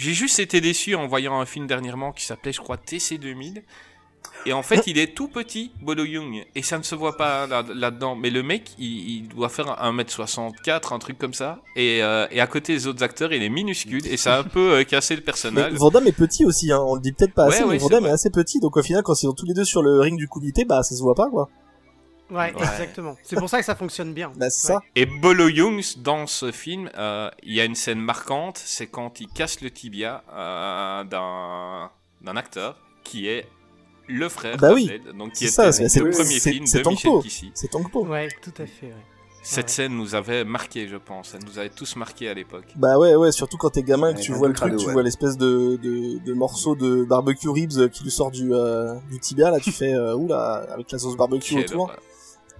J'ai 0.00 0.14
juste 0.14 0.38
été 0.38 0.62
déçu 0.62 0.94
en 0.94 1.06
voyant 1.06 1.38
un 1.38 1.44
film 1.44 1.66
dernièrement 1.66 2.12
qui 2.12 2.24
s'appelait, 2.24 2.52
je 2.52 2.60
crois, 2.60 2.78
TC 2.78 3.18
2000. 3.18 3.62
Et 4.46 4.54
en 4.54 4.62
fait, 4.62 4.82
il 4.86 4.96
est 4.98 5.14
tout 5.14 5.28
petit, 5.28 5.72
Bodo 5.82 6.04
Young. 6.04 6.46
Et 6.54 6.62
ça 6.62 6.78
ne 6.78 6.82
se 6.82 6.94
voit 6.94 7.18
pas 7.18 7.46
là- 7.46 7.62
là-dedans. 7.74 8.16
Mais 8.16 8.30
le 8.30 8.42
mec, 8.42 8.70
il, 8.78 9.10
il 9.10 9.28
doit 9.28 9.50
faire 9.50 9.66
1m64, 9.78 10.94
un 10.94 10.98
truc 10.98 11.18
comme 11.18 11.34
ça. 11.34 11.58
Et, 11.76 12.02
euh, 12.02 12.26
et 12.30 12.40
à 12.40 12.46
côté 12.46 12.72
des 12.72 12.86
autres 12.86 13.02
acteurs, 13.02 13.32
il 13.34 13.42
est 13.42 13.48
minuscule. 13.50 14.06
Et 14.06 14.16
ça 14.16 14.36
a 14.36 14.40
un 14.40 14.44
peu 14.44 14.72
euh, 14.78 14.84
cassé 14.84 15.14
le 15.16 15.22
personnage. 15.22 15.74
Van 15.74 15.90
Damme 15.90 16.06
est 16.06 16.12
petit 16.12 16.46
aussi, 16.46 16.72
hein. 16.72 16.80
on 16.86 16.94
le 16.94 17.02
dit 17.02 17.12
peut-être 17.12 17.34
pas 17.34 17.48
Ouais, 17.48 17.54
assez, 17.56 17.64
ouais, 17.64 17.72
mais 17.72 17.78
Van 17.78 17.88
c'est 17.88 17.92
Damme 17.94 18.02
vrai. 18.04 18.10
est 18.10 18.14
assez 18.14 18.30
petit, 18.30 18.58
donc 18.60 18.76
au 18.78 18.82
final, 18.82 19.02
quand 19.02 19.12
ils 19.14 19.26
sont 19.26 19.32
tous 19.34 19.44
les 19.46 19.54
deux 19.54 19.64
sur 19.66 19.82
le 19.82 20.00
ring 20.00 20.16
du 20.16 20.28
comité, 20.28 20.64
bah 20.64 20.82
ça 20.82 20.94
se 20.96 21.02
voit 21.02 21.14
pas 21.14 21.28
quoi. 21.28 21.50
Ouais, 22.30 22.36
Ouais. 22.36 22.52
exactement. 22.58 23.16
C'est 23.22 23.36
pour 23.36 23.48
ça 23.48 23.58
que 23.58 23.64
ça 23.64 23.74
fonctionne 23.74 24.12
bien. 24.14 24.32
Bah. 24.36 24.46
Et 24.96 25.06
Bolo 25.06 25.48
Young, 25.48 25.82
dans 25.98 26.26
ce 26.26 26.52
film, 26.52 26.90
euh, 26.96 27.28
il 27.42 27.54
y 27.54 27.60
a 27.60 27.64
une 27.64 27.74
scène 27.74 28.00
marquante, 28.00 28.58
c'est 28.64 28.86
quand 28.86 29.20
il 29.20 29.28
casse 29.28 29.60
le 29.60 29.70
tibia 29.70 30.22
euh, 30.32 31.04
d'un 31.04 31.90
d'un 32.22 32.36
acteur 32.36 32.76
qui 33.02 33.26
est 33.28 33.46
le 34.06 34.28
frère 34.28 34.56
Bah 34.58 34.72
oui, 34.74 34.86
d'Abdel, 34.88 35.12
donc 35.16 35.32
qui 35.32 35.46
C'est 35.46 35.52
ça, 35.52 35.68
était 35.70 35.88
c'est 35.88 36.00
le 36.00 36.10
premier 36.10 36.38
film 36.40 36.64
de 36.66 36.88
Michel. 36.88 37.12
Kissi. 37.22 37.50
C'est 37.54 37.68
Tongpo. 37.68 38.04
Ouais, 38.06 38.28
tout 38.42 38.52
à 38.58 38.66
fait. 38.66 38.86
ouais. 38.86 38.94
Cette 39.42 39.66
Ouais. 39.66 39.70
scène 39.72 39.96
nous 39.96 40.14
avait 40.14 40.44
marqué, 40.44 40.86
je 40.86 40.96
pense. 40.96 41.32
Elle 41.34 41.44
nous 41.46 41.58
avait 41.58 41.70
tous 41.70 41.96
marqué 41.96 42.28
à 42.28 42.34
l'époque. 42.34 42.66
Bah 42.76 42.98
ouais, 42.98 43.14
ouais, 43.14 43.32
surtout 43.32 43.56
quand 43.56 43.70
t'es 43.70 43.82
gamin 43.82 44.10
et 44.10 44.14
que 44.14 44.20
tu 44.20 44.32
vois 44.32 44.48
le 44.48 44.54
truc, 44.54 44.68
crado, 44.68 44.78
tu 44.82 44.86
ouais. 44.88 44.92
vois 44.92 45.02
l'espèce 45.02 45.38
de, 45.38 45.76
de, 45.82 46.18
de 46.18 46.32
morceau 46.34 46.74
de 46.74 47.04
barbecue 47.04 47.48
ribs 47.48 47.88
qui 47.88 48.04
lui 48.04 48.10
sort 48.10 48.30
du, 48.30 48.52
euh, 48.52 48.94
du 49.10 49.18
tibia, 49.18 49.50
là 49.50 49.58
tu 49.58 49.72
fais, 49.72 49.94
euh, 49.94 50.14
oula, 50.14 50.66
avec 50.74 50.92
la 50.92 50.98
sauce 50.98 51.16
barbecue 51.16 51.58
autour. 51.58 51.90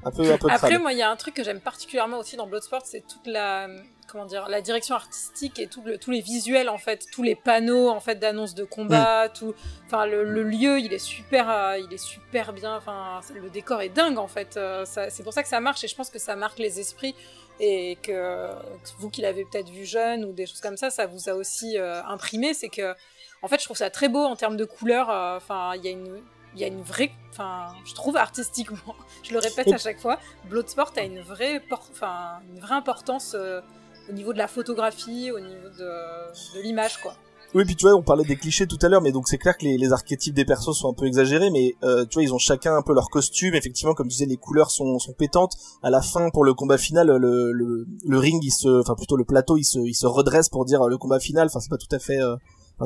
Horreur. 0.04 0.12
Un 0.14 0.24
peu, 0.24 0.32
un 0.32 0.38
peu 0.38 0.48
Après, 0.50 0.68
crade. 0.70 0.80
moi, 0.82 0.92
il 0.92 0.98
y 0.98 1.02
a 1.02 1.10
un 1.10 1.16
truc 1.16 1.34
que 1.34 1.42
j'aime 1.44 1.60
particulièrement 1.60 2.18
aussi 2.18 2.36
dans 2.36 2.46
Bloodsport, 2.46 2.82
c'est 2.84 3.06
toute 3.06 3.26
la, 3.26 3.68
comment 4.08 4.24
dire, 4.26 4.48
la 4.48 4.60
direction 4.60 4.94
artistique 4.94 5.58
et 5.58 5.66
tout 5.68 5.82
le- 5.84 5.98
tous 5.98 6.10
les 6.10 6.20
visuels 6.20 6.68
en 6.68 6.78
fait, 6.78 7.06
tous 7.12 7.22
les 7.22 7.34
panneaux 7.36 7.88
en 7.90 8.00
fait 8.00 8.16
d'annonces 8.16 8.54
de 8.54 8.64
combat, 8.64 9.28
Mm. 9.28 9.32
tout, 9.32 9.54
enfin 9.86 10.06
le, 10.06 10.24
le 10.24 10.42
lieu, 10.42 10.80
il 10.80 10.92
est 10.92 10.98
super, 10.98 11.48
euh, 11.50 11.78
il 11.78 11.92
est 11.92 11.98
super 11.98 12.52
bien, 12.52 12.76
enfin 12.76 13.20
le 13.34 13.48
décor 13.50 13.82
est 13.82 13.88
dingue 13.90 14.18
en 14.18 14.26
fait. 14.26 14.56
euh, 14.56 14.84
c'est 14.84 15.22
pour 15.22 15.32
ça 15.32 15.42
que 15.42 15.48
ça 15.48 15.60
marche 15.60 15.84
et 15.84 15.88
je 15.88 15.94
pense 15.94 16.10
que 16.10 16.18
ça 16.18 16.34
marque 16.34 16.58
les 16.58 16.80
esprits 16.80 17.14
et 17.60 17.98
que, 18.02 18.50
vous 18.98 19.10
qui 19.10 19.20
l'avez 19.20 19.44
peut-être 19.44 19.68
vu 19.68 19.84
jeune 19.84 20.24
ou 20.24 20.32
des 20.32 20.46
choses 20.46 20.60
comme 20.60 20.76
ça, 20.78 20.90
ça 20.90 21.06
vous 21.06 21.28
a 21.28 21.34
aussi 21.34 21.78
euh, 21.78 22.02
imprimé, 22.04 22.52
c'est 22.54 22.68
que 22.70 22.94
en 23.42 23.48
fait, 23.48 23.58
je 23.58 23.64
trouve 23.64 23.76
ça 23.76 23.88
très 23.90 24.08
beau 24.10 24.22
en 24.24 24.36
termes 24.36 24.56
de 24.58 24.66
couleurs. 24.66 25.08
Enfin, 25.08 25.72
il 25.74 25.82
y 25.82 25.88
a 25.88 25.92
une 25.92 26.22
il 26.54 26.60
y 26.60 26.64
a 26.64 26.66
une 26.68 26.82
vraie. 26.82 27.10
Enfin, 27.32 27.68
je 27.84 27.94
trouve 27.94 28.16
artistiquement, 28.16 28.94
je 29.22 29.32
le 29.32 29.38
répète 29.38 29.72
à 29.72 29.78
chaque 29.78 30.00
fois, 30.00 30.18
Bloodsport 30.48 30.92
a 30.96 31.02
une 31.02 31.20
vraie, 31.20 31.62
enfin, 31.92 32.40
une 32.52 32.60
vraie 32.60 32.74
importance 32.74 33.34
euh, 33.38 33.60
au 34.08 34.12
niveau 34.12 34.32
de 34.32 34.38
la 34.38 34.48
photographie, 34.48 35.30
au 35.30 35.38
niveau 35.40 35.68
de, 35.78 36.58
de 36.58 36.62
l'image, 36.62 36.98
quoi. 37.00 37.14
Oui, 37.52 37.64
puis 37.64 37.74
tu 37.74 37.84
vois, 37.84 37.96
on 37.96 38.02
parlait 38.02 38.22
des 38.24 38.36
clichés 38.36 38.68
tout 38.68 38.78
à 38.80 38.88
l'heure, 38.88 39.00
mais 39.02 39.10
donc 39.10 39.26
c'est 39.26 39.36
clair 39.38 39.56
que 39.58 39.64
les, 39.64 39.76
les 39.76 39.92
archétypes 39.92 40.34
des 40.34 40.44
persos 40.44 40.72
sont 40.78 40.88
un 40.88 40.92
peu 40.92 41.06
exagérés, 41.06 41.50
mais 41.50 41.74
euh, 41.82 42.04
tu 42.04 42.14
vois, 42.14 42.22
ils 42.22 42.32
ont 42.32 42.38
chacun 42.38 42.76
un 42.76 42.82
peu 42.82 42.94
leur 42.94 43.10
costume. 43.10 43.54
Effectivement, 43.56 43.92
comme 43.92 44.06
tu 44.06 44.12
disais, 44.12 44.26
les 44.26 44.36
couleurs 44.36 44.70
sont, 44.70 45.00
sont 45.00 45.12
pétantes. 45.14 45.54
À 45.82 45.90
la 45.90 46.00
fin, 46.00 46.30
pour 46.30 46.44
le 46.44 46.54
combat 46.54 46.78
final, 46.78 47.08
le, 47.08 47.50
le, 47.50 47.86
le 48.06 48.18
ring, 48.18 48.40
il 48.44 48.52
se, 48.52 48.68
enfin 48.80 48.94
plutôt 48.94 49.16
le 49.16 49.24
plateau, 49.24 49.56
il 49.56 49.64
se, 49.64 49.80
il 49.80 49.94
se 49.94 50.06
redresse 50.06 50.48
pour 50.48 50.64
dire 50.64 50.82
euh, 50.82 50.88
le 50.88 50.96
combat 50.96 51.18
final. 51.18 51.48
Enfin, 51.48 51.58
c'est 51.58 51.70
pas 51.70 51.76
tout 51.78 51.92
à 51.92 51.98
fait. 51.98 52.20
euh, 52.20 52.36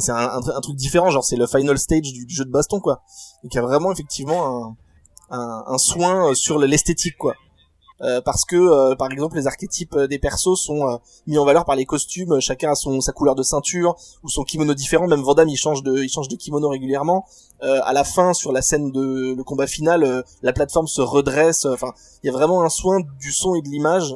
C'est 0.01 0.13
un, 0.13 0.17
un, 0.17 0.41
tr- 0.41 0.57
un 0.57 0.61
truc 0.61 0.77
différent, 0.77 1.11
genre 1.11 1.25
c'est 1.25 1.37
le 1.37 1.47
final 1.47 1.79
stage 1.79 2.03
du, 2.13 2.27
jeu 2.29 2.45
de 2.45 2.51
baston, 2.51 2.81
quoi. 2.81 3.03
Donc 3.43 3.55
il 3.55 3.57
y 3.57 3.59
a 3.59 3.63
vraiment 3.63 3.93
effectivement 3.93 4.77
un 5.31 5.79
soin 5.79 6.31
euh, 6.31 6.35
sur 6.35 6.59
l'esthétique, 6.59 7.17
quoi. 7.19 7.35
Euh, 8.01 8.21
parce 8.21 8.45
que 8.45 8.57
euh, 8.57 8.97
par 8.97 9.11
exemple 9.13 9.37
les 9.37 9.47
archétypes 9.47 9.95
euh, 9.95 10.09
des 10.09 10.19
persos 10.19 10.57
sont 10.61 10.89
euh, 10.89 10.97
mis 11.29 11.39
en 11.39 11.45
valeur 11.45 11.65
par 11.65 11.77
les 11.77 11.87
costumes 11.87 12.33
euh, 12.33 12.41
chacun 12.41 12.73
a 12.73 12.75
son 12.75 13.01
sa 13.01 13.13
couleur 13.13 13.37
de 13.37 13.45
ceinture 13.45 13.95
ou 14.25 14.29
son 14.29 14.43
kimono 14.43 14.75
différent. 14.75 15.07
Même 15.07 15.23
Vandam 15.23 15.49
il 15.49 15.57
change 15.57 15.85
de 15.85 16.03
il 16.03 16.09
change 16.09 16.27
de 16.29 16.37
kimono 16.37 16.69
régulièrement. 16.69 17.25
À 17.63 17.95
la 17.95 18.05
fin 18.05 18.35
sur 18.35 18.53
la 18.53 18.61
scène 18.61 18.93
de 18.93 19.35
le 19.35 19.43
combat 19.43 19.67
final 19.67 20.23
la 20.43 20.53
plateforme 20.53 20.87
se 20.87 21.01
redresse. 21.01 21.65
Enfin 21.65 21.95
il 22.23 22.27
y 22.27 22.29
a 22.29 22.33
vraiment 22.33 22.63
un 22.63 22.69
soin 22.69 23.01
du 23.19 23.33
son 23.33 23.55
et 23.55 23.63
de 23.63 23.69
l'image 23.69 24.15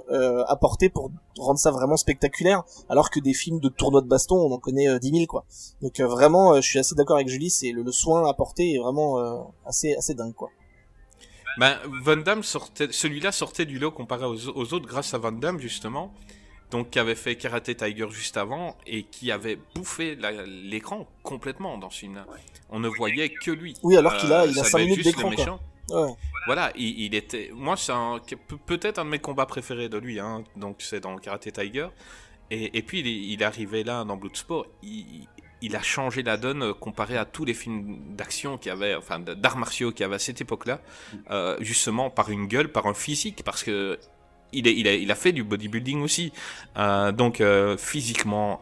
apporté 0.49 0.91
pour 0.91 1.11
rendre 1.39 1.59
ça 1.59 1.70
vraiment 1.70 1.97
spectaculaire. 1.97 2.64
Alors 2.91 3.09
que 3.09 3.20
des 3.20 3.33
films 3.33 3.61
de 3.61 3.70
tournoi 3.70 4.03
de 4.03 4.07
baston 4.07 4.37
on 4.37 4.53
en 4.53 4.59
connaît 4.59 4.89
euh, 4.89 4.99
10 4.99 5.11
000 5.12 5.26
quoi. 5.26 5.47
Donc 5.81 5.99
vraiment 6.01 6.57
je 6.57 6.61
suis 6.61 6.79
assez 6.79 6.95
d'accord 6.95 7.16
avec 7.16 7.29
Julie 7.29 7.49
c'est 7.49 7.70
le, 7.70 7.83
le 7.83 7.93
soin 7.93 8.29
apporté 8.29 8.74
est 8.74 8.79
vraiment 8.79 9.51
assez 9.64 9.95
assez 9.95 10.12
dingue 10.12 10.35
quoi 10.35 10.51
Ben, 11.59 11.77
Van 12.03 12.17
Damme 12.17 12.43
sortait, 12.43 12.89
celui-là 12.93 13.33
sortait 13.33 13.67
du 13.67 13.79
lot 13.79 13.91
comparé 13.91 14.25
aux, 14.25 14.49
aux 14.49 14.75
autres 14.75 14.87
grâce 14.87 15.13
à 15.15 15.19
Van 15.19 15.33
Damme 15.33 15.59
justement, 15.59 16.15
donc 16.71 16.91
qui 16.91 16.99
avait 16.99 17.15
fait 17.17 17.35
Karate 17.37 17.77
Tiger 17.77 18.07
juste 18.11 18.37
avant 18.37 18.77
et 18.87 19.03
qui 19.03 19.33
avait 19.33 19.59
bouffé 19.75 20.17
l'écran 20.47 21.09
complètement 21.23 21.77
dans 21.79 21.91
ce 21.91 22.01
film-là. 22.01 22.27
On 22.71 22.79
ne 22.79 22.89
voyait 22.89 23.31
que 23.31 23.51
lui. 23.51 23.75
Oui, 23.83 23.97
alors 23.97 24.17
qu'il 24.19 24.33
a- 24.33 24.43
Euh, 24.43 24.47
il 24.51 24.59
a 24.59 24.63
ça 24.63 24.71
cinq 24.71 24.79
devait 24.79 24.85
être 24.85 24.91
minutes 24.91 25.05
juste 25.05 25.17
d'écran. 25.37 25.61
Ouais. 25.91 26.15
Voilà, 26.47 26.71
il, 26.77 27.01
il 27.01 27.15
était. 27.15 27.51
Moi, 27.55 27.77
c'est 27.77 27.93
peut-être 28.67 28.99
un 28.99 29.05
de 29.07 29.11
mes 29.11 29.19
combats 29.19 29.47
préférés 29.47 29.89
de 29.89 29.97
lui. 29.99 30.21
Hein, 30.21 30.45
donc 30.57 30.77
c'est 30.81 31.01
dans 31.01 31.17
Karate 31.17 31.51
Tiger. 31.53 31.89
Et, 32.51 32.79
et 32.79 32.83
puis 32.83 33.01
il 33.01 33.07
est, 33.07 33.11
il 33.35 33.43
est 33.43 33.45
arrivé 33.45 33.85
là 33.85 34.05
dans 34.05 34.17
Bloodsport. 34.17 34.67
Il, 34.83 35.27
il 35.63 35.77
a 35.77 35.83
changé 35.83 36.23
la 36.23 36.37
donne 36.37 36.63
euh, 36.63 36.75
comparé 36.75 37.17
à 37.17 37.25
tous 37.25 37.45
les 37.45 37.55
films 37.55 37.99
d'action 38.17 38.59
qu'il 38.59 38.71
y 38.71 38.73
avait, 38.73 38.95
enfin 38.95 39.19
d'arts 39.19 39.57
martiaux 39.57 39.93
qu'il 39.93 40.01
y 40.01 40.05
avait 40.05 40.17
à 40.17 40.21
cette 40.21 40.41
époque-là, 40.41 40.81
euh, 41.31 41.57
justement 41.61 42.11
par 42.11 42.31
une 42.31 42.47
gueule, 42.47 42.71
par 42.71 42.87
un 42.87 42.95
physique, 42.95 43.43
parce 43.45 43.63
que 43.63 43.99
il, 44.53 45.11
a, 45.11 45.15
fait 45.15 45.33
du 45.33 45.45
bodybuilding 45.45 46.01
aussi. 46.01 46.33
Euh, 46.79 47.13
donc 47.13 47.43
physiquement, 47.77 48.61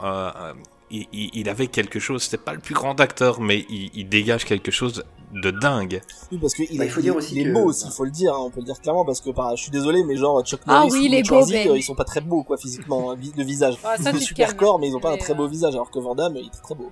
il, 0.90 1.06
il- 1.12 1.30
il 1.34 1.48
avait 1.48 1.66
quelque 1.66 1.98
chose. 1.98 2.22
C'était 2.24 2.36
pas 2.42 2.52
le 2.54 2.60
plus 2.60 2.74
grand 2.74 2.98
acteur, 3.00 3.40
mais 3.40 3.66
il, 3.68 3.90
il 3.94 4.08
dégage 4.08 4.44
quelque 4.44 4.70
chose 4.70 5.04
de 5.34 5.50
dingue. 5.50 6.00
Oui, 6.30 6.38
parce 6.38 6.54
que 6.54 6.62
il, 6.70 6.78
Bah, 6.78 6.84
est- 6.84 6.86
il 6.88 6.90
faut 6.90 7.00
dire 7.00 7.16
aussi 7.16 7.34
il 7.34 7.40
est 7.42 7.44
que- 7.44 7.52
beau 7.52 7.64
aussi, 7.64 7.90
faut 7.90 8.04
le 8.04 8.10
dire, 8.10 8.32
hein, 8.34 8.38
on 8.46 8.50
peut 8.50 8.60
le 8.60 8.66
dire 8.66 8.80
clairement, 8.80 9.04
parce 9.04 9.20
que 9.20 9.30
par, 9.30 9.56
je 9.56 9.62
suis 9.62 9.70
désolé, 9.72 10.04
mais 10.04 10.16
genre 10.16 10.42
Chuck 10.44 10.60
Ah 10.66 10.74
Norris 10.80 10.90
oui, 10.92 10.98
ou 11.00 11.02
il 11.06 11.14
est 11.14 11.22
beau, 11.22 11.28
Schwarzy, 11.28 11.52
Ben. 11.52 11.68
euh, 11.70 11.76
ils 11.78 11.82
sont 11.82 11.94
pas 11.96 12.04
très 12.04 12.20
beaux 12.20 12.42
quoi 12.44 12.56
physiquement, 12.56 13.10
hein, 13.12 13.16
le 13.36 13.44
visage. 13.44 13.74
Ah, 13.84 13.96
ça, 13.96 14.10
ils 14.14 14.20
super 14.20 14.56
corps, 14.56 14.78
mais 14.78 14.88
ils 14.88 14.94
ont 14.96 15.00
pas 15.00 15.12
un 15.12 15.16
très 15.18 15.34
beau 15.34 15.48
visage, 15.48 15.74
alors 15.74 15.90
que 15.90 15.98
Van 15.98 16.14
Damme, 16.14 16.36
il 16.36 16.46
est 16.46 16.62
très 16.62 16.74
beau. 16.74 16.90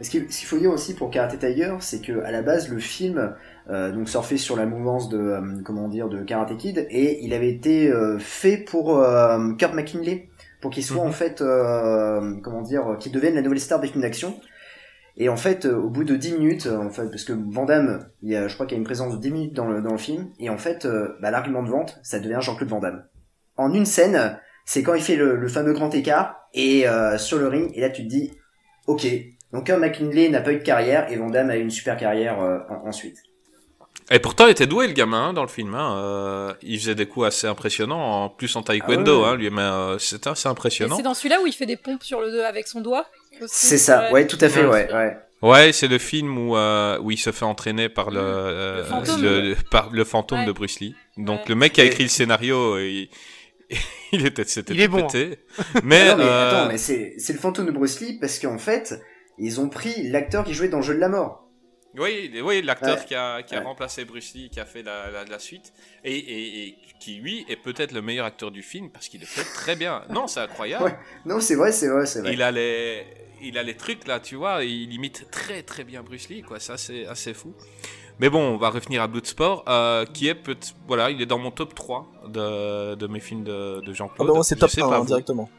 Ce 0.00 0.10
qu'il 0.10 0.30
ce 0.32 0.38
qu'il 0.40 0.48
faut 0.48 0.58
dire 0.58 0.72
aussi 0.72 0.94
pour 0.94 1.08
Karate 1.10 1.38
Tiger, 1.38 1.76
c'est 1.80 2.00
que 2.00 2.20
à 2.24 2.32
la 2.32 2.42
base 2.42 2.68
le 2.68 2.80
film 2.80 3.32
euh, 3.70 3.92
donc 3.92 4.08
surfait 4.08 4.36
sur 4.36 4.56
la 4.56 4.66
mouvance 4.66 5.08
de 5.08 5.18
euh, 5.18 5.40
comment 5.64 5.86
dire 5.88 6.08
de 6.08 6.20
Karate 6.22 6.56
Kid 6.56 6.84
et 6.90 7.24
il 7.24 7.32
avait 7.32 7.48
été 7.50 7.88
euh, 7.92 8.18
fait 8.18 8.56
pour 8.56 8.98
euh, 8.98 9.52
Kurt 9.54 9.72
McKinley 9.72 10.28
pour 10.64 10.70
qu'il 10.72 10.82
soit 10.82 11.02
Mhm. 11.02 11.08
en 11.10 11.12
fait 11.12 11.42
euh, 11.42 12.36
comment 12.42 12.62
dire 12.62 12.96
qu'il 12.98 13.12
devienne 13.12 13.34
la 13.34 13.42
nouvelle 13.42 13.60
star 13.60 13.80
des 13.80 13.88
films 13.88 14.00
d'action. 14.00 14.40
Et 15.18 15.28
en 15.28 15.36
fait, 15.36 15.66
euh, 15.66 15.76
au 15.76 15.90
bout 15.90 16.04
de 16.04 16.16
10 16.16 16.32
minutes, 16.38 16.66
euh, 16.66 16.78
en 16.78 16.88
fait, 16.90 17.08
parce 17.10 17.22
que 17.24 17.34
Van 17.34 17.66
Damme, 17.66 18.08
il 18.22 18.30
y 18.32 18.36
a, 18.36 18.48
je 18.48 18.54
crois 18.54 18.64
qu'il 18.66 18.76
y 18.76 18.78
a 18.78 18.80
une 18.80 18.84
présence 18.86 19.12
de 19.14 19.20
10 19.20 19.30
minutes 19.30 19.52
dans 19.52 19.66
le, 19.68 19.82
dans 19.82 19.92
le 19.92 19.98
film, 19.98 20.30
et 20.40 20.48
en 20.50 20.56
fait, 20.58 20.86
euh, 20.86 21.16
bah, 21.20 21.30
l'argument 21.30 21.62
de 21.62 21.68
vente, 21.68 22.00
ça 22.02 22.18
devient 22.18 22.38
Jean-Claude 22.40 22.70
Van 22.70 22.80
Damme. 22.80 23.04
En 23.56 23.72
une 23.74 23.84
scène, 23.84 24.38
c'est 24.64 24.82
quand 24.82 24.94
il 24.94 25.02
fait 25.02 25.14
le, 25.16 25.36
le 25.36 25.48
fameux 25.48 25.72
grand 25.74 25.94
écart, 25.94 26.48
et 26.54 26.88
euh, 26.88 27.16
sur 27.18 27.38
le 27.38 27.46
ring, 27.46 27.70
et 27.74 27.80
là 27.82 27.90
tu 27.90 28.02
te 28.02 28.08
dis, 28.08 28.32
ok, 28.88 29.06
donc 29.52 29.70
McKinley 29.70 30.30
n'a 30.30 30.40
pas 30.40 30.52
eu 30.52 30.58
de 30.58 30.64
carrière, 30.64 31.12
et 31.12 31.16
Van 31.16 31.30
Damme 31.30 31.50
a 31.50 31.58
eu 31.58 31.60
une 31.62 31.70
super 31.70 31.96
carrière 31.96 32.40
euh, 32.40 32.58
en- 32.68 32.88
ensuite. 32.88 33.18
Et 34.10 34.18
pourtant, 34.18 34.46
il 34.46 34.50
était 34.50 34.66
doué 34.66 34.86
le 34.86 34.92
gamin 34.92 35.28
hein, 35.28 35.32
dans 35.32 35.42
le 35.42 35.48
film. 35.48 35.74
Hein. 35.74 35.96
Euh, 35.98 36.52
il 36.62 36.78
faisait 36.78 36.94
des 36.94 37.06
coups 37.06 37.26
assez 37.26 37.46
impressionnants, 37.46 38.24
en 38.24 38.28
plus 38.28 38.54
en 38.56 38.62
taekwondo, 38.62 39.22
Ah 39.24 39.28
ouais. 39.28 39.28
hein, 39.32 39.36
lui. 39.36 39.50
Mais 39.50 39.62
euh, 39.62 39.98
c'était 39.98 40.28
assez 40.30 40.48
impressionnant. 40.48 40.96
c'est 40.96 41.02
dans 41.02 41.14
celui-là 41.14 41.40
où 41.42 41.46
il 41.46 41.52
fait 41.54 41.64
des 41.66 41.76
pompes 41.78 42.02
sur 42.02 42.20
le 42.20 42.30
dos 42.30 42.40
avec 42.40 42.68
son 42.68 42.80
doigt 42.82 43.06
aussi. 43.40 43.54
C'est 43.66 43.78
ça, 43.78 44.12
ouais, 44.12 44.26
tout 44.26 44.38
à 44.40 44.48
fait, 44.48 44.66
ouais, 44.66 44.92
ouais. 44.92 45.16
Ouais, 45.42 45.72
c'est 45.72 45.88
le 45.88 45.98
film 45.98 46.36
où, 46.38 46.56
euh, 46.56 46.98
où 47.00 47.10
il 47.10 47.18
se 47.18 47.30
fait 47.32 47.44
entraîner 47.44 47.88
par 47.90 48.10
le, 48.10 48.18
euh, 48.20 48.84
fantôme. 48.84 49.22
le- 49.22 49.56
par 49.70 49.90
le 49.90 50.04
fantôme 50.04 50.40
Ouais. 50.40 50.46
de 50.46 50.52
Bruce 50.52 50.80
Lee. 50.80 50.94
Donc 51.18 51.40
Ouais. 51.40 51.44
le 51.50 51.54
mec 51.54 51.72
qui 51.74 51.80
a 51.82 51.84
écrit 51.84 52.04
le 52.04 52.08
scénario, 52.08 52.78
il, 52.78 53.08
il 54.12 54.24
était, 54.26 54.44
c'était 54.44 54.72
Il 54.74 54.80
est 54.80 54.88
bon, 54.88 55.06
pété. 55.06 55.38
Mais, 55.82 56.08
Ah 56.08 56.10
non, 56.12 56.16
mais 56.18 56.24
euh, 56.24 56.48
attends, 56.62 56.68
mais 56.72 56.78
c'est 56.78 57.14
c'est 57.18 57.32
le 57.34 57.38
fantôme 57.38 57.66
de 57.66 57.72
Bruce 57.72 58.00
Lee, 58.00 58.18
parce 58.20 58.38
qu'en 58.38 58.58
fait, 58.58 58.98
ils 59.38 59.60
ont 59.60 59.68
pris 59.68 60.08
l'acteur 60.10 60.44
qui 60.44 60.54
jouait 60.54 60.68
dans 60.68 60.78
le 60.78 60.82
jeu 60.84 60.94
de 60.94 61.00
la 61.00 61.08
mort. 61.08 61.43
Oui, 61.96 62.30
oui 62.42 62.62
l'acteur 62.62 62.98
Ouais. 62.98 63.04
qui 63.06 63.14
a, 63.14 63.42
qui 63.42 63.54
a 63.54 63.58
Ouais. 63.58 63.64
remplacé 63.64 64.04
Bruce 64.04 64.34
Lee, 64.34 64.50
qui 64.50 64.58
a 64.60 64.64
fait 64.64 64.82
la, 64.82 65.10
la, 65.10 65.24
la 65.24 65.38
suite, 65.38 65.72
et, 66.04 66.16
et, 66.16 66.68
et 66.68 66.78
qui 66.98 67.16
lui 67.16 67.44
est 67.48 67.56
peut-être 67.56 67.92
le 67.92 68.02
meilleur 68.02 68.26
acteur 68.26 68.50
du 68.50 68.62
film 68.62 68.90
parce 68.90 69.08
qu'il 69.08 69.20
le 69.20 69.26
fait 69.26 69.44
très 69.54 69.76
bien. 69.76 70.02
Non, 70.10 70.26
c'est 70.26 70.40
incroyable. 70.40 70.84
Ouais. 70.84 70.96
Non, 71.24 71.40
c'est 71.40 71.54
vrai, 71.54 71.70
c'est 71.72 71.88
vrai, 71.88 72.06
c'est 72.06 72.20
vrai. 72.20 72.32
Il 72.32 72.42
a 72.42 72.50
les, 72.50 73.04
il 73.42 73.58
a 73.58 73.62
les 73.62 73.76
trucs 73.76 74.06
là, 74.06 74.18
tu 74.20 74.34
vois, 74.36 74.64
il 74.64 74.92
imite 74.92 75.30
très 75.30 75.62
très 75.62 75.84
bien 75.84 76.02
Bruce 76.02 76.28
Lee, 76.28 76.42
quoi. 76.42 76.58
Ça 76.60 76.76
c'est 76.76 77.06
assez 77.06 77.32
fou. 77.34 77.54
Mais 78.20 78.28
bon, 78.30 78.40
on 78.40 78.56
va 78.56 78.70
revenir 78.70 79.02
à 79.02 79.08
Bloodsport, 79.08 79.64
euh, 79.68 80.04
qui 80.06 80.28
est 80.28 80.34
peut 80.36 80.56
voilà, 80.86 81.10
il 81.10 81.20
est 81.20 81.26
dans 81.26 81.38
mon 81.38 81.50
top 81.50 81.74
3 81.74 82.12
de, 82.28 82.94
de 82.94 83.06
mes 83.08 83.18
films 83.20 83.42
de, 83.44 83.80
de 83.80 83.90
Ah 83.90 83.92
Jean-Claude. 83.92 84.28
bah 84.28 84.34
moi 84.34 84.44
c'est 84.44 84.54
top 84.56 84.70
sais 84.70 84.82
1 84.82 84.88
pas 84.88 84.96
hein, 84.96 85.00
vous. 85.00 85.06
directement. 85.06 85.50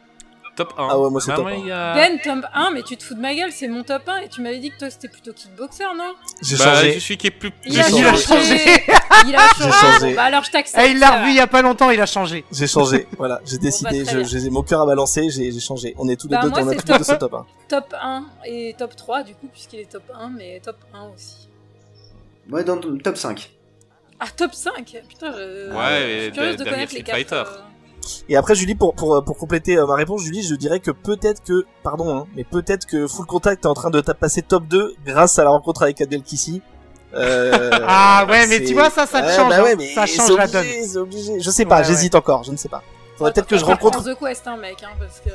Top 0.56 0.74
1. 0.78 0.88
Ah 0.89 0.97
ouais, 0.99 1.10
moi, 1.10 1.20
c'est 1.20 1.28
Bah, 1.32 1.36
top 1.36 1.43
moi, 1.45 1.51
1. 1.53 1.56
il 1.58 1.68
y 1.68 1.72
a- 1.72 1.93
Ben, 1.93 2.20
top 2.24 2.45
1, 2.53 2.72
mais 2.72 2.82
tu 2.84 2.95
te 2.95 3.03
fous 3.03 3.14
de 3.14 3.20
ma 3.20 3.36
gueule, 3.36 3.51
c'est 3.51 3.68
mon 3.68 3.84
top 3.84 4.08
1 4.08 4.18
et 4.20 4.30
tu 4.30 4.41
m'avais 4.41 4.60
dit 4.60 4.72
que 4.72 4.78
toi 4.78 4.89
c'était 4.89 5.10
plutôt 5.10 5.34
kickboxer, 5.34 5.84
non? 5.97 6.14
J'ai 6.41 6.58
Bah, 6.58 6.64
changé. 6.76 6.93
Je 6.93 6.99
suis 6.99 7.18
qui 7.18 7.28
est 7.28 7.32
plus. 7.32 7.51
Il 7.66 7.74
J'ai 7.74 7.80
a 7.82 7.84
changé. 7.89 8.03
changé 8.24 8.84
Il 9.28 9.36
a 9.36 9.39
changé 9.49 9.72
changé. 9.72 10.10
Bon, 10.12 10.16
Bah 10.16 10.24
alors 10.24 10.43
je 10.43 10.51
t'accepte. 10.51 10.84
Eh, 10.86 10.91
il 10.91 10.99
l'a 10.99 11.20
revu 11.22 11.30
il 11.32 11.36
y 11.36 11.39
a 11.39 11.47
pas 11.47 11.62
longtemps, 11.62 11.89
il 11.89 11.99
a 11.99 12.06
changé. 12.06 12.45
J'ai 12.51 12.68
changé, 12.68 13.08
voilà, 13.18 13.41
j'ai 13.45 13.58
décidé, 13.58 14.06
je- 14.06 14.18
bien. 14.18 14.24
j'ai 14.24 14.49
mon 14.49 14.62
cœur 14.64 14.82
à 14.82 14.86
balancer, 14.86 15.30
j'ai 15.30 15.60
changé. 15.60 15.93
On 15.97 16.08
est 16.10 16.16
tous 16.16 16.28
les 16.28 16.36
Bah, 16.38 16.43
deux, 16.43 16.49
a 16.53 16.60
les 16.72 16.76
deux 16.78 16.82
top. 16.84 17.03
ce 17.03 17.14
top 17.14 17.34
1. 17.34 17.45
Top 17.68 17.93
1 18.01 18.26
et 18.45 18.76
top 18.78 18.95
3 18.95 19.24
du 19.24 19.34
coup, 19.36 19.47
puisqu'il 19.51 19.80
est 19.82 19.91
top 19.91 20.03
1, 20.18 20.30
mais 20.30 20.60
top 20.64 20.78
1 20.93 21.10
aussi. 21.14 21.49
Ouais, 22.49 22.64
dans 22.64 22.76
le 22.76 22.97
top 22.99 23.18
5. 23.18 23.51
Ah, 24.20 24.28
top 24.36 24.53
5 24.53 25.01
Putain, 25.10 25.32
je, 25.34 25.74
Ouais, 25.74 25.99
je 25.99 26.08
et 26.08 26.22
suis 26.24 26.32
curieuse 26.32 26.56
de 26.58 26.64
connaître 26.64 26.93
les 26.93 27.01
Street 27.01 27.24
4. 27.26 27.64
Et 28.30 28.36
après 28.38 28.56
Julie, 28.56 28.76
pour, 28.76 28.93
pour, 28.95 29.24
pour 29.24 29.38
compléter 29.38 29.78
euh, 29.78 29.86
ma 29.86 29.95
réponse, 29.95 30.22
Julie, 30.22 30.43
je 30.43 30.56
dirais 30.56 30.80
que 30.80 30.91
peut-être 30.91 31.43
que, 31.43 31.66
pardon, 31.84 32.16
hein, 32.18 32.26
mais 32.36 32.43
peut-être 32.43 32.86
que 32.86 33.08
Full 33.08 33.26
Contact 33.26 33.66
est 33.66 33.68
en 33.68 33.74
train 33.74 33.89
de 33.89 34.01
passer 34.01 34.41
top 34.41 34.66
2 34.68 34.95
grâce 35.06 35.39
à 35.39 35.43
la 35.43 35.49
rencontre 35.49 35.84
avec 35.84 35.99
Adèle 36.01 36.22
Kissy. 36.24 36.62
Euh, 37.14 37.70
Ah 37.88 38.26
ouais, 38.30 38.45
mais 38.47 38.64
tu 38.64 38.74
vois, 38.74 38.89
ça, 38.89 39.06
ça 39.06 39.22
te 39.22 39.28
Ouais, 39.28 39.36
change, 39.36 39.49
bah 39.49 39.64
ouais, 39.64 39.72
hein. 39.74 39.76
mais 39.78 39.93
Ça 39.93 40.06
c'est 40.06 40.18
change 40.18 40.38
la 40.38 40.43
obligé, 40.45 40.51
donne. 40.80 40.88
C'est 40.88 40.97
obligé, 40.97 41.39
je 41.39 41.49
sais 41.49 41.66
pas, 41.66 41.78
Ouais, 41.80 41.84
j'hésite 41.86 42.16
encore, 42.16 42.43
je 42.43 42.51
ne 42.51 42.58
sais 42.58 42.70
pas. 42.70 42.84
Faudrait 43.18 43.32
peut-être 43.34 43.47
que 43.47 43.58
je 43.58 43.64
rencontre, 43.66 44.03
The 44.03 44.18
Quest, 44.20 44.45
hein, 44.47 44.58
mec, 44.58 44.84
hein, 44.84 44.89
parce 44.99 45.20
que. 45.22 45.30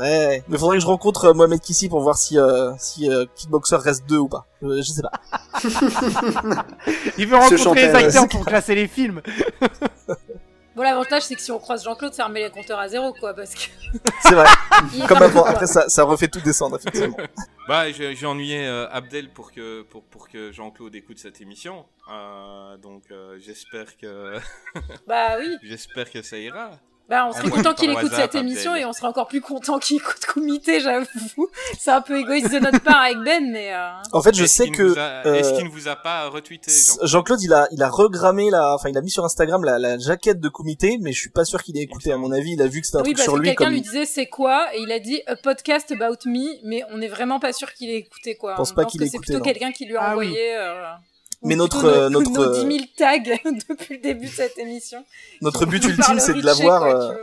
ouais, 0.00 0.26
ouais, 0.26 0.42
mais 0.48 0.58
faudrait 0.58 0.76
que 0.76 0.82
je 0.82 0.86
rencontre 0.86 1.24
euh, 1.26 1.32
Mohamed 1.32 1.60
Kissy 1.60 1.88
pour 1.88 2.00
voir 2.00 2.18
si, 2.18 2.38
euh, 2.38 2.72
si 2.78 3.08
euh, 3.10 3.24
Kickboxer 3.34 3.76
reste 3.76 4.04
2 4.06 4.18
ou 4.18 4.28
pas. 4.28 4.44
Euh, 4.62 4.82
je 4.82 4.90
sais 4.92 5.00
pas. 5.02 5.12
Il 7.16 7.26
veut 7.26 7.36
rencontrer 7.36 7.86
les 7.88 7.94
acteurs 7.94 8.28
pour 8.28 8.44
classer 8.44 8.74
les 8.74 8.86
films. 8.88 9.22
Bon, 10.74 10.82
l'avantage 10.82 11.22
c'est 11.22 11.36
que 11.36 11.40
si 11.40 11.52
on 11.52 11.58
croise 11.58 11.84
Jean-Claude, 11.84 12.12
ça 12.14 12.26
remet 12.26 12.42
les 12.42 12.50
compteurs 12.50 12.80
à 12.80 12.88
zéro, 12.88 13.12
quoi, 13.12 13.32
parce 13.32 13.54
que. 13.54 13.70
C'est 14.22 14.34
vrai. 14.34 14.46
Comme 15.06 15.22
avant, 15.22 15.44
après 15.44 15.66
ça, 15.68 15.88
ça 15.88 16.02
refait 16.02 16.26
tout 16.28 16.40
descendre, 16.40 16.76
effectivement. 16.78 17.16
Bah, 17.66 17.90
j'ai 17.90 18.14
j'ai 18.14 18.26
ennuyé 18.26 18.66
euh, 18.66 18.86
Abdel 18.90 19.30
pour 19.30 19.50
que, 19.50 19.80
pour, 19.84 20.04
pour 20.04 20.28
que 20.28 20.52
Jean-Claude 20.52 20.94
écoute 20.94 21.18
cette 21.18 21.40
émission. 21.40 21.86
Euh, 22.12 22.76
donc, 22.76 23.04
euh, 23.10 23.38
j'espère 23.38 23.96
que, 23.96 24.38
Bah 25.06 25.38
oui. 25.38 25.56
j'espère 25.62 26.10
que 26.10 26.20
ça 26.20 26.36
ira. 26.36 26.72
Bah, 27.06 27.26
on 27.28 27.32
serait 27.32 27.50
content 27.50 27.74
qu'il 27.74 27.90
écoute 27.90 28.12
cette 28.14 28.34
émission 28.34 28.70
Abdel. 28.70 28.82
et 28.84 28.86
on 28.86 28.94
serait 28.94 29.08
encore 29.08 29.28
plus 29.28 29.42
content 29.42 29.78
qu'il 29.78 29.98
écoute 29.98 30.24
Comité, 30.26 30.80
j'avoue. 30.80 31.48
C'est 31.78 31.90
un 31.90 32.00
peu 32.00 32.18
égoïste 32.18 32.50
de 32.50 32.58
notre 32.60 32.80
part 32.80 33.02
avec 33.02 33.18
Ben, 33.18 33.50
mais. 33.52 33.74
euh, 33.74 33.90
En 34.12 34.22
fait, 34.22 34.34
je 34.34 34.46
sais 34.46 34.70
que 34.70 34.96
a- 34.98 35.22
Est-ce 35.36 35.52
euh, 35.52 35.56
qu'il 35.56 35.66
ne 35.66 35.70
vous 35.70 35.86
a 35.88 35.96
pas 35.96 36.28
retweeté 36.30 36.72
Jean 36.72 37.06
Jean-Claude, 37.06 37.42
il 37.42 37.52
a, 37.52 37.68
il 37.72 37.82
a 37.82 37.88
regrammé 37.90 38.48
la, 38.50 38.74
enfin, 38.74 38.88
il 38.88 38.96
a 38.96 39.02
mis 39.02 39.10
sur 39.10 39.22
Instagram 39.24 39.64
la, 39.64 39.78
la 39.78 39.98
jaquette 39.98 40.40
de 40.40 40.48
comité, 40.48 40.96
mais 41.00 41.12
je 41.12 41.20
suis 41.20 41.30
pas 41.30 41.44
sûr 41.44 41.62
qu'il 41.62 41.76
ait 41.76 41.82
écouté. 41.82 42.10
À 42.10 42.16
mon 42.16 42.32
avis, 42.32 42.52
il 42.52 42.62
a 42.62 42.66
vu 42.68 42.80
que 42.80 42.86
c'était 42.86 42.98
un 42.98 43.02
Oui, 43.02 43.08
truc 43.12 43.16
parce 43.16 43.24
sur 43.24 43.34
que 43.34 43.38
lui 43.40 43.48
quelqu'un 43.48 43.64
comme. 43.66 43.74
lui 43.74 43.80
disait 43.82 44.06
c'est 44.06 44.26
quoi? 44.26 44.74
Et 44.74 44.80
il 44.80 44.90
a 44.90 44.98
dit 44.98 45.20
a 45.26 45.36
podcast 45.36 45.92
about 45.92 46.16
me, 46.26 46.66
mais 46.66 46.82
on 46.90 46.96
n'est 46.98 47.08
vraiment 47.08 47.38
pas 47.38 47.52
sûr 47.52 47.72
qu'il 47.74 47.90
ait 47.90 47.98
écouté 47.98 48.36
quoi. 48.36 48.52
Je 48.52 48.56
pense 48.56 48.70
On 48.72 48.74
pas 48.74 48.82
pense 48.84 48.92
qu'il 48.92 49.02
ait 49.02 49.06
c'est 49.06 49.16
écouté, 49.16 49.32
plutôt 49.34 49.38
non. 49.40 49.44
quelqu'un 49.44 49.72
qui 49.72 49.84
lui 49.84 49.96
a 49.96 50.00
Ah 50.02 50.16
oui. 50.16 50.28
envoyé. 50.28 50.56
euh, 50.56 50.84
Mais 51.44 51.56
notre, 51.56 51.84
euh, 51.84 52.08
nos, 52.08 52.20
notre, 52.22 52.30
nos 52.32 52.42
euh, 52.42 52.64
10 52.64 52.76
000 52.76 52.84
tags 52.96 53.18
depuis 53.68 53.96
le 53.96 54.00
début 54.02 54.26
de 54.26 54.30
cette 54.30 54.58
émission. 54.58 55.04
Notre 55.42 55.66
but 55.66 55.84
ultime, 55.84 56.18
c'est 56.18 56.34
de 56.34 56.44
l'avoir. 56.44 56.82
euh. 56.84 57.14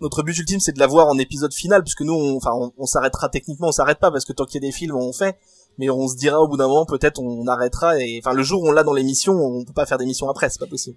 Notre 0.00 0.22
but 0.22 0.36
ultime, 0.38 0.60
c'est 0.60 0.72
de 0.72 0.78
l'avoir 0.78 1.08
en 1.08 1.18
épisode 1.18 1.52
final, 1.54 1.82
puisque 1.82 2.02
nous, 2.02 2.12
on, 2.14 2.36
enfin, 2.36 2.52
on, 2.54 2.72
on 2.76 2.86
s'arrêtera 2.86 3.28
techniquement, 3.28 3.68
on 3.68 3.72
s'arrête 3.72 3.98
pas 3.98 4.10
parce 4.10 4.24
que 4.24 4.32
tant 4.32 4.44
qu'il 4.44 4.62
y 4.62 4.66
a 4.66 4.68
des 4.68 4.72
films, 4.72 4.96
on 4.96 5.12
fait. 5.12 5.36
Mais 5.78 5.90
on 5.90 6.06
se 6.06 6.16
dira 6.16 6.40
au 6.40 6.46
bout 6.46 6.56
d'un 6.56 6.68
moment, 6.68 6.86
peut-être, 6.86 7.20
on 7.20 7.46
arrêtera. 7.48 7.98
Et 8.00 8.20
enfin, 8.24 8.32
le 8.34 8.42
jour 8.44 8.62
où 8.62 8.68
on 8.68 8.72
l'a 8.72 8.84
dans 8.84 8.92
l'émission, 8.92 9.32
on 9.32 9.64
peut 9.64 9.72
pas 9.72 9.86
faire 9.86 9.98
d'émission 9.98 10.28
après, 10.28 10.48
c'est 10.50 10.60
pas 10.60 10.66
possible. 10.66 10.96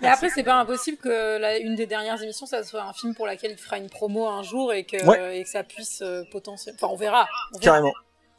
Mais 0.00 0.08
après, 0.08 0.30
c'est 0.34 0.42
pas 0.42 0.54
impossible 0.54 0.96
que 0.96 1.38
la, 1.38 1.58
une 1.58 1.74
des 1.74 1.86
dernières 1.86 2.22
émissions, 2.22 2.46
ça 2.46 2.62
soit 2.64 2.82
un 2.82 2.94
film 2.94 3.14
pour 3.14 3.26
laquelle 3.26 3.50
il 3.50 3.58
fera 3.58 3.76
une 3.76 3.90
promo 3.90 4.26
un 4.26 4.42
jour 4.42 4.72
et 4.72 4.84
que, 4.84 5.04
Ouais. 5.04 5.38
et 5.40 5.42
que 5.44 5.50
ça 5.50 5.62
puisse 5.64 6.00
euh, 6.00 6.22
potentiellement. 6.32 6.78
Enfin, 6.82 6.92
on 6.94 6.96
verra. 6.96 7.26
On 7.52 7.58
verra. 7.58 7.62
Carrément. 7.72 7.92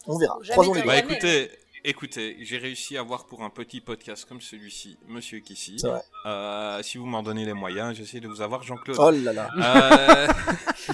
On 0.07 0.17
verra. 0.17 0.37
Croisons 0.49 0.73
les. 0.73 0.81
Bah 0.83 0.97
écoutez, 0.97 1.51
écoutez, 1.89 2.37
j'ai 2.41 2.57
réussi 2.57 2.97
à 2.97 2.99
avoir 3.01 3.25
pour 3.25 3.43
un 3.43 3.49
petit 3.49 3.81
podcast 3.81 4.25
comme 4.27 4.41
celui-ci, 4.41 4.97
Monsieur 5.07 5.39
Kissy. 5.39 5.77
C'est 5.79 5.87
vrai. 5.87 6.01
Euh, 6.25 6.81
si 6.83 6.97
vous 6.97 7.05
m'en 7.05 7.23
donnez 7.23 7.45
les 7.45 7.53
moyens, 7.53 7.95
j'essaie 7.95 8.19
de 8.19 8.27
vous 8.27 8.41
avoir 8.41 8.63
Jean-Claude. 8.63 8.97
Oh 8.99 9.11
là 9.11 9.33
là. 9.33 9.49
Euh, 9.57 10.27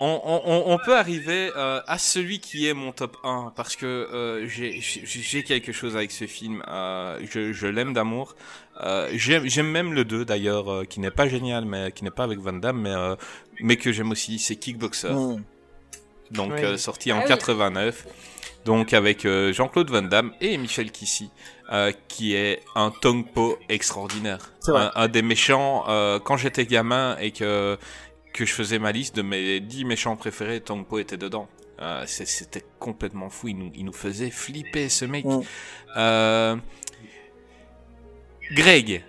on, 0.00 0.20
on- 0.24 0.42
on- 0.44 0.74
on 0.74 0.78
peut 0.78 0.96
arriver 0.96 1.50
euh, 1.56 1.80
à 1.86 1.98
celui 1.98 2.38
qui 2.40 2.66
est 2.68 2.74
mon 2.74 2.92
top 2.92 3.16
1 3.24 3.52
parce 3.56 3.76
que 3.76 3.86
euh, 3.86 4.46
j'ai- 4.46 5.42
quelque 5.42 5.72
chose 5.72 5.96
avec 5.96 6.10
ce 6.12 6.26
film. 6.26 6.62
Euh, 6.68 7.18
je 7.30 7.52
je 7.52 7.66
l'aime 7.66 7.92
d'amour. 7.94 8.36
Euh, 8.82 9.08
J'aime 9.14 9.68
même 9.70 9.92
le 9.94 10.04
2 10.04 10.24
d'ailleurs, 10.24 10.68
euh, 10.70 10.84
qui 10.84 11.00
n'est 11.00 11.10
pas 11.12 11.28
génial, 11.28 11.64
mais 11.64 11.92
qui 11.92 12.04
n'est 12.04 12.10
pas 12.10 12.24
avec 12.24 12.38
Van 12.40 12.52
Damme, 12.52 12.80
mais, 12.80 12.94
euh, 12.94 13.14
mais 13.60 13.76
que 13.76 13.92
j'aime 13.92 14.10
aussi, 14.10 14.38
c'est 14.38 14.56
Kickboxer. 14.56 15.10
Mm. 15.12 15.42
Donc 16.32 16.52
Oui. 16.54 16.64
euh, 16.64 16.76
sorti 16.76 17.12
en 17.12 17.18
Ah 17.18 17.22
oui. 17.22 17.28
89. 17.28 18.06
Donc 18.64 18.92
avec 18.94 19.26
euh, 19.26 19.52
Jean-Claude 19.52 19.90
Van 19.90 20.02
Damme 20.02 20.32
et 20.40 20.56
Michel 20.56 20.90
Kissy, 20.90 21.30
euh, 21.70 21.92
qui 22.08 22.34
est 22.34 22.60
un 22.74 22.90
Tongpo 22.90 23.58
extraordinaire. 23.68 24.52
Un, 24.68 24.90
un 24.94 25.08
des 25.08 25.20
méchants, 25.22 25.84
euh, 25.88 26.18
quand 26.18 26.36
j'étais 26.38 26.64
gamin 26.64 27.16
et 27.18 27.30
que, 27.30 27.76
que 28.32 28.46
je 28.46 28.52
faisais 28.52 28.78
ma 28.78 28.90
liste 28.92 29.14
de 29.16 29.22
mes 29.22 29.60
10 29.60 29.84
méchants 29.84 30.16
préférés, 30.16 30.60
Tongpo 30.60 30.98
était 30.98 31.18
dedans. 31.18 31.46
Euh, 31.80 32.04
C'était 32.06 32.64
complètement 32.78 33.28
fou, 33.28 33.48
il 33.48 33.58
nous, 33.58 33.70
il 33.74 33.84
nous 33.84 33.92
faisait 33.92 34.30
flipper 34.30 34.88
ce 34.88 35.04
mec. 35.04 35.24
Mm. 35.26 36.60
Greg, 38.52 39.04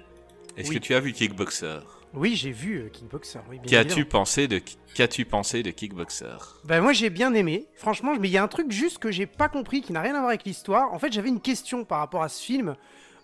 est-ce 0.58 0.70
Oui. 0.70 0.76
que 0.76 0.80
tu 0.80 0.96
as 0.96 1.00
vu 1.00 1.14
Kickboxer? 1.14 1.80
Oui, 2.16 2.36
j'ai 2.36 2.52
vu 2.52 2.78
euh, 2.82 2.90
Kickboxer. 2.90 3.40
Oui, 3.50 3.60
Qu'as-tu 3.68 4.06
pensé 4.06 4.48
de 4.48 4.62
qu'as-tu 4.94 5.26
pensé 5.26 5.64
de 5.64 5.72
Kickboxer? 5.72 6.38
Bah 6.64 6.80
moi 6.82 6.94
j'ai 6.94 7.10
bien 7.10 7.34
aimé, 7.34 7.66
franchement, 7.76 8.14
mais 8.20 8.28
il 8.30 8.32
y 8.32 8.38
a 8.38 8.44
un 8.44 8.48
truc 8.48 8.72
juste 8.72 9.00
que 9.00 9.12
j'ai 9.12 9.26
pas 9.26 9.50
compris 9.50 9.82
qui 9.82 9.92
n'a 9.92 10.02
rien 10.02 10.14
à 10.16 10.20
voir 10.20 10.30
avec 10.30 10.46
l'histoire. 10.46 10.94
En 10.94 11.00
fait, 11.00 11.12
j'avais 11.12 11.30
une 11.30 11.42
question 11.42 11.84
par 11.84 12.00
rapport 12.00 12.24
à 12.24 12.30
ce 12.30 12.42
film. 12.42 12.76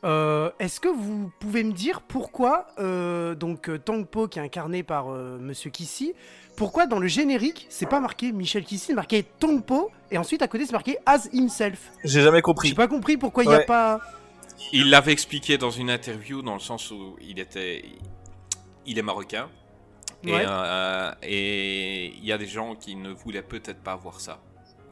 Euh, 0.03 0.49
Est-ce 0.59 0.79
que 0.79 0.87
vous 0.89 1.31
pouvez 1.39 1.63
me 1.63 1.71
dire 1.73 2.01
pourquoi 2.01 2.65
euh, 2.79 3.35
donc 3.35 3.69
euh, 3.69 3.77
Tang 3.77 4.03
Po 4.03 4.27
qui 4.27 4.39
est 4.39 4.41
incarné 4.41 4.81
par 4.81 5.09
euh, 5.13 5.37
Monsieur 5.39 5.69
Kissy, 5.69 6.13
pourquoi 6.57 6.87
dans 6.87 6.97
le 6.97 7.05
générique 7.07 7.67
c'est 7.69 7.85
pas 7.87 7.99
marqué 7.99 8.31
Michel 8.31 8.63
Kissy, 8.63 8.87
c'est 8.87 8.93
marqué 8.95 9.23
Tang 9.39 9.61
Po 9.63 9.91
et 10.09 10.17
ensuite 10.17 10.41
à 10.41 10.47
côté 10.47 10.65
c'est 10.65 10.71
marqué 10.71 10.97
As 11.05 11.29
himself? 11.31 11.91
J'ai 12.03 12.21
jamais 12.21 12.37
J'ai 12.39 12.41
compris. 12.41 12.73
pas 12.73 12.87
compris 12.87 13.15
pourquoi 13.17 13.43
il 13.43 13.51
y 13.51 13.53
a 13.53 13.57
Ouais. 13.59 13.65
pas. 13.65 13.99
Il 14.73 14.89
l'avait 14.89 15.11
expliqué 15.11 15.57
dans 15.59 15.69
une 15.71 15.89
interview 15.91 16.41
dans 16.41 16.53
le 16.55 16.59
sens 16.59 16.89
où 16.91 17.15
il 17.21 17.39
était, 17.39 17.83
il 18.85 18.97
est 18.97 19.01
marocain 19.03 19.49
et 20.23 20.31
Ouais. 20.33 20.43
euh, 20.47 21.11
et 21.23 22.07
il 22.17 22.25
y 22.25 22.31
a 22.31 22.37
des 22.37 22.47
gens 22.47 22.75
qui 22.75 22.95
ne 22.95 23.09
voulaient 23.11 23.41
peut-être 23.43 23.81
pas 23.81 23.95
voir 23.95 24.19
ça. 24.21 24.39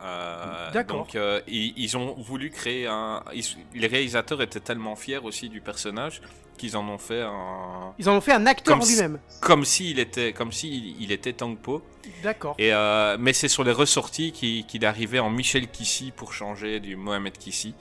Euh, 0.02 0.72
D'accord. 0.72 1.00
Donc 1.00 1.16
euh, 1.16 1.42
ils, 1.48 1.74
ils 1.78 1.98
ont 1.98 2.14
voulu 2.16 2.50
créer 2.52 2.88
un. 2.88 3.22
ils- 3.34 3.44
les 3.74 3.88
réalisateurs 3.88 4.42
étaient 4.42 4.62
tellement 4.62 4.96
fiers 4.96 5.18
aussi 5.18 5.50
du 5.50 5.60
personnage 5.60 6.22
qu'ils 6.58 6.78
en 6.78 6.88
ont 6.88 6.98
fait 6.98 7.22
un. 7.22 7.94
Ils 8.00 8.10
en 8.10 8.16
ont 8.16 8.22
fait 8.22 8.32
un 8.32 8.46
acteur 8.46 8.76
Comme 8.76 8.82
en 8.82 8.86
si- 8.86 8.94
lui-même. 8.94 9.20
Comme 9.42 9.66
s'il 9.66 10.00
était, 10.00 10.32
comme 10.34 10.52
s'il 10.54 11.02
il 11.02 11.12
était 11.12 11.34
Tangpo. 11.34 11.84
D'accord. 12.24 12.56
Et 12.58 12.74
euh, 12.74 13.18
mais 13.20 13.34
c'est 13.34 13.50
sur 13.50 13.64
les 13.66 13.72
ressorties 13.74 14.32
qu'il 14.32 14.84
est 14.84 14.88
arrivé 14.88 15.20
en 15.20 15.30
Michel 15.30 15.68
Kissy 15.70 16.12
pour 16.16 16.32
changer 16.34 16.80
du 16.80 16.96
Mohamed 16.96 17.38
Kissy. 17.38 17.76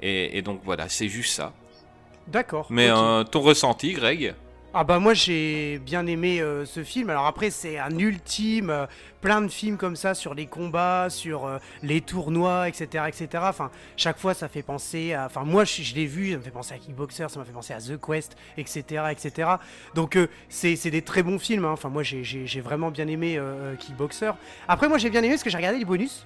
Et, 0.00 0.36
et 0.36 0.42
donc 0.42 0.60
voilà, 0.64 0.88
c'est 0.90 1.08
juste 1.08 1.34
ça. 1.34 1.52
D'accord. 2.26 2.66
Mais 2.70 2.88
ton 3.30 3.40
ressenti, 3.40 3.92
Greg? 3.94 4.34
Ah 4.74 4.84
bah 4.84 4.98
moi 4.98 5.12
j'ai 5.12 5.78
bien 5.80 6.06
aimé 6.06 6.40
euh, 6.40 6.64
ce 6.64 6.82
film. 6.82 7.10
Alors 7.10 7.26
après 7.26 7.50
c'est 7.50 7.78
un 7.78 7.90
ultime, 7.98 8.70
euh, 8.70 8.86
plein 9.20 9.42
de 9.42 9.48
films 9.48 9.76
comme 9.76 9.96
ça 9.96 10.14
sur 10.14 10.32
les 10.32 10.46
combats, 10.46 11.08
sur 11.10 11.44
euh, 11.44 11.58
les 11.82 12.00
tournois, 12.00 12.68
etc., 12.70 13.04
etc. 13.06 13.28
Enfin 13.48 13.70
chaque 13.98 14.18
fois 14.18 14.32
ça 14.32 14.48
fait 14.48 14.62
penser 14.62 15.12
à, 15.12 15.26
enfin 15.26 15.42
moi 15.44 15.64
je, 15.64 15.94
l'ai 15.94 16.06
vu, 16.06 16.30
ça 16.32 16.38
me 16.38 16.42
fait 16.42 16.50
penser 16.50 16.72
à 16.72 16.78
Kickboxer, 16.78 17.26
ça 17.28 17.38
m'a 17.38 17.44
fait 17.44 17.52
penser 17.52 17.74
à 17.74 17.80
The 17.80 18.00
Quest, 18.00 18.34
etc., 18.56 19.04
etc. 19.10 19.50
Donc 19.94 20.18
c'est 20.48 20.74
des 20.90 21.02
très 21.02 21.22
bons 21.22 21.38
films. 21.38 21.66
hein. 21.66 21.72
Enfin 21.72 21.90
moi 21.90 22.02
j'ai- 22.02 22.22
vraiment 22.62 22.90
bien 22.90 23.08
aimé 23.08 23.38
Kickboxer. 23.78 24.30
Après 24.68 24.88
moi 24.88 24.96
j'ai 24.96 25.10
bien 25.10 25.20
aimé 25.22 25.34
parce 25.34 25.42
que 25.42 25.50
j'ai 25.50 25.58
regardé 25.58 25.80
les 25.80 25.84
bonus. 25.84 26.24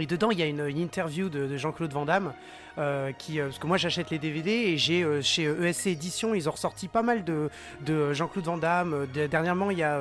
Et 0.00 0.06
dedans, 0.06 0.30
il 0.30 0.38
y 0.38 0.42
a 0.42 0.46
une, 0.46 0.60
interview 0.78 1.28
de, 1.28 1.46
de 1.46 1.56
Jean-Claude 1.56 1.92
Van 1.92 2.06
Damme, 2.06 2.32
euh, 2.78 3.12
qui, 3.12 3.38
euh, 3.38 3.46
parce 3.46 3.58
que 3.58 3.66
moi 3.66 3.76
j'achète 3.76 4.10
les 4.10 4.18
DVD 4.18 4.50
et 4.50 4.78
j'ai 4.78 5.02
euh, 5.02 5.20
chez 5.20 5.42
ESC 5.42 5.88
Édition, 5.88 6.34
ils 6.34 6.48
ont 6.48 6.52
ressorti 6.52 6.88
pas 6.88 7.02
mal 7.02 7.24
de, 7.24 7.50
de 7.82 8.12
Jean-Claude 8.14 8.44
Van 8.44 8.56
Damme. 8.56 9.06
De- 9.12 9.26
dernièrement, 9.26 9.70
il 9.70 9.78
y, 9.78 9.82
a, 9.82 10.00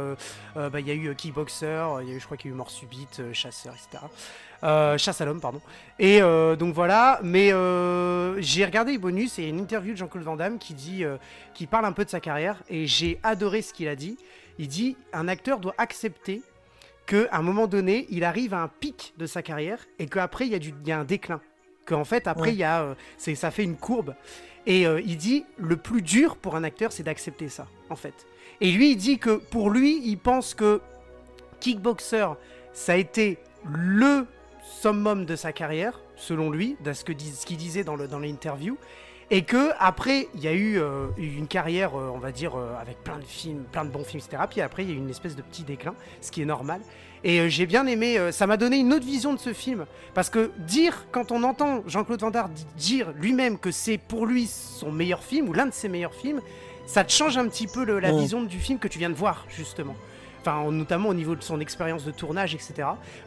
bah, 0.56 0.80
il 0.80 0.88
y 0.88 0.92
a 0.92 0.94
eu 0.94 1.14
Kickboxer, 1.16 1.86
il 2.02 2.08
y 2.08 2.12
a 2.12 2.16
eu, 2.16 2.20
je 2.20 2.26
crois 2.26 2.38
qu'il 2.38 2.50
y 2.50 2.54
a 2.54 2.56
eu 2.56 2.58
Mort 2.58 2.72
Subite, 2.72 3.34
Chasseur, 3.34 3.74
etc. 3.74 4.06
Chasse 4.98 5.20
à 5.20 5.26
l'homme, 5.26 5.42
pardon. 5.42 5.62
Et 5.98 6.22
donc 6.22 6.74
voilà, 6.74 7.20
mais 7.24 7.50
j'ai 8.42 8.66
regardé 8.66 8.94
les 8.94 8.98
bonus 8.98 9.40
et 9.40 9.48
une 9.50 9.60
interview 9.60 9.94
de 9.94 9.98
Jean-Claude 9.98 10.24
Van 10.24 10.36
Damme 10.36 10.60
qui, 10.60 10.74
dit, 10.74 11.04
qui 11.54 11.68
parle 11.68 11.86
un 11.86 11.92
peu 11.92 12.06
de 12.06 12.10
sa 12.10 12.20
carrière 12.20 12.62
et 12.70 12.88
j'ai 12.88 13.20
adoré 13.24 13.62
ce 13.62 13.74
qu'il 13.74 13.88
a 13.88 13.96
dit. 13.96 14.18
Il 14.58 14.68
dit 14.68 14.98
un 15.14 15.28
acteur 15.28 15.60
doit 15.60 15.76
accepter 15.78 16.42
qu'à 17.10 17.28
un 17.32 17.42
moment 17.42 17.66
donné, 17.68 18.06
il 18.10 18.24
arrive 18.24 18.54
à 18.54 18.62
un 18.62 18.68
pic 18.68 19.14
de 19.18 19.26
sa 19.26 19.42
carrière 19.42 19.80
et 19.98 20.06
qu'après, 20.06 20.46
il 20.46 20.52
y, 20.52 20.56
a 20.56 20.60
du- 20.60 20.74
il 20.84 20.88
y 20.88 20.92
a 20.92 21.00
un 21.00 21.04
déclin. 21.06 21.42
Qu'en 21.86 22.04
fait, 22.06 22.28
après, 22.28 22.50
Ouais. 22.50 22.54
il 22.54 22.60
y 22.60 22.64
a, 22.64 22.82
euh, 22.84 22.94
c'est, 23.18 23.34
ça 23.36 23.50
fait 23.52 23.64
une 23.64 23.76
courbe. 23.78 24.14
Et 24.68 24.86
euh, 24.86 25.02
il 25.02 25.18
dit, 25.18 25.44
le 25.58 25.76
plus 25.78 26.02
dur 26.04 26.36
pour 26.36 26.56
un 26.56 26.64
acteur, 26.64 26.92
c'est 26.92 27.02
d'accepter 27.04 27.50
ça, 27.50 27.66
en 27.90 27.96
fait. 27.96 28.14
Et 28.62 28.72
lui, 28.72 28.92
il 28.92 28.96
dit 28.98 29.18
que 29.18 29.38
pour 29.38 29.72
lui, 29.72 30.02
il 30.06 30.18
pense 30.18 30.54
que 30.54 30.82
Kickboxer, 31.60 32.28
ça 32.74 32.94
a 32.94 32.96
été 32.96 33.38
le 33.66 34.26
summum 34.82 35.26
de 35.26 35.36
sa 35.36 35.52
carrière, 35.52 36.00
selon 36.16 36.52
lui, 36.52 36.78
de 36.84 36.94
ce 36.94 37.04
que 37.04 37.12
dis- 37.12 37.32
ce 37.32 37.46
qu'il 37.46 37.58
disait 37.58 37.84
dans, 37.84 37.96
le, 37.96 38.08
dans 38.08 38.20
l'interview. 38.20 38.78
Et 39.32 39.44
que 39.44 39.70
après, 39.80 40.28
il 40.34 40.42
y 40.42 40.48
a 40.48 40.54
eu 40.54 40.80
euh, 40.80 41.08
une 41.18 41.48
carrière, 41.48 41.96
euh, 41.96 42.10
on 42.14 42.18
va 42.18 42.32
dire, 42.32 42.56
euh, 42.58 42.74
avec 42.82 43.04
plein 43.04 43.18
de 43.20 43.24
films, 43.24 43.64
plein 43.72 43.86
de 43.86 43.90
bons 43.92 44.04
films, 44.04 44.24
etc. 44.28 44.44
Puis 44.50 44.62
après, 44.62 44.84
il 44.84 44.90
y 44.90 44.92
a 44.92 44.96
eu 44.96 44.98
une 44.98 45.10
espèce 45.10 45.36
de 45.36 45.44
petit 45.44 45.64
déclin, 45.64 45.94
ce 46.22 46.32
qui 46.32 46.42
est 46.42 46.46
normal. 46.46 46.82
Et 47.24 47.50
j'ai 47.50 47.66
bien 47.66 47.86
aimé, 47.86 48.18
ça 48.32 48.48
m'a 48.48 48.56
donné 48.58 48.78
une 48.78 48.94
autre 48.94 49.06
vision 49.06 49.34
de 49.34 49.40
ce 49.40 49.52
film. 49.54 49.86
Parce 50.14 50.30
que 50.30 50.52
dire, 50.58 51.06
quand 51.12 51.32
on 51.32 51.44
entend 51.44 51.84
Jean-Claude 51.86 52.22
Van 52.22 52.32
Damme 52.32 52.52
dire 52.78 53.12
lui-même 53.20 53.60
que 53.60 53.72
c'est 53.72 53.98
pour 53.98 54.26
lui 54.26 54.48
son 54.48 54.92
meilleur 54.92 55.22
film, 55.22 55.50
ou 55.50 55.54
l'un 55.54 55.66
de 55.68 55.74
ses 55.74 55.90
meilleurs 55.90 56.14
films, 56.16 56.42
ça 56.88 57.04
te 57.04 57.12
change 57.12 57.38
un 57.38 57.48
petit 57.50 57.68
peu 57.68 57.84
le- 57.84 58.00
la 58.00 58.14
Mm. 58.14 58.18
vision 58.20 58.42
du 58.42 58.58
film 58.58 58.80
que 58.80 58.88
tu 58.88 58.98
viens 59.00 59.10
de 59.10 59.16
voir, 59.16 59.46
justement. 59.50 59.96
Enfin, 60.50 60.72
notamment 60.72 61.10
au 61.10 61.14
niveau 61.14 61.36
de 61.36 61.44
son 61.44 61.60
expérience 61.60 62.04
de 62.06 62.12
tournage, 62.12 62.56
etc. 62.56 62.74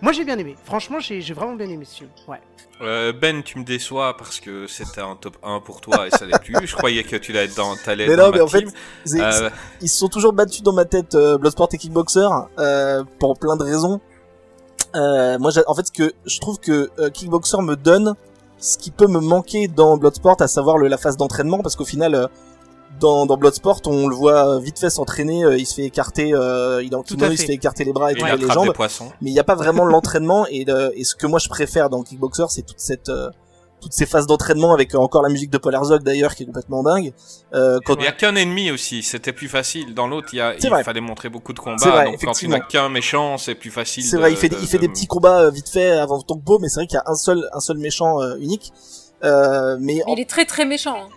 Moi, 0.00 0.12
j'ai 0.12 0.24
bien 0.24 0.38
aimé. 0.38 0.56
Franchement, 0.64 0.98
j'ai 0.98 1.20
vraiment 1.32 1.54
bien 1.54 1.68
aimé 1.68 1.84
ce 1.84 1.98
film. 1.98 2.10
Ouais. 2.26 2.40
Euh, 2.80 3.12
Ben, 3.12 3.42
tu 3.42 3.58
me 3.58 3.64
déçois 3.64 4.16
parce 4.16 4.40
que 4.40 4.66
c'était 4.66 5.00
un 5.02 5.14
top 5.14 5.36
1 5.44 5.60
pour 5.60 5.80
toi 5.80 6.06
et 6.08 6.10
ça 6.10 6.24
l'est 6.26 6.38
plus. 6.42 6.66
Je 6.66 6.74
croyais 6.74 7.04
que 7.04 7.14
tu 7.16 7.32
l'allais 7.32 7.46
être 7.46 7.56
dans, 7.56 7.76
t'allais 7.76 8.06
Mais 8.06 8.14
être 8.14 8.18
dans 8.18 8.24
non, 8.26 8.30
ma 8.30 8.36
mais 8.38 8.42
en 8.42 8.48
fait, 8.48 8.62
team. 8.62 9.20
Euh, 9.20 9.50
ils 9.80 9.88
se 9.88 9.98
sont 9.98 10.08
toujours 10.08 10.32
battus 10.32 10.62
dans 10.62 10.72
ma 10.72 10.84
tête, 10.84 11.14
euh, 11.14 11.38
Bloodsport 11.38 11.68
et 11.72 11.78
Kickboxer, 11.78 12.26
euh, 12.58 13.04
pour 13.20 13.38
plein 13.38 13.56
de 13.56 13.62
raisons. 13.62 14.00
Euh, 14.96 15.38
moi, 15.38 15.52
en 15.66 15.74
fait, 15.74 15.86
ce 15.86 15.92
que 15.92 16.12
je 16.26 16.40
trouve 16.40 16.58
que 16.58 16.90
euh, 16.98 17.10
Kickboxer 17.10 17.62
me 17.62 17.76
donne 17.76 18.14
ce 18.58 18.78
qui 18.78 18.90
peut 18.90 19.06
me 19.06 19.20
manquer 19.20 19.68
dans 19.68 19.96
Bloodsport, 19.96 20.36
à 20.40 20.48
savoir 20.48 20.76
le, 20.76 20.88
la 20.88 20.98
phase 20.98 21.16
d'entraînement, 21.16 21.58
parce 21.60 21.76
qu'au 21.76 21.84
final, 21.84 22.14
euh, 22.14 22.26
dans, 23.01 23.26
dans 23.26 23.36
Bloodsport, 23.36 23.80
on 23.86 24.07
le 24.09 24.14
voit 24.14 24.59
vite 24.61 24.78
fait 24.78 24.90
s'entraîner, 24.90 25.45
euh, 25.45 25.57
il 25.59 25.66
se 25.66 25.74
fait 25.74 25.84
écarter, 25.84 26.32
euh, 26.34 26.82
il 26.84 26.93
est 26.93 26.95
en 26.97 27.03
Tout 27.03 27.14
kimono, 27.16 27.32
il 27.32 27.38
se 27.38 27.47
fait. 27.47 27.55
écarter 27.55 27.84
les 27.84 27.93
bras 27.93 28.12
et 28.12 28.14
les 28.14 28.20
jambes. 28.49 28.72
mais 29.20 29.30
il 29.30 29.32
n'y 29.32 29.38
a 29.40 29.45
pas 29.45 29.55
vraiment 29.57 29.84
l'entraînement 29.84 30.47
et, 30.47 30.64
le- 30.64 30.93
et 30.97 31.05
ce 31.05 31.14
que 31.14 31.26
moi 31.26 31.38
je 31.38 31.49
préfère 31.49 31.90
dans 31.90 32.03
Kickboxer 32.03 32.45
c'est 32.49 32.62
toute 32.66 32.78
cette 32.80 33.09
euh, 33.09 33.30
toutes 33.80 33.93
ces 33.95 34.07
phases 34.07 34.28
d'entraînement 34.28 34.72
avec 34.72 34.95
euh, 34.95 34.99
encore 34.99 35.22
la 35.22 35.28
musique 35.28 35.51
de 35.51 35.59
Paul 35.59 35.74
Herzog 35.74 36.05
d'ailleurs 36.05 36.36
qui 36.36 36.45
est 36.45 36.47
complètement 36.47 36.84
dingue. 36.84 37.12
Euh, 37.53 37.80
quand... 37.84 37.97
Il 37.97 38.03
n'y 38.03 38.07
a 38.07 38.12
qu'un 38.12 38.36
ennemi 38.36 38.70
aussi, 38.70 39.03
c'était 39.03 39.32
plus 39.32 39.49
facile. 39.49 39.93
Dans 39.93 40.07
l'autre, 40.07 40.28
il, 40.32 40.36
y 40.36 40.40
a, 40.40 40.55
il 40.57 40.68
vrai. 40.70 40.84
fallait 40.84 41.01
montrer 41.01 41.28
beaucoup 41.28 41.53
de 41.53 41.59
combats. 41.59 41.90
vrai, 41.90 42.05
donc 42.05 42.12
quand 42.12 42.20
il 42.20 42.24
effectivement. 42.28 42.59
n'a 42.59 42.64
qu'un 42.64 42.88
méchant, 42.88 43.38
c'est 43.38 43.57
plus 43.57 43.72
facile. 43.72 44.05
C'est 44.05 44.14
de- 44.14 44.20
vrai, 44.20 44.30
il 44.30 44.36
fait, 44.36 44.49
des- 44.49 44.55
de- 44.55 44.61
il 44.62 44.68
fait 44.68 44.76
de- 44.76 44.82
des 44.82 44.88
petits 44.88 45.09
combats 45.09 45.40
euh, 45.40 45.51
vite 45.51 45.68
fait 45.68 45.90
avant 45.90 46.20
Tongpo, 46.22 46.61
mais 46.61 46.68
c'est 46.68 46.76
vrai 46.78 46.86
qu'il 46.86 46.95
y 46.95 46.99
a 46.99 47.11
un 47.11 47.16
seul, 47.16 47.43
un 47.53 47.59
seul 47.59 47.78
méchant 47.78 48.22
euh, 48.22 48.36
unique. 48.38 48.72
Euh, 49.24 49.76
mais 49.80 50.01
Mais 50.07 50.12
il 50.12 50.20
est 50.20 50.30
très 50.30 50.45
très 50.45 50.64
méchant. 50.64 50.95
hein. 50.97 51.09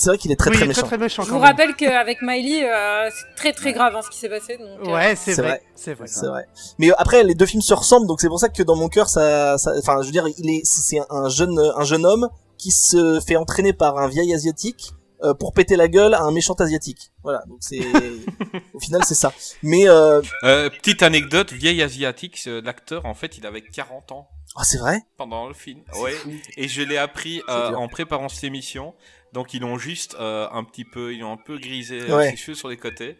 C'est 0.00 0.10
vrai 0.10 0.18
qu'il 0.18 0.32
est 0.32 0.36
très 0.36 0.50
Oui, 0.50 0.56
très 0.56 0.64
il 0.64 0.66
est 0.66 0.68
méchant. 0.68 0.80
très 0.82 0.96
très 0.96 0.98
méchant 0.98 1.22
Je 1.22 1.28
vous 1.28 1.34
même. 1.34 1.44
rappelle 1.44 1.74
qu'avec 1.76 2.22
Miley, 2.22 2.68
euh, 2.68 3.08
c'est 3.10 3.34
très 3.36 3.52
très 3.52 3.72
grave 3.72 3.94
hein, 3.94 4.00
ce 4.02 4.10
qui 4.10 4.18
s'est 4.18 4.28
passé. 4.28 4.56
Donc, 4.56 4.88
euh, 4.88 4.92
Ouais, 4.92 5.14
c'est 5.16 5.34
C'est 5.34 5.42
vrai. 5.42 5.62
C'est 5.74 5.94
vrai. 5.94 6.06
C'est 6.08 6.26
vrai. 6.26 6.46
Mais 6.78 6.90
après, 6.98 7.22
les 7.22 7.34
deux 7.34 7.46
films 7.46 7.62
se 7.62 7.74
ressemblent, 7.74 8.06
donc 8.06 8.20
c'est 8.20 8.28
pour 8.28 8.40
ça 8.40 8.48
que 8.48 8.62
dans 8.62 8.76
mon 8.76 8.88
cœur, 8.88 9.08
ça, 9.08 9.58
ça- 9.58 9.72
enfin, 9.78 9.98
je 10.00 10.06
veux 10.06 10.12
dire, 10.12 10.26
il 10.38 10.50
est, 10.50 10.62
c'est 10.64 10.98
un 11.10 11.28
jeune, 11.28 11.58
un 11.76 11.84
jeune 11.84 12.04
homme 12.06 12.28
qui 12.58 12.70
se 12.70 13.20
fait 13.26 13.36
entraîner 13.36 13.72
par 13.72 13.98
un 13.98 14.08
vieil 14.08 14.34
asiatique 14.34 14.90
euh, 15.22 15.34
pour 15.34 15.52
péter 15.52 15.76
la 15.76 15.86
gueule 15.88 16.14
à 16.14 16.22
un 16.22 16.30
méchant 16.30 16.54
asiatique. 16.54 17.12
Voilà, 17.22 17.42
donc 17.46 17.58
c'est, 17.60 17.80
au 18.74 18.80
final, 18.80 19.04
c'est 19.04 19.14
ça. 19.14 19.32
Mais 19.62 19.88
euh, 19.88 20.22
Euh, 20.44 20.70
petite 20.70 21.02
anecdote, 21.02 21.52
vieil 21.52 21.82
asiatique, 21.82 22.48
l'acteur, 22.64 23.04
en 23.06 23.14
fait, 23.14 23.36
il 23.38 23.46
avait 23.46 23.60
40 23.62 24.12
ans 24.12 24.28
ah, 24.56 24.64
c'est 24.64 24.78
vrai? 24.78 25.00
pendant 25.16 25.46
le 25.46 25.54
film. 25.54 25.80
Ouais. 26.00 26.10
fou. 26.12 26.30
Et 26.56 26.66
je 26.68 26.82
l'ai 26.82 26.98
appris 26.98 27.40
euh, 27.48 27.72
en 27.74 27.86
préparant 27.88 28.28
cette 28.28 28.44
émission. 28.44 28.94
Donc 29.32 29.54
ils 29.54 29.64
ont 29.64 29.78
juste 29.78 30.16
euh, 30.18 30.48
un 30.52 30.64
petit 30.64 30.84
peu, 30.84 31.14
ils 31.14 31.22
ont 31.22 31.32
un 31.32 31.36
peu 31.36 31.58
grisé 31.58 32.00
euh, 32.00 32.16
Ouais. 32.16 32.30
ses 32.30 32.36
cheveux 32.36 32.54
sur 32.54 32.68
les 32.68 32.76
côtés. 32.76 33.16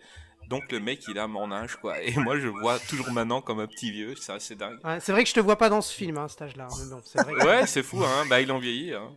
Donc 0.51 0.65
le 0.73 0.81
mec, 0.81 1.01
il 1.09 1.17
a 1.17 1.29
mon 1.29 1.53
âge, 1.53 1.77
quoi. 1.81 2.03
Et 2.03 2.13
moi, 2.17 2.37
je 2.37 2.47
le 2.47 2.51
vois 2.51 2.81
toujours 2.89 3.13
maintenant 3.13 3.41
comme 3.41 3.61
un 3.61 3.69
petit 3.69 3.93
vieux. 3.93 4.15
Ça, 4.21 4.35
c'est 4.41 4.57
dingue. 4.57 4.79
Ouais, 4.85 4.99
c'est 5.01 5.13
vrai 5.13 5.23
que 5.23 5.29
je 5.29 5.35
te 5.35 5.39
vois 5.39 5.55
pas 5.55 5.69
dans 5.69 5.81
ce 5.81 5.95
film, 5.95 6.19
hein, 6.19 6.27
cet 6.29 6.43
âge-là. 6.43 6.67
Que- 6.67 7.47
Ouais, 7.47 7.67
c'est 7.67 7.85
fou, 7.85 8.03
hein. 8.03 8.25
Bah, 8.29 8.41
ils 8.41 8.51
ont 8.51 8.59
vieilli, 8.59 8.93
hein. 8.93 9.11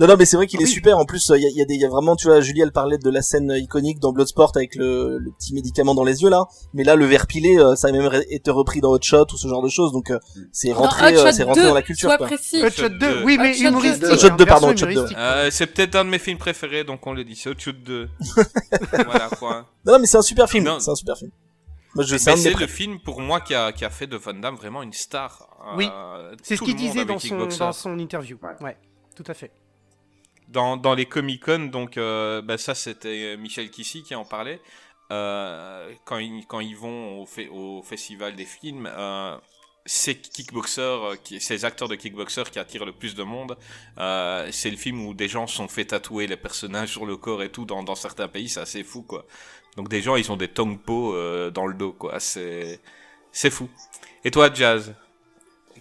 Non, 0.00 0.08
non, 0.08 0.16
mais 0.18 0.24
c'est 0.24 0.36
vrai 0.36 0.48
qu'il 0.48 0.60
est 0.60 0.66
super. 0.66 0.98
En 0.98 1.04
plus, 1.04 1.30
il 1.36 1.42
y, 1.42 1.46
a, 1.46 1.50
y 1.50 1.62
a 1.62 1.64
des, 1.64 1.74
il 1.74 1.80
y 1.80 1.84
a 1.84 1.88
vraiment, 1.88 2.16
tu 2.16 2.26
vois, 2.26 2.40
Julie, 2.40 2.60
elle 2.62 2.72
parlait 2.72 2.98
de 2.98 3.08
la 3.08 3.22
scène 3.22 3.52
iconique 3.56 4.00
dans 4.00 4.12
Bloodsport 4.12 4.50
avec 4.56 4.74
le, 4.74 5.18
le 5.18 5.30
petit 5.30 5.54
médicament 5.54 5.94
dans 5.94 6.02
les 6.04 6.22
yeux 6.22 6.28
là. 6.28 6.46
Mais 6.74 6.82
là, 6.82 6.96
le 6.96 7.04
verre 7.06 7.28
pilé, 7.28 7.56
euh, 7.56 7.76
ça 7.76 7.86
a 7.88 7.92
même 7.92 8.10
été 8.28 8.50
repris 8.50 8.80
dans 8.80 8.90
Hot 8.90 8.98
Shot 9.00 9.26
ou 9.32 9.36
ce 9.36 9.46
genre 9.46 9.62
de 9.62 9.68
choses. 9.68 9.92
Donc, 9.92 10.10
euh, 10.10 10.18
c'est 10.50 10.72
rentré, 10.72 11.14
Hot 11.14 11.18
euh, 11.20 11.26
Shot 11.26 11.32
c'est 11.36 11.42
rentré 11.44 11.62
2, 11.62 11.68
dans 11.68 11.74
la 11.74 11.82
culture. 11.82 12.16
Quoi. 12.16 12.26
précis. 12.26 12.64
Hot 12.64 12.70
Shot 12.70 12.88
2, 12.88 13.22
oui, 13.24 13.38
mais 13.38 13.50
Hot 13.50 13.54
Shot 13.54 13.68
humoristique. 13.68 14.00
2. 14.02 14.10
Hot 14.12 14.18
Shot 14.18 14.26
hein, 14.26 14.36
2, 14.36 14.46
pardon, 14.46 14.68
Hot 14.70 14.76
Shot 14.76 14.86
2. 14.86 14.90
humoristique. 14.92 15.18
Euh, 15.18 15.48
c'est 15.52 15.66
peut-être 15.68 15.94
un 15.94 16.04
de 16.04 16.10
mes 16.10 16.18
films 16.18 16.38
préférés, 16.38 16.82
donc 16.82 17.06
on 17.06 17.12
le 17.12 17.22
dit. 17.22 17.36
C'est 17.36 17.50
au-dessus 17.50 17.74
de 17.74 17.78
deux. 17.78 18.08
voilà, 19.06 19.28
quoi. 19.38 19.66
Non, 19.84 19.92
non, 19.94 19.98
mais 20.00 20.06
c'est 20.06 20.18
un 20.18 20.22
super 20.22 20.48
film. 20.48 20.64
C'est 20.80 20.90
un 20.90 20.94
super 20.94 21.16
film. 21.16 21.30
Moi, 21.94 22.04
je 22.04 22.12
Mais 22.12 22.18
c'est 22.36 22.54
le 22.54 22.66
film 22.66 23.00
pour 23.00 23.20
moi 23.20 23.40
qui 23.40 23.54
a, 23.54 23.72
qui 23.72 23.84
a 23.84 23.90
fait 23.90 24.06
de 24.06 24.16
Van 24.16 24.32
Damme 24.34 24.54
vraiment 24.56 24.82
une 24.82 24.92
star. 24.92 25.48
Oui, 25.76 25.88
Euh, 25.92 26.36
C'est 26.42 26.56
ce 26.56 26.62
qu'il 26.62 26.76
disait 26.76 27.04
dans 27.04 27.18
son, 27.18 27.46
dans 27.46 27.72
son 27.72 27.98
interview. 27.98 28.38
Ouais, 28.60 28.76
tout 29.16 29.24
à 29.26 29.34
fait. 29.34 29.50
dans, 30.48 30.76
dans 30.76 30.94
les 30.94 31.06
Comic 31.06 31.44
Con, 31.44 31.68
donc 31.72 31.96
euh, 31.96 32.42
bah, 32.42 32.58
ça 32.58 32.74
c'était 32.74 33.36
Michel 33.36 33.70
Kissy 33.70 34.02
qui 34.02 34.14
en 34.14 34.24
parlait. 34.24 34.60
Euh, 35.12 35.92
quand, 36.04 36.18
ils, 36.18 36.46
quand 36.46 36.60
ils 36.60 36.76
vont 36.76 37.20
au, 37.22 37.24
fe- 37.26 37.48
au 37.50 37.82
festival 37.82 38.36
des 38.36 38.44
films, 38.44 38.88
euh, 38.92 39.36
ces 39.86 40.14
kickboxers, 40.16 41.16
ces 41.40 41.64
acteurs 41.64 41.88
de 41.88 41.96
kickboxers 41.96 42.50
qui 42.50 42.58
attirent 42.60 42.84
le 42.84 42.92
plus 42.92 43.16
de 43.16 43.24
monde, 43.24 43.56
euh, 43.98 44.48
c'est 44.52 44.70
le 44.70 44.76
film 44.76 45.04
où 45.04 45.14
des 45.14 45.26
gens 45.26 45.48
sont 45.48 45.66
fait 45.66 45.86
tatouer 45.86 46.28
les 46.28 46.36
personnages 46.36 46.90
sur 46.92 47.06
le 47.06 47.16
corps 47.16 47.42
et 47.42 47.50
tout 47.50 47.64
dans, 47.64 47.82
dans 47.82 47.96
certains 47.96 48.28
pays, 48.28 48.48
c'est 48.48 48.60
assez 48.60 48.84
fou 48.84 49.02
quoi. 49.02 49.26
Donc 49.76 49.88
des 49.88 50.02
gens 50.02 50.16
ils 50.16 50.30
ont 50.32 50.36
des 50.36 50.48
tongpo 50.48 51.14
euh, 51.14 51.50
dans 51.50 51.66
le 51.66 51.74
dos 51.74 51.92
quoi, 51.92 52.20
c'est 52.20 52.80
c'est 53.32 53.50
fou. 53.50 53.68
Et 54.24 54.30
toi 54.30 54.50
Jazz, 54.52 54.94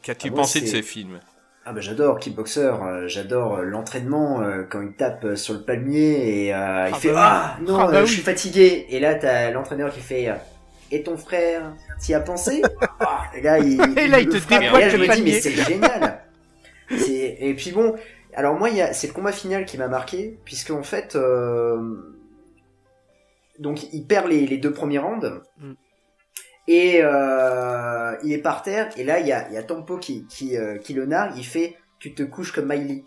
qu'as-tu 0.04 0.32
Ah, 0.32 0.32
pensé 0.32 0.62
de 0.62 0.68
ces 0.68 0.84
films? 0.84 1.22
Ah 1.66 1.74
bah 1.74 1.82
j'adore 1.82 2.20
Kickboxer, 2.20 2.62
euh, 2.84 3.08
j'adore 3.08 3.58
euh, 3.58 3.64
l'entraînement 3.64 4.42
quand 4.70 4.82
il 4.82 4.94
tape 4.94 5.36
sur 5.36 5.54
le 5.54 5.64
palmier 5.64 6.46
et 6.48 6.54
euh, 6.56 6.90
il 6.90 6.96
Ah 6.96 7.00
fait 7.00 7.12
bah 7.12 7.16
ah 7.18 7.58
non 7.62 7.80
Ah 7.80 7.88
bah 7.88 8.06
je 8.06 8.12
suis 8.12 8.22
fatigué. 8.22 8.86
Et 8.90 9.00
là 9.00 9.16
t'as 9.16 9.52
l'entraîneur 9.52 9.92
qui 9.94 10.02
fait 10.02 10.30
et 10.92 11.04
ton 11.04 11.18
frère 11.18 11.76
t'y 12.00 12.14
as 12.14 12.22
pensé? 12.22 12.74
Ah, 13.02 13.30
et 13.36 13.42
là 13.42 13.60
il, 13.60 13.98
Et 13.98 14.08
là, 14.08 14.20
il 14.20 14.28
me 14.28 14.36
te 14.36 14.40
frappe, 14.40 14.72
et 14.74 14.78
déboîte 14.78 14.80
là, 14.80 14.90
je 14.90 14.98
me 14.98 15.08
dis 15.08 15.22
mais 15.22 15.34
c'est 15.34 15.56
génial. 15.56 16.26
C'est- 16.96 17.38
et 17.42 17.54
puis 17.56 17.72
bon 17.72 17.96
alors 18.34 18.56
moi 18.58 18.70
il 18.70 18.78
y 18.78 18.82
a 18.82 18.94
c'est 18.94 19.08
le 19.08 19.14
combat 19.14 19.32
final 19.34 19.66
qui 19.66 19.78
m'a 19.78 19.88
marqué 19.88 20.40
puisque 20.46 20.72
en 20.72 20.84
fait 20.84 21.16
euh, 21.16 21.80
donc 23.60 23.92
il 23.94 24.06
perd 24.08 24.28
les, 24.28 24.48
les 24.48 24.58
deux 24.58 24.74
premiers 24.74 25.00
rounds 25.00 25.42
Mm. 25.60 25.74
et 26.68 27.00
euh, 27.02 28.16
il 28.24 28.32
est 28.34 28.38
par 28.42 28.62
terre 28.64 28.90
et 28.98 29.04
là 29.04 29.20
il 29.20 29.28
y 29.28 29.32
a, 29.32 29.50
y 29.52 29.58
a 29.58 29.64
Tempo 29.64 29.98
qui, 29.98 30.26
qui, 30.28 30.58
euh, 30.58 30.78
qui 30.78 30.94
le 30.94 31.06
nargue 31.06 31.34
il 31.38 31.46
fait 31.46 31.76
tu 32.00 32.14
te 32.14 32.24
couches 32.24 32.52
comme 32.52 32.68
Miley 32.68 33.04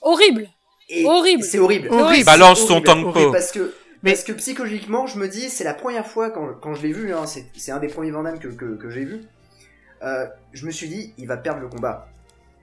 Horrible. 0.00 0.48
et 0.88 1.04
Horrible. 1.06 1.44
c'est 1.44 1.58
horrible 1.60 1.88
Horrible. 1.90 2.24
Balance 2.26 2.66
ton 2.66 2.80
tempo. 2.80 3.08
horrible, 3.08 3.32
parce 3.32 3.52
que 3.52 3.72
Mais- 4.02 4.12
parce 4.12 4.24
que 4.24 4.32
psychologiquement 4.32 5.06
je 5.06 5.18
me 5.18 5.28
dis 5.28 5.48
c'est 5.48 5.64
la 5.64 5.74
première 5.74 6.06
fois 6.06 6.30
quand, 6.30 6.54
quand 6.60 6.74
je 6.74 6.82
l'ai 6.82 6.92
vu 6.92 7.14
hein, 7.14 7.26
c'est 7.26 7.46
c'est 7.56 7.70
un 7.72 7.78
des 7.78 7.88
premiers 7.88 8.10
Van 8.10 8.22
Damme 8.24 8.38
que, 8.40 8.48
que, 8.48 8.74
que 8.76 8.90
j'ai 8.90 9.04
vu 9.04 9.20
euh, 10.02 10.26
je 10.52 10.66
me 10.66 10.72
suis 10.72 10.88
dit 10.88 11.14
il 11.18 11.26
va 11.28 11.36
perdre 11.36 11.60
le 11.60 11.68
combat 11.68 12.08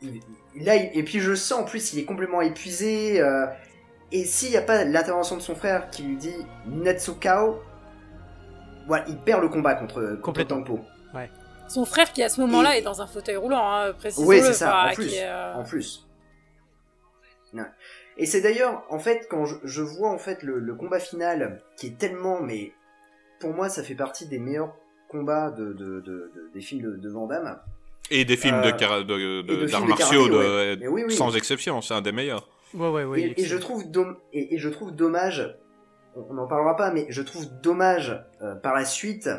Il- 0.02 0.20
là 0.66 0.76
il- 0.76 0.92
et 1.00 1.04
puis 1.04 1.20
je 1.22 1.30
le 1.30 1.36
sens 1.38 1.60
en 1.62 1.64
plus 1.64 1.94
il 1.94 2.00
est 2.00 2.04
complètement 2.06 2.42
épuisé 2.42 3.22
euh, 3.22 3.46
et 4.12 4.26
s'il 4.26 4.50
n'y 4.52 4.58
a 4.58 4.62
pas 4.62 4.84
l'intervention 4.86 5.36
de 5.38 5.42
son 5.42 5.56
frère 5.56 5.90
qui 5.90 6.04
lui 6.04 6.16
dit 6.18 6.36
Natsukao 6.68 7.62
voilà, 8.88 9.06
il 9.08 9.18
perd 9.18 9.42
le 9.44 9.50
combat 9.50 9.76
contre, 9.76 10.02
contre 10.02 10.22
Complètement. 10.22 10.58
Tempo. 10.64 10.80
Son 11.68 11.86
frère 11.86 12.12
qui 12.12 12.24
à 12.24 12.30
ce 12.30 12.42
moment-là 12.42 12.76
est 12.78 12.82
dans 12.82 13.00
un 13.04 13.06
fauteuil 13.06 13.36
roulant, 13.36 13.62
hein, 13.64 13.94
précisons-le. 13.94 14.28
Oui, 14.28 14.42
c'est 14.42 14.54
ça, 14.54 14.70
enfin, 14.80 14.92
en 14.92 14.94
plus. 14.96 15.08
qui 15.10 15.16
est, 15.18 15.28
euh, 15.28 15.54
En 15.54 15.64
plus. 15.64 16.08
Ouais. 17.54 17.62
Et 18.18 18.26
c'est 18.26 18.42
d'ailleurs, 18.42 18.84
en 18.90 18.98
fait, 18.98 19.28
quand 19.30 19.46
je, 19.46 19.56
je 19.64 19.84
vois 19.84 20.10
en 20.10 20.18
fait 20.18 20.42
le, 20.42 20.58
le 20.58 20.74
combat 20.74 21.00
final, 21.00 21.62
qui 21.78 21.88
est 21.88 21.98
tellement, 22.00 22.42
mais 22.42 22.74
pour 23.40 23.54
moi, 23.54 23.70
ça 23.70 23.84
fait 23.84 23.94
partie 23.94 24.28
des 24.28 24.40
meilleurs 24.40 24.74
combats 25.10 25.52
de, 25.52 25.66
de, 25.74 25.74
de- 25.74 26.02
de- 26.02 26.50
des 26.54 26.62
films 26.62 26.82
de, 26.82 26.96
de 26.98 27.10
Van 27.10 27.28
Damme. 27.28 27.60
Et 28.10 28.26
des 28.26 28.36
films 28.38 28.56
Euh, 28.56 28.72
de, 28.72 28.72
cara- 28.72 29.04
de- 29.04 29.42
de- 29.44 29.56
de 29.56 29.66
d'arts 29.68 29.86
martiaux, 29.86 30.28
karaté, 30.28 30.30
de- 30.30 30.38
ouais. 30.38 30.78
Mais 30.80 30.88
oui, 30.88 31.04
oui. 31.08 31.14
sans 31.16 31.36
exception, 31.36 31.80
c'est 31.84 31.94
un 31.94 32.02
des 32.02 32.12
meilleurs. 32.12 32.48
Ouais, 32.74 32.90
ouais, 32.90 33.04
ouais. 33.04 33.22
et, 33.22 33.42
et 33.42 33.46
je 33.46 33.58
trouve 33.58 33.90
dom- 33.90 34.18
et, 34.34 34.56
et 34.56 34.58
je 34.58 34.70
trouve 34.70 34.92
dommage, 34.96 35.56
on 36.16 36.34
n'en 36.34 36.48
parlera 36.48 36.76
pas, 36.76 36.92
mais 36.92 37.06
je 37.10 37.22
trouve 37.22 37.46
dommage 37.62 38.24
euh, 38.42 38.56
par 38.56 38.74
la 38.76 38.86
suite 38.86 39.30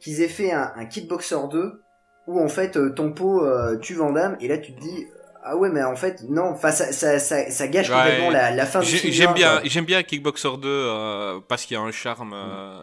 qu'ils 0.00 0.20
aient 0.22 0.28
fait 0.28 0.52
un, 0.52 0.72
un 0.76 0.84
Kickboxer 0.86 1.48
2 1.50 1.80
où 2.26 2.40
en 2.40 2.48
fait 2.48 2.76
euh, 2.76 2.90
Tempo 2.90 3.44
euh, 3.44 3.76
tue 3.78 3.94
Van 3.94 4.12
Damme 4.12 4.36
et 4.40 4.48
là 4.48 4.58
tu 4.58 4.74
te 4.74 4.80
dis 4.80 5.06
ah 5.44 5.56
ouais 5.56 5.70
mais 5.70 5.82
en 5.84 5.94
fait 5.94 6.24
non, 6.28 6.42
enfin 6.50 6.72
ça, 6.72 6.90
ça, 6.92 7.18
ça, 7.20 7.48
ça 7.50 7.68
gâche 7.68 7.88
Ouais. 7.88 7.96
complètement 7.96 8.30
la, 8.30 8.50
la 8.50 8.66
fin 8.66 8.80
du 8.80 8.86
film. 8.86 9.12
J'aime 9.12 9.32
bien, 9.34 9.60
j'aime 9.64 9.84
bien 9.84 10.02
Kickboxer 10.02 10.56
2 10.60 10.68
euh, 10.68 11.40
parce 11.46 11.64
qu'il 11.64 11.76
y 11.76 11.78
a 11.78 11.82
un 11.82 11.92
charme 11.92 12.32
euh, 12.34 12.80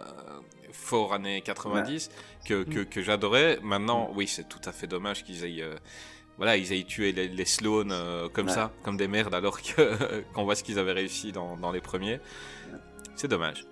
fort 0.72 1.14
années 1.14 1.42
90 1.42 2.10
que, 2.48 2.64
que, 2.64 2.80
que 2.80 3.02
j'adorais. 3.02 3.60
Maintenant, 3.62 4.10
oui, 4.16 4.28
c'est 4.28 4.48
tout 4.48 4.62
à 4.66 4.72
fait 4.72 4.88
dommage 4.88 5.24
qu'ils 5.24 5.44
aient, 5.46 5.62
euh, 5.62 5.76
voilà, 6.38 6.58
ils 6.58 6.74
aient 6.74 6.84
tué 6.84 7.12
les, 7.12 7.28
les 7.28 7.46
Sloan 7.46 7.90
euh, 7.92 8.28
comme 8.30 8.48
Ouais. 8.48 8.54
ça, 8.54 8.72
comme 8.84 8.98
des 8.98 9.08
merdes, 9.08 9.34
alors 9.36 9.62
que 9.62 9.92
qu'on 10.34 10.44
voit 10.44 10.56
ce 10.56 10.64
qu'ils 10.64 10.80
avaient 10.80 10.92
réussi 10.94 11.32
dans, 11.32 11.58
dans 11.58 11.72
les 11.72 11.82
premiers. 11.82 12.20
C'est 13.16 13.28
dommage. 13.28 13.66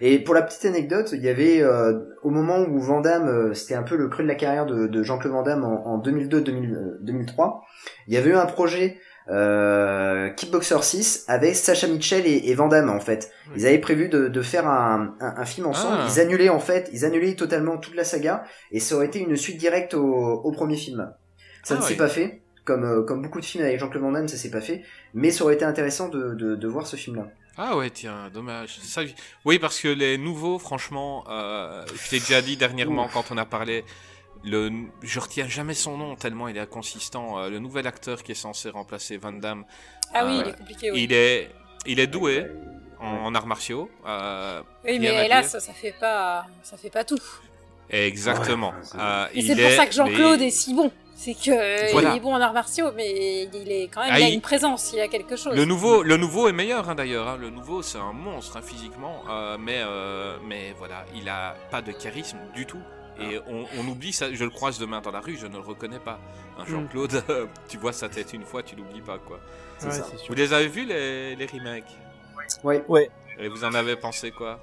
Et 0.00 0.18
pour 0.18 0.34
la 0.34 0.42
petite 0.42 0.64
anecdote, 0.66 1.10
il 1.12 1.22
y 1.24 1.28
avait 1.28 1.62
euh, 1.62 2.00
au 2.22 2.30
moment 2.30 2.58
où 2.60 2.78
Van 2.80 3.00
Damme, 3.00 3.28
euh, 3.28 3.54
c'était 3.54 3.74
un 3.74 3.82
peu 3.84 3.96
le 3.96 4.08
creux 4.08 4.22
de 4.24 4.28
la 4.28 4.34
carrière 4.34 4.66
de, 4.66 4.86
de 4.86 5.02
Jean-Claude 5.02 5.32
Van 5.32 5.42
Damme 5.42 5.64
en, 5.64 5.86
en 5.86 5.98
2002-2003, 6.02 7.60
il 8.06 8.14
y 8.14 8.16
avait 8.16 8.30
eu 8.30 8.34
un 8.34 8.46
projet 8.46 8.98
euh, 9.30 10.30
Kickboxer 10.30 10.82
6 10.82 11.24
avec 11.28 11.54
Sacha 11.54 11.86
Mitchell 11.86 12.26
et, 12.26 12.50
et 12.50 12.54
Van 12.54 12.68
Damme 12.68 12.90
en 12.90 13.00
fait. 13.00 13.30
Ils 13.56 13.66
avaient 13.66 13.78
prévu 13.78 14.08
de, 14.08 14.28
de 14.28 14.42
faire 14.42 14.66
un, 14.68 15.14
un, 15.20 15.34
un 15.38 15.44
film 15.44 15.66
ensemble. 15.66 15.98
Ah. 16.00 16.06
Ils 16.10 16.20
annulaient 16.20 16.48
en 16.48 16.60
fait, 16.60 16.90
ils 16.92 17.04
annulaient 17.04 17.34
totalement 17.34 17.78
toute 17.78 17.94
la 17.94 18.04
saga 18.04 18.44
et 18.72 18.80
ça 18.80 18.96
aurait 18.96 19.06
été 19.06 19.20
une 19.20 19.36
suite 19.36 19.58
directe 19.58 19.94
au, 19.94 20.02
au 20.04 20.52
premier 20.52 20.76
film. 20.76 21.12
Ça 21.68 21.74
Ah 21.76 21.80
ne 21.80 21.82
s'est 21.84 21.92
oui. 21.92 21.96
pas 21.98 22.08
fait. 22.08 22.40
Comme, 22.64 22.84
euh, 22.84 23.02
comme 23.02 23.22
beaucoup 23.22 23.40
de 23.40 23.44
films 23.46 23.64
avec 23.64 23.78
Jean-Claude 23.80 24.02
Van 24.02 24.12
Damme, 24.12 24.28
ça 24.28 24.36
s'est 24.36 24.50
pas 24.50 24.60
fait. 24.60 24.82
Mais 25.14 25.30
ça 25.30 25.44
aurait 25.44 25.54
été 25.54 25.64
intéressant 25.64 26.08
de, 26.08 26.34
de, 26.34 26.54
de 26.54 26.68
voir 26.68 26.86
ce 26.86 26.96
film-là. 26.96 27.26
Ah 27.56 27.76
ouais, 27.76 27.90
tiens, 27.90 28.30
dommage. 28.32 28.78
Ça, 28.82 29.02
oui, 29.44 29.58
parce 29.58 29.80
que 29.80 29.88
les 29.88 30.16
nouveaux, 30.18 30.58
franchement, 30.58 31.24
euh, 31.28 31.84
je 31.94 32.10
t'ai 32.10 32.20
déjà 32.20 32.40
dit 32.42 32.56
dernièrement 32.56 33.08
quand 33.12 33.24
on 33.32 33.38
a 33.38 33.44
parlé, 33.44 33.84
le, 34.44 34.70
je 35.02 35.18
retiens 35.18 35.48
jamais 35.48 35.74
son 35.74 35.96
nom 35.96 36.14
tellement 36.14 36.46
il 36.48 36.56
est 36.56 36.60
inconsistant. 36.60 37.38
euh, 37.38 37.48
le 37.50 37.58
nouvel 37.58 37.86
acteur 37.86 38.22
qui 38.22 38.32
est 38.32 38.36
censé 38.36 38.70
remplacer 38.70 39.16
Van 39.16 39.32
Damme. 39.32 39.64
Ah 40.14 40.24
oui, 40.26 40.40
il 40.44 40.48
est 40.48 40.56
compliqué. 40.58 40.90
Oui, 40.92 41.02
Il 41.04 41.12
est, 41.12 41.50
il 41.86 41.98
est 42.00 42.06
doué 42.06 42.46
en, 43.00 43.06
en 43.26 43.34
arts 43.34 43.46
martiaux. 43.46 43.90
euh, 44.06 44.62
oui 44.84 44.98
mais 45.00 45.26
hélas, 45.26 45.50
dire. 45.52 45.60
ça 45.60 45.72
fait 45.72 45.94
pas, 45.98 46.46
ça 46.62 46.76
fait 46.76 46.90
pas 46.90 47.02
tout. 47.04 47.18
Exactement. 47.90 48.72
Euh, 48.94 49.26
Et 49.34 49.40
il 49.40 49.46
c'est 49.46 49.60
pour 49.60 49.70
ça 49.72 49.86
que 49.86 49.92
Jean-Claude 49.94 50.40
mais- 50.40 50.46
est 50.48 50.50
si 50.50 50.74
bon. 50.74 50.92
C'est 51.20 51.34
que 51.34 51.90
Voilà. 51.90 52.10
il 52.12 52.18
est 52.18 52.20
bon 52.20 52.32
en 52.32 52.40
arts 52.40 52.52
martiaux, 52.52 52.92
mais 52.94 53.42
il 53.52 53.72
est 53.72 53.88
quand 53.88 54.02
même, 54.02 54.10
Ah, 54.12 54.20
il 54.20 54.22
a 54.22 54.28
il- 54.28 54.34
une 54.34 54.40
présence, 54.40 54.92
il 54.94 55.00
a 55.00 55.08
quelque 55.08 55.34
chose. 55.34 55.52
Le 55.56 55.64
nouveau, 55.64 56.04
le 56.04 56.16
nouveau 56.16 56.48
est 56.48 56.52
meilleur 56.52 56.88
hein, 56.88 56.94
d'ailleurs. 56.94 57.26
hein. 57.26 57.36
Le 57.40 57.50
nouveau, 57.50 57.82
c'est 57.82 57.98
un 57.98 58.12
monstre 58.12 58.56
hein, 58.56 58.62
physiquement, 58.62 59.24
euh, 59.28 59.58
mais 59.58 59.78
euh, 59.80 60.36
mais 60.46 60.74
voilà, 60.78 61.04
il 61.16 61.28
a 61.28 61.56
pas 61.72 61.82
de 61.82 61.90
charisme 61.90 62.38
du 62.54 62.66
tout. 62.66 62.80
et 63.20 63.36
on, 63.48 63.66
on 63.80 63.88
oublie 63.88 64.12
ça. 64.12 64.32
Je 64.32 64.44
le 64.44 64.50
croise 64.50 64.78
demain 64.78 65.00
dans 65.00 65.10
la 65.10 65.18
rue, 65.18 65.36
je 65.36 65.48
ne 65.48 65.54
le 65.54 65.58
reconnais 65.58 65.98
pas. 65.98 66.20
Un 66.56 66.62
Mm. 66.62 66.66
Jean-Claude, 66.68 67.24
tu 67.68 67.76
vois 67.76 67.92
sa 67.92 68.08
tête 68.08 68.32
une 68.32 68.44
fois, 68.44 68.62
tu 68.62 68.76
l'oublies 68.76 69.00
pas 69.00 69.18
quoi. 69.18 69.40
C'est 69.78 69.86
Ouais, 69.88 69.92
ça. 69.92 70.04
c'est 70.08 70.18
sûr. 70.18 70.28
Vous 70.28 70.34
les 70.34 70.52
avez 70.52 70.68
vus 70.68 70.84
les, 70.84 71.34
les 71.34 71.46
remakes? 71.46 71.98
Ouais. 72.62 72.84
Ouais. 72.86 73.10
Et 73.40 73.48
vous 73.48 73.64
en 73.64 73.74
avez 73.74 73.96
pensé 73.96 74.30
quoi? 74.30 74.60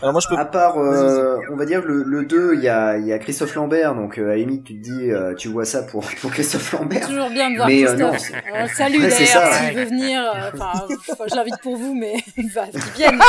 Alors 0.00 0.12
moi 0.12 0.20
je 0.20 0.28
peux. 0.28 0.36
À 0.36 0.44
part, 0.44 0.78
euh, 0.78 1.38
on 1.50 1.56
va 1.56 1.64
dire 1.66 1.82
le, 1.82 2.02
le 2.02 2.24
2, 2.24 2.54
il 2.54 2.60
y 2.62 2.68
a, 2.68 2.98
il 2.98 3.06
y 3.06 3.12
a 3.12 3.18
Christophe 3.18 3.54
Lambert, 3.54 3.94
donc 3.94 4.18
euh, 4.18 4.24
à 4.24 4.28
la 4.28 4.36
limite 4.36 4.64
tu 4.64 4.74
te 4.74 4.82
dis, 4.82 5.10
euh, 5.10 5.34
tu 5.34 5.48
vois 5.48 5.64
ça 5.64 5.82
pour, 5.82 6.04
pour 6.20 6.30
Christophe 6.30 6.72
Lambert. 6.72 7.06
Toujours 7.06 7.30
bien 7.30 7.50
de 7.50 7.56
voir 7.56 7.68
Mais, 7.68 7.86
euh, 7.86 7.94
non, 7.96 8.10
Christophe. 8.12 8.42
Euh, 8.54 8.66
salut 8.68 8.98
d'ailleurs, 8.98 9.28
ça, 9.28 9.52
s'il 9.52 9.66
ouais. 9.76 9.84
veut 9.84 9.90
venir. 9.90 10.20
Enfin, 10.54 11.24
je 11.30 11.34
l'invite 11.36 11.60
pour 11.62 11.76
vous, 11.76 11.94
mais 11.94 12.14
il 12.36 12.50
va 12.50 12.66
qu'il 12.68 12.80
vienne. 12.96 13.20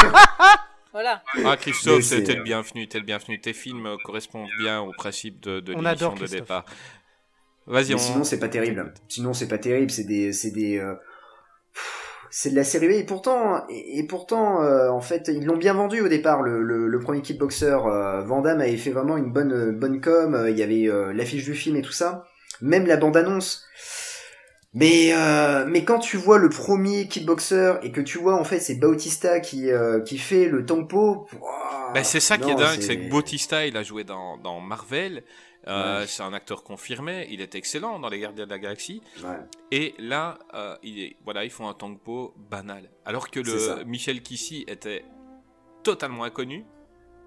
voilà. 0.91 1.21
Ah 1.45 1.55
Christophe, 1.57 2.09
t'es 2.09 2.35
le 2.35 2.43
bienvenu, 2.43 2.87
t'es 2.87 2.99
le 2.99 3.05
bienvenu. 3.05 3.39
Tes 3.39 3.53
films 3.53 3.95
correspondent 4.03 4.49
bien 4.59 4.81
au 4.81 4.91
principe 4.91 5.41
de, 5.41 5.59
de 5.59 5.73
On 5.73 5.81
l'émission 5.81 5.89
adore 6.07 6.13
de 6.13 6.19
Christophe. 6.19 6.39
départ. 6.41 6.65
Vas-y, 7.67 7.95
on... 7.95 7.97
sinon 7.97 8.23
c'est 8.23 8.39
pas 8.39 8.47
terrible. 8.49 8.93
Sinon 9.07 9.33
c'est 9.33 9.47
pas 9.47 9.57
terrible, 9.57 9.89
c'est 9.89 10.03
des, 10.03 10.33
c'est 10.33 10.51
des, 10.51 10.77
euh, 10.77 10.93
c'est 12.37 12.49
de 12.49 12.55
la 12.55 12.65
série 12.65 12.89
B. 12.89 12.91
Et 12.91 13.05
pourtant, 13.05 13.63
et, 13.69 13.99
et 13.99 14.03
pourtant, 14.03 14.61
euh, 14.61 14.89
en 14.89 14.99
fait, 14.99 15.29
ils 15.29 15.45
l'ont 15.45 15.55
bien 15.55 15.73
vendu 15.73 16.01
au 16.01 16.09
départ. 16.09 16.41
Le, 16.41 16.61
le, 16.61 16.87
le 16.87 16.99
premier 16.99 17.21
Kickboxer, 17.21 17.77
euh, 17.85 18.23
Van 18.25 18.41
Damme 18.41 18.59
avait 18.59 18.75
fait 18.75 18.91
vraiment 18.91 19.15
une 19.15 19.31
bonne, 19.31 19.53
euh, 19.53 19.71
bonne 19.71 20.01
com. 20.01 20.35
euh, 20.35 20.49
Il 20.49 20.57
y 20.57 20.63
avait 20.63 20.87
euh, 20.89 21.13
l'affiche 21.13 21.45
du 21.45 21.55
film 21.55 21.77
et 21.77 21.81
tout 21.81 21.93
ça, 21.93 22.25
même 22.59 22.85
la 22.87 22.97
bande 22.97 23.15
annonce. 23.15 23.63
Mais 24.73 25.13
mais 25.67 25.85
quand 25.85 25.99
tu 25.99 26.17
vois 26.17 26.37
le 26.37 26.49
premier 26.49 27.07
Kickboxer 27.07 27.75
et 27.83 27.93
que 27.93 28.01
tu 28.01 28.17
vois 28.17 28.35
en 28.35 28.43
fait 28.43 28.59
c'est 28.59 28.75
Bautista 28.75 29.39
qui 29.39 29.69
qui 30.05 30.17
fait 30.17 30.49
le 30.49 30.65
tempo, 30.65 31.27
Ben, 31.93 32.03
c'est 32.03 32.19
ça 32.19 32.37
qui 32.37 32.49
est 32.51 32.55
dingue, 32.55 32.81
c'est 32.81 32.97
que 32.97 33.09
Bautista, 33.09 33.65
il 33.65 33.77
a 33.77 33.83
joué 33.83 34.03
dans, 34.03 34.37
dans 34.37 34.59
Marvel. 34.59 35.23
Euh, 35.67 36.01
Ouais. 36.01 36.07
C'est 36.07 36.23
un 36.23 36.33
acteur 36.33 36.63
confirmé. 36.63 37.27
Il 37.31 37.41
est 37.41 37.55
excellent 37.55 37.99
dans 37.99 38.09
Les 38.09 38.19
Gardiens 38.19 38.45
de 38.45 38.51
la 38.51 38.59
Galaxie. 38.59 39.01
Ouais. 39.23 39.37
Et 39.71 39.95
là, 39.97 40.37
euh, 40.53 40.77
il 40.83 40.99
est, 40.99 41.15
voilà, 41.23 41.43
ils 41.43 41.49
font 41.49 41.67
un 41.67 41.73
tempo 41.73 42.33
banal. 42.49 42.89
Alors 43.03 43.31
que 43.31 43.39
le 43.39 43.83
Michel 43.85 44.21
Kissy 44.21 44.63
était 44.67 45.05
totalement 45.83 46.23
inconnu. 46.23 46.65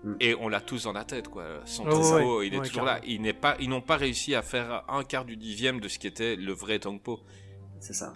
Mm. 0.04 0.14
Et 0.20 0.34
on 0.36 0.48
l'a 0.48 0.60
tous 0.60 0.84
dans 0.84 0.92
la 0.92 1.04
tête, 1.04 1.28
quoi. 1.28 1.44
Son 1.64 1.84
Oh, 1.88 2.38
ouais, 2.38 2.46
il 2.46 2.54
est 2.54 2.58
ouais, 2.58 2.66
toujours 2.68 2.84
là. 2.84 3.00
Il 3.04 3.22
n'est 3.22 3.32
pas, 3.32 3.56
ils 3.58 3.68
n'ont 3.68 3.80
pas 3.80 3.96
réussi 3.96 4.34
à 4.36 4.42
faire 4.42 4.84
un 4.88 5.02
quart 5.02 5.24
du 5.24 5.36
dixième 5.36 5.80
de 5.80 5.88
ce 5.88 5.98
qui 5.98 6.06
était 6.06 6.36
le 6.36 6.52
vrai 6.52 6.78
tempo. 6.78 7.18
C'est 7.80 7.94
ça. 7.94 8.14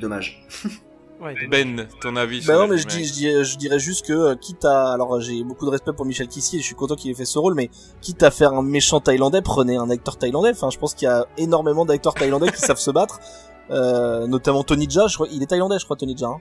Dommage. 0.00 0.46
Ouais, 1.22 1.34
dommage. 1.34 1.48
Ben, 1.50 1.86
ton 2.00 2.16
avis 2.16 2.38
Bah 2.44 2.54
sur 2.54 2.62
non, 2.62 2.68
mais 2.68 2.78
je, 2.78 2.86
dis, 2.86 3.04
je, 3.04 3.12
dis- 3.12 3.44
je 3.44 3.56
dirais 3.58 3.78
juste 3.78 4.04
que, 4.06 4.12
euh, 4.12 4.34
quitte 4.34 4.64
à... 4.64 4.92
Alors, 4.92 5.20
j'ai 5.20 5.44
beaucoup 5.44 5.64
de 5.66 5.70
respect 5.70 5.92
pour 5.92 6.04
Michel 6.04 6.26
Kissy 6.28 6.56
et 6.56 6.60
je 6.60 6.64
suis 6.64 6.74
content 6.74 6.96
qu'il 6.96 7.10
ait 7.10 7.14
fait 7.14 7.24
ce 7.24 7.38
rôle, 7.38 7.54
mais 7.54 7.70
quitte 8.00 8.22
à 8.22 8.30
faire 8.30 8.52
un 8.54 8.62
méchant 8.62 9.00
thaïlandais, 9.00 9.40
prenez 9.42 9.76
un 9.76 9.88
acteur 9.90 10.16
thaïlandais. 10.18 10.50
Enfin, 10.50 10.70
je 10.70 10.78
pense 10.78 10.94
qu'il 10.94 11.06
y 11.06 11.10
a 11.10 11.26
énormément 11.38 11.84
d'acteurs 11.84 12.14
thaïlandais 12.14 12.50
qui 12.50 12.60
savent 12.60 12.78
se 12.78 12.90
battre. 12.90 13.20
Euh, 13.70 14.26
notamment 14.26 14.64
Tony 14.64 14.90
Jaa, 14.90 15.06
je 15.06 15.14
crois, 15.14 15.28
il 15.30 15.42
est 15.42 15.46
thaïlandais, 15.46 15.78
je 15.78 15.84
crois, 15.84 15.96
Tony 15.96 16.14
Jaa. 16.18 16.26
hein. 16.26 16.40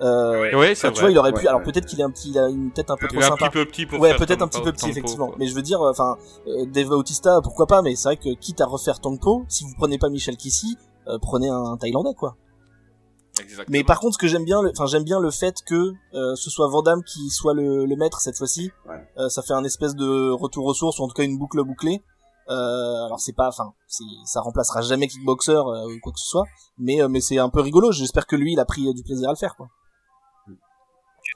Euh, 0.00 0.56
Ouais, 0.58 0.74
c'est 0.74 0.88
enfin, 0.88 0.94
tu 0.94 0.94
vrai. 0.94 1.00
vois, 1.02 1.10
il 1.12 1.18
aurait 1.18 1.32
pu. 1.32 1.42
Ouais, 1.42 1.46
alors 1.48 1.62
peut-être 1.62 1.86
qu'il 1.86 2.00
est 2.00 2.02
un 2.02 2.10
petit, 2.10 2.30
il 2.30 2.38
a 2.38 2.48
une 2.48 2.72
tête 2.72 2.90
un 2.90 2.96
peu 2.96 3.06
Il 3.06 3.10
trop 3.10 3.20
est 3.20 3.24
un 3.24 3.28
sympa. 3.28 3.50
petit 3.50 3.58
peu 3.58 3.64
petit 3.66 3.86
pour 3.86 4.00
ouais, 4.00 4.16
peut-être 4.16 4.42
un 4.42 4.48
petit 4.48 4.62
peu 4.62 4.72
petit 4.72 4.88
effectivement. 4.88 5.26
quoi. 5.28 5.36
Mais 5.38 5.46
je 5.46 5.54
veux 5.54 5.62
dire, 5.62 5.80
enfin, 5.82 6.16
euh, 6.48 6.64
Dave 6.66 6.88
Bautista, 6.88 7.40
pourquoi 7.42 7.66
pas 7.68 7.82
Mais 7.82 7.94
c'est 7.94 8.08
vrai 8.08 8.16
que 8.16 8.30
quitte 8.34 8.60
à 8.62 8.66
refaire 8.66 8.98
Tongpo, 8.98 9.44
si 9.48 9.62
vous 9.64 9.74
prenez 9.78 9.98
pas 9.98 10.08
Michel 10.08 10.36
Kissy, 10.36 10.76
euh, 11.06 11.18
prenez 11.20 11.48
un, 11.50 11.76
Thaïlandais 11.76 12.14
quoi. 12.14 12.34
Exactement. 13.40 13.66
Mais 13.70 13.82
par 13.84 13.98
contre, 14.00 14.14
ce 14.14 14.18
que 14.18 14.26
j'aime 14.28 14.44
bien, 14.44 14.60
le- 14.62 14.70
enfin 14.70 14.86
j'aime 14.86 15.04
bien 15.04 15.18
le 15.18 15.30
fait 15.30 15.54
que 15.66 15.92
euh, 16.14 16.34
ce 16.36 16.50
soit 16.50 16.68
Van 16.68 16.82
Damme 16.82 17.02
qui 17.02 17.30
soit 17.30 17.54
le, 17.54 17.86
le 17.86 17.96
maître 17.96 18.20
cette 18.20 18.36
fois-ci. 18.36 18.70
Ouais. 18.88 19.02
Euh, 19.18 19.28
ça 19.28 19.42
fait 19.42 19.54
un 19.54 19.64
espèce 19.64 19.94
de 19.94 20.30
retour 20.30 20.66
aux 20.66 20.74
sources 20.74 20.98
ou 20.98 21.02
en 21.04 21.08
tout 21.08 21.14
cas 21.14 21.24
une 21.24 21.38
boucle 21.38 21.62
bouclée. 21.64 22.02
Euh, 22.50 23.04
alors 23.06 23.20
c'est 23.20 23.32
pas, 23.34 23.48
enfin, 23.48 23.72
c'est- 23.88 24.02
ça 24.26 24.40
remplacera 24.40 24.82
jamais 24.82 25.06
Kickboxer 25.08 25.52
euh, 25.52 25.86
ou 25.86 25.98
quoi 26.02 26.12
que 26.12 26.18
ce 26.18 26.26
soit, 26.26 26.44
mais 26.76 27.00
euh, 27.02 27.08
mais 27.08 27.20
c'est 27.20 27.38
un 27.38 27.48
peu 27.48 27.60
rigolo. 27.60 27.90
J'espère 27.92 28.26
que 28.26 28.36
lui, 28.36 28.52
il 28.52 28.60
a 28.60 28.64
pris 28.64 28.86
euh, 28.88 28.92
du 28.92 29.02
plaisir 29.02 29.28
à 29.28 29.32
le 29.32 29.38
faire 29.38 29.56
quoi. 29.56 29.68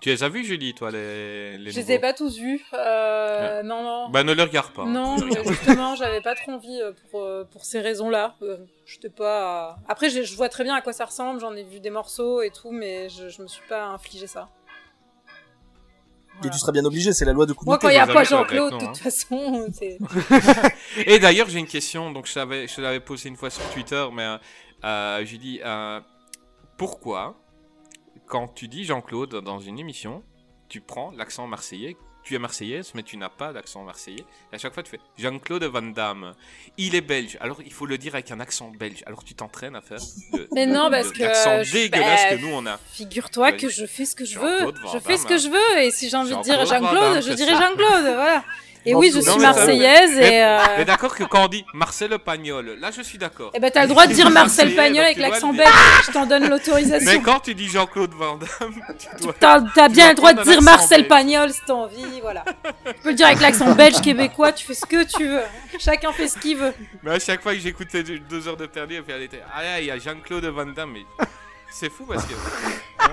Tu 0.00 0.10
les 0.10 0.22
as 0.22 0.28
vus, 0.28 0.44
Julie, 0.44 0.74
toi, 0.74 0.90
les, 0.90 1.56
les 1.56 1.70
Je 1.70 1.80
les 1.80 1.92
ai 1.92 1.98
pas 1.98 2.12
tous 2.12 2.36
vus. 2.38 2.62
Euh, 2.74 3.62
Non, 3.62 3.82
non. 3.82 4.10
Bah, 4.10 4.24
ne 4.24 4.32
les 4.32 4.42
regarde 4.42 4.72
pas. 4.72 4.82
hein. 4.82 4.86
Non, 4.92 5.16
regarde 5.16 5.48
justement, 5.48 5.94
j'avais 5.96 6.20
pas 6.20 6.34
trop 6.34 6.52
envie 6.52 6.80
euh, 6.82 6.92
pour, 7.10 7.22
euh, 7.22 7.44
pour 7.50 7.64
ces 7.64 7.80
raisons-là. 7.80 8.34
Euh, 8.42 8.58
J'étais 8.84 9.08
pas. 9.08 9.78
Après, 9.88 10.10
je 10.10 10.22
je 10.22 10.36
vois 10.36 10.48
très 10.50 10.64
bien 10.64 10.74
à 10.74 10.82
quoi 10.82 10.92
ça 10.92 11.06
ressemble, 11.06 11.40
j'en 11.40 11.54
ai 11.54 11.64
vu 11.64 11.80
des 11.80 11.90
morceaux 11.90 12.42
et 12.42 12.50
tout, 12.50 12.70
mais 12.72 13.08
je, 13.08 13.28
je 13.30 13.40
me 13.42 13.46
suis 13.48 13.62
pas 13.68 13.86
infligé 13.86 14.26
ça. 14.26 14.48
Et 16.44 16.50
tu 16.50 16.58
seras 16.58 16.70
bien 16.72 16.84
obligé, 16.84 17.14
c'est 17.14 17.24
la 17.24 17.32
loi 17.32 17.46
de 17.46 17.52
Moi, 17.54 17.78
Koumouté. 17.78 17.80
quand 17.80 17.88
il 17.88 17.94
y 17.94 17.98
a 17.98 18.04
les 18.04 18.12
pas 18.12 18.22
Jean-Claude, 18.24 18.74
de 18.78 18.86
toute 18.86 18.98
façon, 18.98 19.66
c'est. 19.72 19.96
Et 21.06 21.18
d'ailleurs, 21.18 21.48
j'ai 21.48 21.58
une 21.58 21.66
question. 21.66 22.10
Donc, 22.12 22.26
je 22.26 22.38
l'avais, 22.38 22.68
je 22.68 22.78
l'avais 22.82 23.00
posée 23.00 23.30
une 23.30 23.36
fois 23.36 23.48
sur 23.48 23.62
Twitter, 23.70 24.06
mais 24.12 24.24
euh, 24.24 24.36
euh, 24.84 25.22
j'ai 25.24 25.38
dit 25.38 25.60
euh, 25.64 25.98
pourquoi, 26.76 27.34
quand 28.26 28.48
tu 28.48 28.68
dis 28.68 28.84
Jean-Claude 28.84 29.36
dans 29.42 29.58
une 29.60 29.78
émission, 29.78 30.22
tu 30.68 30.80
prends 30.80 31.10
l'accent 31.12 31.46
marseillais. 31.46 31.96
Tu 32.24 32.34
es 32.34 32.40
marseillaise, 32.40 32.90
mais 32.96 33.04
tu 33.04 33.16
n'as 33.18 33.28
pas 33.28 33.52
l'accent 33.52 33.84
marseillais. 33.84 34.24
Et 34.52 34.56
à 34.56 34.58
chaque 34.58 34.74
fois, 34.74 34.82
tu 34.82 34.90
fais 34.90 34.98
Jean-Claude 35.16 35.62
Van 35.62 35.80
Damme. 35.82 36.32
Il 36.76 36.96
est 36.96 37.00
belge. 37.00 37.38
Alors, 37.40 37.62
il 37.64 37.72
faut 37.72 37.86
le 37.86 37.98
dire 37.98 38.14
avec 38.16 38.32
un 38.32 38.40
accent 38.40 38.72
belge. 38.76 39.04
Alors, 39.06 39.22
tu 39.22 39.34
t'entraînes 39.36 39.76
à 39.76 39.80
faire. 39.80 40.00
le- 40.32 40.48
Mais 40.52 40.66
non, 40.66 40.86
le- 40.86 40.90
parce 40.90 41.12
que, 41.12 41.22
L'accent 41.22 41.62
je- 41.62 41.70
dégueulasse 41.72 42.22
bah, 42.30 42.36
que 42.36 42.40
nous, 42.42 42.48
on 42.52 42.66
a. 42.66 42.78
Figure-toi 42.78 43.52
que 43.52 43.68
je 43.68 43.86
fais 43.86 44.04
ce 44.04 44.16
que 44.16 44.24
je 44.24 44.40
veux. 44.40 44.72
Je 44.92 44.98
fais 44.98 45.18
ce 45.18 45.26
que 45.26 45.38
je 45.38 45.48
veux, 45.48 45.78
et 45.84 45.92
si 45.92 46.08
j'ai 46.08 46.16
envie 46.16 46.34
de 46.34 46.42
dire 46.42 46.66
Jean-Claude 46.66 47.22
je 47.22 47.32
dirais. 47.32 47.52
Jean-Claude, 47.52 48.02
voilà. 48.02 48.44
Et 48.88 48.94
oui, 48.94 49.10
je 49.12 49.20
suis 49.20 49.30
mais 49.36 49.42
marseillaise 49.42 50.16
mais- 50.16 50.32
et. 50.34 50.44
euh, 50.44 50.58
Mais 50.78 50.84
d'accord 50.84 51.14
que 51.14 51.24
quand 51.24 51.44
on 51.44 51.48
dit 51.48 51.64
Marcel 51.74 52.16
Pagnol, 52.18 52.76
là 52.80 52.90
je 52.96 53.02
suis 53.02 53.18
d'accord. 53.18 53.50
Eh 53.54 53.58
ben, 53.60 53.70
t'as 53.70 53.82
le 53.82 53.88
droit 53.88 54.06
de 54.06 54.12
dire 54.12 54.30
Marcel 54.30 54.74
Pagnol 54.76 55.04
avec 55.04 55.16
l'accent 55.18 55.52
belge, 55.52 55.68
je 56.06 56.12
t'en 56.12 56.24
donne 56.26 56.44
Mais 56.44 56.48
l'autorisation. 56.50 57.20
quand 57.22 57.40
tu 57.40 57.54
dis 57.54 57.68
Jean-Claude 57.68 58.12
Van 58.14 58.36
Damme, 58.36 58.74
tu 58.98 59.22
dois. 59.24 59.34
T'as 59.38 59.60
t'as 59.74 59.88
tu 59.88 59.94
bien 59.94 60.10
le 60.10 60.14
droit 60.14 60.32
de 60.32 60.42
dire 60.42 60.62
Marcel. 60.62 61.08
Pagnol 61.08 61.52
si 61.52 61.60
t'as 61.66 61.72
envie, 61.74 62.20
voilà. 62.22 62.44
Tu 62.86 62.92
peux 63.02 63.08
le 63.10 63.14
dire 63.16 63.26
avec 63.26 63.40
l'accent 63.40 63.74
belge, 63.74 64.00
québécois, 64.00 64.52
tu 64.52 64.64
fais 64.64 64.74
ce 64.74 64.86
que 64.86 65.02
tu 65.04 65.26
veux. 65.26 65.42
Chacun 65.78 66.12
fait 66.12 66.28
ce 66.28 66.38
qu'il 66.38 66.56
veut. 66.56 66.72
Mais 67.02 67.12
à 67.12 67.18
chaque 67.18 67.42
fois 67.42 67.52
que 67.54 67.60
j'écoutais 67.60 68.02
deux 68.02 68.46
heures 68.48 68.56
de 68.56 68.66
perdu, 68.66 69.02
elle 69.08 69.22
était. 69.22 69.42
Ah, 69.54 69.62
là, 69.62 69.80
il 69.80 69.86
y 69.86 69.90
a 69.90 69.98
Jean-Claude 69.98 70.44
Van 70.46 70.66
Damme, 70.66 70.92
mais. 70.92 71.04
C'est 71.70 71.90
fou 71.90 72.04
parce 72.06 72.24
que. 72.24 72.32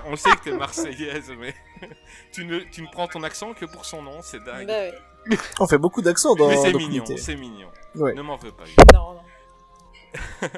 On 0.07 0.15
sait 0.15 0.29
que 0.31 0.43
t'es 0.49 0.51
marseillaise, 0.51 1.31
mais. 1.39 1.53
tu, 2.33 2.45
ne, 2.45 2.59
tu 2.59 2.81
ne 2.81 2.87
prends 2.87 3.07
ton 3.07 3.23
accent 3.23 3.53
que 3.53 3.65
pour 3.65 3.85
son 3.85 4.01
nom, 4.01 4.21
c'est 4.21 4.43
dingue. 4.43 4.67
Bah 4.67 4.73
ouais. 4.73 4.93
On 5.59 5.67
fait 5.67 5.77
beaucoup 5.77 6.01
d'accents 6.01 6.35
dans. 6.35 6.49
mais 6.49 6.57
c'est 6.57 6.73
mignon, 6.73 7.05
c'est 7.17 7.35
mignon. 7.35 7.69
Ouais. 7.95 8.13
Ne 8.13 8.21
m'en 8.21 8.35
veux 8.37 8.51
pas. 8.51 8.63
Non, 8.93 9.13
non. 9.13 9.21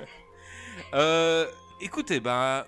Euh, 0.93 1.49
écoutez, 1.81 2.19
bah, 2.19 2.65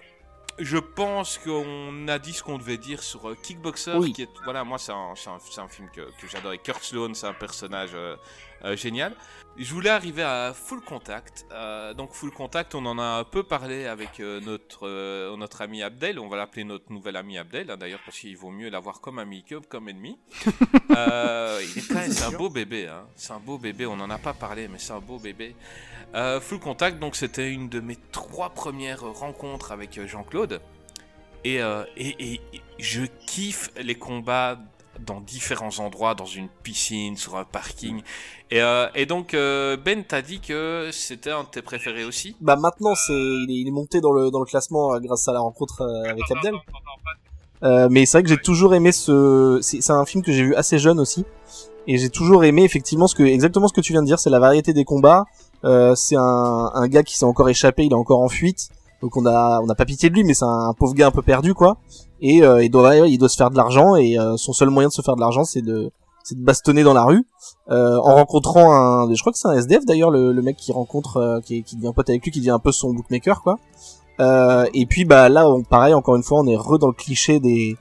je 0.60 0.78
pense 0.78 1.38
qu'on 1.38 2.08
a 2.08 2.20
dit 2.20 2.34
ce 2.34 2.41
qu'on 2.43 2.58
devait 2.58 2.78
dire 2.78 3.03
sur 3.03 3.30
euh, 3.30 3.36
Kickboxer, 3.36 3.93
Oui. 3.95 4.12
qui 4.14 4.24
est, 4.24 4.30
voilà, 4.43 4.64
moi 4.64 4.78
c'est 4.78 4.91
un, 4.91 5.14
c'est 5.16 5.60
un- 5.60 5.68
film 5.68 5.89
que, 5.93 6.01
que 6.01 6.28
j'adore. 6.28 6.53
Et 6.53 6.58
Kurt 6.58 6.84
Sloan, 6.84 7.14
c'est 7.14 7.28
un 7.28 7.34
personnage 7.34 7.91
euh, 7.93 8.16
génial. 8.76 9.14
Je 9.60 9.74
voulais 9.74 9.89
arriver 9.89 10.22
à 10.22 10.53
Full 10.53 10.82
Contact. 10.82 11.45
Euh, 11.51 11.93
donc 11.95 12.12
Full 12.12 12.30
Contact, 12.32 12.76
on 12.76 12.86
en 12.86 12.99
a 12.99 13.03
un 13.03 13.24
peu 13.24 13.41
parlé 13.41 13.88
avec 13.88 14.20
euh, 14.20 14.39
notre 14.41 14.88
euh, 14.88 15.36
notre 15.36 15.62
ami 15.62 15.82
Abdel. 15.82 16.20
On 16.20 16.28
va 16.28 16.38
l'appeler 16.38 16.64
notre 16.64 16.91
nouvel 16.91 17.16
ami 17.16 17.39
Abdel, 17.39 17.72
hein, 17.72 17.78
d'ailleurs, 17.78 18.01
parce 18.05 18.20
qu'il 18.20 18.38
vaut 18.38 18.51
mieux 18.51 18.70
l'avoir 18.70 19.01
comme 19.01 19.18
ami 19.18 19.43
que 19.43 19.55
comme 19.55 19.89
ennemi. 19.89 20.18
Euh, 20.95 21.62
il 21.62 21.78
est 21.78 21.88
quand 21.88 21.95
même, 21.99 22.12
c'est 22.12 22.24
un 22.26 22.32
beau 22.32 22.49
bébé. 22.49 22.88
Hein. 22.88 23.05
C'est 23.16 23.32
un 23.32 23.39
beau 23.39 23.58
bébé. 23.60 23.86
On 23.86 23.95
n'en 23.97 24.10
a 24.10 24.18
pas 24.18 24.34
parlé, 24.34 24.68
mais 24.68 24.80
c'est 24.80 24.93
un 24.93 24.99
beau 24.99 25.20
bébé. 25.20 25.55
Euh, 26.16 26.39
Full 26.41 26.60
Contact, 26.60 26.97
donc 26.97 27.16
c'était 27.16 27.51
une 27.51 27.70
de 27.70 27.80
mes 27.80 27.97
trois 28.12 28.49
premières 28.49 29.01
rencontres 29.01 29.72
avec 29.72 29.97
euh, 29.99 30.08
Jean-Claude. 30.08 30.60
Et, 31.43 31.62
euh, 31.62 31.84
et, 31.97 32.34
et- 32.34 32.41
et 32.53 32.62
je 32.80 33.03
kiffe 33.28 33.70
les 33.80 33.93
combats 33.95 34.58
dans 35.06 35.22
différents 35.22 35.80
endroits, 35.80 36.16
dans 36.16 36.26
une 36.26 36.50
piscine, 36.64 37.16
sur 37.18 37.36
un 37.36 37.43
parking. 37.43 38.02
Et, 38.52 38.62
euh, 38.62 38.88
et 38.95 39.06
donc, 39.06 39.34
euh, 39.34 39.78
Ben 39.78 40.04
t'a 40.04 40.22
dit 40.22 40.39
que 40.39 40.89
c'était 40.91 41.32
un 41.32 41.43
de 41.43 41.50
tes 41.50 41.62
préférés 41.62 42.06
aussi? 42.06 42.36
Bah 42.41 42.56
maintenant 42.56 42.95
c'est 42.95 43.14
il 43.14 43.48
est, 43.50 43.62
il 43.62 43.68
est 43.68 43.72
monté 43.72 44.02
dans 44.02 44.12
le 44.12 44.32
dans 44.32 44.39
le 44.39 44.45
classement 44.45 44.93
euh, 44.93 45.00
grâce 45.00 45.28
à 45.28 45.34
la 45.34 45.39
rencontre 45.39 45.82
avec 46.10 46.24
Abdel. 46.32 46.56
Euh, 47.64 47.88
mais 47.89 48.06
c'est 48.06 48.18
vrai 48.18 48.24
que 48.24 48.30
j'ai 48.30 48.38
toujours 48.38 48.76
aimé 48.76 48.91
ce 48.91 49.60
c'est 49.62 49.82
c'est 49.82 49.93
un 49.93 50.06
film 50.06 50.24
que 50.24 50.32
j'ai 50.32 50.43
vu 50.43 50.56
assez 50.56 50.78
jeune 50.78 51.00
aussi 51.00 51.26
et 51.88 51.98
j'ai 51.98 52.10
toujours 52.10 52.43
aimé 52.43 52.64
effectivement 52.64 53.08
ce 53.08 53.16
que 53.16 53.24
exactement 53.24 53.68
ce 53.68 53.74
que 53.74 53.82
tu 53.82 53.93
viens 53.93 54.02
de 54.02 54.08
dire, 54.08 54.20
c'est 54.20 54.30
la 54.30 54.39
variété 54.39 54.74
des 54.74 54.84
combats. 54.84 55.26
Euh, 55.64 55.95
c'est 55.95 56.16
un 56.16 56.72
un 56.74 56.88
gars 56.88 57.04
qui 57.04 57.18
s'est 57.18 57.26
encore 57.26 57.50
échappé, 57.50 57.84
il 57.86 57.91
est 57.91 57.95
encore 57.95 58.20
en 58.20 58.30
fuite. 58.30 58.70
Donc 59.02 59.16
on 59.16 59.26
a 59.26 59.62
on 59.62 59.70
a 59.70 59.76
pas 59.76 59.86
pitié 59.86 60.10
de 60.10 60.16
lui 60.16 60.24
mais 60.24 60.34
c'est 60.34 60.45
un, 60.45 60.74
pauvre 60.78 60.93
gars 60.93 61.08
un 61.08 61.12
peu 61.12 61.22
perdu 61.22 61.54
quoi. 61.54 61.78
Et 62.22 62.43
euh, 62.43 62.64
il 62.64 62.70
doit 62.70 62.95
il 63.08 63.18
doit 63.18 63.30
se 63.30 63.38
faire 63.38 63.52
de 63.52 63.58
l'argent 63.58 63.95
et 63.95 64.18
euh, 64.18 64.38
son 64.38 64.54
seul 64.54 64.70
moyen 64.70 64.89
de 64.89 64.93
se 64.93 65.02
faire 65.02 65.16
de 65.16 65.22
l'argent 65.22 65.43
c'est 65.43 65.62
de 65.62 65.91
c'est 66.24 66.38
de 66.38 66.43
bastonner 66.43 66.84
dans 66.84 66.93
la 66.93 67.04
rue 67.04 67.26
euh, 67.70 67.98
en 67.98 68.16
rencontrant 68.16 68.74
un 68.74 69.14
je 69.14 69.22
crois 69.22 69.32
que 69.32 69.38
c'est 69.38 69.48
un 69.48 69.54
SDF 69.54 69.86
d'ailleurs 69.86 70.10
le, 70.10 70.34
le 70.34 70.41
mec 70.41 70.58
qui 70.58 70.72
rencontre 70.72 71.41
qui, 71.45 71.64
qui 71.64 71.76
devient 71.76 71.91
pote 71.95 72.10
avec 72.10 72.24
lui 72.24 72.32
qui 72.32 72.39
devient 72.39 72.52
un 72.52 72.60
peu 72.60 72.72
son 72.72 72.93
bookmaker 72.93 73.43
quoi 73.43 73.60
et 74.74 74.86
puis 74.88 75.06
bah 75.06 75.30
là 75.30 75.48
on, 75.48 75.62
pareil 75.64 75.93
encore 75.93 76.16
une 76.16 76.24
fois 76.24 76.39
on 76.39 76.48
est 76.48 76.58
re 76.58 76.80
dans 76.80 76.88
le 76.88 76.93
cliché 76.93 77.39
des 77.39 77.78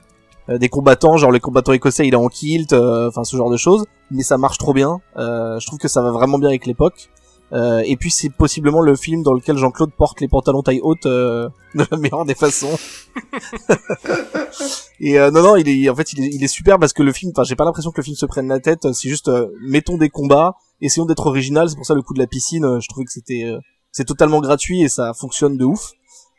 des 0.49 0.69
combattants, 0.69 1.17
genre 1.17 1.33
les 1.33 1.41
combattants 1.41 1.73
écossais, 1.73 2.07
il 2.07 2.13
est 2.13 2.15
en 2.15 2.29
kilt, 2.29 2.71
enfin 2.71 3.25
ce 3.25 3.35
genre 3.35 3.49
de 3.49 3.57
choses. 3.57 3.83
Mais 4.11 4.23
ça 4.23 4.37
marche 4.37 4.57
trop 4.57 4.71
bien. 4.71 5.01
Je 5.17 5.65
trouve 5.67 5.77
que 5.77 5.89
ça 5.89 6.01
va 6.01 6.11
vraiment 6.11 6.39
bien 6.39 6.47
avec 6.47 6.65
l'époque. 6.65 7.09
Euh, 7.53 7.81
et 7.85 7.95
puis 7.95 8.11
c'est 8.11 8.29
possiblement 8.29 8.81
le 8.81 8.95
film 8.95 9.23
dans 9.23 9.33
lequel 9.33 9.57
Jean-Claude 9.57 9.91
porte 9.93 10.19
les 10.19 10.27
pantalons 10.27 10.63
taille 10.63 10.81
haute 10.83 11.05
euh, 11.05 11.47
de 11.75 11.85
la 11.89 11.97
meilleure 11.97 12.25
des 12.25 12.35
façons. 12.35 12.77
et 14.99 15.17
euh, 15.17 15.31
non 15.31 15.41
non, 15.41 15.55
il 15.55 15.69
est 15.69 15.89
en 15.89 15.95
fait 15.95 16.11
il 16.13 16.23
est, 16.23 16.29
il 16.33 16.43
est 16.43 16.49
super 16.49 16.77
parce 16.77 16.93
que 16.93 17.03
le 17.03 17.13
film, 17.13 17.31
enfin 17.33 17.43
j'ai 17.43 17.55
pas 17.55 17.63
l'impression 17.63 17.91
que 17.91 17.97
le 17.97 18.03
film 18.03 18.15
se 18.15 18.25
prenne 18.25 18.47
la 18.47 18.59
tête. 18.59 18.91
C'est 18.93 19.09
juste 19.09 19.29
euh, 19.29 19.47
mettons 19.61 19.97
des 19.97 20.09
combats, 20.09 20.55
essayons 20.81 21.05
d'être 21.05 21.25
original. 21.27 21.69
C'est 21.69 21.75
pour 21.75 21.85
ça 21.85 21.95
le 21.95 22.01
coup 22.01 22.13
de 22.13 22.19
la 22.19 22.27
piscine, 22.27 22.65
euh, 22.65 22.79
je 22.81 22.87
trouvais 22.87 23.05
que 23.05 23.11
c'était 23.11 23.43
euh, 23.45 23.59
c'est 23.91 24.05
totalement 24.05 24.41
gratuit 24.41 24.81
et 24.81 24.89
ça 24.89 25.13
fonctionne 25.13 25.57
de 25.57 25.65
ouf. 25.65 25.91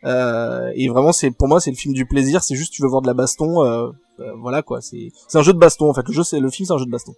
Euh, 0.05 0.71
et 0.77 0.89
vraiment 0.89 1.13
c'est 1.13 1.31
pour 1.31 1.49
moi 1.49 1.61
c'est 1.61 1.71
le 1.71 1.77
film 1.77 1.95
du 1.95 2.07
plaisir. 2.07 2.43
C'est 2.43 2.55
juste 2.55 2.73
tu 2.73 2.83
veux 2.83 2.89
voir 2.89 3.03
de 3.03 3.07
la 3.07 3.15
baston, 3.15 3.93
voilà 4.41 4.63
quoi. 4.63 4.81
C'est 4.83 5.11
c'est 5.27 5.39
un 5.39 5.43
jeu 5.43 5.55
de 5.55 5.59
baston 5.59 5.89
en 5.89 5.95
fait. 5.95 6.07
Le 6.07 6.13
jeu 6.13 6.23
c'est 6.23 6.41
le 6.41 6.51
film 6.51 6.67
c'est 6.67 6.75
un 6.75 6.79
jeu 6.79 6.87
de 6.87 6.91
baston. 6.91 7.15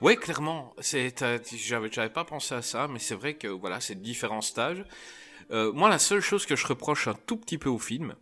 Oui, 0.00 0.16
clairement. 0.16 0.74
J'avais, 0.80 1.90
j'avais 1.92 2.08
pas 2.10 2.24
pensé 2.24 2.54
à 2.54 2.62
ça, 2.62 2.88
mais 2.90 2.98
c'est 2.98 3.14
vrai 3.14 3.34
que 3.34 3.48
voilà, 3.48 3.80
c'est 3.80 4.00
différents 4.00 4.40
stages. 4.40 4.84
Euh, 5.50 5.72
moi, 5.72 5.88
la 5.88 5.98
seule 5.98 6.20
chose 6.20 6.46
que 6.46 6.56
je 6.56 6.66
reproche 6.66 7.08
un 7.08 7.14
tout 7.26 7.36
petit 7.36 7.58
peu 7.58 7.68
au 7.68 7.78
film, 7.78 8.14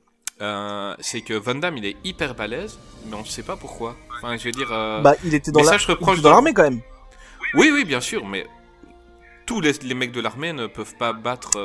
euh, 0.42 0.94
c'est 1.00 1.20
que 1.20 1.34
Van 1.34 1.54
Damme, 1.54 1.76
il 1.78 1.86
est 1.86 1.96
hyper 2.04 2.34
balèze, 2.34 2.78
mais 3.06 3.14
on 3.14 3.20
ne 3.20 3.26
sait 3.26 3.42
pas 3.42 3.56
pourquoi. 3.56 3.96
Enfin, 4.18 4.36
je 4.36 4.44
veux 4.44 4.52
dire. 4.52 4.72
euh, 4.72 5.00
Bah 5.00 5.14
il 5.24 5.34
était 5.34 5.50
dans 5.52 5.60
l'armée 6.30 6.52
quand 6.52 6.62
même. 6.64 6.80
Oui, 7.54 7.70
oui, 7.72 7.84
bien 7.84 8.00
sûr, 8.00 8.26
mais 8.26 8.46
tous 9.46 9.60
les, 9.60 9.72
les 9.82 9.94
mecs 9.94 10.12
de 10.12 10.20
l'armée 10.20 10.52
ne 10.52 10.66
peuvent 10.66 10.96
pas 10.96 11.12
battre 11.12 11.56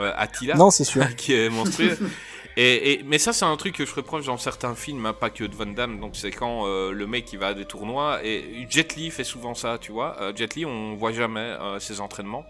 Ouais. 0.00 0.12
Attila. 0.16 0.54
Non, 0.56 0.70
c'est 0.70 0.84
sûr. 0.84 1.14
qui 1.16 1.34
est 1.34 1.48
monstrueux. 1.48 1.96
Et, 2.56 2.92
et- 2.92 3.02
mais 3.04 3.18
ça, 3.18 3.32
c'est 3.32 3.44
un 3.44 3.56
truc 3.56 3.74
que 3.76 3.84
je 3.84 3.94
reproche 3.94 4.26
dans 4.26 4.36
certains 4.38 4.74
films, 4.74 5.06
hein, 5.06 5.12
pas 5.12 5.30
que 5.30 5.44
de 5.44 5.54
Van 5.54 5.66
Damme. 5.66 5.98
Donc, 6.00 6.14
c'est 6.16 6.30
quand 6.30 6.66
euh, 6.66 6.92
le 6.92 7.06
mec 7.06 7.32
il 7.32 7.38
va 7.38 7.48
à 7.48 7.54
des 7.54 7.64
tournois. 7.64 8.20
Et 8.24 8.66
Jet 8.70 8.94
Li 8.96 9.10
fait 9.10 9.24
souvent 9.24 9.54
ça, 9.54 9.78
tu 9.78 9.90
vois. 9.92 10.16
Euh, 10.20 10.32
Jet 10.34 10.54
Li, 10.54 10.64
on 10.64 10.94
voit 10.94 11.12
jamais 11.12 11.40
euh, 11.40 11.78
ses 11.80 12.00
entraînements. 12.00 12.44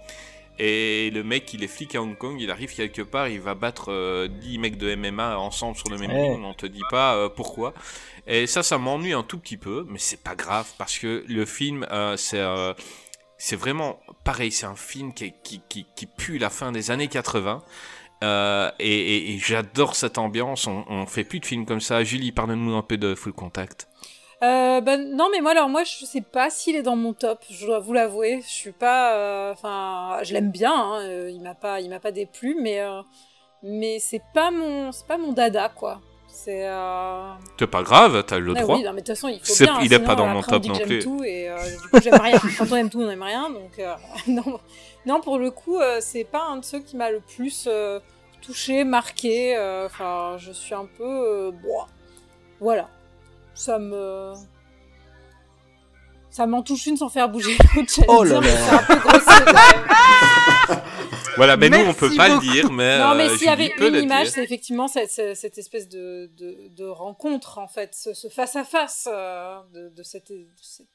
Et 0.58 1.10
le 1.10 1.24
mec, 1.24 1.52
il 1.52 1.64
est 1.64 1.68
flic 1.68 1.96
à 1.96 2.02
Hong 2.02 2.16
Kong, 2.16 2.36
il 2.40 2.48
arrive 2.52 2.72
quelque 2.72 3.02
part, 3.02 3.26
il 3.26 3.40
va 3.40 3.54
battre 3.54 3.90
euh, 3.90 4.28
10 4.28 4.58
mecs 4.58 4.76
de 4.76 4.94
MMA 4.94 5.36
ensemble 5.36 5.76
sur 5.76 5.88
le 5.90 5.98
même 5.98 6.12
Ouais. 6.12 6.28
ring, 6.34 6.44
on 6.44 6.54
te 6.54 6.66
dit 6.66 6.82
pas 6.90 7.16
euh, 7.16 7.28
pourquoi. 7.28 7.74
Et 8.28 8.46
ça, 8.46 8.62
ça 8.62 8.78
m'ennuie 8.78 9.14
un 9.14 9.24
tout 9.24 9.38
petit 9.38 9.56
peu, 9.56 9.84
mais 9.88 9.98
c'est 9.98 10.22
pas 10.22 10.36
grave, 10.36 10.68
parce 10.78 10.96
que 10.96 11.24
le 11.26 11.44
film, 11.44 11.84
euh, 11.90 12.16
c'est 12.16 12.38
euh, 12.38 12.72
c'est 13.36 13.56
vraiment 13.56 13.98
pareil, 14.22 14.52
c'est 14.52 14.64
un 14.64 14.76
film 14.76 15.12
qui, 15.12 15.32
qui, 15.42 15.60
qui, 15.68 15.86
qui 15.96 16.06
pue 16.06 16.38
la 16.38 16.50
fin 16.50 16.70
des 16.70 16.92
années 16.92 17.08
80. 17.08 17.60
Euh, 18.24 18.70
et 18.78 19.36
j'adore 19.38 19.96
cette 19.96 20.18
ambiance, 20.18 20.66
on, 20.66 20.84
on 20.88 21.06
fait 21.06 21.24
plus 21.24 21.40
de 21.40 21.46
films 21.46 21.66
comme 21.66 21.80
ça. 21.80 22.02
Julie, 22.04 22.32
parle-nous 22.32 22.74
un 22.74 22.82
peu 22.82 22.96
de 22.96 23.14
Full 23.14 23.32
Contact. 23.32 23.88
Euh, 24.42 24.80
ben, 24.80 25.14
non, 25.14 25.28
mais 25.32 25.40
moi, 25.40 25.52
alors, 25.52 25.68
moi, 25.68 25.84
je 25.84 26.04
sais 26.04 26.20
pas 26.20 26.50
s'il 26.50 26.76
est 26.76 26.82
dans 26.82 26.96
mon 26.96 27.12
top, 27.12 27.40
je 27.50 27.66
dois 27.66 27.78
vous 27.78 27.92
l'avouer. 27.92 28.40
Je 28.42 28.50
suis 28.52 28.72
pas. 28.72 29.14
euh, 29.14 29.52
Enfin, 29.52 30.18
je 30.22 30.32
l'aime 30.32 30.50
bien, 30.50 30.74
hein, 30.74 31.28
il 31.28 31.40
m'a 31.40 31.54
pas, 31.54 31.80
il 31.80 31.88
m'a 31.88 32.00
pas 32.00 32.12
déplu, 32.12 32.56
mais, 32.60 32.80
mais 33.62 33.98
c'est 34.00 34.22
pas 34.34 34.50
mon, 34.50 34.90
c'est 34.92 35.06
pas 35.06 35.18
mon 35.18 35.32
dada, 35.32 35.68
quoi. 35.68 36.00
C'est. 36.28 36.66
Euh... 36.66 37.30
Pas 37.70 37.82
grave, 37.82 38.24
t'as 38.26 38.38
le 38.38 38.54
ah 38.56 38.60
droit. 38.60 38.76
oui, 38.76 38.82
non, 38.82 38.90
mais 38.92 39.00
de 39.00 39.06
toute 39.06 39.14
façon, 39.16 39.28
il 39.28 39.38
faut 39.40 39.64
bien. 39.64 39.78
il 39.80 39.92
est 39.92 39.96
sinon, 39.96 40.06
pas 40.06 40.14
dans 40.16 40.26
mon 40.26 40.42
top 40.42 40.64
non 40.66 40.78
plus. 40.78 40.98
tout 40.98 41.22
et 41.24 41.48
euh, 41.48 41.56
du 41.82 41.88
coup, 41.88 42.00
j'aime 42.02 42.20
rien. 42.20 42.38
Quand 42.58 42.66
on 42.72 42.76
aime 42.76 42.90
tout, 42.90 43.00
on 43.00 43.08
aime 43.08 43.22
rien, 43.22 43.48
donc 43.50 43.78
euh, 43.78 43.94
non, 44.26 44.60
non, 45.06 45.20
pour 45.20 45.38
le 45.38 45.50
coup, 45.52 45.78
c'est 46.00 46.24
pas 46.24 46.42
un 46.42 46.56
de 46.58 46.64
ceux 46.64 46.80
qui 46.80 46.96
m'a 46.96 47.10
le 47.10 47.20
plus 47.20 47.68
euh, 48.44 48.46
touché, 48.46 48.84
marqué. 48.84 49.56
euh, 49.56 49.86
Enfin, 49.86 50.36
je 50.38 50.52
suis 50.52 50.74
un 50.74 50.86
peu, 50.86 51.04
euh, 51.04 51.50
voilà, 52.60 52.88
ça 53.54 53.78
me, 53.78 54.32
ça 56.30 56.46
m'en 56.46 56.62
touche 56.62 56.86
une 56.86 56.96
sans 56.96 57.08
faire 57.08 57.28
bouger 57.28 57.56
l'autre. 57.76 58.00
Oh 58.08 58.24
là 58.24 58.40
là. 58.40 58.82
Voilà, 61.36 61.56
mais 61.56 61.68
nous 61.68 61.78
on 61.78 61.92
peut 61.94 62.14
pas 62.14 62.28
beaucoup. 62.28 62.46
le 62.46 62.52
dire, 62.52 62.70
mais. 62.70 62.96
Non, 63.00 63.16
mais 63.16 63.28
euh, 63.28 63.36
s'il 63.36 63.46
y 63.46 63.50
avait 63.50 63.72
une 63.78 63.96
image, 63.96 64.28
c'est 64.28 64.44
effectivement 64.44 64.86
cette, 64.86 65.18
espèce 65.58 65.88
de, 65.88 66.30
de, 66.36 66.68
de 66.68 66.84
rencontre, 66.84 67.58
en 67.58 67.66
fait, 67.66 67.92
ce 67.92 68.14
ce 68.14 68.28
face-à-face 68.28 69.08
euh, 69.12 69.56
de, 69.72 69.88
de 69.88 70.02
cette, 70.04 70.30
de, 70.30 70.46
cette, 70.62 70.86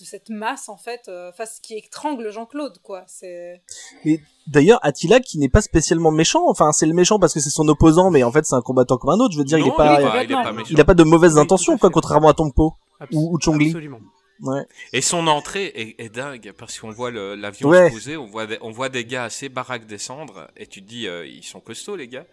de 0.00 0.04
cette 0.04 0.28
masse, 0.30 0.68
en 0.68 0.76
fait, 0.76 1.02
euh, 1.08 1.30
face 1.32 1.60
qui 1.60 1.74
étrangle 1.76 2.30
Jean-Claude, 2.30 2.78
quoi. 2.82 3.04
C'est... 3.06 3.60
Et 4.04 4.20
d'ailleurs, 4.46 4.78
Attila 4.82 5.20
qui 5.20 5.38
n'est 5.38 5.48
pas 5.48 5.60
spécialement 5.62 6.10
méchant, 6.10 6.44
enfin 6.48 6.72
c'est 6.72 6.86
le 6.86 6.94
méchant 6.94 7.18
parce 7.18 7.34
que 7.34 7.40
c'est 7.40 7.50
son 7.50 7.68
opposant, 7.68 8.10
mais 8.10 8.22
en 8.22 8.32
fait 8.32 8.44
c'est 8.46 8.54
un 8.54 8.62
combattant 8.62 8.96
comme 8.98 9.10
un 9.10 9.18
autre. 9.24 9.32
Je 9.32 9.38
veux 9.38 9.44
dire, 9.44 9.58
il 9.58 9.66
est 9.68 9.76
pas, 9.76 10.00
il 10.00 10.04
est 10.04 10.04
il, 10.04 10.10
pas- 10.10 10.24
il 10.24 10.30
est 10.30 10.34
pas 10.44 10.52
méchant. 10.52 10.78
a 10.78 10.84
pas 10.84 10.94
de 10.94 11.04
mauvaises 11.04 11.34
Oui, 11.36 11.40
intentions, 11.40 11.78
quoi, 11.78 11.90
contrairement 11.90 12.28
à 12.28 12.34
Tongpo 12.34 12.74
ou, 13.12 13.34
ou 13.34 13.38
Chongli. 13.40 13.66
Absolument. 13.68 14.00
Ouais. 14.42 14.62
Et 14.94 15.02
son 15.02 15.26
entrée 15.26 15.66
est, 15.66 16.02
est 16.02 16.08
dingue 16.08 16.52
parce 16.56 16.78
qu'on 16.80 16.90
voit 16.90 17.10
l'avion 17.10 17.68
Ouais. 17.68 17.88
se 17.90 17.94
poser, 17.94 18.16
on 18.16 18.24
voit, 18.26 18.46
des, 18.46 18.56
on 18.62 18.70
voit 18.70 18.88
des 18.88 19.04
gars 19.04 19.24
assez 19.24 19.50
baraques 19.50 19.86
descendre 19.86 20.48
et 20.56 20.66
tu 20.66 20.82
te 20.82 20.88
dis 20.88 21.06
euh, 21.06 21.26
ils 21.26 21.44
sont 21.44 21.60
costauds 21.60 21.94
les 21.96 22.08
gars. 22.08 22.24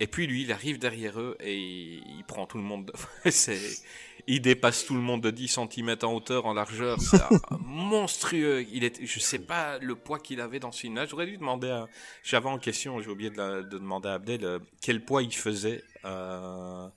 Et 0.00 0.08
puis 0.08 0.26
lui 0.26 0.42
il 0.42 0.50
arrive 0.52 0.78
derrière 0.80 1.20
eux 1.20 1.36
et 1.40 1.54
il, 1.56 2.02
il 2.18 2.24
prend 2.26 2.46
tout 2.46 2.56
le 2.58 2.64
monde. 2.64 2.86
de- 3.24 3.30
c'est, 3.30 3.60
il 4.26 4.40
dépasse 4.42 4.84
tout 4.86 4.94
le 4.94 5.00
monde 5.00 5.22
de 5.22 5.30
10 5.30 5.48
cm 5.70 5.96
en 6.02 6.12
hauteur, 6.14 6.46
en 6.46 6.54
largeur. 6.54 7.00
C'est 7.00 7.20
monstrueux. 7.60 8.66
Il 8.72 8.84
est, 8.84 9.04
je 9.04 9.20
sais 9.20 9.38
pas 9.38 9.78
le 9.78 9.94
poids 9.94 10.18
qu'il 10.18 10.40
avait 10.40 10.58
dans 10.60 10.72
ce 10.72 10.80
film-là. 10.80 11.06
J'aurais 11.06 11.26
dû 11.26 11.36
demander 11.36 11.68
à, 11.70 11.86
j'avais 12.22 12.48
en 12.48 12.58
question, 12.58 13.00
j'ai 13.00 13.08
oublié 13.10 13.30
de, 13.30 13.36
la- 13.36 13.62
de 13.62 13.78
demander 13.78 14.08
à 14.08 14.14
Abdel 14.14 14.44
euh, 14.44 14.58
quel 14.80 15.04
poids 15.04 15.22
il 15.22 15.34
faisait. 15.34 15.82
euh, 16.04 16.88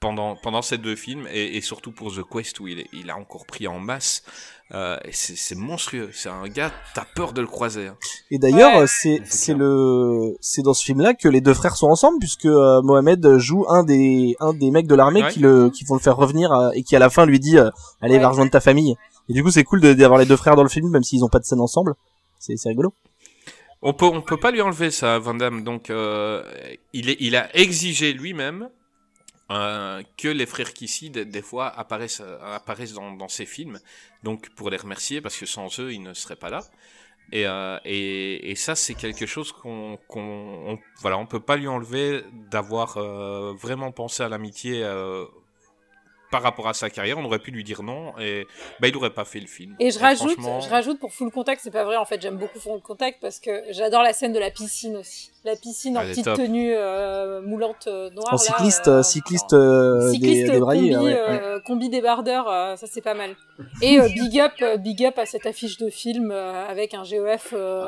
pendant, 0.00 0.34
pendant 0.36 0.62
ces 0.62 0.78
deux 0.78 0.96
films 0.96 1.26
et, 1.32 1.56
et 1.56 1.60
surtout 1.60 1.92
pour 1.92 2.12
The 2.14 2.22
Quest 2.28 2.58
où 2.60 2.66
il, 2.68 2.80
est- 2.80 2.88
il 2.92 3.10
a 3.10 3.16
encore 3.16 3.46
pris 3.46 3.66
en 3.68 3.78
masse. 3.78 4.22
Euh, 4.72 4.96
c'est 5.10 5.36
c'est 5.36 5.56
monstrueux. 5.56 6.10
C'est 6.12 6.28
un 6.28 6.46
gars, 6.46 6.72
t'as 6.94 7.04
peur 7.16 7.32
de 7.32 7.40
le 7.40 7.46
croiser. 7.48 7.88
hein. 7.88 7.96
Et 8.30 8.38
d'ailleurs, 8.38 8.78
Ouais. 8.80 8.86
c'est 8.86 9.20
C'est 9.24 9.52
le 9.54 10.36
c'est 10.40 10.62
dans 10.62 10.74
ce 10.74 10.84
film-là 10.84 11.14
que 11.14 11.28
les 11.28 11.40
deux 11.40 11.54
frères 11.54 11.74
sont 11.76 11.88
ensemble 11.88 12.18
puisque 12.20 12.46
euh, 12.46 12.80
Mohamed 12.82 13.36
joue 13.38 13.66
un 13.68 13.82
des 13.82 14.36
un 14.40 14.52
des 14.54 14.70
mecs 14.70 14.86
de 14.86 14.94
l'armée 14.94 15.22
Ouais. 15.24 15.30
qui 15.32 15.40
le 15.40 15.70
qui 15.70 15.84
vont 15.84 15.96
le 15.96 16.00
faire 16.00 16.16
revenir 16.16 16.52
euh, 16.52 16.70
et 16.74 16.82
qui 16.84 16.94
à 16.94 17.00
la 17.00 17.10
fin 17.10 17.26
lui 17.26 17.40
dit 17.40 17.58
euh, 17.58 17.68
allez 18.00 18.14
Ouais. 18.14 18.20
va 18.20 18.28
rejoindre 18.28 18.50
ta 18.52 18.60
famille. 18.60 18.94
Et 19.28 19.32
du 19.32 19.42
coup, 19.42 19.50
c'est 19.50 19.64
cool 19.64 19.80
de- 19.80 19.92
d'avoir 19.92 20.18
les 20.20 20.26
deux 20.26 20.36
frères 20.36 20.54
dans 20.56 20.62
le 20.62 20.68
film 20.68 20.88
même 20.88 21.02
s'ils 21.02 21.24
ont 21.24 21.28
pas 21.28 21.40
de 21.40 21.44
scène 21.44 21.60
ensemble. 21.60 21.94
C'est 22.38 22.56
c'est 22.56 22.68
rigolo. 22.68 22.94
On 23.82 23.92
peut, 23.94 24.04
on 24.06 24.20
peut 24.20 24.36
pas 24.36 24.50
lui 24.50 24.60
enlever 24.62 24.90
ça, 24.90 25.18
Van 25.18 25.32
Damme. 25.34 25.64
Donc, 25.64 25.88
euh, 25.88 26.42
il, 26.92 27.08
est, 27.08 27.16
il 27.18 27.34
a 27.34 27.48
exigé 27.56 28.12
lui-même 28.12 28.68
euh, 29.50 30.02
que 30.16 30.28
les 30.28 30.46
frères 30.46 30.72
Kissy, 30.72 31.10
des, 31.10 31.42
fois, 31.42 31.68
apparaissent, 31.68 32.22
euh, 32.24 32.54
apparaissent 32.54 32.92
dans, 32.92 33.12
dans 33.12 33.28
ses 33.28 33.46
films. 33.46 33.80
Donc, 34.22 34.50
pour 34.50 34.70
les 34.70 34.76
remercier, 34.76 35.20
parce 35.20 35.36
que 35.36 35.46
sans 35.46 35.80
eux, 35.80 35.92
ils 35.92 36.02
ne 36.02 36.14
seraient 36.14 36.36
pas 36.36 36.50
là. 36.50 36.62
Et, 37.32 37.46
euh, 37.46 37.78
et, 37.84 38.50
et 38.50 38.54
ça, 38.56 38.74
c'est 38.74 38.94
quelque 38.94 39.26
chose 39.26 39.52
qu'on, 39.52 39.98
qu'on, 40.08 40.20
on, 40.20 40.78
voilà, 41.00 41.16
on 41.18 41.26
peut 41.26 41.40
pas 41.40 41.56
lui 41.56 41.68
enlever 41.68 42.24
d'avoir 42.32 42.96
euh, 42.96 43.52
vraiment 43.54 43.92
pensé 43.92 44.22
à 44.22 44.28
l'amitié 44.28 44.82
euh, 44.82 45.26
par 46.30 46.42
rapport 46.42 46.68
à 46.68 46.74
sa 46.74 46.90
carrière. 46.90 47.18
On 47.18 47.24
aurait 47.24 47.38
pu 47.38 47.50
lui 47.50 47.64
dire 47.64 47.82
non, 47.82 48.12
et 48.18 48.46
bah, 48.80 48.88
il 48.88 48.96
aurait 48.96 49.10
pas 49.10 49.24
fait 49.24 49.40
le 49.40 49.46
film. 49.46 49.74
Et 49.80 49.90
je 49.90 49.98
rajoute, 49.98 50.32
franchement- 50.32 50.60
je 50.60 50.68
rajoute 50.68 50.98
pour 51.00 51.12
Full 51.12 51.30
Contact, 51.30 51.60
c'est 51.62 51.70
pas 51.70 51.84
vrai, 51.84 51.96
en 51.96 52.04
fait, 52.04 52.20
j'aime 52.22 52.36
beaucoup 52.36 52.58
Full 52.60 52.80
Contact 52.80 53.18
parce 53.20 53.40
que 53.40 53.50
j'adore 53.70 54.02
la 54.02 54.12
scène 54.12 54.32
de 54.32 54.38
la 54.38 54.50
piscine 54.50 54.96
aussi. 54.96 55.30
La 55.44 55.56
piscine 55.56 55.96
en 55.96 56.02
petite 56.02 56.24
top. 56.26 56.36
tenue 56.36 56.72
euh, 56.74 57.40
moulante 57.40 57.86
euh, 57.86 58.10
noire. 58.10 58.28
En 58.28 58.32
là, 58.32 58.38
cycliste 58.38 58.88
euh, 58.88 58.98
euh, 58.98 59.02
cycliste 59.02 59.52
euh, 59.54 60.12
Cycliste 60.12 60.50
des, 60.52 60.60
combi, 60.60 60.96
ouais, 60.96 61.02
ouais. 61.02 61.18
euh, 61.18 61.60
combi 61.60 61.88
débardeur, 61.88 62.46
euh, 62.48 62.76
ça 62.76 62.86
c'est 62.86 63.00
pas 63.00 63.14
mal. 63.14 63.34
Et 63.80 63.98
euh, 63.98 64.08
big 64.08 64.38
up, 64.38 64.52
big 64.80 65.04
up 65.06 65.18
à 65.18 65.24
cette 65.26 65.46
affiche 65.46 65.78
de 65.78 65.88
film 65.88 66.30
euh, 66.30 66.66
avec 66.68 66.92
un 66.94 67.04
GEF 67.04 67.54
euh, 67.54 67.86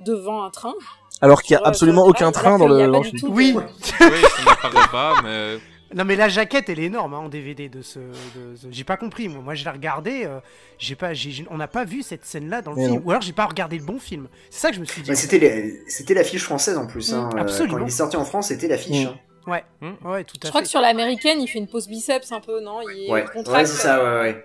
devant 0.00 0.44
un 0.44 0.50
train. 0.50 0.74
Alors 1.20 1.42
qu'il 1.42 1.54
y 1.54 1.56
a 1.56 1.62
absolument 1.64 2.04
aucun 2.04 2.32
train 2.32 2.58
dans 2.58 2.66
le 2.68 2.88
Oui. 3.28 3.54
Oui, 3.54 3.56
ça 3.90 4.44
n'apparaît 4.44 4.88
pas, 4.90 5.14
mais 5.22 5.58
Non 5.94 6.04
mais 6.04 6.16
la 6.16 6.28
jaquette 6.28 6.68
elle 6.68 6.80
est 6.80 6.84
énorme 6.84 7.14
hein, 7.14 7.18
en 7.18 7.28
DVD 7.28 7.68
de 7.68 7.82
ce. 7.82 7.98
de 7.98 8.56
ce- 8.56 8.66
J'ai 8.70 8.84
pas 8.84 8.96
compris 8.96 9.28
moi. 9.28 9.42
Moi 9.42 9.54
je 9.54 9.64
l'ai 9.64 9.70
regardé. 9.70 10.22
euh, 10.24 10.38
j'ai 10.78 10.94
pas. 10.94 11.12
j'ai- 11.14 11.44
On 11.50 11.56
n'a 11.58 11.68
pas 11.68 11.84
vu 11.84 12.02
cette 12.02 12.24
scène 12.24 12.48
là 12.48 12.62
dans 12.62 12.70
le 12.72 12.76
Mais 12.78 12.84
film. 12.86 12.96
non. 12.96 13.02
Ou 13.04 13.10
alors 13.10 13.22
j'ai 13.22 13.32
pas 13.32 13.46
regardé 13.46 13.78
le 13.78 13.84
bon 13.84 13.98
film. 13.98 14.28
C'est 14.50 14.60
ça 14.60 14.68
que 14.70 14.76
je 14.76 14.80
me 14.80 14.84
suis 14.86 15.02
dit. 15.02 15.10
Ouais, 15.10 15.16
c'était 15.16 15.38
les- 15.38 15.82
c'était 15.88 16.14
l'affiche 16.14 16.44
française 16.44 16.76
en 16.78 16.86
plus. 16.86 17.12
Hein. 17.12 17.28
Mm, 17.32 17.36
euh, 17.36 17.40
absolument. 17.42 17.78
Quand 17.78 17.84
il 17.84 17.88
est 17.88 17.90
sorti 17.90 18.16
en 18.16 18.24
France, 18.24 18.48
c'était 18.48 18.68
l'affiche. 18.68 19.04
Mm. 19.04 19.08
hein. 19.08 19.50
Ouais. 19.50 19.64
Hmm. 19.80 20.08
Ouais 20.08 20.22
tout 20.24 20.36
à 20.42 20.46
Je 20.46 20.48
crois 20.50 20.60
fait. 20.60 20.64
que 20.66 20.70
sur 20.70 20.80
l'américaine, 20.80 21.40
il 21.40 21.48
fait 21.48 21.58
une 21.58 21.66
pause 21.66 21.88
biceps 21.88 22.30
un 22.30 22.40
peu, 22.40 22.60
non? 22.60 22.78
Il 22.94 23.10
Ouais, 23.10 23.24
contracte, 23.24 23.48
ouais 23.58 23.66
c'est 23.66 23.82
ça, 23.82 23.98
ouais, 24.02 24.20
ouais. 24.20 24.44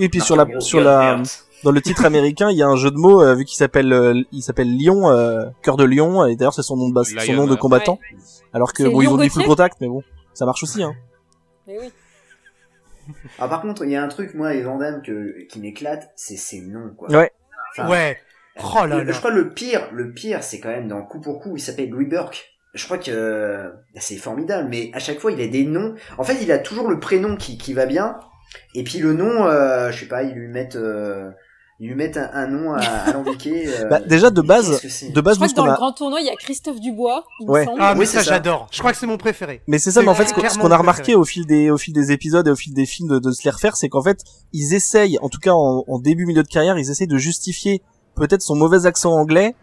Et 0.00 0.08
puis 0.08 0.20
Ah, 0.22 0.24
sur 0.24 0.36
la 0.36 0.44
gros, 0.44 0.60
sur 0.60 0.80
la 0.80 1.20
dans 1.64 1.72
le 1.72 1.80
titre 1.82 2.04
américain, 2.04 2.48
il 2.52 2.56
y 2.56 2.62
a 2.62 2.68
un 2.68 2.76
jeu 2.76 2.92
de 2.92 2.96
mots 2.96 3.20
euh, 3.20 3.34
vu 3.34 3.44
qu'il 3.44 3.56
s'appelle 3.56 3.92
euh, 3.92 4.22
il 4.30 4.42
s'appelle 4.42 4.78
Lion 4.78 5.10
euh, 5.10 5.46
cœur 5.62 5.76
de 5.76 5.82
lion 5.82 6.24
et 6.24 6.36
d'ailleurs 6.36 6.54
c'est 6.54 6.62
son 6.62 6.76
nom 6.76 6.88
de 6.88 6.94
base, 6.94 7.12
son 7.26 7.32
nom 7.32 7.46
de 7.48 7.56
combattant. 7.56 7.98
Alors 8.52 8.72
que 8.72 8.84
C'est 8.84 8.90
bon 8.90 9.02
ils 9.02 9.08
ont 9.08 9.16
dit 9.16 9.28
full 9.28 9.42
contact 9.44 9.78
mais 9.80 9.88
bon, 9.88 10.04
ça 10.38 10.46
marche 10.46 10.62
aussi 10.62 10.84
hein. 10.84 10.94
Mais 11.66 11.78
oui. 11.80 11.92
Ah, 13.40 13.48
par 13.48 13.60
contre, 13.60 13.84
il 13.84 13.90
y 13.90 13.96
a 13.96 14.02
un 14.02 14.06
truc, 14.08 14.34
moi, 14.34 14.54
et 14.54 14.62
Vandame, 14.62 15.02
que, 15.02 15.46
qui 15.48 15.58
m'éclate, 15.58 16.12
c'est 16.14 16.36
ses 16.36 16.60
noms, 16.60 16.94
quoi. 16.96 17.10
Ouais. 17.10 17.32
Enfin, 17.72 17.90
Ouais. 17.90 18.18
Oh 18.62 18.86
là 18.86 19.02
là. 19.02 19.12
Je 19.12 19.18
crois 19.18 19.32
le 19.32 19.52
pire, 19.52 19.88
le 19.92 20.12
pire, 20.12 20.44
c'est 20.44 20.60
quand 20.60 20.68
même 20.68 20.86
dans 20.86 21.02
Coup 21.02 21.20
pour 21.20 21.40
Coup, 21.40 21.56
il 21.56 21.60
s'appelle 21.60 21.90
Louis 21.90 22.06
Burke. 22.06 22.52
je 22.74 22.84
crois 22.84 22.98
que 22.98 23.10
euh, 23.10 23.70
c'est 23.96 24.16
formidable, 24.16 24.68
mais 24.70 24.90
à 24.94 25.00
chaque 25.00 25.18
fois 25.18 25.32
il 25.32 25.40
a 25.40 25.48
des 25.48 25.64
noms. 25.64 25.94
En 26.18 26.24
fait, 26.24 26.40
il 26.40 26.52
a 26.52 26.58
toujours 26.58 26.88
le 26.88 27.00
prénom 27.00 27.36
qui, 27.36 27.58
qui 27.58 27.72
va 27.74 27.86
bien, 27.86 28.18
et 28.74 28.84
puis 28.84 28.98
le 28.98 29.12
nom, 29.12 29.46
euh, 29.46 29.90
je 29.90 30.00
sais 30.00 30.08
pas, 30.08 30.22
ils 30.22 30.34
lui 30.34 30.48
mettent, 30.48 30.76
euh, 30.76 31.30
ils 31.80 31.88
lui 31.88 31.94
mettent 31.94 32.16
un, 32.16 32.28
un 32.32 32.46
nom 32.48 32.72
à, 32.72 32.78
à 32.80 33.12
l'embiquer. 33.12 33.68
euh, 33.80 33.88
Bah, 33.88 34.00
déjà 34.00 34.30
de 34.30 34.40
base, 34.40 34.82
de 34.82 34.88
Je 34.88 35.20
base, 35.20 35.36
crois 35.36 35.46
nous, 35.46 35.52
que 35.52 35.56
dans 35.56 35.66
le 35.66 35.72
grand 35.74 35.92
tournoi, 35.92 36.20
il 36.20 36.26
y 36.26 36.30
a 36.30 36.34
Christophe 36.36 36.80
Dubois, 36.80 37.24
il 37.40 37.48
Ouais. 37.48 37.60
me 37.60 37.64
semble. 37.66 37.78
Ah, 37.80 37.94
mais 37.94 38.00
Oui, 38.00 38.06
ça, 38.06 38.22
j'adore. 38.22 38.66
Je 38.72 38.78
crois 38.80 38.92
que 38.92 38.98
c'est 38.98 39.06
mon 39.06 39.16
préféré. 39.18 39.62
Mais 39.68 39.78
c'est 39.78 39.90
ça, 39.90 40.02
mais 40.02 40.08
en 40.08 40.14
fait, 40.14 40.24
ce 40.26 40.34
qu'on- 40.34 40.40
ce 40.40 40.46
clairement 40.46 40.62
qu'on 40.64 40.70
a 40.70 40.76
remarqué 40.76 41.02
préféré. 41.02 41.20
au 41.20 41.24
fil 41.24 41.46
des, 41.46 41.70
au 41.70 41.78
fil 41.78 41.94
des 41.94 42.10
épisodes 42.12 42.46
et 42.46 42.50
au 42.50 42.56
fil 42.56 42.74
des 42.74 42.86
films 42.86 43.08
de, 43.08 43.18
de 43.18 43.30
se 43.32 43.44
les 43.44 43.50
refaire, 43.50 43.76
c'est 43.76 43.88
qu'en 43.88 44.02
fait, 44.02 44.20
ils 44.52 44.74
essayent, 44.74 45.18
en 45.22 45.28
tout 45.28 45.38
cas 45.40 45.52
en, 45.52 45.84
en 45.86 45.98
début, 45.98 46.26
milieu 46.26 46.42
de 46.42 46.48
carrière, 46.48 46.78
ils 46.78 46.90
essayent 46.90 47.06
de 47.06 47.18
justifier 47.18 47.82
peut-être 48.16 48.42
son 48.42 48.56
mauvais 48.56 48.84
accent 48.86 49.12
anglais, 49.12 49.54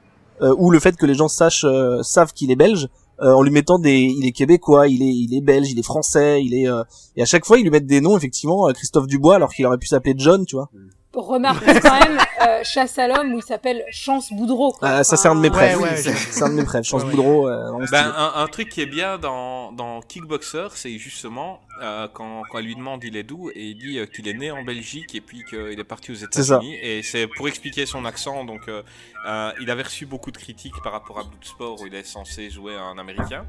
euh, 0.42 0.54
ou 0.58 0.72
le 0.72 0.80
fait 0.80 0.96
que 0.96 1.06
les 1.06 1.14
gens 1.16 1.28
sachent, 1.28 1.66
euh, 1.66 2.02
savent 2.04 2.32
qu'il 2.34 2.50
est 2.52 2.56
belge, 2.56 2.88
euh, 3.22 3.32
en 3.34 3.42
lui 3.42 3.52
mettant 3.52 3.80
des, 3.80 3.98
il 4.00 4.26
est 4.26 4.32
québécois, 4.32 4.88
il 4.88 5.02
est, 5.02 5.14
il 5.14 5.34
est 5.38 5.42
belge, 5.42 5.70
il 5.72 5.80
est 5.80 5.84
français, 5.84 6.42
il 6.44 6.54
est, 6.54 6.68
euh, 6.70 6.84
et 7.18 7.22
à 7.22 7.26
chaque 7.26 7.46
fois, 7.46 7.58
ils 7.58 7.64
lui 7.64 7.70
mettent 7.70 7.86
des 7.86 8.02
noms, 8.02 8.18
effectivement, 8.18 8.68
euh, 8.68 8.74
Christophe 8.74 9.08
Dubois, 9.08 9.36
alors 9.36 9.54
qu'il 9.54 9.66
aurait 9.66 9.78
pu 9.78 9.88
s'appeler 9.88 10.14
John, 10.18 10.46
tu 10.46 10.56
vois. 10.56 10.70
Remarquez 11.16 11.80
quand 11.82 12.00
même 12.00 12.18
euh, 12.42 12.62
Chasse 12.64 12.98
à 13.00 13.08
l'homme 13.08 13.34
où 13.34 13.38
il 13.38 13.44
s'appelle 13.44 13.84
Chance 13.92 14.32
Boudreau. 14.34 14.72
quoi. 14.74 14.88
Ah, 14.88 15.04
ça, 15.04 15.16
c'est 15.18 15.28
un 15.28 15.36
de 15.36 15.40
mes 15.42 15.50
ouais, 15.50 15.76
ouais, 15.76 15.96
c'est 15.96 16.14
c'est 16.14 16.44
un 16.44 16.50
de 16.50 16.56
mes 16.56 16.64
préfs. 16.64 16.86
Chance 16.86 17.04
Ouais, 17.04 17.10
ouais. 17.10 17.16
Boudreau, 17.16 17.50
euh, 17.50 17.86
Ben, 17.92 18.14
un, 18.16 18.34
un 18.44 18.48
truc 18.48 18.70
qui 18.70 18.82
est 18.82 18.86
bien 18.86 19.18
dans, 19.18 19.72
dans 19.72 20.02
Kickboxer, 20.02 20.68
c'est 20.76 20.98
justement 20.98 21.60
euh, 21.82 22.08
quand, 22.14 22.44
quand 22.52 22.60
elle 22.60 22.66
lui 22.66 22.76
demande 22.76 23.04
il 23.04 23.16
est 23.18 23.24
d'où 23.24 23.50
et 23.50 23.64
il 23.70 23.76
dit 23.78 24.00
euh, 24.00 24.06
qu'il 24.06 24.28
est 24.28 24.34
né 24.34 24.52
en 24.52 24.64
Belgique 24.64 25.14
et 25.16 25.22
puis 25.22 25.44
qu'il 25.50 25.80
est 25.80 25.84
parti 25.84 26.12
aux 26.12 26.16
C'est 26.16 26.32
ça. 26.44 26.56
États-Unis. 26.58 26.76
Et 26.82 27.02
c'est 27.04 27.28
pour 27.28 27.48
expliquer 27.48 27.86
son 27.86 28.06
accent. 28.06 28.44
Donc, 28.46 28.68
euh, 28.68 28.82
euh, 29.28 29.52
il 29.62 29.70
avait 29.72 29.84
reçu 29.84 30.06
beaucoup 30.06 30.32
de 30.32 30.38
critiques 30.38 30.82
par 30.84 30.92
rapport 30.94 31.20
à 31.20 31.24
Bloodsport 31.24 31.82
où 31.82 31.88
il 31.88 31.96
est 31.96 32.06
censé 32.06 32.50
jouer 32.50 32.76
un 32.76 32.98
Américain. 32.98 33.46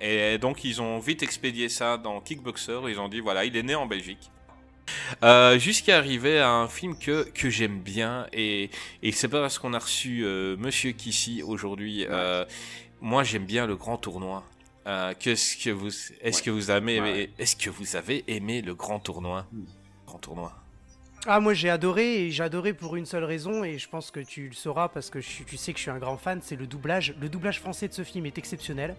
Et 0.00 0.38
donc, 0.38 0.64
ils 0.64 0.80
ont 0.80 0.98
vite 1.00 1.22
expédié 1.22 1.68
ça 1.68 1.96
dans 1.96 2.20
Kickboxer. 2.20 2.78
Ils 2.88 3.00
ont 3.00 3.08
dit 3.08 3.20
voilà, 3.20 3.44
il 3.44 3.56
est 3.56 3.62
né 3.64 3.74
en 3.74 3.86
Belgique. 3.86 4.30
Euh, 5.22 5.58
Jusqu'à 5.58 5.96
arriver 5.98 6.38
à 6.38 6.50
un 6.50 6.68
film 6.68 6.98
que, 6.98 7.28
que 7.30 7.50
j'aime 7.50 7.80
bien 7.80 8.26
et, 8.32 8.70
et 9.02 9.12
c'est 9.12 9.28
pas 9.28 9.40
parce 9.40 9.58
qu'on 9.58 9.74
a 9.74 9.78
reçu 9.78 10.24
euh, 10.24 10.56
Monsieur 10.58 10.92
Kissy 10.92 11.42
aujourd'hui. 11.42 12.06
euh, 12.08 12.44
moi 13.00 13.22
j'aime 13.24 13.44
bien 13.46 13.66
le 13.66 13.76
grand 13.76 13.96
tournoi. 13.98 14.44
Qu'est-ce 15.18 15.56
que 15.62 15.70
vous 15.70 15.90
est-ce 16.22 16.42
que 16.42 16.50
vous 16.50 16.70
avez 16.70 17.00
Ouais. 17.00 17.30
est-ce 17.38 17.56
que 17.56 17.68
vous 17.68 17.94
avez 17.96 18.24
aimé 18.26 18.62
le 18.62 18.74
grand 18.74 18.98
tournoi? 19.00 19.46
Grand 20.06 20.18
tournoi. 20.18 20.52
Ah 21.26 21.40
moi 21.40 21.52
j'ai 21.52 21.68
adoré 21.68 22.22
et 22.26 22.30
j'ai 22.30 22.42
adoré 22.44 22.72
pour 22.72 22.96
une 22.96 23.04
seule 23.04 23.24
raison 23.24 23.64
et 23.64 23.76
je 23.78 23.88
pense 23.88 24.10
que 24.10 24.20
tu 24.20 24.48
le 24.48 24.54
sauras 24.54 24.88
parce 24.88 25.10
que 25.10 25.20
je 25.20 25.42
tu 25.42 25.56
sais 25.56 25.72
que 25.72 25.78
je 25.78 25.82
suis 25.82 25.90
un 25.90 25.98
grand 25.98 26.16
fan, 26.16 26.40
c'est 26.42 26.56
le 26.56 26.66
doublage. 26.66 27.14
Le 27.20 27.28
doublage 27.28 27.60
français 27.60 27.88
de 27.88 27.92
ce 27.92 28.02
film 28.04 28.24
est 28.26 28.38
exceptionnel. 28.38 28.94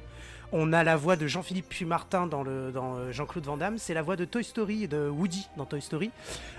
On 0.51 0.73
a 0.73 0.83
la 0.83 0.95
voix 0.95 1.15
de 1.15 1.27
Jean-Philippe 1.27 1.69
Puy-Martin 1.69 2.25
dans, 2.25 2.41
le, 2.41 2.71
dans 2.71 2.95
euh, 2.97 3.11
Jean-Claude 3.11 3.45
Van 3.45 3.55
Damme, 3.55 3.77
c'est 3.77 3.93
la 3.93 4.01
voix 4.01 4.15
de 4.15 4.25
Toy 4.25 4.43
Story, 4.43 4.87
de 4.87 5.07
Woody 5.07 5.47
dans 5.57 5.65
Toy 5.65 5.79
Story, 5.79 6.09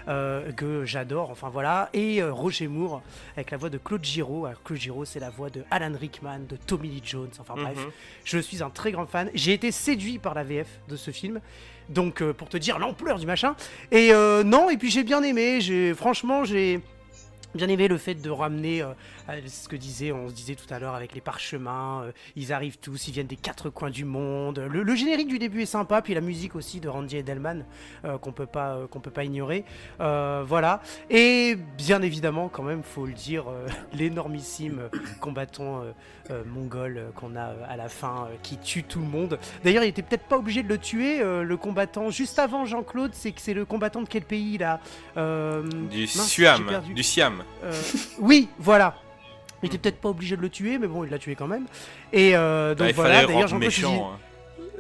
euh, 0.07 0.53
que 0.53 0.85
j'adore, 0.85 1.31
enfin 1.31 1.49
voilà, 1.49 1.91
et 1.93 2.23
euh, 2.23 2.33
Roger 2.33 2.69
Moore 2.69 3.03
avec 3.37 3.51
la 3.51 3.57
voix 3.57 3.69
de 3.69 3.79
Claude 3.79 4.05
Giraud. 4.05 4.47
Alors, 4.47 4.63
Claude 4.63 4.79
Giraud 4.79 5.05
c'est 5.05 5.19
la 5.19 5.31
voix 5.31 5.51
de 5.51 5.65
Alan 5.73 5.93
Rickman, 6.01 6.39
de 6.49 6.55
Tommy 6.55 6.89
Lee 6.89 7.03
Jones, 7.05 7.31
enfin 7.41 7.55
bref, 7.57 7.77
Mhm. 7.79 7.91
je 8.25 8.39
suis 8.39 8.63
un 8.63 8.71
très 8.71 8.93
grand 8.93 9.07
fan. 9.07 9.29
J'ai 9.35 9.55
été 9.55 9.73
séduit 9.73 10.19
par 10.21 10.35
la 10.35 10.45
VF 10.45 10.69
de 10.89 10.95
ce 10.95 11.11
film. 11.11 11.41
Donc 11.91 12.23
euh, 12.23 12.33
pour 12.33 12.49
te 12.49 12.57
dire 12.57 12.79
l'ampleur 12.79 13.19
du 13.19 13.27
machin. 13.27 13.55
Et 13.91 14.13
euh, 14.13 14.43
non, 14.45 14.71
et 14.71 14.77
puis 14.77 14.91
j'ai 14.91 15.05
bien 15.05 15.23
aimé. 15.23 15.61
J'ai 15.61 15.93
franchement 15.93 16.45
j'ai 16.45 16.81
bien 17.55 17.69
aimé 17.69 17.89
le 17.89 17.99
fait 17.99 18.15
de 18.15 18.31
ramener 18.31 18.81
euh, 18.81 18.93
ce 19.47 19.69
que 19.69 19.77
disait, 19.77 20.13
on 20.13 20.29
se 20.29 20.35
disait 20.35 20.55
tout 20.55 20.73
à 20.73 20.79
l'heure 20.79 20.95
avec 20.95 21.15
les 21.15 21.21
parchemins. 21.21 22.03
euh, 22.05 22.13
ils 22.37 22.53
arrivent 22.53 22.79
tous, 22.79 23.09
ils 23.09 23.13
viennent 23.13 23.27
des 23.27 23.37
quatre 23.37 23.71
coins 23.71 23.91
du 23.91 24.05
monde. 24.05 24.59
Le, 24.71 24.83
le 24.83 24.95
générique 24.95 25.29
du 25.29 25.39
début 25.39 25.63
est 25.63 25.67
sympa, 25.67 26.03
puis 26.03 26.15
la 26.15 26.21
musique 26.21 26.55
aussi 26.57 26.81
de 26.81 26.89
Randy 26.89 27.17
Edelman 27.19 27.65
euh, 28.05 28.19
qu'on 28.19 28.33
peut 28.33 28.47
pas 28.47 28.75
euh, 28.75 28.87
qu'on 28.87 29.01
peut 29.01 29.11
pas 29.11 29.25
ignorer. 29.25 29.65
Voilà. 29.99 30.81
Et 31.11 31.57
bien 31.77 32.03
évidemment, 32.03 32.49
quand 32.49 32.63
même, 32.63 32.83
faut 32.83 33.07
le 33.07 33.13
dire, 33.13 33.45
l'énormissime 33.93 34.89
combattant 35.21 35.85
mongol 36.47 37.11
qu'on 37.15 37.37
a 37.37 37.53
à 37.69 37.77
la 37.77 37.89
fin 37.89 38.29
qui 38.43 38.57
tue 38.57 38.85
tout 38.85 39.01
le 39.01 39.07
monde. 39.07 39.39
D'ailleurs, 39.65 39.85
il 39.85 39.89
était 39.89 40.03
peut-être 40.03 40.25
pas 40.25 40.39
obligé 40.39 40.63
de 40.63 40.69
le 40.69 40.79
tuer, 40.79 41.19
le 41.23 41.57
combattant 41.57 42.11
juste 42.11 42.39
avant 42.39 42.65
Jean-Claude. 42.65 43.13
C'est 43.15 43.33
que 43.33 43.41
c'est 43.41 43.55
le 43.55 43.65
combattant 43.65 44.03
de 44.03 44.09
quel 44.09 44.25
pays 44.25 44.59
là? 44.59 44.81
Du 45.17 45.21
mince, 46.01 46.29
Siam, 46.29 46.83
du 46.95 47.03
Siam. 47.03 47.43
Oui, 48.19 48.49
voilà. 48.59 48.97
Il 49.63 49.67
était 49.67 49.79
peut-être 49.79 50.01
pas 50.01 50.09
obligé 50.09 50.37
de 50.37 50.43
le 50.43 50.49
tuer, 50.49 50.79
mais 50.79 50.87
bon, 50.87 51.05
il 51.05 51.11
l'a 51.11 51.19
tué 51.19 51.35
quand 51.35 51.47
même. 51.47 51.67
Et 52.13 52.35
euh, 52.35 52.75
donc 52.75 52.89
il 52.89 52.95
voilà. 52.95 53.27
D'ailleurs, 53.27 53.49
dit- 53.49 53.55
méchant. 53.55 54.13
hein. 54.15 54.19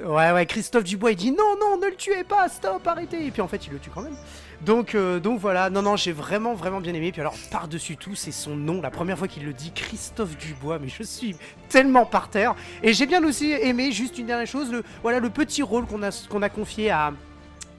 Ouais, 0.06 0.32
ouais, 0.32 0.46
Christophe 0.46 0.84
Dubois, 0.84 1.10
il 1.10 1.16
dit 1.16 1.30
non, 1.30 1.56
non, 1.60 1.76
ne 1.78 1.86
le 1.90 1.94
tuez 1.94 2.24
pas, 2.24 2.48
stop, 2.48 2.86
arrêtez. 2.86 3.26
Et 3.26 3.30
puis 3.30 3.42
en 3.42 3.48
fait, 3.48 3.66
il 3.66 3.72
le 3.74 3.78
tue 3.78 3.90
quand 3.90 4.00
même. 4.00 4.16
Donc, 4.62 4.94
euh, 4.94 5.20
donc 5.20 5.38
voilà, 5.38 5.68
non, 5.68 5.82
non, 5.82 5.96
j'ai 5.96 6.12
vraiment, 6.12 6.54
vraiment 6.54 6.80
bien 6.80 6.94
aimé. 6.94 7.12
Puis 7.12 7.20
alors, 7.20 7.34
par-dessus 7.50 7.98
tout, 7.98 8.14
c'est 8.14 8.32
son 8.32 8.56
nom. 8.56 8.80
La 8.80 8.90
première 8.90 9.18
fois 9.18 9.28
qu'il 9.28 9.44
le 9.44 9.52
dit, 9.52 9.72
Christophe 9.74 10.38
Dubois, 10.38 10.78
mais 10.78 10.88
je 10.88 11.02
suis 11.02 11.36
tellement 11.68 12.06
par 12.06 12.30
terre. 12.30 12.54
Et 12.82 12.94
j'ai 12.94 13.04
bien 13.04 13.22
aussi 13.24 13.50
aimé, 13.52 13.92
juste 13.92 14.16
une 14.16 14.26
dernière 14.26 14.46
chose, 14.46 14.72
le, 14.72 14.82
voilà, 15.02 15.18
le 15.18 15.28
petit 15.28 15.62
rôle 15.62 15.84
qu'on 15.84 16.02
a, 16.02 16.26
qu'on 16.30 16.40
a 16.40 16.48
confié 16.48 16.90
à, 16.90 17.12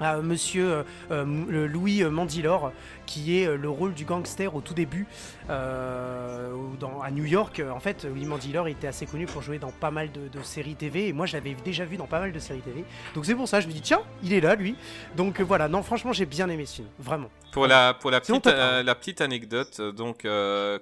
à 0.02 0.18
monsieur 0.18 0.72
euh, 0.72 0.84
euh, 1.12 1.68
Louis 1.68 2.04
euh, 2.04 2.10
Mandylor, 2.10 2.72
qui 3.06 3.38
est 3.40 3.58
le 3.58 3.70
rôle 3.70 3.94
du 3.94 4.06
gangster 4.06 4.54
au 4.56 4.62
tout 4.62 4.74
début 4.74 5.06
euh, 5.50 6.52
dans, 6.80 7.02
à 7.02 7.12
New 7.12 7.26
York. 7.26 7.62
En 7.74 7.80
fait, 7.80 8.06
Louis 8.06 8.26
Mandylor 8.26 8.68
était 8.68 8.88
assez 8.88 9.06
connu 9.06 9.26
pour 9.26 9.42
jouer 9.42 9.60
dans 9.60 9.72
pas 9.72 9.92
mal 9.92 10.12
de, 10.12 10.28
de 10.28 10.44
séries 10.44 10.76
TV, 10.76 11.08
et 11.08 11.14
moi 11.14 11.26
je 11.26 11.34
l'avais 11.34 11.56
déjà 11.64 11.86
vu 11.86 11.98
dans 11.98 12.08
pas 12.08 12.20
mal 12.20 12.32
de 12.32 12.40
séries 12.40 12.62
TV. 12.62 12.84
Donc 13.16 13.26
c'est 13.26 13.36
pour 13.36 13.48
ça, 13.48 13.60
je 13.62 13.68
me 13.68 13.74
dis, 13.74 13.82
tiens, 13.82 14.02
il 14.24 14.34
est 14.34 14.42
là, 14.42 14.56
lui. 14.56 14.76
Donc 15.16 15.40
euh, 15.40 15.44
voilà, 15.44 15.68
non, 15.68 15.84
franchement, 15.84 16.14
j'ai 16.14 16.26
bien 16.26 16.50
aimé 16.50 16.66
ce 16.66 16.78
film, 16.78 16.88
vraiment. 17.00 17.30
Pour 17.52 17.68
la, 17.68 17.94
pour 17.94 18.12
la, 18.12 18.24
Sinon, 18.24 18.40
petite, 18.40 18.56
la 18.56 18.96
petite 18.96 19.20
anecdote, 19.22 19.82
donc 19.82 20.26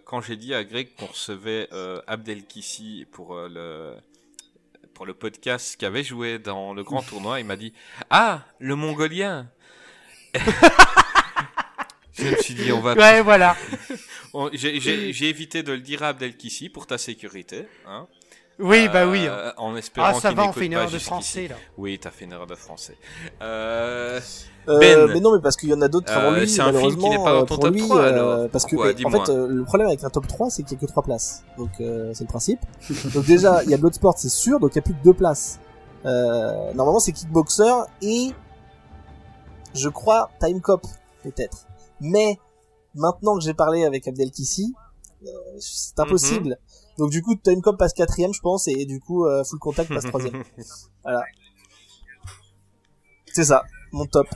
quand 0.05 0.21
j'ai 0.21 0.35
dit 0.35 0.53
à 0.53 0.63
Greg 0.63 0.89
qu'on 0.97 1.07
recevait 1.07 1.67
euh, 1.73 1.99
Abdel 2.05 2.45
Kissi 2.45 3.07
pour 3.11 3.35
le 3.35 3.95
pour 4.99 5.05
le 5.05 5.13
podcast 5.13 5.77
qui 5.77 5.85
avait 5.85 6.03
joué 6.03 6.39
dans 6.39 6.73
le 6.73 6.83
grand 6.83 7.01
tournoi, 7.01 7.39
il 7.39 7.45
m'a 7.45 7.55
dit 7.55 7.71
ah 8.09 8.43
le 8.59 8.75
mongolien. 8.75 9.49
je 12.11 12.25
me 12.25 12.35
suis 12.35 12.53
dit 12.53 12.69
on 12.73 12.81
va. 12.81 12.95
Ouais, 12.95 13.21
voilà. 13.21 13.55
J'ai- 14.51 15.29
évité 15.29 15.63
de 15.63 15.71
le 15.71 15.79
dire 15.79 16.03
à 16.03 16.09
Abdel 16.09 16.35
Kissi 16.35 16.67
pour 16.67 16.85
ta 16.85 16.97
sécurité. 16.97 17.65
Hein. 17.87 18.09
Oui, 18.59 18.89
bah 18.89 19.07
oui. 19.07 19.25
Euh, 19.27 19.51
En 19.57 19.75
espérant 19.75 20.07
Ah, 20.09 20.13
ça 20.13 20.29
qu'il 20.29 20.37
va, 20.37 20.43
on 20.43 20.45
n'écoute 20.47 20.59
fait 20.59 20.65
une 20.65 20.71
pas 20.73 20.77
erreur 20.79 20.87
de 20.87 20.91
jusqu'ici. 20.93 21.09
français, 21.09 21.47
là. 21.47 21.55
Oui, 21.77 21.97
t'as 22.01 22.11
fait 22.11 22.25
une 22.25 22.33
erreur 22.33 22.47
de 22.47 22.55
français. 22.55 22.97
Euh, 23.41 24.19
Euh, 24.67 24.79
ben, 24.79 25.13
mais 25.13 25.19
non, 25.21 25.33
mais 25.33 25.41
parce 25.41 25.55
qu'il 25.55 25.69
y 25.69 25.73
en 25.73 25.81
a 25.81 25.87
d'autres 25.87 26.11
avant 26.11 26.31
Euh, 26.33 26.41
lui. 26.41 26.49
c'est 26.49 26.61
un 26.61 26.65
film 26.73 26.75
qui 26.75 26.97
malheureusement, 26.97 27.09
n'est 27.09 27.17
pas 27.23 27.31
dans 27.31 27.37
euh, 27.37 27.39
ton 27.41 27.45
pour 27.55 27.59
top 27.59 27.73
lui, 27.73 27.81
3, 27.81 27.97
euh, 27.97 28.09
alors. 28.09 28.49
Parce 28.49 28.65
que, 28.65 28.75
Pourquoi 28.75 28.91
en 28.91 28.93
Dis-moi. 28.93 29.25
fait, 29.25 29.31
euh, 29.31 29.47
le 29.47 29.63
problème 29.63 29.87
avec 29.87 30.03
un 30.03 30.09
top 30.09 30.27
3, 30.27 30.49
c'est 30.51 30.63
qu'il 30.63 30.73
y 30.73 30.75
a 30.75 30.85
que 30.85 30.91
3 30.91 31.01
places. 31.03 31.43
Donc, 31.57 31.69
euh, 31.79 32.11
c'est 32.13 32.25
le 32.25 32.27
principe. 32.29 32.59
donc, 33.15 33.25
déjà, 33.25 33.63
il 33.63 33.69
y 33.69 33.73
a 33.73 33.77
Bloodsport, 33.77 34.15
c'est 34.17 34.29
sûr, 34.29 34.59
donc 34.59 34.71
il 34.73 34.75
y 34.75 34.79
a 34.79 34.81
plus 34.83 34.93
que 34.93 35.03
2 35.03 35.13
places. 35.13 35.59
Euh, 36.05 36.73
normalement, 36.73 36.99
c'est 36.99 37.13
Kickboxer 37.13 37.71
et, 38.01 38.31
je 39.73 39.89
crois, 39.89 40.29
Time 40.39 40.61
Cop, 40.61 40.85
peut-être. 41.23 41.65
Mais, 42.01 42.37
maintenant 42.93 43.35
que 43.37 43.41
j'ai 43.43 43.53
parlé 43.53 43.85
avec 43.85 44.07
Abdel 44.07 44.29
Kissi, 44.31 44.73
euh, 45.25 45.29
c'est 45.59 45.99
impossible. 45.99 46.57
Donc, 46.99 47.09
du 47.11 47.21
coup, 47.21 47.35
Time 47.35 47.61
Cop 47.61 47.77
passe 47.77 47.93
quatrième, 47.93 48.33
je 48.33 48.41
pense, 48.41 48.67
et 48.67 48.85
du 48.85 48.99
coup, 48.99 49.25
euh, 49.25 49.43
Full 49.43 49.57
Contact 49.59 49.89
passe 49.93 50.05
troisième. 50.05 50.43
voilà. 51.03 51.21
C'est 53.33 53.43
ça, 53.45 53.63
mon 53.91 54.05
top. 54.05 54.27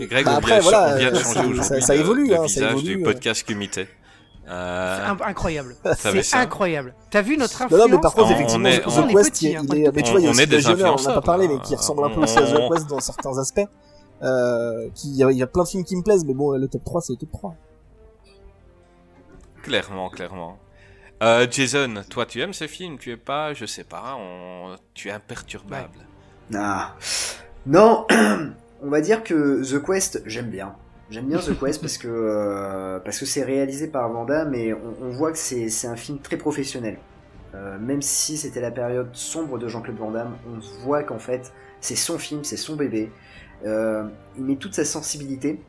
Et 0.00 0.06
Greg, 0.06 0.24
Bah 0.24 0.32
on 0.34 0.38
après, 0.38 0.60
vient, 0.60 0.70
voilà, 0.70 0.94
on 0.94 0.98
vient 0.98 1.10
de 1.10 1.16
changer 1.16 1.24
ça- 1.24 1.40
aujourd'hui 1.40 1.62
ça, 1.64 1.80
ça 1.80 1.94
le- 1.94 2.00
évolue, 2.00 2.28
le 2.28 2.34
hein, 2.34 2.38
ça 2.40 2.46
visage 2.46 2.72
évolue. 2.72 2.96
du 2.96 3.02
podcast 3.02 3.46
Comité. 3.46 3.88
Euh, 4.48 5.08
incroyable. 5.24 5.76
C'est 5.96 6.34
incroyable. 6.36 6.94
T'as 7.10 7.22
vu 7.22 7.36
notre 7.36 7.62
influence 7.62 7.82
non, 7.84 7.88
mais 7.96 8.00
par 8.00 8.12
contre, 8.14 8.30
On 8.30 8.34
effectivement, 8.34 8.68
est- 8.68 8.80
The 8.80 8.86
on 8.88 9.08
est 9.08 9.14
Quest, 9.14 9.30
petit, 9.30 9.50
il, 9.50 9.56
hein, 9.56 9.62
il 9.68 9.78
est, 9.78 9.92
mais 9.92 10.02
tu 10.02 10.10
vois, 10.10 10.20
il 10.20 10.24
y 10.24 10.26
a 10.26 10.30
on 10.30 10.32
aussi 10.32 10.46
des 10.46 10.66
on 10.66 10.76
n'en 10.76 10.96
a 10.96 11.14
pas 11.14 11.20
parlé, 11.20 11.48
mais 11.48 11.58
qui 11.60 11.74
ressemblent 11.76 12.04
un 12.04 12.10
peu 12.10 12.20
aussi 12.20 12.38
à 12.38 12.42
The 12.42 12.68
Quest 12.72 12.86
dans 12.88 13.00
certains 13.00 13.38
aspects. 13.38 13.60
Euh, 14.22 14.88
qui, 14.94 15.08
il 15.10 15.16
y, 15.16 15.24
a- 15.24 15.30
il 15.32 15.38
y 15.38 15.42
a 15.42 15.46
plein 15.48 15.62
de 15.64 15.68
films 15.68 15.84
qui 15.84 15.96
me 15.96 16.02
plaisent, 16.02 16.24
mais 16.24 16.34
bon, 16.34 16.52
le 16.52 16.68
top 16.68 16.84
3, 16.84 17.00
c'est 17.00 17.12
le 17.12 17.18
top 17.18 17.30
3. 17.32 17.56
Clairement, 19.62 20.10
clairement. 20.10 20.58
Euh, 21.22 21.46
Jason, 21.48 22.02
toi, 22.10 22.26
tu 22.26 22.40
aimes 22.40 22.52
ce 22.52 22.66
film 22.66 22.98
Tu 22.98 23.12
es 23.12 23.16
pas, 23.16 23.54
je 23.54 23.64
sais 23.64 23.84
pas, 23.84 24.16
on... 24.18 24.76
tu 24.92 25.08
es 25.08 25.12
imperturbable. 25.12 26.00
Ah. 26.52 26.96
Non, 27.64 28.06
on 28.82 28.88
va 28.88 29.00
dire 29.00 29.22
que 29.22 29.62
The 29.62 29.84
Quest, 29.84 30.22
j'aime 30.26 30.50
bien. 30.50 30.74
J'aime 31.10 31.26
bien 31.26 31.38
The 31.38 31.56
Quest 31.58 31.80
parce 31.80 31.96
que 31.98 32.08
euh, 32.08 32.98
parce 32.98 33.20
que 33.20 33.26
c'est 33.26 33.44
réalisé 33.44 33.86
par 33.86 34.08
Vanda, 34.10 34.46
mais 34.46 34.72
on, 34.72 34.96
on 35.00 35.10
voit 35.10 35.30
que 35.30 35.38
c'est 35.38 35.86
un 35.86 35.96
film 35.96 36.18
très 36.18 36.36
professionnel. 36.36 36.98
Euh, 37.54 37.78
même 37.78 38.02
si 38.02 38.36
c'était 38.36 38.62
la 38.62 38.70
période 38.70 39.10
sombre 39.12 39.58
de 39.58 39.68
Jean-Claude 39.68 39.98
Van 39.98 40.10
Damme, 40.10 40.36
on 40.48 40.58
voit 40.84 41.04
qu'en 41.04 41.18
fait 41.18 41.52
c'est 41.80 41.96
son 41.96 42.18
film, 42.18 42.42
c'est 42.42 42.56
son 42.56 42.74
bébé. 42.74 43.12
Il 43.64 44.44
met 44.44 44.56
toute 44.56 44.74
sa 44.74 44.84
sensibilité. 44.84 45.60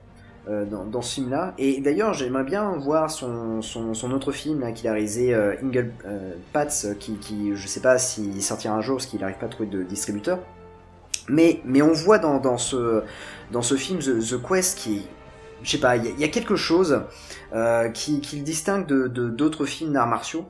Euh, 0.48 0.66
dans, 0.66 1.02
ce 1.02 1.16
film-là. 1.16 1.54
Et 1.58 1.82
d'ailleurs, 1.82 2.14
j'aimerais 2.14 2.44
bien 2.44 2.78
voir 2.78 3.10
son, 3.10 3.62
son, 3.62 3.94
son 3.94 4.12
autre 4.12 4.32
film 4.32 4.74
qu'il 4.74 4.88
a 4.88 4.94
réalisé, 4.94 5.34
euh, 5.34 5.56
Ingle 5.64 5.92
euh, 6.06 6.34
Pats, 6.52 6.68
qui, 7.00 7.18
qui, 7.18 7.56
je 7.56 7.68
sais 7.68 7.82
pas 7.82 7.98
s'il 7.98 8.42
sortira 8.42 8.76
un 8.76 8.82
jour 8.82 8.98
parce 8.98 9.06
qu'il 9.06 9.20
n'arrive 9.20 9.38
pas 9.38 9.46
à 9.46 9.50
trouver 9.50 9.70
de 9.70 9.84
distributeur. 9.84 10.40
Mais, 11.30 11.62
mais 11.66 11.82
on 11.82 11.94
voit 11.94 12.20
dans, 12.20 12.40
dans, 12.40 12.58
ce, 12.58 13.04
dans 13.52 13.62
ce 13.62 13.76
film 13.76 14.00
The, 14.00 14.42
Quest 14.46 14.78
qui, 14.78 15.08
je 15.64 15.72
sais 15.72 15.78
pas, 15.78 15.96
il 15.96 16.06
y, 16.06 16.22
y 16.22 16.26
a 16.26 16.28
quelque 16.28 16.58
chose 16.58 17.04
euh, 17.54 17.90
qui, 17.90 18.20
qui 18.20 18.38
le 18.38 18.44
distingue 18.44 18.88
de 18.88 19.08
d'autres 19.08 19.66
films 19.66 19.94
d'arts 19.94 20.08
martiaux. 20.08 20.46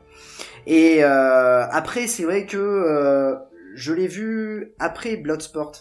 Et 0.65 1.03
euh, 1.03 1.65
après, 1.69 2.07
c'est 2.07 2.23
vrai 2.23 2.45
que 2.45 2.57
euh, 2.57 3.35
je 3.75 3.91
l'ai 3.93 4.07
vu 4.07 4.73
après 4.79 5.17
Bloodsport. 5.17 5.73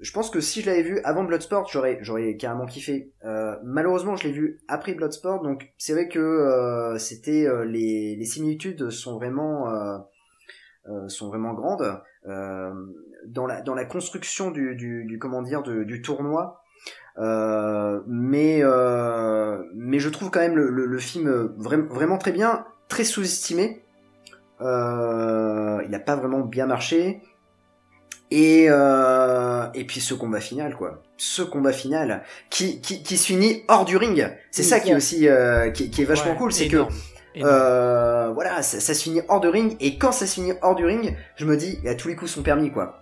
Je 0.00 0.12
pense 0.12 0.28
que 0.30 0.40
si 0.40 0.60
je 0.60 0.66
l'avais 0.66 0.82
vu 0.82 1.00
avant 1.04 1.24
Bloodsport, 1.24 1.68
j'aurais 1.70 1.98
j'aurais 2.02 2.36
carrément 2.36 2.66
kiffé. 2.66 3.12
Euh, 3.24 3.56
malheureusement, 3.64 4.14
je 4.16 4.24
l'ai 4.24 4.32
vu 4.32 4.60
après 4.68 4.92
Bloodsport, 4.94 5.42
donc 5.42 5.72
c'est 5.78 5.94
vrai 5.94 6.08
que 6.08 6.18
euh, 6.18 6.98
c'était 6.98 7.46
euh, 7.46 7.64
les, 7.64 8.14
les 8.14 8.24
similitudes 8.26 8.90
sont 8.90 9.14
vraiment 9.14 9.70
euh, 9.70 9.98
euh, 10.88 11.08
sont 11.08 11.28
vraiment 11.28 11.54
grandes 11.54 11.98
euh, 12.28 12.72
dans 13.26 13.46
la 13.46 13.62
dans 13.62 13.74
la 13.74 13.86
construction 13.86 14.50
du 14.50 14.74
du, 14.76 15.04
du 15.04 15.18
comment 15.18 15.40
dire 15.40 15.62
du, 15.62 16.02
tournoi. 16.02 16.62
Mais 17.18 18.62
mais 19.74 19.98
je 19.98 20.08
trouve 20.10 20.30
quand 20.30 20.40
même 20.40 20.56
le, 20.56 20.68
le, 20.68 20.84
le 20.84 20.98
film 20.98 21.54
vra- 21.58 21.88
vraiment 21.88 22.18
très 22.18 22.32
bien, 22.32 22.66
très 22.88 23.04
sous-estimé. 23.04 23.82
Il 24.60 24.64
n'a 25.90 26.00
pas 26.04 26.16
vraiment 26.16 26.40
bien 26.40 26.66
marché. 26.66 27.22
Et, 28.32 28.66
euh, 28.68 29.66
et 29.74 29.84
puis 29.84 30.00
ce 30.00 30.12
combat 30.14 30.40
final, 30.40 30.74
quoi. 30.76 31.02
Ce 31.16 31.42
combat 31.42 31.72
final 31.72 32.24
qui, 32.50 32.80
qui, 32.80 33.02
qui 33.02 33.16
se 33.16 33.26
finit 33.26 33.62
hors 33.68 33.84
du 33.84 33.96
ring. 33.96 34.28
C'est 34.50 34.62
Oui, 34.62 34.68
ça 34.68 34.80
qui 34.80 34.90
est 34.90 34.94
aussi 34.96 35.28
euh, 35.28 35.70
qui, 35.70 35.90
qui 35.90 36.02
est 36.02 36.04
vachement 36.06 36.32
Ouais, 36.32 36.36
cool, 36.36 36.52
c'est 36.52 36.66
que 36.68 36.84
euh, 37.38 38.30
voilà, 38.34 38.62
ça, 38.62 38.80
ça 38.80 38.94
se 38.94 39.02
finit 39.02 39.20
hors 39.28 39.40
de 39.40 39.48
ring. 39.48 39.76
Et 39.80 39.96
quand 39.98 40.10
ça 40.12 40.26
se 40.26 40.34
finit 40.34 40.52
hors 40.62 40.74
du 40.74 40.84
ring, 40.84 41.16
je 41.36 41.44
me 41.44 41.56
dis, 41.56 41.78
à 41.86 41.94
tous 41.94 42.08
les 42.08 42.16
coups 42.16 42.30
sont 42.32 42.42
permis, 42.42 42.72
quoi. 42.72 43.00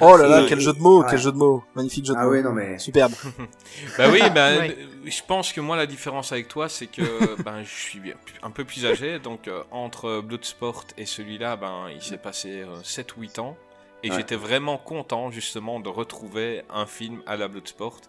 Oh 0.00 0.16
là 0.16 0.26
là, 0.26 0.44
quel 0.48 0.58
jeu 0.58 0.72
de 0.72 0.78
mots, 0.80 1.00
ouais. 1.02 1.06
quel 1.08 1.18
jeu 1.18 1.30
de 1.32 1.36
mots. 1.36 1.62
Magnifique 1.74 2.06
jeu 2.06 2.14
de 2.14 2.18
Ah 2.18 2.24
mots. 2.24 2.30
ouais, 2.32 2.42
non, 2.42 2.52
mais- 2.52 2.78
Superbe. 2.78 3.12
Bah 3.98 4.04
oui, 4.10 4.20
bah, 4.34 4.50
Ouais. 4.58 4.76
je 5.04 5.20
pense 5.26 5.52
que 5.52 5.60
moi 5.60 5.76
la 5.76 5.86
différence 5.86 6.32
avec 6.32 6.48
toi, 6.48 6.68
c'est 6.68 6.86
que 6.86 7.40
ben, 7.42 7.62
je 7.62 7.68
suis 7.70 8.00
un 8.42 8.50
peu 8.50 8.64
plus 8.64 8.84
âgé, 8.86 9.18
donc 9.18 9.48
euh, 9.48 9.62
entre 9.70 10.20
Bloodsport 10.20 10.84
et 10.98 11.06
celui-là, 11.06 11.56
ben, 11.56 11.86
il 11.94 12.02
s'est 12.02 12.16
passé 12.18 12.64
7 12.82 13.16
ou 13.16 13.20
8 13.20 13.38
ans. 13.38 13.56
Et 14.04 14.10
Ouais. 14.10 14.16
j'étais 14.16 14.34
vraiment 14.36 14.78
content 14.78 15.30
justement 15.30 15.78
de 15.80 15.88
retrouver 15.88 16.62
un 16.70 16.86
film 16.86 17.22
à 17.26 17.36
la 17.36 17.46
Bloodsport 17.48 18.00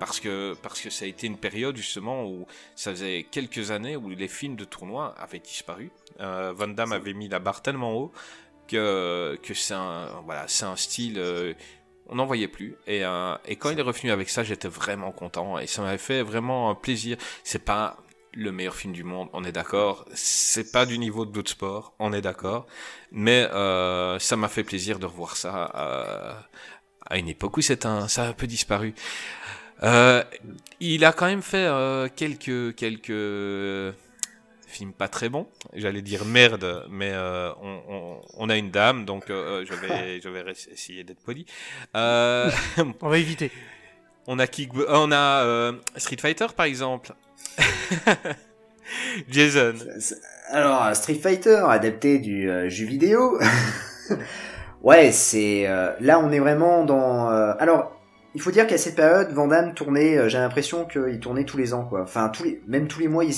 parce 0.00 0.18
que 0.18 0.54
parce 0.62 0.80
que 0.80 0.90
ça 0.90 1.04
a 1.04 1.08
été 1.08 1.26
une 1.28 1.38
période 1.38 1.76
justement 1.76 2.24
où 2.24 2.46
ça 2.74 2.90
faisait 2.90 3.26
quelques 3.30 3.70
années 3.70 3.96
où 3.96 4.08
les 4.08 4.28
films 4.28 4.56
de 4.56 4.64
tournoi 4.64 5.14
avaient 5.18 5.38
disparu. 5.38 5.90
Euh, 6.20 6.52
Van 6.56 6.66
Damme 6.68 6.92
avait 6.92 7.14
mis 7.14 7.28
la 7.28 7.38
barre 7.38 7.62
tellement 7.62 7.94
haut 7.94 8.12
que 8.66 9.38
que 9.42 9.54
c'est 9.54 9.74
un 9.74 10.08
voilà 10.24 10.44
c'est 10.48 10.64
un 10.64 10.76
style 10.76 11.18
euh, 11.18 11.54
on 12.08 12.16
n'en 12.16 12.26
voyait 12.26 12.48
plus 12.48 12.76
et 12.86 13.04
euh, 13.04 13.36
et 13.46 13.56
quand 13.56 13.70
il 13.70 13.78
est 13.78 13.82
revenu 13.82 14.10
avec 14.10 14.28
ça 14.28 14.42
j'étais 14.44 14.68
vraiment 14.68 15.12
content 15.12 15.58
et 15.58 15.66
ça 15.68 15.82
m'avait 15.82 15.98
fait 15.98 16.22
vraiment 16.22 16.70
un 16.70 16.74
plaisir. 16.74 17.16
C'est 17.44 17.64
pas 17.64 17.96
le 18.36 18.52
meilleur 18.52 18.74
film 18.76 18.92
du 18.92 19.02
monde, 19.02 19.28
on 19.32 19.42
est 19.44 19.52
d'accord. 19.52 20.04
C'est 20.14 20.70
pas 20.70 20.84
du 20.86 20.98
niveau 20.98 21.24
de 21.24 21.30
Bloodsport, 21.30 21.94
on 21.98 22.12
est 22.12 22.20
d'accord. 22.20 22.66
Mais 23.10 23.48
euh, 23.52 24.18
ça 24.18 24.36
m'a 24.36 24.48
fait 24.48 24.62
plaisir 24.64 24.98
de 24.98 25.06
revoir 25.06 25.36
ça 25.36 25.72
euh, 25.74 26.34
à 27.06 27.18
une 27.18 27.28
époque 27.28 27.56
où 27.56 27.62
c'est 27.62 27.86
un, 27.86 28.08
ça 28.08 28.24
a 28.24 28.28
un 28.28 28.32
peu 28.34 28.46
disparu. 28.46 28.94
Euh, 29.82 30.22
il 30.80 31.04
a 31.04 31.12
quand 31.12 31.26
même 31.26 31.42
fait 31.42 31.66
euh, 31.66 32.08
quelques 32.14 32.74
quelques 32.76 33.94
films 34.66 34.92
pas 34.92 35.08
très 35.08 35.28
bons. 35.28 35.48
J'allais 35.74 36.02
dire 36.02 36.24
merde, 36.24 36.86
mais 36.90 37.12
euh, 37.12 37.52
on, 37.62 37.80
on- 37.88 38.20
on 38.38 38.50
a 38.50 38.56
une 38.56 38.70
dame, 38.70 39.04
donc 39.06 39.24
je 39.28 39.74
vais 39.74 40.20
je 40.24 40.28
vais 40.28 40.44
essayer 40.72 41.04
d'être 41.04 41.22
poli. 41.22 41.46
On 41.94 43.08
va 43.08 43.18
éviter. 43.18 43.50
On 44.26 44.38
a 44.38 44.46
Kick, 44.46 44.72
on 44.88 45.10
a 45.12 45.72
Street 45.96 46.16
Fighter 46.20 46.46
par 46.56 46.66
exemple. 46.66 47.12
Jason. 49.30 49.74
Alors, 50.50 50.94
Street 50.94 51.14
Fighter, 51.14 51.62
adapté 51.68 52.18
du 52.18 52.48
euh, 52.50 52.68
jeu 52.68 52.86
vidéo. 52.86 53.38
ouais, 54.82 55.10
c'est 55.12 55.66
euh, 55.66 55.92
là 56.00 56.18
on 56.20 56.30
est 56.30 56.38
vraiment 56.38 56.84
dans. 56.84 57.30
euh, 57.30 57.52
alors, 57.58 57.96
il 58.36 58.40
faut 58.42 58.50
dire 58.50 58.66
qu'à 58.66 58.76
cette 58.76 58.96
période, 58.96 59.32
Van 59.32 59.48
Damme 59.48 59.72
tournait. 59.72 60.18
euh, 60.18 60.28
J'ai 60.28 60.36
l'impression 60.38 60.84
qu'il 60.84 61.18
tournait 61.20 61.44
tous 61.44 61.56
les 61.56 61.72
ans. 61.72 61.88
Enfin, 61.92 62.30
même 62.66 62.86
tous 62.86 63.00
les 63.00 63.08
mois, 63.08 63.24
il, 63.24 63.32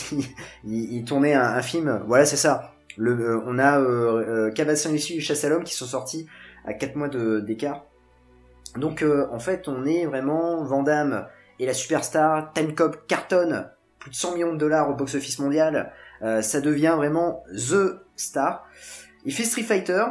il, 0.65 1.05
tournait 1.05 1.35
un, 1.35 1.63
film. 1.63 2.03
Voilà, 2.09 2.27
c'est 2.27 2.37
ça. 2.37 2.73
Euh, 2.99 3.41
on 3.47 3.61
a 3.61 3.79
euh, 3.81 4.51
euh, 4.51 5.15
et 5.15 5.21
Chasse 5.21 5.45
à 5.45 5.49
l'homme 5.49 5.63
qui 5.63 5.75
sont 5.75 5.87
sortis 5.87 6.27
à 6.65 6.75
4 6.75 6.97
mois 6.97 7.09
d'écart. 7.09 7.85
Donc, 8.77 9.03
euh, 9.03 9.29
en 9.31 9.39
fait, 9.39 9.69
on 9.69 9.87
est 9.87 10.05
vraiment 10.05 10.65
Van 10.65 10.83
Damme 10.83 11.27
et 11.61 11.67
la 11.67 11.75
superstar. 11.75 12.53
Time 12.53 12.75
Cop 12.75 13.07
cartonne 13.07 13.71
plus 13.99 14.11
de 14.11 14.17
100 14.17 14.35
millions 14.35 14.53
de 14.53 14.59
dollars 14.59 14.91
au 14.91 14.95
box-office 14.95 15.39
mondial. 15.39 15.93
Euh, 16.23 16.43
ça 16.43 16.61
devient 16.61 16.95
vraiment 16.97 17.45
the 17.53 18.01
star. 18.17 18.67
Il 19.25 19.33
fait 19.33 19.45
Street 19.45 19.63
Fighter. 19.63 20.05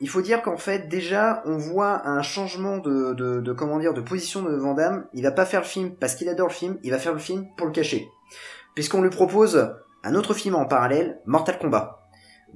Il 0.00 0.08
faut 0.08 0.22
dire 0.22 0.42
qu'en 0.42 0.56
fait 0.56 0.88
déjà 0.88 1.42
on 1.44 1.56
voit 1.56 2.06
un 2.06 2.22
changement 2.22 2.78
de, 2.78 3.14
de, 3.14 3.40
de 3.40 3.52
comment 3.52 3.78
dire 3.78 3.94
de 3.94 4.00
position 4.00 4.42
de 4.42 4.54
Van 4.54 4.74
Damme. 4.74 5.06
Il 5.12 5.22
va 5.22 5.32
pas 5.32 5.44
faire 5.44 5.60
le 5.60 5.66
film 5.66 5.94
parce 5.96 6.14
qu'il 6.14 6.28
adore 6.28 6.48
le 6.48 6.52
film. 6.52 6.78
Il 6.84 6.90
va 6.90 6.98
faire 6.98 7.12
le 7.12 7.18
film 7.18 7.46
pour 7.56 7.66
le 7.66 7.72
cacher, 7.72 8.08
puisqu'on 8.74 9.02
lui 9.02 9.10
propose 9.10 9.74
un 10.04 10.14
autre 10.14 10.34
film 10.34 10.54
en 10.54 10.66
parallèle, 10.66 11.18
Mortal 11.26 11.58
Kombat, 11.58 12.08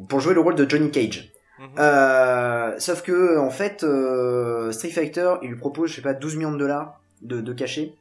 pour 0.09 0.20
jouer 0.20 0.35
le 0.35 0.41
rôle 0.41 0.55
de 0.55 0.68
Johnny 0.68 0.91
Cage. 0.91 1.33
Euh, 1.78 2.74
sauf 2.78 3.03
que 3.03 3.39
en 3.39 3.51
fait 3.51 3.85
euh, 3.85 4.72
Street 4.72 4.91
Fighter 4.91 5.35
il 5.43 5.51
lui 5.51 5.57
propose 5.57 5.91
je 5.91 5.97
sais 5.97 6.03
pas 6.03 6.12
12 6.12 6.37
millions 6.37 6.51
de 6.51 6.59
dollars 6.59 7.01
de, 7.20 7.41
de 7.41 7.53
cachet 7.53 7.95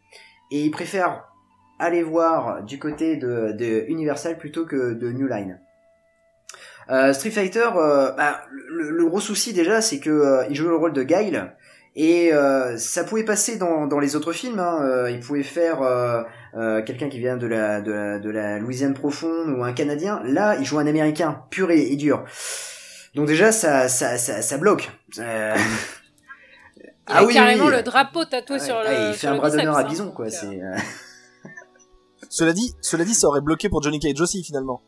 et 0.50 0.64
il 0.64 0.72
préfère 0.72 1.31
aller 1.82 2.04
voir 2.04 2.64
du 2.64 2.80
côté 2.80 3.18
de, 3.18 3.52
de 3.52 3.86
Universal 3.88 4.38
plutôt 4.38 4.66
que 4.66 4.94
de 4.94 5.12
New 5.12 5.28
Line. 5.28 5.60
Euh, 6.90 7.14
Street 7.14 7.32
Fighter, 7.32 7.70
euh, 7.76 8.12
bah, 8.12 8.42
le, 8.50 8.90
le 8.92 9.06
gros 9.06 9.20
souci 9.20 9.54
déjà, 9.54 9.82
c'est 9.82 10.00
que 10.00 10.10
euh, 10.10 10.46
il 10.50 10.56
jouait 10.56 10.70
le 10.70 10.76
rôle 10.76 10.94
de 10.94 11.04
Guile 11.04 11.54
et 11.96 12.34
euh, 12.34 12.78
ça 12.78 13.04
pouvait 13.04 13.24
passer 13.24 13.58
dans, 13.58 13.88
dans 13.88 14.00
les 14.00 14.16
autres 14.16 14.34
films. 14.34 14.60
Hein. 14.60 15.10
Il 15.10 15.20
pouvait 15.20 15.44
faire 15.44 15.80
quelqu'un 16.86 17.10
qui 17.10 17.20
vient 17.20 17.38
de 17.38 17.48
la, 17.48 17.82
de 17.82 17.92
la 17.92 18.20
de 18.20 18.30
la 18.30 18.60
Louisiane 18.60 18.94
profonde 18.94 19.50
ou 19.58 19.64
un 19.64 19.74
Canadien. 19.74 20.22
Là, 20.26 20.56
il 20.60 20.66
joue 20.66 20.80
un 20.80 20.88
Américain 20.88 21.44
pur 21.50 21.72
et, 21.72 21.82
et 21.82 21.96
dur. 21.96 22.24
Donc 23.16 23.28
déjà, 23.28 23.52
ça 23.52 23.88
ça 23.90 24.18
ça, 24.18 24.42
ça 24.42 24.58
bloque. 24.58 24.90
Euh, 25.20 25.56
Il 27.10 27.16
a 27.16 27.26
carrément 27.34 27.68
le 27.68 27.82
drapeau 27.82 28.24
tatoué 28.26 28.60
sur 28.60 28.76
le. 28.80 28.86
ah, 28.88 29.08
il 29.10 29.14
fait 29.14 29.20
sur 29.20 29.30
un 29.30 29.34
le 29.34 29.40
bras 29.40 29.50
d'honneur 29.50 29.76
à 29.76 29.82
hein, 29.82 29.84
Bison, 29.84 30.12
quoi. 30.12 30.30
C'est. 30.30 30.62
Cela 32.32 32.54
dit, 32.54 32.74
cela 32.80 33.04
dit, 33.04 33.14
ça 33.14 33.28
aurait 33.28 33.42
bloqué 33.42 33.68
pour 33.68 33.84
Johnny 33.84 34.00
Cage 34.00 34.22
aussi 34.22 34.42
finalement. 34.42 34.82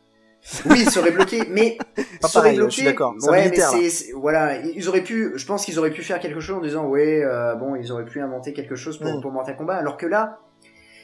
Oui, 0.66 0.84
ça 0.86 1.00
aurait 1.00 1.10
bloqué, 1.10 1.42
mais 1.50 1.76
Pas 2.20 2.28
ça 2.28 2.38
aurait 2.38 2.48
pareil, 2.48 2.56
bloqué. 2.56 2.70
je 2.70 2.76
suis 2.76 2.84
d'accord. 2.84 3.14
Ouais, 3.28 3.50
mais 3.50 3.88
c'est 3.90 4.12
voilà, 4.12 4.60
ils 4.60 4.88
auraient 4.88 5.02
pu, 5.02 5.32
je 5.36 5.46
pense 5.46 5.64
qu'ils 5.66 5.78
auraient 5.78 5.90
pu 5.90 6.02
faire 6.02 6.20
quelque 6.20 6.40
chose 6.40 6.56
en 6.56 6.60
disant 6.62 6.86
ouais, 6.86 7.22
euh, 7.22 7.54
bon, 7.54 7.76
ils 7.76 7.92
auraient 7.92 8.04
pu 8.06 8.20
inventer 8.20 8.54
quelque 8.54 8.76
chose 8.76 8.98
pour, 8.98 9.10
Mm. 9.14 9.20
pour 9.20 9.30
Mortal 9.30 9.56
Kombat, 9.56 9.76
alors 9.76 9.96
que 9.98 10.06
là, 10.06 10.38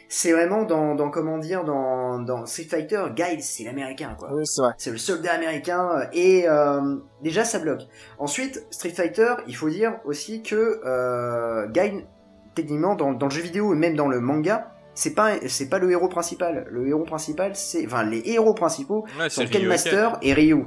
c'est 0.09 0.33
vraiment 0.33 0.65
dans, 0.65 0.95
dans 0.95 1.11
comment 1.11 1.37
dire, 1.39 1.65
dans 1.65 2.19
dans 2.21 2.45
Street 2.47 2.65
Fighter, 2.65 3.03
Guile, 3.15 3.43
c'est 3.43 3.65
l'américain 3.65 4.17
quoi. 4.19 4.31
Oui, 4.33 4.47
c'est 4.47 4.61
vrai. 4.63 4.73
C'est 4.79 4.91
le 4.91 4.99
soldat 4.99 5.33
américain 5.35 5.89
euh, 5.95 6.05
et 6.13 6.49
euh, 6.49 6.97
déjà 7.23 7.45
ça 7.45 7.59
bloque. 7.61 7.83
Ensuite, 8.19 8.67
Street 8.71 8.91
Fighter, 8.91 9.35
il 9.47 9.55
faut 9.57 9.69
dire 9.71 10.01
aussi 10.05 10.43
que 10.43 10.81
euh, 10.85 11.67
Guile, 11.69 12.07
techniquement 12.55 12.95
dans, 12.95 13.13
dans 13.13 13.27
le 13.27 13.33
jeu 13.33 13.43
vidéo 13.43 13.73
et 13.73 13.77
même 13.77 13.95
dans 13.95 14.09
le 14.09 14.21
manga, 14.21 14.73
c'est 14.95 15.15
pas 15.15 15.33
c'est 15.49 15.69
pas 15.69 15.79
le 15.79 15.91
héros 15.91 16.09
principal. 16.09 16.67
Le 16.71 16.89
héros 16.89 17.05
principal, 17.05 17.53
c'est 17.55 17.87
enfin 17.87 18.05
les 18.05 18.23
héros 18.25 18.55
principaux 18.55 19.05
Ouais, 19.19 19.31
sont 19.31 19.45
Ken 19.47 19.61
Ryu 19.61 19.69
Master 19.69 20.19
et 20.23 20.35
Ryu, 20.35 20.65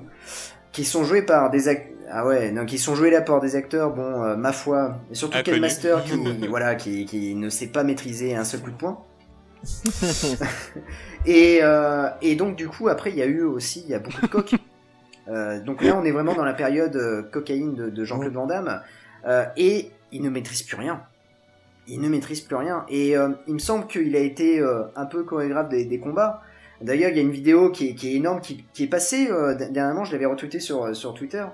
qui 0.72 0.86
sont 0.86 1.04
joués 1.04 1.24
par 1.24 1.50
des 1.50 1.68
acteurs. 1.68 1.90
Ah 2.12 2.28
ouais, 2.28 2.52
non, 2.52 2.66
qui 2.66 2.78
sont 2.78 2.96
joués 2.96 3.10
là 3.10 3.22
par 3.22 3.40
des 3.40 3.56
acteurs, 3.56 3.92
bon, 3.92 4.24
euh, 4.24 4.36
ma 4.36 4.52
foi, 4.52 4.98
et 5.10 5.16
surtout 5.16 5.42
Ken. 5.42 5.60
Master 5.60 6.04
qui, 6.04 6.48
voilà, 6.50 6.76
qui, 6.76 7.06
qui 7.06 7.34
ne 7.34 7.50
sait 7.50 7.68
pas 7.68 7.84
maîtriser 7.84 8.36
un 8.36 8.44
seul 8.44 8.60
coup 8.60 8.72
de 8.72 8.76
poing. 8.76 9.04
et, 11.26 11.60
euh, 11.62 12.10
et 12.22 12.36
donc 12.36 12.56
du 12.56 12.68
coup 12.68 12.90
après 12.90 13.12
il 13.12 13.18
y 13.18 13.22
a 13.22 13.26
eu 13.26 13.44
aussi 13.44 13.82
il 13.86 13.92
y 13.92 13.94
a 13.94 14.00
beaucoup 14.00 14.22
de 14.22 14.28
coques. 14.28 14.56
Euh, 15.30 15.62
donc 15.62 15.82
là 15.82 15.96
on 15.98 16.04
est 16.04 16.12
vraiment 16.12 16.36
dans 16.36 16.44
la 16.44 16.54
période 16.54 16.98
euh, 16.98 17.24
cocaïne 17.24 17.76
de, 17.76 17.90
de 17.90 18.04
Jean-Claude 18.04 18.34
Van 18.34 18.46
Damme 18.46 18.82
euh, 19.26 19.46
et 19.56 19.90
il 20.12 20.22
ne 20.22 20.30
maîtrise 20.30 20.64
plus 20.64 20.76
rien. 20.76 21.02
Il 21.88 22.00
ne 22.02 22.10
maîtrise 22.10 22.42
plus 22.42 22.56
rien 22.56 22.86
et 22.90 23.18
euh, 23.18 23.30
il 23.48 23.54
me 23.56 23.60
semble 23.60 23.88
qu'il 23.88 24.16
a 24.16 24.20
été 24.20 24.60
euh, 24.60 24.84
un 24.96 25.06
peu 25.06 25.24
chorégraphe 25.24 25.70
des, 25.70 25.86
des 25.86 26.00
combats. 26.00 26.42
D'ailleurs 26.82 27.10
il 27.12 27.16
y 27.18 27.20
a 27.20 27.24
une 27.24 27.32
vidéo 27.32 27.72
qui 27.72 27.90
est, 27.90 27.96
qui 27.96 28.10
est 28.12 28.16
énorme 28.16 28.42
qui, 28.42 28.66
qui 28.74 28.84
est 28.84 28.88
passée 28.88 29.28
euh, 29.30 29.54
dernièrement 29.56 30.04
je 30.06 30.12
l'avais 30.12 30.26
retweeté 30.26 30.60
sur 30.60 30.96
sur 30.96 31.14
Twitter 31.14 31.46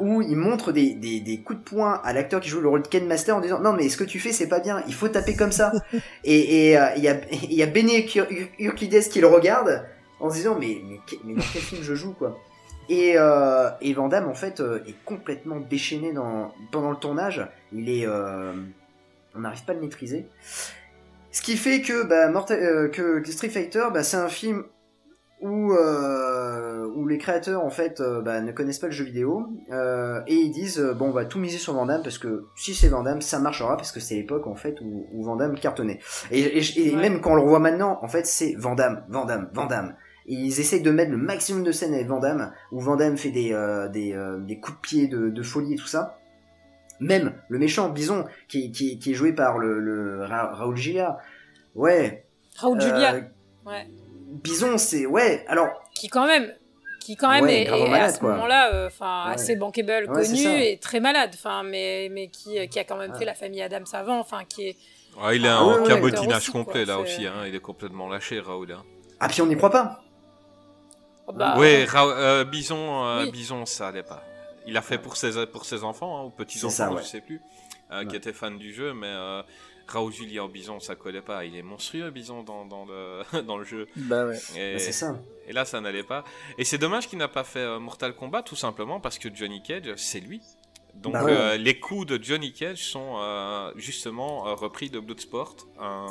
où 0.00 0.22
il 0.22 0.36
montre 0.36 0.70
des, 0.70 0.94
des, 0.94 1.18
des 1.18 1.40
coups 1.40 1.58
de 1.58 1.64
poing 1.64 2.00
à 2.04 2.12
l'acteur 2.12 2.40
qui 2.40 2.48
joue 2.48 2.60
le 2.60 2.68
rôle 2.68 2.82
de 2.82 2.86
Ken 2.86 3.06
Master 3.08 3.36
en 3.36 3.40
disant 3.40 3.58
non 3.58 3.72
mais 3.72 3.88
ce 3.88 3.96
que 3.96 4.04
tu 4.04 4.20
fais 4.20 4.30
c'est 4.30 4.46
pas 4.46 4.60
bien, 4.60 4.82
il 4.86 4.94
faut 4.94 5.08
taper 5.08 5.34
comme 5.34 5.50
ça. 5.50 5.72
et 6.24 6.74
il 6.96 7.02
y 7.02 7.08
a 7.08 7.20
y 7.32 7.62
a 7.62 7.66
Bene 7.66 7.88
Ur- 8.14 8.28
Urquides 8.60 9.08
qui 9.08 9.20
le 9.20 9.26
regarde 9.26 9.84
en 10.20 10.30
se 10.30 10.36
disant 10.36 10.56
mais 10.60 10.78
mais, 11.24 11.34
dans 11.34 11.40
quel 11.52 11.62
film 11.62 11.82
je 11.82 11.94
joue 11.94 12.12
quoi? 12.12 12.38
Et, 12.88 13.14
euh, 13.16 13.68
et 13.80 13.92
Van 13.94 14.08
Damme 14.08 14.28
en 14.28 14.34
fait 14.34 14.62
est 14.86 14.94
complètement 15.04 15.58
déchaîné 15.58 16.12
dans, 16.12 16.52
pendant 16.70 16.90
le 16.90 16.96
tournage. 16.96 17.44
Il 17.72 17.88
est, 17.90 18.06
euh, 18.06 18.52
on 19.34 19.40
n'arrive 19.40 19.64
pas 19.64 19.72
à 19.72 19.74
le 19.74 19.80
maîtriser. 19.80 20.26
Ce 21.30 21.42
qui 21.42 21.56
fait 21.56 21.82
que, 21.82 22.04
bah, 22.04 22.28
Mortal- 22.28 22.62
euh, 22.62 22.88
que, 22.88 23.18
que 23.20 23.30
Street 23.32 23.48
Fighter, 23.48 23.84
bah, 23.92 24.02
c'est 24.04 24.16
un 24.16 24.28
film 24.28 24.64
où, 25.40 25.72
euh, 25.72 26.86
où 26.94 27.06
les 27.06 27.18
créateurs 27.18 27.62
en 27.64 27.68
fait 27.70 28.00
euh, 28.00 28.22
bah, 28.22 28.40
ne 28.40 28.50
connaissent 28.52 28.78
pas 28.78 28.86
le 28.86 28.92
jeu 28.92 29.04
vidéo 29.04 29.46
et 30.26 30.34
ils 30.34 30.52
disent 30.52 30.80
bon 30.96 31.08
on 31.08 31.10
va 31.10 31.26
tout 31.26 31.38
miser 31.38 31.58
sur 31.58 31.74
Van 31.74 31.84
Damme 31.84 32.02
parce 32.02 32.16
que 32.16 32.44
si 32.56 32.72
c'est 32.74 32.88
Van 32.88 33.02
Damme 33.02 33.20
ça 33.20 33.38
marchera 33.40 33.76
parce 33.76 33.92
que 33.92 34.00
c'est 34.00 34.14
l'époque 34.14 34.46
en 34.46 34.54
fait 34.54 34.80
où, 34.80 35.06
où 35.12 35.22
Van 35.22 35.36
Damme 35.36 35.58
cartonnait. 35.58 35.98
Et, 36.30 36.40
et- 36.40 36.88
et 36.88 36.96
même 36.96 37.20
quand 37.20 37.32
on 37.32 37.34
le 37.34 37.42
revoit 37.42 37.58
maintenant 37.58 37.98
en 38.00 38.08
fait 38.08 38.26
c'est 38.26 38.54
Van 38.56 38.74
Damme 38.74 39.04
Van 39.08 39.26
Damme 39.26 39.50
Van 39.52 39.66
Damme. 39.66 39.94
Et 40.26 40.34
ils 40.34 40.60
essayent 40.60 40.80
de 40.82 40.90
mettre 40.90 41.10
le 41.10 41.18
maximum 41.18 41.62
de 41.62 41.72
scènes 41.72 41.92
avec 41.92 42.06
Van 42.06 42.20
Damme 42.20 42.52
où 42.72 42.80
Van 42.80 42.96
Damme 42.96 43.18
fait 43.18 43.30
des, 43.32 43.50
des, 43.92 44.16
des 44.46 44.60
coups 44.60 44.76
de 44.78 44.80
pied 44.80 45.08
de, 45.08 45.28
de 45.28 45.42
folie 45.42 45.74
et 45.74 45.76
tout 45.76 45.86
ça 45.88 46.16
même 47.00 47.34
le 47.48 47.58
méchant 47.58 47.88
Bison 47.88 48.24
qui, 48.48 48.70
qui, 48.72 48.98
qui 48.98 49.10
est 49.12 49.14
joué 49.14 49.32
par 49.32 49.58
le, 49.58 49.78
le 49.80 50.24
Ra- 50.24 50.52
Raoul 50.54 50.76
Julia 50.76 51.18
ouais 51.74 52.24
Raoul 52.56 52.78
Euh, 52.78 52.80
Julia. 52.80 53.14
Ouais. 53.66 53.86
Bison 54.42 54.78
c'est 54.78 55.06
ouais 55.06 55.44
alors 55.48 55.68
Qui 55.94 56.08
quand 56.08 56.26
même, 56.26 56.52
qui 57.00 57.16
quand 57.16 57.30
même 57.30 57.44
Ouais, 57.44 57.62
est, 57.64 57.92
à 57.94 58.08
ce 58.12 58.22
moment-là, 58.22 58.72
euh, 58.74 58.86
enfin 58.88 59.26
Ouais. 59.28 59.34
assez 59.34 59.56
bankable, 59.56 60.06
connu 60.06 60.38
et 60.46 60.78
très 60.78 61.00
malade, 61.00 61.30
enfin 61.34 61.62
mais 61.62 62.08
mais 62.10 62.28
qui 62.28 62.66
qui 62.68 62.78
a 62.78 62.84
quand 62.84 62.96
même 62.96 63.12
Ah. 63.14 63.18
fait 63.18 63.24
la 63.24 63.34
famille 63.34 63.62
Adams 63.62 63.84
avant, 63.92 64.18
enfin 64.18 64.40
qui 64.48 64.68
est. 64.68 64.76
Ah, 65.22 65.32
il 65.34 65.44
est 65.44 65.48
Ah, 65.48 65.62
en 65.62 65.74
ouais, 65.74 65.80
ouais, 65.82 65.88
cabotinage 65.88 66.36
aussi, 66.42 66.50
complet 66.52 66.84
quoi, 66.84 66.94
là 66.94 67.00
aussi, 67.00 67.24
hein. 67.26 67.44
il 67.46 67.54
est 67.54 67.60
complètement 67.60 68.08
lâché 68.08 68.40
Raoul. 68.40 68.72
Hein. 68.72 68.82
ah 69.20 69.28
puis 69.28 69.40
on 69.42 69.46
n'y 69.46 69.56
croit 69.56 69.70
pas 69.70 70.00
Oh, 71.26 71.32
bah, 71.32 71.54
euh, 71.58 72.44
Bison, 72.44 73.04
euh, 73.06 73.24
Oui. 73.24 73.30
Bison, 73.30 73.64
ça 73.64 73.88
allait 73.88 74.02
pas. 74.02 74.22
Il 74.66 74.76
a 74.76 74.82
fait 74.82 74.98
pour 74.98 75.16
ses, 75.16 75.46
pour 75.46 75.64
ses 75.64 75.84
enfants, 75.84 76.18
hein, 76.18 76.24
ou 76.24 76.30
petits 76.30 76.58
C'est 76.58 76.66
enfants, 76.66 76.74
ça, 76.74 76.92
ouais. 76.92 77.02
je 77.02 77.06
sais 77.08 77.20
plus, 77.20 77.40
euh, 77.90 78.04
qui 78.04 78.16
étaient 78.16 78.32
fans 78.32 78.50
du 78.50 78.72
jeu, 78.72 78.94
mais 78.94 79.08
euh, 79.08 79.42
Raoul 79.86 80.12
Julia 80.12 80.44
en 80.44 80.48
Bison, 80.48 80.80
ça 80.80 80.94
collait 80.94 81.22
pas. 81.22 81.44
Il 81.44 81.56
est 81.56 81.62
monstrueux 81.62 82.10
Bison 82.10 82.42
dans, 82.42 82.64
dans 82.64 82.84
le 82.86 83.42
dans 83.42 83.58
le 83.58 83.64
jeu. 83.64 83.86
Bah 83.96 84.26
ouais. 84.26 84.38
Et, 84.56 84.74
Bah, 84.74 84.78
c'est 84.78 84.92
ça. 84.92 85.18
Et 85.46 85.52
là, 85.52 85.64
ça 85.64 85.80
n'allait 85.80 86.02
pas. 86.02 86.24
Et 86.58 86.64
c'est 86.64 86.78
dommage 86.78 87.08
qu'il 87.08 87.18
n'a 87.18 87.28
pas 87.28 87.44
fait 87.44 87.58
euh, 87.60 87.78
Mortal 87.78 88.14
Kombat, 88.14 88.42
tout 88.42 88.56
simplement 88.56 89.00
parce 89.00 89.18
que 89.18 89.34
Johnny 89.34 89.62
Cage, 89.62 89.92
c'est 89.96 90.20
lui. 90.20 90.40
Donc 91.02 91.12
Bah 91.12 91.24
ouais. 91.24 91.32
euh, 91.32 91.56
les 91.58 91.78
coups 91.78 92.06
de 92.06 92.22
Johnny 92.22 92.52
Cage 92.52 92.78
sont 92.78 93.16
euh, 93.18 93.70
justement 93.76 94.46
euh, 94.48 94.54
repris 94.54 94.88
de 94.88 94.98
Bloodsport, 94.98 95.54
un 95.78 96.06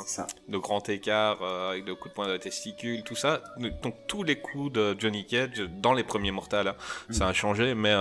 de 0.48 0.56
grand 0.58 0.88
écart 0.88 1.42
avec 1.42 1.84
de 1.84 1.92
coups 1.94 2.10
de 2.10 2.14
poing 2.14 2.28
de 2.28 2.36
testicule, 2.36 3.02
tout 3.02 3.16
ça. 3.16 3.42
Donc 3.82 3.94
tous 4.06 4.22
les 4.22 4.36
coups 4.36 4.72
de 4.72 4.94
Johnny 4.98 5.26
Cage 5.26 5.60
dans 5.82 5.94
les 5.94 6.04
premiers 6.04 6.30
Mortal, 6.30 6.68
hein, 6.68 6.76
ça 7.10 7.26
a 7.26 7.32
changé, 7.32 7.74
mais 7.74 7.92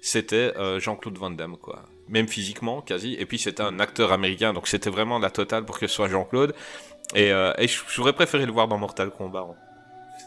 c'était 0.00 0.52
Jean-Claude 0.80 1.16
Van 1.18 1.30
Damme 1.30 1.56
quoi. 1.56 1.82
Même 2.08 2.26
physiquement, 2.28 2.80
quasi. 2.82 3.14
Et 3.14 3.26
puis 3.26 3.38
c'était 3.38 3.62
un 3.62 3.78
acteur 3.78 4.10
américain, 4.12 4.52
donc 4.52 4.66
c'était 4.66 4.90
vraiment 4.90 5.18
la 5.18 5.30
totale 5.30 5.64
pour 5.64 5.78
que 5.78 5.86
ce 5.86 5.94
soit 5.94 6.08
Jean-Claude. 6.08 6.54
Et, 7.14 7.28
et 7.28 7.66
j'aurais 7.88 8.12
préféré 8.12 8.44
le 8.44 8.52
voir 8.52 8.66
dans 8.66 8.78
Mortal 8.78 9.10
Kombat. 9.10 9.46
hein. 9.50 9.54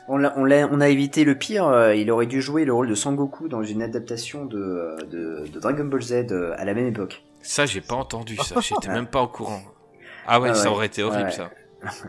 On, 0.09 0.17
l'a- 0.17 0.33
on, 0.37 0.45
l'a- 0.45 0.67
on 0.71 0.79
a 0.79 0.87
évité 0.89 1.23
le 1.25 1.35
pire, 1.35 1.67
euh, 1.67 1.93
il 1.95 2.09
aurait 2.11 2.27
dû 2.27 2.41
jouer 2.41 2.63
le 2.65 2.73
rôle 2.73 2.87
de 2.87 2.95
Sangoku 2.95 3.47
dans 3.49 3.61
une 3.63 3.81
adaptation 3.81 4.45
de, 4.45 4.57
euh, 4.57 4.97
de, 5.11 5.47
de 5.51 5.59
Dragon 5.59 5.83
Ball 5.85 6.01
Z 6.01 6.13
euh, 6.31 6.53
à 6.57 6.63
la 6.65 6.73
même 6.73 6.87
époque. 6.87 7.23
Ça, 7.41 7.65
j'ai 7.65 7.81
pas 7.81 7.95
entendu 7.95 8.35
ça, 8.37 8.55
j'étais 8.61 8.87
même 8.89 9.07
pas 9.07 9.21
au 9.21 9.27
courant. 9.27 9.61
Ah 10.25 10.39
ouais, 10.39 10.53
ça 10.53 10.71
aurait 10.71 10.87
été 10.87 11.03
horrible 11.03 11.25
ouais. 11.25 11.31
ça. 11.31 11.49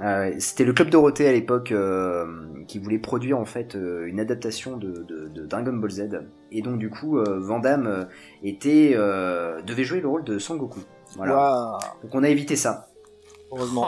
Ah 0.03 0.21
ouais. 0.21 0.41
C'était 0.41 0.65
le 0.65 0.73
Club 0.73 0.89
Dorothée 0.89 1.29
à 1.29 1.33
l'époque 1.33 1.73
euh, 1.73 2.25
qui 2.67 2.79
voulait 2.79 2.99
produire 2.99 3.39
en 3.39 3.45
fait 3.45 3.75
euh, 3.77 4.07
une 4.07 4.19
adaptation 4.19 4.79
de, 4.79 5.05
de, 5.07 5.29
de 5.29 5.47
Dragon 5.47 5.75
Ball 5.75 5.91
Z. 5.91 6.09
Et 6.51 6.63
donc 6.63 6.79
du 6.79 6.89
coup, 6.89 7.19
euh, 7.19 7.39
Van 7.39 7.59
Damme 7.59 7.87
euh, 7.87 8.05
était, 8.43 8.93
euh, 8.97 9.61
devait 9.63 9.85
jouer 9.85 10.01
le 10.01 10.09
rôle 10.09 10.25
de 10.25 10.39
Sangoku. 10.39 10.81
Voilà. 11.17 11.35
Waouh. 11.37 11.79
Donc 12.03 12.15
on 12.15 12.23
a 12.25 12.29
évité 12.31 12.57
ça. 12.57 12.89
Heureusement. 13.53 13.88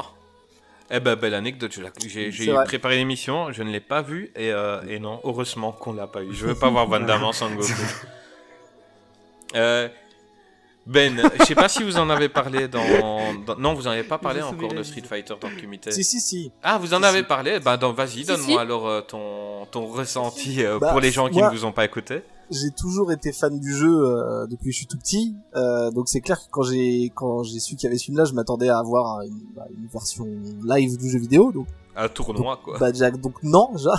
Eh 0.90 0.98
ben, 1.00 1.14
belle 1.14 1.34
anecdote, 1.34 1.72
j'ai 2.08 2.52
préparé 2.64 2.96
l'émission, 2.96 3.52
je 3.52 3.62
ne 3.62 3.70
l'ai 3.70 3.80
pas 3.80 4.02
vue, 4.02 4.32
et, 4.34 4.50
euh, 4.52 4.80
et 4.88 4.98
non, 4.98 5.20
heureusement 5.24 5.70
qu'on 5.72 5.92
l'a 5.92 6.06
pas 6.08 6.22
eu. 6.22 6.32
Je 6.32 6.46
veux 6.46 6.54
pas 6.56 6.68
voir 6.68 6.86
Van 6.88 7.00
Damme 7.00 7.24
en 7.24 7.32
Sangoku. 7.32 7.64
Euh, 9.56 9.88
ben, 10.86 11.20
je 11.40 11.44
sais 11.44 11.54
pas 11.56 11.68
si 11.68 11.82
vous 11.82 11.96
en 11.98 12.08
avez 12.08 12.28
parlé 12.28 12.68
dans... 12.68 12.84
dans- 13.44 13.56
Non, 13.56 13.74
vous 13.74 13.88
en 13.88 13.90
avez 13.90 14.04
pas 14.04 14.16
parlé 14.18 14.40
encore 14.42 14.72
de 14.72 14.82
Street 14.84 15.02
Fighter 15.02 15.34
dans 15.40 15.48
le 15.48 15.60
comité. 15.60 15.90
Si, 15.90 16.04
si, 16.04 16.20
si. 16.20 16.52
Ah, 16.62 16.78
vous 16.78 16.94
en 16.94 16.98
Si, 17.00 17.04
avez 17.04 17.18
si. 17.18 17.24
parlé? 17.24 17.58
Ben, 17.58 17.76
vas-y, 17.76 18.24
donne-moi 18.24 18.46
si. 18.46 18.58
alors 18.58 18.86
euh, 18.88 19.00
ton, 19.00 19.66
ton 19.72 19.86
ressenti 19.86 20.64
euh, 20.64 20.78
Bah, 20.78 20.90
pour 20.92 21.00
les 21.00 21.10
gens 21.10 21.28
qui 21.28 21.38
moi- 21.38 21.50
ne 21.50 21.56
vous 21.56 21.64
ont 21.64 21.72
pas 21.72 21.84
écouté. 21.84 22.22
J'ai 22.50 22.70
toujours 22.70 23.12
été 23.12 23.32
fan 23.32 23.58
du 23.58 23.74
jeu 23.74 23.88
euh, 23.88 24.46
depuis 24.46 24.66
que 24.66 24.72
je 24.72 24.76
suis 24.78 24.86
tout 24.86 24.98
petit, 24.98 25.34
euh, 25.56 25.90
donc 25.90 26.08
c'est 26.08 26.20
clair 26.20 26.38
que 26.38 26.50
quand 26.50 26.62
j'ai 26.62 27.10
quand 27.14 27.42
j'ai 27.42 27.60
su 27.60 27.76
qu'il 27.76 27.84
y 27.84 27.86
avait 27.86 27.98
ce 27.98 28.04
film-là, 28.04 28.24
je 28.24 28.32
m'attendais 28.34 28.68
à 28.68 28.78
avoir 28.78 29.22
une, 29.22 29.40
bah, 29.54 29.66
une 29.76 29.86
version 29.86 30.26
live 30.64 30.96
du 30.98 31.10
jeu 31.10 31.18
vidéo. 31.18 31.52
Donc 31.52 31.66
Un 31.96 32.08
tournoi, 32.08 32.58
quoi. 32.62 32.78
bah 32.78 32.92
déjà, 32.92 33.10
donc 33.10 33.34
non, 33.42 33.70
déjà, 33.76 33.92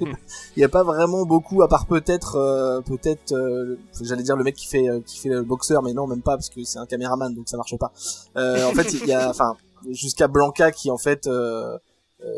il 0.00 0.14
n'y 0.58 0.64
a 0.64 0.68
pas 0.68 0.82
vraiment 0.82 1.24
beaucoup 1.26 1.62
à 1.62 1.68
part 1.68 1.86
peut-être 1.86 2.36
euh, 2.36 2.80
peut-être 2.80 3.32
euh, 3.32 3.76
j'allais 4.00 4.22
dire 4.22 4.36
le 4.36 4.44
mec 4.44 4.54
qui 4.56 4.66
fait 4.66 4.88
euh, 4.88 5.00
qui 5.00 5.18
fait 5.18 5.28
le 5.28 5.42
boxeur, 5.42 5.82
mais 5.82 5.92
non 5.92 6.06
même 6.06 6.22
pas 6.22 6.36
parce 6.36 6.48
que 6.50 6.62
c'est 6.64 6.78
un 6.78 6.86
caméraman 6.86 7.34
donc 7.34 7.48
ça 7.48 7.56
marche 7.56 7.76
pas. 7.76 7.92
Euh, 8.36 8.66
en 8.66 8.72
fait 8.72 8.92
il 8.92 9.06
y 9.06 9.12
a 9.12 9.28
enfin 9.30 9.56
jusqu'à 9.90 10.28
Blanca 10.28 10.70
qui 10.72 10.90
en 10.90 10.98
fait 10.98 11.28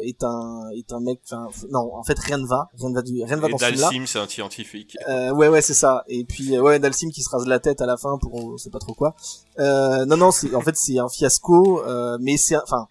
est 0.02 0.22
un 0.24 0.70
est 0.74 0.92
un 0.92 1.00
mec 1.00 1.20
enfin 1.24 1.48
non 1.70 1.94
en 1.94 2.02
fait 2.02 2.18
rien 2.18 2.38
ne 2.38 2.46
va 2.46 2.68
rien 2.78 2.90
ne 2.90 2.94
va 2.94 3.02
du 3.02 3.22
rien 3.22 3.36
ne 3.36 3.40
va 3.40 3.48
Et 3.48 3.50
dans 3.52 3.58
ce. 3.58 3.64
Dalsim, 3.64 4.06
c'est 4.06 4.18
un 4.18 4.28
scientifique. 4.28 4.96
Euh, 5.08 5.32
ouais 5.32 5.48
ouais 5.48 5.62
c'est 5.62 5.74
ça 5.74 6.04
et 6.08 6.24
puis 6.24 6.56
euh, 6.56 6.62
ouais 6.62 6.78
Dalsim 6.78 7.10
qui 7.10 7.22
se 7.22 7.30
rase 7.30 7.46
la 7.46 7.58
tête 7.60 7.80
à 7.80 7.86
la 7.86 7.96
fin 7.96 8.18
pour 8.18 8.34
on 8.34 8.56
sait 8.56 8.70
pas 8.70 8.78
trop 8.78 8.94
quoi 8.94 9.14
euh, 9.58 10.04
non 10.06 10.16
non 10.16 10.30
c'est 10.30 10.54
en 10.54 10.60
fait 10.60 10.76
c'est 10.76 10.98
un 10.98 11.08
fiasco 11.08 11.82
euh, 11.84 12.18
mais 12.20 12.36
c'est 12.36 12.56
enfin 12.56 12.86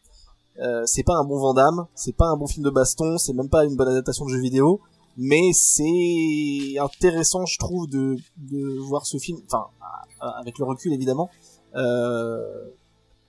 euh, 0.62 0.84
c'est 0.86 1.04
pas 1.04 1.16
un 1.16 1.24
bon 1.24 1.38
Vandame 1.38 1.86
c'est 1.96 2.16
pas 2.16 2.28
un 2.28 2.38
bon 2.38 2.48
film 2.48 2.64
de 2.64 2.70
baston 2.70 3.18
c'est 3.18 3.34
même 3.34 3.50
pas 3.50 3.66
une 3.66 3.76
bonne 3.76 3.90
adaptation 3.90 4.26
de 4.26 4.32
jeu 4.32 4.40
vidéo 4.40 4.80
mais 5.18 5.52
c'est 5.54 6.80
intéressant 6.80 7.46
je 7.46 7.58
trouve 7.60 7.88
de 7.90 8.16
de 8.38 8.80
voir 8.80 9.06
ce 9.06 9.18
film 9.18 9.40
enfin 9.46 9.68
avec 10.38 10.58
le 10.58 10.66
recul 10.66 10.94
évidemment 10.94 11.30
euh, 11.76 12.70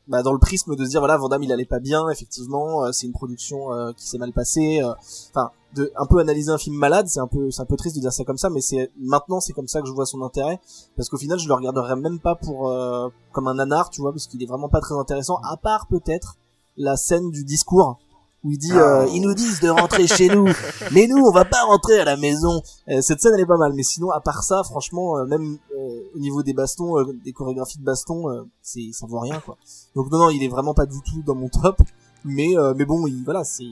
bah, 0.09 0.23
dans 0.23 0.33
le 0.33 0.39
prisme 0.39 0.77
de 0.77 0.85
se 0.85 0.91
dire 0.91 1.01
voilà 1.01 1.17
Van 1.17 1.29
Damme 1.29 1.43
il 1.43 1.53
allait 1.53 1.65
pas 1.65 1.81
bien 1.81 2.09
effectivement 2.11 2.85
euh, 2.85 2.93
c'est 2.93 3.07
une 3.07 3.13
production 3.13 3.73
euh, 3.73 3.93
qui 3.93 4.09
s'est 4.09 4.19
mal 4.19 4.33
passée 4.33 4.81
euh, 4.83 4.93
enfin 5.31 5.51
de 5.75 5.93
un 5.97 6.07
peu 6.07 6.19
analyser 6.21 6.51
un 6.51 6.59
film 6.59 6.77
malade 6.77 7.09
c'est 7.09 7.21
un 7.21 7.27
peu 7.27 7.51
c'est 7.51 7.63
un 7.63 7.67
peu 7.67 7.77
triste 7.77 7.97
de 7.97 8.01
dire 8.01 8.13
ça 8.13 8.25
comme 8.25 8.39
ça 8.39 8.49
mais 8.49 8.61
c'est 8.61 8.91
maintenant 8.99 9.41
c'est 9.41 9.53
comme 9.53 9.67
ça 9.67 9.81
que 9.81 9.89
je 9.89 9.93
vois 9.93 10.07
son 10.07 10.23
intérêt 10.23 10.61
parce 10.97 11.09
qu'au 11.09 11.19
final 11.19 11.39
je 11.39 11.49
le 11.49 11.55
regarderai 11.55 11.97
même 11.97 12.21
pas 12.21 12.37
pour 12.37 12.71
euh, 12.71 13.09
comme 13.33 13.49
un 13.49 13.55
nanar 13.55 13.91
tu 13.91 14.01
vois 14.01 14.13
parce 14.13 14.27
qu'il 14.27 14.43
est 14.43 14.47
vraiment 14.47 14.69
pas 14.69 14.81
très 14.81 14.95
intéressant 14.95 15.41
à 15.43 15.57
part 15.57 15.87
peut-être 15.89 16.37
la 16.77 16.97
scène 16.97 17.31
du 17.31 17.45
discours 17.45 17.99
où 18.47 18.53
il 18.53 18.59
dit 18.59 18.73
euh, 18.73 19.07
ils 19.13 19.21
nous 19.21 19.35
disent 19.35 19.61
de 19.61 19.69
rentrer 19.69 20.07
chez 20.07 20.29
nous. 20.29 20.47
Mais 20.93 21.07
nous 21.09 21.17
on 21.19 21.33
va 21.33 21.45
pas 21.45 21.63
rentrer 21.65 21.99
à 21.99 22.05
la 22.05 22.17
maison. 22.17 22.63
Euh, 22.89 23.01
cette 23.01 23.21
scène 23.21 23.33
elle 23.35 23.41
est 23.41 23.47
pas 23.47 23.57
mal. 23.57 23.73
Mais 23.75 23.83
sinon 23.83 24.11
à 24.11 24.21
part 24.21 24.43
ça 24.45 24.63
franchement 24.63 25.19
euh, 25.19 25.25
même 25.27 25.59
euh, 25.77 26.01
au 26.15 26.19
niveau 26.19 26.43
des 26.43 26.53
bastons 26.53 26.99
euh, 26.99 27.13
des 27.25 27.33
chorégraphies 27.33 27.79
de 27.79 27.85
baston 27.85 28.31
euh, 28.31 28.45
c'est 28.63 28.91
ça 28.93 29.07
vaut 29.07 29.19
rien 29.21 29.41
quoi. 29.41 29.57
Donc 29.97 30.11
non 30.13 30.19
non 30.19 30.31
il 30.31 30.43
est 30.45 30.49
vraiment 30.49 30.75
pas 30.75 30.87
du 30.87 31.01
tout 31.03 31.23
dans 31.27 31.35
mon 31.35 31.49
top. 31.49 31.79
Mais 32.25 32.57
euh, 32.57 32.73
mais 32.77 32.85
bon 32.85 33.07
il, 33.07 33.25
voilà 33.25 33.43
c'est 33.45 33.65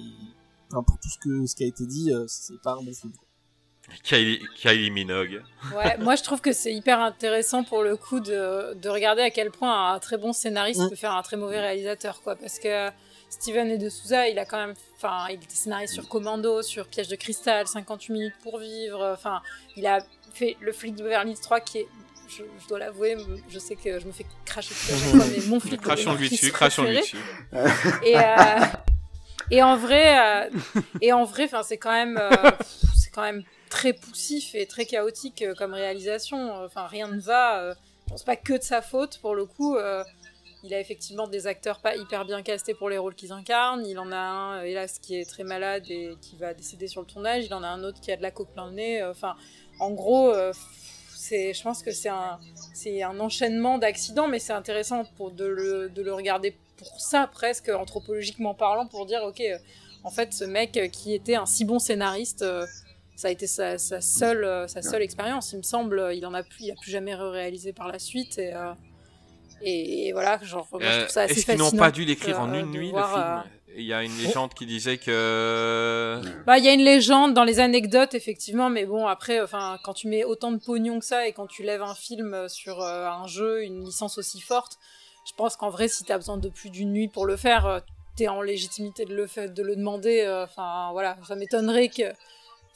enfin, 0.72 0.82
pour 0.82 0.98
tout 0.98 1.08
ce 1.08 1.18
que 1.18 1.46
ce 1.46 1.54
qui 1.54 1.64
a 1.64 1.66
été 1.68 1.86
dit 1.86 2.12
euh, 2.12 2.24
c'est 2.26 2.60
pas 2.62 2.72
un 2.72 2.82
bon 2.82 2.92
film. 2.92 3.12
Kylie, 4.02 4.40
Kylie 4.56 4.90
Minogue. 4.90 5.42
Ouais, 5.76 5.98
moi 6.00 6.16
je 6.16 6.22
trouve 6.22 6.40
que 6.40 6.52
c'est 6.52 6.72
hyper 6.72 7.00
intéressant 7.00 7.64
pour 7.64 7.82
le 7.82 7.96
coup 7.98 8.18
de, 8.18 8.72
de 8.74 8.88
regarder 8.88 9.20
à 9.20 9.30
quel 9.30 9.50
point 9.50 9.92
un 9.92 9.98
très 9.98 10.16
bon 10.16 10.32
scénariste 10.32 10.80
Mm. 10.80 10.88
peut 10.88 10.96
faire 10.96 11.12
un 11.12 11.20
très 11.22 11.36
mauvais 11.36 11.60
réalisateur, 11.60 12.22
quoi. 12.22 12.34
Parce 12.34 12.58
que 12.58 12.88
Steven 13.34 13.76
de 13.78 13.88
Souza, 13.88 14.28
il 14.28 14.38
a 14.38 14.44
quand 14.44 14.58
même, 14.58 14.74
enfin, 14.96 15.26
il 15.30 15.34
était 15.36 15.54
scénariste 15.54 15.94
sur 15.94 16.08
Commando, 16.08 16.62
sur 16.62 16.86
Piège 16.86 17.08
de 17.08 17.16
cristal, 17.16 17.66
58 17.66 18.12
minutes 18.12 18.34
pour 18.42 18.58
vivre. 18.58 19.10
Enfin, 19.12 19.40
il 19.76 19.86
a 19.86 20.00
fait 20.32 20.56
le 20.60 20.72
flic 20.72 20.94
de 20.96 21.02
Beverly 21.02 21.32
Hills 21.32 21.40
3 21.40 21.60
qui 21.60 21.78
est, 21.78 21.88
je, 22.28 22.42
je 22.62 22.68
dois 22.68 22.78
l'avouer, 22.78 23.16
je 23.48 23.58
sais 23.58 23.76
que 23.76 23.98
je 24.00 24.06
me 24.06 24.12
fais 24.12 24.24
cracher 24.44 24.70
dessus 24.74 24.92
à 24.92 24.96
fois, 24.96 25.24
mais 25.26 25.46
mon 25.46 25.60
flic 25.60 25.80
de 25.80 25.84
Crachons-lui 25.84 26.30
dessus, 26.30 26.52
crachons-lui 26.52 27.00
préféré. 27.00 27.00
dessus. 27.02 28.06
Et, 28.06 28.16
euh, 28.18 28.64
et 29.50 29.62
en 29.62 29.76
vrai, 29.76 30.46
euh, 30.46 30.50
et 31.00 31.12
en 31.12 31.24
vrai, 31.24 31.44
enfin, 31.44 31.62
c'est 31.62 31.76
quand 31.78 31.92
même, 31.92 32.16
euh, 32.18 32.30
c'est 32.96 33.10
quand 33.10 33.22
même 33.22 33.42
très 33.68 33.92
poussif 33.92 34.54
et 34.54 34.66
très 34.66 34.86
chaotique 34.86 35.42
euh, 35.42 35.54
comme 35.54 35.74
réalisation. 35.74 36.54
Enfin, 36.64 36.86
rien 36.86 37.08
ne 37.08 37.20
va. 37.20 37.60
Euh, 37.60 37.74
bon, 38.08 38.16
c'est 38.16 38.26
pas 38.26 38.36
que 38.36 38.54
de 38.54 38.62
sa 38.62 38.80
faute 38.80 39.18
pour 39.20 39.34
le 39.34 39.44
coup. 39.44 39.76
Il 40.64 40.72
a 40.72 40.80
effectivement 40.80 41.28
des 41.28 41.46
acteurs 41.46 41.78
pas 41.78 41.94
hyper 41.94 42.24
bien 42.24 42.42
castés 42.42 42.72
pour 42.72 42.88
les 42.88 42.96
rôles 42.96 43.14
qu'ils 43.14 43.32
incarnent. 43.32 43.84
Il 43.86 43.98
en 43.98 44.10
a 44.10 44.16
un, 44.16 44.58
euh, 44.60 44.64
hélas, 44.64 44.98
qui 44.98 45.14
est 45.20 45.28
très 45.28 45.44
malade 45.44 45.84
et 45.90 46.16
qui 46.22 46.36
va 46.36 46.54
décéder 46.54 46.88
sur 46.88 47.02
le 47.02 47.06
tournage. 47.06 47.44
Il 47.44 47.52
en 47.52 47.62
a 47.62 47.68
un 47.68 47.84
autre 47.84 48.00
qui 48.00 48.10
a 48.10 48.16
de 48.16 48.22
la 48.22 48.30
coke 48.30 48.48
plein 48.54 48.66
le 48.68 48.72
nez. 48.72 49.02
Euh, 49.02 49.10
Enfin, 49.10 49.36
en 49.78 49.90
gros, 49.90 50.30
euh, 50.30 50.52
c'est, 51.14 51.52
je 51.52 51.62
pense 51.62 51.82
que 51.82 51.90
c'est 51.90 52.08
un, 52.08 52.40
c'est 52.72 53.02
un 53.02 53.20
enchaînement 53.20 53.76
d'accidents, 53.78 54.26
mais 54.26 54.38
c'est 54.38 54.54
intéressant 54.54 55.04
pour 55.16 55.30
de 55.30 55.44
le, 55.44 55.90
de 55.90 56.02
le 56.02 56.14
regarder 56.14 56.56
pour 56.78 56.98
ça 57.00 57.28
presque 57.30 57.68
anthropologiquement 57.68 58.54
parlant, 58.54 58.86
pour 58.86 59.04
dire 59.06 59.22
ok, 59.22 59.42
en 60.02 60.10
fait, 60.10 60.32
ce 60.32 60.44
mec 60.44 60.90
qui 60.92 61.14
était 61.14 61.34
un 61.36 61.46
si 61.46 61.64
bon 61.64 61.78
scénariste, 61.78 62.44
ça 63.16 63.28
a 63.28 63.30
été 63.30 63.46
sa, 63.46 63.78
sa 63.78 64.00
seule, 64.00 64.68
sa 64.68 64.82
seule 64.82 65.02
expérience, 65.02 65.52
il 65.52 65.58
me 65.58 65.62
semble. 65.62 66.10
Il 66.14 66.24
en 66.26 66.34
a 66.34 66.42
plus, 66.42 66.64
il 66.64 66.70
a 66.72 66.74
plus 66.74 66.90
jamais 66.90 67.14
réalisé 67.14 67.72
par 67.74 67.88
la 67.88 67.98
suite 67.98 68.38
et. 68.38 68.54
euh, 68.54 68.72
et, 69.64 70.08
et 70.08 70.12
voilà, 70.12 70.38
genre, 70.42 70.66
moi, 70.72 70.80
je 70.82 70.86
Euh, 70.86 70.98
trouve 71.00 71.10
ça 71.12 71.22
assez 71.22 71.38
Est-ce 71.40 71.46
qu'ils 71.46 71.56
n'ont 71.58 71.70
pas 71.72 71.90
dû 71.90 72.04
l'écrire 72.04 72.40
en 72.40 72.50
euh, 72.52 72.60
une 72.60 72.70
nuit, 72.70 72.90
voir, 72.90 73.16
le 73.16 73.22
euh, 73.22 73.42
film 73.42 73.52
Il 73.78 73.84
y 73.84 73.92
a 73.92 74.02
une 74.02 74.16
légende 74.18 74.54
qui 74.54 74.66
disait 74.66 74.98
que... 74.98 76.20
Bah, 76.46 76.58
il 76.58 76.64
y 76.64 76.68
a 76.68 76.72
une 76.72 76.84
légende 76.84 77.34
dans 77.34 77.44
les 77.44 77.60
anecdotes, 77.60 78.14
effectivement, 78.14 78.70
mais 78.70 78.84
bon, 78.86 79.06
après, 79.06 79.40
enfin, 79.40 79.78
quand 79.82 79.94
tu 79.94 80.08
mets 80.08 80.24
autant 80.24 80.52
de 80.52 80.58
pognon 80.58 80.98
que 81.00 81.04
ça 81.06 81.26
et 81.26 81.32
quand 81.32 81.46
tu 81.46 81.62
lèves 81.62 81.82
un 81.82 81.94
film 81.94 82.48
sur 82.48 82.80
euh, 82.82 83.06
un 83.08 83.26
jeu, 83.26 83.62
une 83.64 83.84
licence 83.84 84.18
aussi 84.18 84.40
forte, 84.40 84.78
je 85.26 85.32
pense 85.36 85.56
qu'en 85.56 85.70
vrai, 85.70 85.88
si 85.88 86.04
t'as 86.04 86.16
besoin 86.18 86.36
de 86.36 86.48
plus 86.48 86.70
d'une 86.70 86.92
nuit 86.92 87.08
pour 87.08 87.26
le 87.26 87.36
faire, 87.36 87.66
euh, 87.66 87.80
t'es 88.16 88.28
en 88.28 88.42
légitimité 88.42 89.04
de 89.06 89.14
le 89.14 89.26
faire, 89.26 89.50
de 89.50 89.62
le 89.62 89.74
demander. 89.74 90.20
euh, 90.20 90.44
Enfin, 90.44 90.90
voilà, 90.92 91.16
ça 91.26 91.34
m'étonnerait 91.34 91.88
que. 91.88 92.12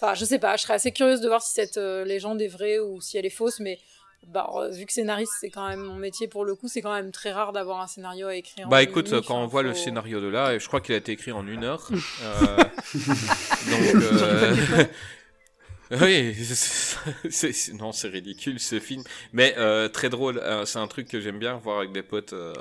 Enfin, 0.01 0.15
je 0.15 0.25
sais 0.25 0.39
pas, 0.39 0.57
je 0.57 0.63
serais 0.63 0.75
assez 0.75 0.93
curieuse 0.93 1.21
de 1.21 1.29
voir 1.29 1.43
si 1.43 1.53
cette 1.53 1.77
euh, 1.77 2.05
légende 2.05 2.41
est 2.41 2.49
vraie 2.49 2.79
ou 2.79 3.01
si 3.01 3.19
elle 3.19 3.27
est 3.27 3.31
fausse, 3.31 3.61
mais. 3.61 3.79
Bah, 4.27 4.51
vu 4.73 4.85
que 4.85 4.93
scénariste, 4.93 5.33
c'est 5.41 5.49
quand 5.49 5.67
même 5.67 5.81
mon 5.81 5.95
métier 5.95 6.29
pour 6.29 6.45
le 6.45 6.55
coup, 6.55 6.69
c'est 6.69 6.83
quand 6.83 6.93
même 6.93 7.13
très 7.13 7.33
rare 7.33 7.53
d'avoir 7.53 7.81
un 7.81 7.87
scénario 7.87 8.27
à 8.27 8.35
écrire. 8.35 8.67
en 8.67 8.71
Bah 8.71 8.83
écoute, 8.83 9.15
quand 9.27 9.41
on 9.43 9.47
voit 9.47 9.63
le 9.63 9.73
scénario 9.75 10.21
de 10.21 10.27
là, 10.27 10.59
je 10.59 10.67
crois 10.67 10.81
qu'il 10.81 10.95
a 10.95 10.99
été 10.99 11.13
écrit 11.13 11.33
en 11.33 11.47
une 11.47 11.65
heure. 11.65 11.89
euh, 12.23 12.57
donc, 13.71 13.95
euh, 14.03 14.55
oui, 16.03 16.35
c'est- 16.35 17.53
c'est- 17.53 17.73
non, 17.73 17.93
c'est 17.93 18.09
ridicule 18.09 18.61
ce 18.61 18.79
film, 18.81 19.03
mais 19.33 19.55
euh, 19.57 19.89
très 19.89 20.11
drôle. 20.11 20.39
euh, 20.39 20.67
c'est 20.67 20.79
un 20.79 20.87
truc 20.89 21.09
que 21.09 21.21
j'aime 21.21 21.39
bien 21.39 21.55
voir 21.55 21.79
avec 21.79 21.93
des 21.93 22.03
potes 22.03 22.35
euh, 22.35 22.53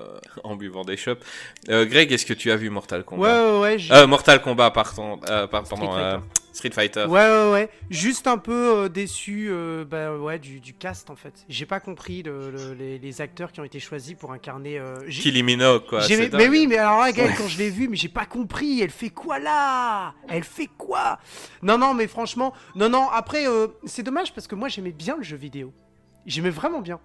en 0.45 0.55
buvant 0.55 0.85
des 0.85 0.95
shops. 0.95 1.19
Euh, 1.69 1.85
Greg, 1.85 2.11
est-ce 2.13 2.25
que 2.25 2.33
tu 2.33 2.51
as 2.51 2.55
vu 2.55 2.69
Mortal 2.69 3.03
Kombat? 3.03 3.43
Ouais, 3.43 3.59
ouais, 3.59 3.77
ouais, 3.77 3.77
Euh, 3.91 4.07
Mortal 4.07 4.41
Kombat, 4.41 4.71
pardon, 4.71 5.19
euh, 5.29 5.47
par- 5.47 5.63
pardon, 5.65 6.21
Street 6.57 6.71
Fighter. 6.71 7.05
Ouais, 7.05 7.19
ouais, 7.29 7.51
ouais. 7.51 7.69
Juste 7.89 8.27
un 8.27 8.37
peu 8.37 8.75
euh, 8.85 8.89
déçu 8.89 9.47
euh, 9.49 9.85
bah, 9.85 10.15
ouais, 10.17 10.39
du, 10.39 10.59
du 10.59 10.73
cast 10.73 11.09
en 11.09 11.15
fait. 11.15 11.45
J'ai 11.47 11.65
pas 11.65 11.79
compris 11.79 12.23
le- 12.23 12.51
le- 12.51 12.73
les, 12.73 12.97
les 12.99 13.21
acteurs 13.21 13.51
qui 13.51 13.59
ont 13.59 13.63
été 13.63 13.79
choisis 13.79 14.15
pour 14.15 14.31
incarner. 14.33 14.79
Euh, 14.79 14.95
j'ai- 15.07 15.21
Kylie 15.21 15.43
Minogue, 15.43 15.83
quoi, 15.87 16.01
mais, 16.09 16.47
oui, 16.49 16.65
mais 16.67 16.77
alors 16.77 16.99
là, 16.99 17.05
Ouais. 17.11 17.33
quand 17.37 17.47
je 17.47 17.57
l'ai 17.57 17.69
vu, 17.69 17.87
mais 17.87 17.95
j'ai 17.95 18.09
pas 18.09 18.25
compris. 18.25 18.81
Elle 18.81 18.89
fait 18.89 19.09
quoi 19.11 19.39
là? 19.39 20.13
Elle 20.27 20.43
fait 20.43 20.69
quoi? 20.77 21.19
Non, 21.61 21.77
non, 21.77 21.93
mais 21.93 22.07
franchement, 22.07 22.53
non, 22.75 22.89
non. 22.89 23.07
Après, 23.09 23.47
euh, 23.47 23.67
c'est 23.85 24.03
dommage 24.03 24.33
parce 24.33 24.47
que 24.47 24.55
moi 24.55 24.67
j'aimais 24.67 24.91
bien 24.91 25.15
le 25.17 25.23
jeu 25.23 25.37
vidéo. 25.37 25.71
J'aimais 26.25 26.49
vraiment 26.49 26.81
bien. 26.81 26.99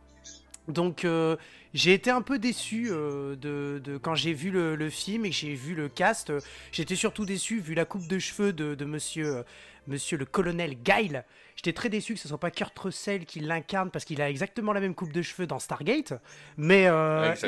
Donc 0.68 1.04
euh, 1.04 1.36
j'ai 1.74 1.92
été 1.92 2.10
un 2.10 2.22
peu 2.22 2.38
déçu 2.38 2.88
euh, 2.90 3.34
de, 3.36 3.80
de- 3.82 3.96
quand 3.98 4.14
j'ai 4.14 4.32
vu 4.32 4.50
le, 4.50 4.76
le 4.76 4.90
film 4.90 5.24
et 5.24 5.30
que 5.30 5.36
j'ai 5.36 5.54
vu 5.54 5.74
le 5.74 5.88
cast. 5.88 6.30
euh, 6.30 6.40
J'étais 6.70 6.94
surtout 6.96 7.24
déçu 7.24 7.58
vu 7.60 7.74
la 7.74 7.84
coupe 7.84 8.06
de 8.06 8.18
cheveux 8.18 8.52
de, 8.52 8.74
de 8.74 8.84
monsieur, 8.84 9.44
monsieur 9.88 10.16
le 10.16 10.24
colonel 10.24 10.76
Guile. 10.76 11.24
J'étais 11.56 11.72
très 11.72 11.88
déçu 11.88 12.14
que 12.14 12.20
ce 12.20 12.28
soit 12.28 12.38
pas 12.38 12.50
Kurt 12.50 12.78
Russell 12.78 13.24
qui 13.26 13.40
l'incarne 13.40 13.90
parce 13.90 14.04
qu'il 14.04 14.22
a 14.22 14.30
exactement 14.30 14.72
la 14.72 14.80
même 14.80 14.94
coupe 14.94 15.12
de 15.12 15.20
cheveux 15.22 15.46
dans 15.46 15.58
Stargate. 15.58 16.14
Mais 16.56 16.88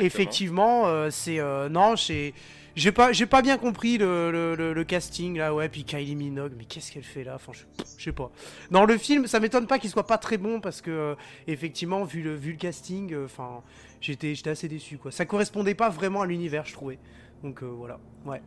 effectivement, 0.01 1.09
c'est 1.09 1.39
non, 1.69 1.95
j'ai 1.95 2.33
j'ai 2.75 2.91
pas 2.91 3.11
j'ai 3.13 3.25
pas 3.25 3.41
bien 3.41 3.57
compris 3.57 3.97
le, 3.97 4.31
le- 4.31 4.55
le- 4.55 4.73
le 4.73 4.83
casting 4.83 5.37
là. 5.37 5.53
Ouais, 5.53 5.69
puis 5.69 5.83
Kylie 5.83 6.15
Minogue, 6.15 6.53
mais 6.57 6.65
qu'est-ce 6.65 6.91
qu'elle 6.91 7.03
fait 7.03 7.23
là? 7.23 7.35
Enfin, 7.35 7.51
je, 7.53 7.63
je 7.97 8.03
sais 8.03 8.11
pas. 8.11 8.31
Non, 8.71 8.85
le 8.85 8.97
film, 8.97 9.27
ça 9.27 9.39
m'étonne 9.39 9.67
pas 9.67 9.79
qu'il 9.79 9.89
soit 9.89 10.05
pas 10.07 10.17
très 10.17 10.37
bon 10.37 10.59
parce 10.61 10.81
que 10.81 10.91
euh, 10.91 11.15
effectivement, 11.47 12.03
vu 12.03 12.21
le 12.21 12.35
vu 12.35 12.51
le 12.51 12.57
casting, 12.57 13.13
euh, 13.13 13.25
enfin, 13.25 13.61
j'étais 14.01 14.35
j'étais 14.35 14.49
assez 14.51 14.67
déçu 14.67 14.97
quoi. 14.97 15.11
Ça 15.11 15.25
correspondait 15.25 15.75
pas 15.75 15.89
vraiment 15.89 16.21
à 16.21 16.25
l'univers, 16.25 16.65
je 16.65 16.73
trouvais. 16.73 16.99
Donc 17.43 17.63
euh, 17.63 17.67
voilà, 17.67 17.99
ouais. 18.25 18.41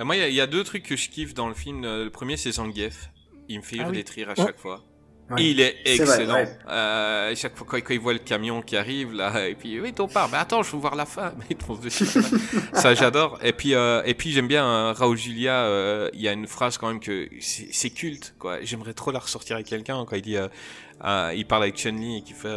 Euh, 0.00 0.04
Moi, 0.04 0.16
il 0.16 0.32
y 0.32 0.36
y, 0.36 0.40
a 0.40 0.46
deux 0.46 0.64
trucs 0.64 0.84
que 0.84 0.96
je 0.96 1.08
kiffe 1.10 1.34
dans 1.34 1.48
le 1.48 1.54
film. 1.54 1.82
Le 1.82 2.08
premier, 2.08 2.36
c'est 2.36 2.52
Zangief. 2.52 3.10
Il 3.48 3.58
me 3.58 3.62
fait 3.64 3.78
Ah 3.80 3.88
oui. 3.90 4.04
à 4.28 4.34
chaque 4.34 4.58
fois. 4.58 4.84
Ouais. 5.30 5.42
Il 5.44 5.60
est 5.60 5.76
vrai, 5.84 5.94
excellent. 5.94 6.34
ouais. 6.34 6.58
Euh, 6.68 7.34
chaque 7.36 7.56
fois 7.56 7.66
quand, 7.70 7.76
quand 7.78 7.94
il 7.94 8.00
voit 8.00 8.12
le 8.12 8.18
camion 8.18 8.62
qui 8.62 8.76
arrive 8.76 9.12
là, 9.12 9.46
et 9.48 9.54
puis 9.54 9.80
oui, 9.80 9.92
ton 9.92 10.08
part. 10.08 10.28
Mais 10.30 10.38
attends, 10.38 10.62
je 10.62 10.72
veux 10.72 10.78
voir 10.78 10.96
la 10.96 11.06
fin. 11.06 11.32
Mais. 11.50 11.56
Ça, 12.72 12.94
j'adore. 12.94 13.38
Et 13.42 13.52
puis, 13.52 13.74
euh, 13.74 14.02
et 14.04 14.14
puis 14.14 14.32
j'aime 14.32 14.48
bien 14.48 14.64
euh, 14.66 14.92
Raoul 14.92 15.16
Julia. 15.16 15.64
euh, 15.64 16.08
Il 16.14 16.20
y 16.20 16.28
a 16.28 16.32
une 16.32 16.46
phrase 16.46 16.78
quand 16.78 16.88
même 16.88 17.00
que 17.00 17.28
c'est 17.40 17.90
culte. 17.90 18.34
Quoi. 18.38 18.58
J'aimerais 18.62 18.94
trop 18.94 19.10
la 19.12 19.18
ressortir 19.20 19.56
avec 19.56 19.66
quelqu'un 19.66 20.04
quand 20.04 20.16
il 20.16 20.22
dit, 20.22 20.36
euh, 20.36 20.48
euh, 21.04 21.32
il 21.36 21.46
parle 21.46 21.62
avec 21.64 21.76
Chun 21.76 21.92
Li 21.92 22.18
et 22.18 22.22
qui 22.22 22.32
fait. 22.32 22.48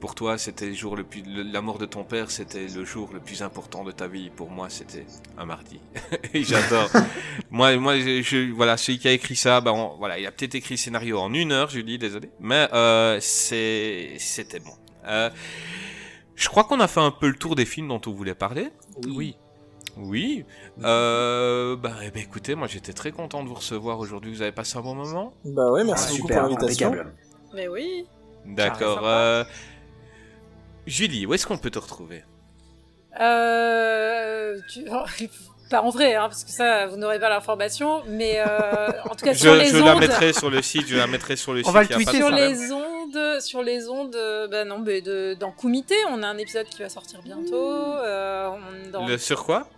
Pour 0.00 0.14
toi, 0.14 0.38
c'était 0.38 0.66
le 0.66 0.74
jour 0.74 0.96
le 0.96 1.04
plus, 1.04 1.22
le- 1.22 1.42
la 1.42 1.60
mort 1.60 1.78
de 1.78 1.86
ton 1.86 2.04
père, 2.04 2.30
c'était 2.30 2.66
le 2.68 2.84
jour 2.84 3.10
le 3.12 3.20
plus 3.20 3.42
important 3.42 3.84
de 3.84 3.92
ta 3.92 4.08
vie. 4.08 4.30
Pour 4.30 4.50
moi, 4.50 4.68
c'était 4.70 5.06
un 5.38 5.44
mardi. 5.44 5.78
et 6.34 6.42
j'adore. 6.42 6.90
moi, 7.50 7.76
moi, 7.76 7.98
je, 7.98 8.22
je- 8.22 8.50
voilà, 8.52 8.76
celui 8.76 8.98
qui 8.98 9.08
a 9.08 9.12
écrit 9.12 9.36
ça, 9.36 9.60
ben, 9.60 9.72
on- 9.72 9.96
voilà, 9.98 10.18
il 10.18 10.26
a 10.26 10.32
peut-être 10.32 10.54
écrit 10.54 10.74
le 10.74 10.78
scénario 10.78 11.18
en 11.20 11.32
une 11.34 11.52
heure, 11.52 11.68
Julie, 11.70 11.98
désolé, 11.98 12.30
mais 12.40 12.68
euh, 12.72 13.18
c'est, 13.20 14.16
c'était 14.18 14.60
bon. 14.60 14.72
Euh, 15.06 15.30
je 16.34 16.48
crois 16.48 16.64
qu'on 16.64 16.80
a 16.80 16.88
fait 16.88 17.00
un 17.00 17.10
peu 17.10 17.28
le 17.28 17.36
tour 17.36 17.54
des 17.54 17.66
films 17.66 17.88
dont 17.88 18.00
on 18.06 18.12
voulait 18.12 18.34
parler. 18.34 18.70
Oui. 19.06 19.36
Oui. 19.96 20.44
Euh, 20.82 21.76
bah, 21.76 21.96
eh 22.02 22.10
ben, 22.10 22.22
écoutez, 22.22 22.54
moi 22.54 22.68
j'étais 22.68 22.92
très 22.94 23.10
content 23.12 23.42
de 23.42 23.48
vous 23.48 23.54
recevoir 23.54 23.98
aujourd'hui. 23.98 24.32
Vous 24.32 24.40
avez 24.40 24.52
passé 24.52 24.78
un 24.78 24.82
bon 24.82 24.94
moment? 24.94 25.34
Bah 25.44 25.70
ouais, 25.70 25.84
merci 25.84 26.04
Ah, 26.06 26.10
beaucoup 26.12 26.22
super, 26.22 26.40
pour 26.42 26.50
l'invitation. 26.52 26.94
Mais 27.54 27.68
oui. 27.68 28.06
D'accord. 28.46 29.00
euh, 29.02 29.44
Julie, 30.86 31.26
où 31.26 31.34
est-ce 31.34 31.46
qu'on 31.46 31.58
peut 31.58 31.70
te 31.70 31.78
retrouver? 31.78 32.24
Euh, 33.20 34.58
tu- 34.68 34.84
Pas 35.70 35.82
en 35.82 35.90
vrai, 35.90 36.16
hein, 36.16 36.22
parce 36.28 36.42
que 36.42 36.50
ça, 36.50 36.88
vous 36.88 36.96
n'aurez 36.96 37.20
pas 37.20 37.28
l'information, 37.28 38.02
mais 38.08 38.40
euh, 38.40 38.44
en 39.04 39.14
tout 39.14 39.24
cas 39.24 39.32
Je, 39.34 39.38
sur 39.38 39.54
les 39.54 39.66
je 39.66 39.76
ondes. 39.76 39.84
la 39.84 39.94
mettrai 39.94 40.32
sur 40.32 40.50
le 40.50 40.62
site. 40.62 40.88
Je 40.88 40.96
la 40.96 41.06
mettrai 41.06 41.36
sur 41.36 41.52
le 41.52 41.60
On 41.60 41.64
site. 41.64 41.72
va 41.72 41.82
le 41.82 41.86
tweeter, 41.88 42.16
sur 42.16 42.30
les 42.30 42.72
ondes, 42.72 43.40
sur 43.40 43.62
les 43.62 43.88
ondes, 43.88 44.16
euh, 44.16 44.48
bah 44.48 44.64
non, 44.64 44.78
mais 44.80 45.00
de, 45.00 45.34
dans 45.38 45.52
Comité, 45.52 45.94
on 46.08 46.24
a 46.24 46.26
un 46.26 46.38
épisode 46.38 46.66
qui 46.66 46.82
va 46.82 46.88
sortir 46.88 47.22
bientôt. 47.22 47.54
euh, 47.54 48.48
on- 48.48 48.90
dans, 48.90 49.06
Le- 49.06 49.16
sur 49.16 49.44
quoi? 49.44 49.68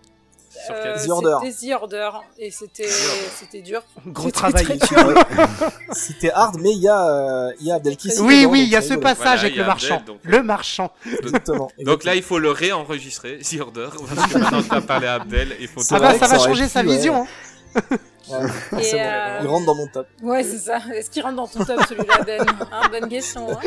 Sur 0.67 0.75
euh, 0.75 0.97
The 0.97 1.09
Order. 1.11 1.37
C'était 1.51 1.67
The 1.69 1.81
Order, 1.81 2.11
et 2.39 2.51
c'était, 2.51 2.89
c'était 2.89 3.63
dur. 3.63 3.83
Gros 4.07 4.31
travail. 4.31 4.67
C'était 5.93 6.31
hard, 6.31 6.57
mais 6.61 6.73
il 6.73 6.79
y 6.83 6.89
a, 6.89 7.09
euh, 7.09 7.53
il 7.61 7.67
y 7.67 7.73
a 7.73 7.77
Abdelkis. 7.77 8.13
Oui, 8.21 8.41
dedans, 8.41 8.51
oui, 8.53 8.61
il 8.63 8.69
y 8.69 8.77
a 8.77 8.83
ce 8.83 8.95
passage 8.95 9.17
Voilà, 9.19 9.41
avec 9.41 9.57
le 9.57 9.65
marchand. 9.65 9.97
Abdel, 9.97 10.07
donc- 10.15 10.21
Le 10.25 10.43
marchand. 10.43 10.93
Exactement. 11.07 11.71
Donc 11.85 12.05
là, 12.05 12.15
il 12.15 12.23
faut 12.23 12.39
le 12.39 12.51
réenregistrer, 12.51 13.39
The 13.39 13.61
Order, 13.61 13.89
parce 14.15 14.33
que 14.33 14.39
maintenant 14.39 14.63
t'as 14.63 14.81
parlé 14.83 15.07
à 15.07 15.15
Abdel, 15.15 15.57
il 15.61 15.69
faut 15.69 15.81
Ah 15.91 15.99
bah 15.99 16.19
ça 16.19 16.27
va 16.27 16.39
changer 16.39 16.69
sa 16.69 16.83
vision. 16.83 17.23
hein. 17.25 17.81
Ouais, 18.29 18.39
Et, 18.79 18.83
c'est 18.85 18.97
bon. 18.99 19.03
euh, 19.05 19.39
Il 19.43 19.47
rentre 19.49 19.67
dans 19.67 19.75
mon 19.75 19.87
top. 19.89 20.07
Ouais, 20.23 20.45
c'est 20.45 20.59
ça. 20.59 20.79
Est-ce 20.95 21.11
qu'il 21.11 21.23
rentre 21.23 21.37
dans 21.37 21.49
ton 21.49 21.65
top 21.65 21.81
celui-là, 21.89 22.21
Ben 22.25 22.45
hein, 22.71 22.83
Bonne 22.91 23.09
question. 23.09 23.51
hein. 23.51 23.61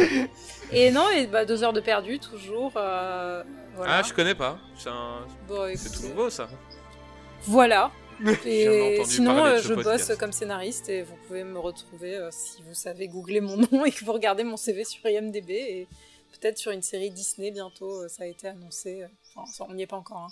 Et 0.71 0.91
non, 0.91 1.09
et 1.09 1.27
bah, 1.27 1.43
deux 1.45 1.63
heures 1.63 1.73
de 1.73 1.81
perdu, 1.81 2.19
toujours. 2.19 2.71
euh, 2.77 3.43
voilà. 3.75 3.97
Ah, 3.97 4.01
je 4.07 4.13
connais 4.13 4.33
pas. 4.35 4.57
C'est 4.77 4.89
un- 4.89 5.25
Bon, 5.47 5.67
c'est 5.75 5.89
tout 5.91 6.07
nouveau 6.07 6.29
ça. 6.29 6.47
Voilà. 7.47 7.91
Et 8.45 9.01
sinon, 9.05 9.43
euh, 9.45 9.59
je 9.61 9.73
podcast. 9.73 10.07
bosse 10.09 10.17
comme 10.17 10.31
scénariste 10.31 10.87
et 10.89 11.01
vous 11.03 11.15
pouvez 11.27 11.43
me 11.43 11.59
retrouver 11.59 12.15
euh, 12.15 12.29
si 12.31 12.61
vous 12.63 12.73
savez 12.73 13.07
googler 13.09 13.41
mon 13.41 13.57
nom 13.71 13.83
et 13.85 13.91
que 13.91 14.05
vous 14.05 14.13
regardez 14.13 14.43
mon 14.45 14.55
CV 14.57 14.85
sur 14.85 15.05
IMDb 15.05 15.49
et 15.51 15.87
peut-être 16.39 16.57
sur 16.57 16.71
une 16.71 16.81
série 16.81 17.11
Disney 17.11 17.51
bientôt. 17.51 18.03
euh, 18.03 18.07
ça 18.07 18.23
a 18.23 18.25
été 18.27 18.47
annoncé. 18.47 19.05
Enfin, 19.35 19.45
ça, 19.51 19.65
on 19.69 19.73
n'y 19.73 19.83
est 19.83 19.87
pas 19.87 19.97
encore. 19.97 20.17
hein. 20.17 20.27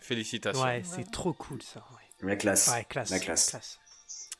Félicitations. 0.00 0.62
Ouais, 0.62 0.82
c'est 0.84 1.10
trop 1.10 1.32
cool 1.34 1.60
ça. 1.62 1.80
Ouais, 2.22 2.28
La 2.28 2.36
classe. 2.36 2.68
Ouais, 2.74 2.84
classe. 2.88 3.10
La 3.10 3.18
classe. 3.18 3.50
classe. 3.50 3.78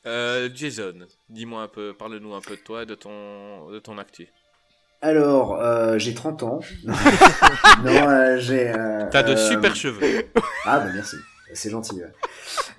Euh, 0.05 0.49
Jason, 0.53 0.99
dis-moi 1.29 1.61
un 1.63 1.67
peu, 1.67 1.93
parle-nous 1.93 2.33
un 2.33 2.41
peu 2.41 2.55
de 2.55 2.61
toi 2.61 2.83
et 2.83 2.85
de 2.85 2.95
ton, 2.95 3.69
de 3.69 3.79
ton 3.79 3.97
actu. 3.97 4.27
Alors, 5.01 5.61
euh, 5.61 5.97
j'ai 5.99 6.13
30 6.15 6.43
ans. 6.43 6.59
non, 6.85 8.09
euh, 8.09 8.39
j'ai. 8.39 8.69
euh, 8.69 9.05
T'as 9.11 9.23
de 9.23 9.33
euh, 9.33 9.49
super 9.49 9.75
cheveux. 9.75 10.27
Ah 10.65 10.79
bah 10.79 10.89
merci, 10.93 11.17
c'est 11.53 11.69
gentil. 11.69 11.95
ouais. 11.95 12.11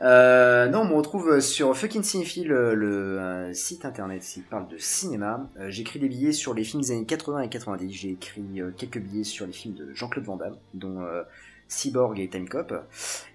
Euh, 0.00 0.68
non, 0.68 0.80
on 0.80 0.84
me 0.86 0.94
retrouve 0.94 1.40
sur 1.40 1.76
Fucking 1.76 2.02
Cinéphile, 2.02 2.48
le, 2.48 3.18
un 3.20 3.54
site 3.54 3.84
internet 3.84 4.22
qui 4.22 4.40
parle 4.40 4.68
de 4.68 4.78
cinéma. 4.78 5.48
Euh, 5.58 5.70
J'écris 5.70 5.98
des 5.98 6.08
billets 6.08 6.32
sur 6.32 6.54
les 6.54 6.64
films 6.64 6.82
des 6.82 6.92
années 6.92 7.04
80 7.06 7.40
et 7.42 7.48
90. 7.48 7.92
J'ai 7.92 8.10
écrit 8.10 8.60
euh, 8.60 8.70
quelques 8.76 8.98
billets 8.98 9.24
sur 9.24 9.46
les 9.46 9.52
films 9.52 9.74
de 9.74 9.92
Jean-Claude 9.94 10.24
Van 10.24 10.36
Damme, 10.36 10.56
dont 10.74 11.00
euh, 11.02 11.22
Cyborg 11.68 12.18
et 12.20 12.28
Time 12.28 12.48
Cop. 12.48 12.72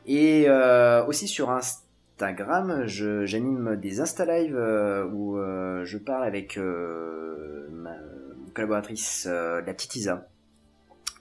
Et 0.05 0.45
euh, 0.47 1.05
aussi 1.05 1.27
sur 1.27 1.51
Instagram, 1.51 2.83
j'anime 2.85 3.75
des 3.75 3.99
Insta 3.99 4.25
Live 4.25 4.55
euh, 4.55 5.05
où 5.11 5.37
euh, 5.37 5.83
je 5.85 5.97
parle 5.97 6.23
avec 6.23 6.57
euh, 6.57 7.67
ma 7.71 7.95
collaboratrice, 8.53 9.27
euh, 9.29 9.61
la 9.65 9.73
petite 9.73 9.95
Isa. 9.95 10.27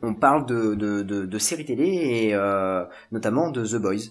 On 0.02 0.14
parle 0.14 0.46
de, 0.46 0.74
de, 0.74 1.02
de, 1.02 1.24
de 1.26 1.38
séries 1.38 1.64
télé 1.64 1.84
et 1.84 2.34
euh, 2.34 2.84
notamment 3.12 3.50
de 3.50 3.64
The 3.64 3.76
Boys. 3.76 4.10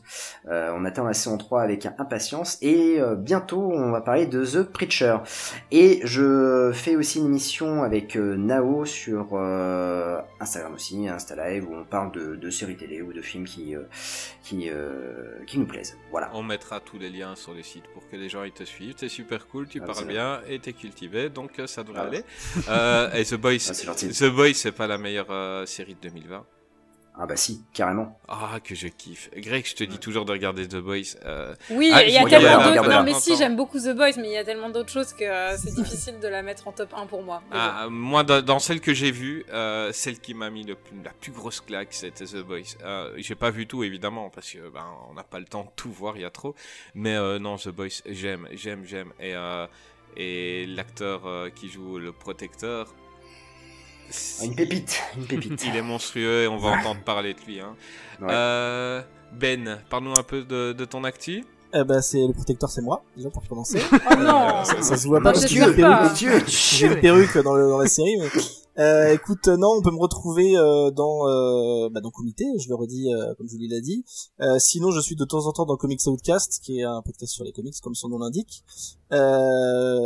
Euh, 0.50 0.72
on 0.76 0.86
attend 0.86 1.04
la 1.06 1.14
saison 1.14 1.38
3 1.38 1.62
avec 1.62 1.86
impatience 1.86 2.58
et 2.62 3.00
euh, 3.00 3.16
bientôt 3.16 3.62
on 3.74 3.92
va 3.92 4.02
parler 4.02 4.26
de 4.26 4.46
The 4.46 4.64
Preacher. 4.64 5.18
Et 5.72 6.00
je 6.04 6.72
fais 6.74 6.96
aussi 6.96 7.20
une 7.20 7.26
émission 7.28 7.84
avec 7.84 8.16
Nao 8.16 8.86
sur 8.86 9.36
Instagram 10.40 10.74
aussi, 10.74 11.08
Insta 11.08 11.36
Live, 11.36 11.68
où 11.70 11.76
on 11.76 11.84
parle 11.84 12.12
de, 12.14 12.36
de 12.36 12.50
séries 12.50 12.78
télé 12.78 13.02
ou 13.02 13.14
de 13.14 13.22
films 13.22 13.46
qui, 13.46 13.76
qui, 14.44 14.70
qui 15.48 15.60
nous 15.60 15.66
plaisent. 15.68 15.98
Voilà. 16.10 16.30
On 16.34 16.44
mettra 16.44 16.80
tous 16.80 16.98
les 16.98 17.10
liens 17.10 17.36
sur 17.36 17.54
le 17.54 17.64
site 17.64 17.84
pour 17.94 18.08
que 18.10 18.16
les 18.16 18.30
gens 18.30 18.44
ils 18.44 18.52
te 18.52 18.64
suivent. 18.64 18.96
T'es 18.96 19.10
super 19.10 19.48
cool, 19.48 19.68
tu 19.68 19.80
parles 19.80 19.96
c'est 19.96 20.06
bien 20.08 20.40
et 20.50 20.60
t'es 20.60 20.74
cultivé, 20.74 21.30
donc 21.30 21.52
ça 21.66 21.84
devrait 21.84 22.02
Ah. 22.68 23.10
aller. 23.12 23.20
Et 23.22 23.26
The 23.26 23.36
Boys, 23.36 23.58
Ah, 23.70 23.74
c'est. 23.74 24.08
The 24.10 24.30
Boys, 24.34 24.54
c'est 24.54 24.72
pas 24.72 24.88
la 24.88 24.98
meilleure 24.98 25.28
euh, 25.32 25.66
série 25.82 25.96
de 25.96 26.00
2020. 26.02 26.46
Ah 27.18 27.26
bah 27.26 27.36
si, 27.36 27.62
carrément. 27.74 28.18
Ah, 28.30 28.60
que 28.64 28.74
je 28.74 28.88
kiffe. 28.88 29.30
Greg, 29.36 29.66
je 29.66 29.76
te 29.76 29.84
dis 29.84 29.98
toujours 29.98 30.24
de 30.24 30.32
regarder 30.32 30.66
The 30.66 30.78
Boys. 30.78 31.18
euh, 31.26 31.54
Oui, 31.72 31.92
ah, 31.94 32.04
il 32.06 32.14
y 32.14 32.18
a 32.18 32.24
tellement 32.24 32.64
d'autres. 32.64 32.90
Non, 32.90 33.04
mais 33.04 33.14
si, 33.16 33.36
j'aime 33.36 33.58
beaucoup 33.58 33.80
The 33.80 33.94
Boys, 33.98 34.14
mais 34.18 34.30
il 34.30 34.32
y 34.32 34.38
a 34.38 34.46
tellement 34.46 34.70
d'autres 34.70 34.92
choses 34.92 35.12
que 35.12 35.26
euh, 35.26 35.58
c'est 35.58 35.74
difficile 35.76 36.20
de 36.20 36.28
la 36.30 36.42
mettre 36.42 36.70
en 36.70 36.72
top 36.72 36.94
1 36.96 37.08
pour 37.08 37.22
moi. 37.22 37.42
Bon. 37.52 37.58
Ah, 37.60 37.88
moi, 37.90 38.24
dans, 38.24 38.60
celle 38.60 38.80
que 38.80 38.94
j'ai 38.94 39.12
vue, 39.12 39.44
euh, 39.52 39.92
celle 39.92 40.20
qui 40.20 40.34
m'a 40.34 40.50
mis 40.50 40.64
le 40.64 40.76
plus- 40.76 41.02
la 41.04 41.12
plus 41.12 41.34
grosse 41.34 41.60
claque, 41.60 41.90
c'était 41.92 42.26
The 42.26 42.38
Boys. 42.44 42.78
Euh, 42.84 43.14
j'ai 43.18 43.36
pas 43.36 43.50
vu 43.50 43.68
tout, 43.68 43.84
évidemment, 43.84 44.30
parce 44.30 44.50
que 44.52 44.70
ben, 44.70 44.86
on 45.10 45.14
n'a 45.14 45.24
pas 45.24 45.40
le 45.40 45.46
temps 45.46 45.64
de 45.66 45.70
tout 45.76 45.92
voir, 45.92 46.16
il 46.16 46.22
y 46.22 46.26
a 46.26 46.30
trop. 46.30 46.56
Mais 46.96 47.16
euh, 47.18 47.40
non, 47.40 47.58
The 47.58 47.70
Boys, 47.70 48.02
j'aime, 48.06 48.48
j'aime, 48.54 48.86
j'aime. 48.86 49.12
Et, 49.20 49.36
euh, 49.36 49.68
et 50.16 50.66
l'acteur 50.66 51.26
euh, 51.26 51.50
qui 51.50 51.68
joue 51.68 51.98
le 52.00 52.14
protecteur. 52.14 52.94
Une 54.44 54.56
pépite, 54.56 55.00
une 55.18 55.26
pépite. 55.26 55.64
Il 55.68 55.76
est 55.76 55.82
monstrueux 55.82 56.44
et 56.44 56.48
on 56.48 56.58
va 56.58 56.70
entendre 56.80 57.02
parler 57.04 57.34
de 57.34 57.40
lui. 57.48 57.60
hein. 57.60 57.76
Ouais. 58.22 58.28
Euh, 58.32 59.02
ben, 59.40 59.80
parle-nous 59.90 60.14
un 60.18 60.24
peu 60.24 60.44
de, 60.44 60.74
de 60.74 60.86
ton 60.86 61.04
actu. 61.04 61.44
Eh 61.74 61.84
ben, 61.86 62.02
c'est 62.02 62.20
le 62.28 62.34
protecteur, 62.34 62.70
c'est 62.70 62.82
moi, 62.82 63.02
déjà 63.16 63.30
pour 63.30 63.48
commencer. 63.48 63.80
Oh 63.94 64.16
non 64.20 64.64
ça, 64.66 64.82
ça 64.82 64.98
se 64.98 65.08
voit 65.08 65.22
pas 65.22 65.32
Non, 65.32 65.40
parce 65.40 65.46
que 65.46 65.52
j'ai 65.52 65.64
une 65.64 65.74
perruque. 65.76 66.14
Dieu, 66.16 66.32
J'ai 66.48 66.88
une 66.88 67.00
perruque 67.00 67.38
dans, 67.38 67.56
le, 67.56 67.70
dans 67.70 67.78
la 67.78 67.88
série, 67.88 68.18
mais 68.20 68.28
euh, 68.80 69.14
écoute, 69.14 69.48
euh, 69.48 69.56
non, 69.56 69.70
on 69.78 69.82
peut 69.82 69.92
me 69.92 69.98
retrouver 70.00 70.58
euh, 70.58 70.92
dans 70.92 71.28
euh, 71.30 71.90
bah, 71.90 72.02
dans 72.02 72.12
Comité, 72.12 72.44
je 72.60 72.68
le 72.68 72.76
redis 72.76 73.14
euh, 73.14 73.34
comme 73.38 73.48
Julie 73.48 73.70
l'a 73.70 73.80
dit. 73.80 74.04
Euh, 74.42 74.60
sinon, 74.60 74.92
je 74.92 75.00
suis 75.00 75.16
de 75.16 75.24
temps 75.24 75.46
en 75.46 75.54
temps 75.54 75.66
dans 75.66 75.78
Comics 75.78 76.02
Outcast, 76.08 76.60
qui 76.62 76.80
est 76.80 76.84
un 76.84 77.02
podcast 77.02 77.32
sur 77.34 77.46
les 77.46 77.54
comics, 77.54 77.76
comme 77.82 77.96
son 77.96 78.10
nom 78.10 78.18
l'indique. 78.20 78.64
Euh, 79.14 79.18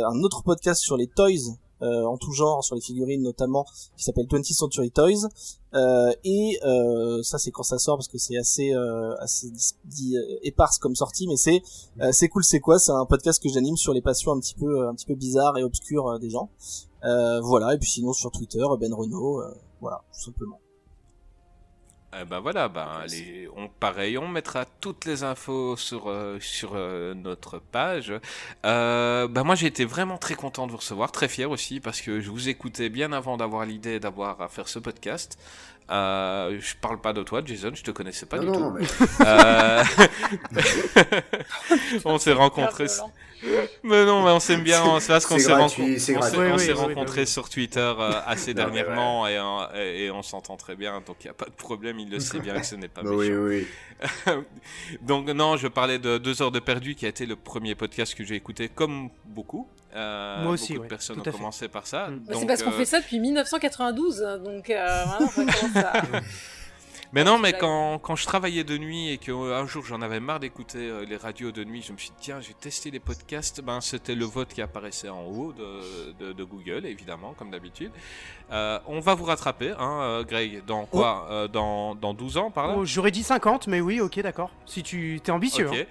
un 0.06 0.22
autre 0.22 0.44
podcast 0.44 0.80
sur 0.82 0.96
les 0.96 1.08
toys. 1.08 1.56
Euh, 1.82 2.04
en 2.04 2.16
tout 2.16 2.32
genre, 2.32 2.64
sur 2.64 2.74
les 2.74 2.80
figurines 2.80 3.22
notamment, 3.22 3.66
qui 3.96 4.04
s'appelle 4.04 4.26
20th 4.26 4.52
Century 4.54 4.90
Toys. 4.90 5.28
Euh, 5.74 6.12
et 6.24 6.58
euh, 6.64 7.22
ça, 7.22 7.38
c'est 7.38 7.50
quand 7.50 7.62
ça 7.62 7.78
sort, 7.78 7.98
parce 7.98 8.08
que 8.08 8.18
c'est 8.18 8.36
assez, 8.36 8.74
euh, 8.74 9.14
assez 9.18 9.48
euh, 9.48 10.38
éparse 10.42 10.78
comme 10.78 10.96
sortie, 10.96 11.26
mais 11.28 11.36
c'est 11.36 11.62
euh, 12.00 12.12
c'est 12.12 12.28
cool, 12.28 12.44
c'est 12.44 12.60
quoi? 12.60 12.78
C'est 12.78 12.92
un 12.92 13.04
podcast 13.04 13.42
que 13.42 13.48
j'anime 13.48 13.76
sur 13.76 13.92
les 13.92 14.00
passions 14.00 14.32
un 14.32 14.40
petit 14.40 14.54
peu, 14.54 14.88
un 14.88 14.94
petit 14.94 15.06
peu 15.06 15.14
bizarres 15.14 15.58
et 15.58 15.62
obscures 15.62 16.18
des 16.18 16.30
gens. 16.30 16.50
Voilà, 17.02 17.74
et 17.74 17.78
puis 17.78 17.88
sinon 17.88 18.12
sur 18.12 18.30
Twitter, 18.32 18.64
Ben 18.80 18.92
Renault, 18.92 19.42
voilà, 19.80 20.02
tout 20.12 20.20
simplement. 20.24 20.58
Eh 22.20 22.24
ben 22.24 22.40
voilà, 22.40 22.68
ben 22.68 22.88
les, 23.10 23.48
on 23.56 23.68
pareil, 23.68 24.16
on 24.16 24.28
mettra 24.28 24.64
toutes 24.80 25.04
les 25.04 25.22
infos 25.22 25.76
sur 25.76 26.08
euh, 26.08 26.38
sur 26.40 26.72
euh, 26.74 27.14
notre 27.14 27.58
page. 27.58 28.12
Euh, 28.64 29.28
ben 29.28 29.44
moi 29.44 29.54
j'ai 29.54 29.66
été 29.66 29.84
vraiment 29.84 30.16
très 30.16 30.34
content 30.34 30.66
de 30.66 30.70
vous 30.72 30.78
recevoir, 30.78 31.12
très 31.12 31.28
fier 31.28 31.50
aussi 31.50 31.80
parce 31.80 32.00
que 32.00 32.20
je 32.20 32.30
vous 32.30 32.48
écoutais 32.48 32.88
bien 32.88 33.12
avant 33.12 33.36
d'avoir 33.36 33.64
l'idée 33.66 34.00
d'avoir 34.00 34.40
à 34.40 34.48
faire 34.48 34.68
ce 34.68 34.78
podcast. 34.78 35.38
Euh, 35.90 36.58
je 36.60 36.74
parle 36.80 37.00
pas 37.00 37.12
de 37.12 37.22
toi, 37.22 37.42
Jason, 37.44 37.70
je 37.74 37.82
te 37.84 37.90
connaissais 37.92 38.26
pas 38.26 38.38
Non, 38.38 38.42
du 38.42 38.48
non, 38.48 38.54
tout. 38.54 38.60
non, 38.64 38.72
mais- 38.72 38.86
Euh, 39.26 39.84
on 42.04 42.18
s'est 42.18 42.32
rencontrés. 42.32 42.86
Mais 43.82 44.04
non, 44.04 44.22
mais 44.24 44.30
on 44.30 44.40
s'aime 44.40 44.62
bien. 44.62 44.98
C'est- 45.00 45.08
parce 45.12 45.26
qu'on 45.26 45.38
s'est 45.38 45.52
rencontrés. 45.52 45.96
On 45.96 46.58
s'est 46.58 46.72
on 46.74 47.26
sur 47.26 47.48
Twitter 47.48 47.80
euh, 47.98 48.12
assez 48.26 48.54
dernièrement 48.54 49.26
et, 49.28 49.38
et, 49.74 50.04
et 50.04 50.10
on 50.10 50.22
s'entend 50.22 50.56
très 50.56 50.76
bien, 50.76 51.02
donc 51.06 51.16
il 51.20 51.26
n'y 51.26 51.30
a 51.30 51.34
pas 51.34 51.46
de 51.46 51.50
problème. 51.52 51.98
Il 51.98 52.10
le 52.10 52.20
sait 52.20 52.40
bien 52.40 52.58
que 52.58 52.66
ce 52.66 52.74
n'est 52.74 52.88
pas 52.88 53.02
Bah 53.04 53.10
méchant. 53.10 53.32
oui, 53.42 53.66
oui. 54.26 54.34
donc 55.02 55.26
non, 55.28 55.56
je 55.56 55.68
parlais 55.68 55.98
de 55.98 56.18
Deux 56.18 56.42
heures 56.42 56.50
de 56.52 56.60
perdu 56.60 56.94
qui 56.94 57.06
a 57.06 57.08
été 57.08 57.26
le 57.26 57.36
premier 57.36 57.74
podcast 57.74 58.14
que 58.14 58.24
j'ai 58.24 58.34
écouté 58.34 58.68
comme 58.68 59.10
beaucoup. 59.24 59.68
Euh, 59.94 60.42
Moi 60.42 60.52
aussi, 60.52 60.72
beaucoup 60.74 60.82
ouais, 60.82 60.86
de 60.86 60.90
personnes 60.90 61.20
ont 61.20 61.22
commencé 61.22 61.68
par 61.68 61.86
ça. 61.86 62.08
Mm. 62.08 62.18
Bah, 62.26 62.34
c'est 62.38 62.46
parce 62.46 62.62
qu'on 62.62 62.70
euh, 62.70 62.76
fait 62.76 62.84
ça 62.84 63.00
depuis 63.00 63.18
1992, 63.18 64.40
donc 64.44 64.68
euh, 64.68 65.04
voilà, 65.06 65.30
commence 65.34 65.76
à... 65.76 66.02
Mais 67.16 67.24
non, 67.24 67.38
mais 67.38 67.54
quand, 67.54 67.98
quand 67.98 68.14
je 68.14 68.26
travaillais 68.26 68.62
de 68.62 68.76
nuit 68.76 69.08
et 69.08 69.16
qu'un 69.16 69.66
jour 69.66 69.82
j'en 69.86 70.02
avais 70.02 70.20
marre 70.20 70.38
d'écouter 70.38 70.80
euh, 70.80 71.06
les 71.06 71.16
radios 71.16 71.50
de 71.50 71.64
nuit, 71.64 71.80
je 71.80 71.94
me 71.94 71.96
suis 71.96 72.10
dit, 72.10 72.16
tiens, 72.20 72.40
j'ai 72.42 72.52
testé 72.52 72.90
les 72.90 73.00
podcasts. 73.00 73.62
Ben, 73.62 73.80
c'était 73.80 74.14
le 74.14 74.26
vote 74.26 74.48
qui 74.52 74.60
apparaissait 74.60 75.08
en 75.08 75.22
haut 75.24 75.54
de, 75.54 76.12
de, 76.22 76.32
de 76.34 76.44
Google, 76.44 76.84
évidemment, 76.84 77.32
comme 77.38 77.50
d'habitude. 77.50 77.90
Euh, 78.52 78.78
on 78.86 79.00
va 79.00 79.14
vous 79.14 79.24
rattraper, 79.24 79.70
hein, 79.78 79.98
euh, 80.02 80.24
Greg, 80.24 80.62
dans 80.66 80.84
quoi 80.84 81.26
Euh, 81.30 81.48
dans, 81.48 81.94
dans 81.94 82.12
12 82.12 82.36
ans, 82.36 82.50
par 82.50 82.66
là? 82.66 82.74
Oh, 82.76 82.84
J'aurais 82.84 83.10
dit 83.12 83.22
50, 83.22 83.66
mais 83.66 83.80
oui, 83.80 83.98
ok, 83.98 84.20
d'accord. 84.20 84.50
Si 84.66 84.82
tu 84.82 85.18
t'es 85.24 85.32
ambitieux. 85.32 85.68
Ok. 85.70 85.74
hein. 85.74 85.84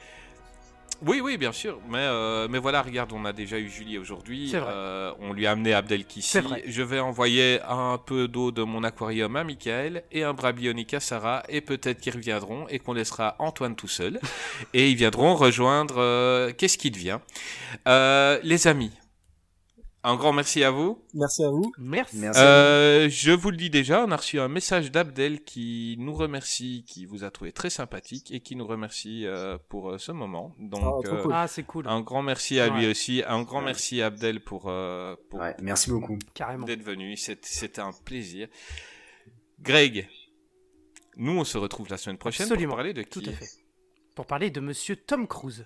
Oui, 1.06 1.22
oui, 1.22 1.38
bien 1.38 1.52
sûr. 1.52 1.80
Mais, 1.88 1.99
euh, 1.99 2.48
mais 2.49 2.57
voilà, 2.57 2.82
regarde, 2.82 3.11
on 3.14 3.26
a 3.26 3.34
déjà 3.34 3.60
eu 3.60 3.69
Julie 3.69 3.99
aujourd'hui. 3.99 4.49
C'est 4.49 4.57
vrai. 4.57 4.72
Euh, 4.73 5.11
on 5.19 5.34
lui 5.34 5.45
a 5.45 5.52
amené 5.52 5.73
Abdel 5.73 6.03
Kissi. 6.06 6.30
C'est 6.30 6.41
vrai. 6.41 6.64
Je 6.65 6.82
vais 6.82 6.99
envoyer 6.99 7.60
un 7.68 7.99
peu 8.03 8.27
d'eau 8.27 8.52
de 8.52 8.64
mon 8.64 8.84
aquarium 8.84 9.36
à 9.36 9.44
Michael 9.44 10.03
et 10.11 10.23
un 10.23 10.34
brabionique 10.34 10.95
à 10.95 10.99
Sarah. 10.99 11.44
Et 11.48 11.61
peut-être 11.61 12.02
qu'ils 12.02 12.14
reviendront 12.14 12.68
et 12.69 12.80
qu'on 12.80 12.94
laissera 12.94 13.36
Antoine 13.38 13.76
tout 13.76 13.88
seul. 13.88 14.19
et 14.73 14.90
ils 14.90 14.95
viendront 14.95 15.36
rejoindre 15.36 15.95
euh, 15.99 16.52
Qu'est-ce 16.57 16.80
qui 16.80 16.90
devient? 16.90 17.19
Les 17.86 18.68
amis, 18.68 18.91
un 20.06 20.15
grand 20.15 20.32
merci 20.34 20.64
à 20.64 20.72
vous. 20.72 21.03
Merci 21.14 21.44
à 21.44 21.49
vous. 21.49 21.72
Merci. 21.77 22.18
Merci. 22.18 22.40
Euh, 22.41 23.10
je 23.10 23.32
vous 23.32 23.52
le 23.52 23.57
dis 23.57 23.69
déjà, 23.69 24.06
on 24.06 24.11
a 24.11 24.15
reçu 24.18 24.40
un 24.40 24.48
message 24.48 24.91
d'Abdel 24.91 25.44
qui 25.44 25.95
nous 25.99 26.14
remercie, 26.14 26.84
qui 26.88 27.06
vous 27.06 27.23
a 27.23 27.32
trouvé 27.32 27.52
très 27.52 27.69
sympathique 27.69 28.32
et 28.32 28.40
qui 28.40 28.56
nous 28.56 28.68
remercie 28.68 29.26
euh, 29.26 29.57
pour 29.69 29.90
euh, 29.91 29.98
ce 29.98 30.11
moment. 30.11 30.53
Donc, 30.60 30.82
Ah, 30.84 31.10
euh, 31.10 31.22
cool. 31.23 31.32
Ah, 31.34 31.48
c'est 31.48 31.64
cool. 31.64 31.88
un 31.88 32.02
grand 32.02 32.22
merci 32.22 32.60
à 32.60 32.69
lui 32.69 32.88
aussi. 32.88 33.23
Un 33.27 33.41
grand 33.44 33.60
Ouais. 33.60 33.65
merci 33.65 34.02
à 34.02 34.07
Abdel 34.07 34.44
pour, 34.44 34.65
euh, 34.68 35.15
pour 35.30 35.40
Ouais, 35.40 35.56
merci 35.61 35.90
beaucoup. 35.90 36.18
Carrément. 36.34 36.65
d'être 36.65 36.84
venu. 36.84 37.18
C'est- 37.18 37.44
C'était 37.45 37.82
un 37.82 37.91
plaisir. 38.06 38.48
Greg, 39.60 40.07
nous 41.18 41.32
on 41.40 41.44
se 41.44 41.57
retrouve 41.57 41.88
la 41.90 41.98
semaine 41.98 42.18
prochaine 42.18 42.45
Absolument. 42.45 42.69
pour 42.72 42.76
parler 42.77 42.94
de 42.94 43.03
Tout 43.03 43.22
qui 43.22 43.30
à 43.30 43.34
fait. 43.34 43.48
Pour 44.15 44.26
parler 44.26 44.49
de 44.49 44.60
monsieur 44.60 44.95
Tom 44.95 45.27
Cruise. 45.27 45.65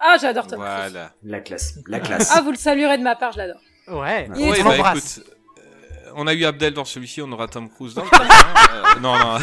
Ah, 0.00 0.16
j'adore 0.20 0.46
Tom 0.46 0.58
Cruise. 0.60 0.74
Voilà. 0.92 1.12
La 1.24 1.40
classe, 1.40 1.74
la 1.86 2.00
classe. 2.00 2.32
Ah, 2.34 2.40
vous 2.40 2.50
le 2.52 2.56
saluerez 2.56 2.98
de 2.98 3.02
ma 3.02 3.16
part, 3.16 3.32
je 3.32 3.38
l'adore. 3.38 3.60
Ouais. 3.88 4.28
Il 4.36 4.42
est 4.42 4.50
Ouais, 4.50 4.58
trop 4.58 4.68
bah, 4.70 4.76
l'embrasse. 4.76 5.18
écoute, 5.18 5.30
euh, 5.58 6.10
on 6.16 6.26
a 6.26 6.32
eu 6.34 6.44
Abdel 6.44 6.72
dans 6.74 6.84
celui-ci, 6.84 7.20
on 7.22 7.30
aura 7.32 7.48
Tom 7.48 7.68
Cruise 7.68 7.94
dans 7.94 8.04
le 8.04 8.08
prochain. 8.10 8.28
Euh, 8.70 9.00
non, 9.00 9.18
non. 9.18 9.36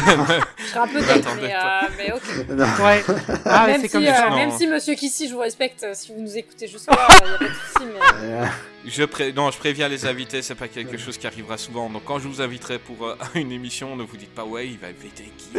Je 0.56 0.64
serai 0.64 0.78
un 0.80 0.86
peu 0.88 1.00
deg, 1.00 1.24
mais, 1.40 1.54
euh, 1.54 1.58
mais 1.98 2.12
ok. 2.12 2.48
Non. 2.48 2.64
Ouais. 2.84 3.04
Ah, 3.44 3.66
même, 3.66 3.80
c'est 3.82 3.88
si, 3.88 3.92
comme 3.92 4.04
euh, 4.04 4.36
même 4.36 4.50
si 4.50 4.66
Monsieur 4.66 4.94
Kissy, 4.94 5.28
je 5.28 5.34
vous 5.34 5.40
respecte, 5.40 5.82
euh, 5.84 5.92
si 5.94 6.12
vous 6.14 6.20
nous 6.20 6.36
écoutez 6.38 6.66
jusque-là, 6.66 6.96
il 7.20 7.26
n'y 7.28 7.34
a 7.34 7.38
pas 7.38 7.44
de 7.44 7.50
souci, 7.50 7.86
mais... 8.32 8.46
Je 8.86 9.04
pré- 9.04 9.32
non, 9.34 9.50
je 9.50 9.58
préviens 9.58 9.86
les 9.88 10.06
invités, 10.06 10.40
c'est 10.40 10.54
pas 10.54 10.68
quelque 10.68 10.96
chose 10.96 11.18
qui 11.18 11.26
arrivera 11.26 11.58
souvent. 11.58 11.90
Donc 11.90 12.04
quand 12.06 12.18
je 12.20 12.26
vous 12.28 12.40
inviterai 12.40 12.78
pour 12.78 13.06
euh, 13.06 13.16
une 13.34 13.52
émission, 13.52 13.96
ne 13.96 14.02
vous 14.02 14.16
dites 14.16 14.34
pas 14.34 14.44
ouais, 14.44 14.66
il 14.66 14.78
va 14.78 14.86
inviter 14.88 15.30
qui. 15.36 15.50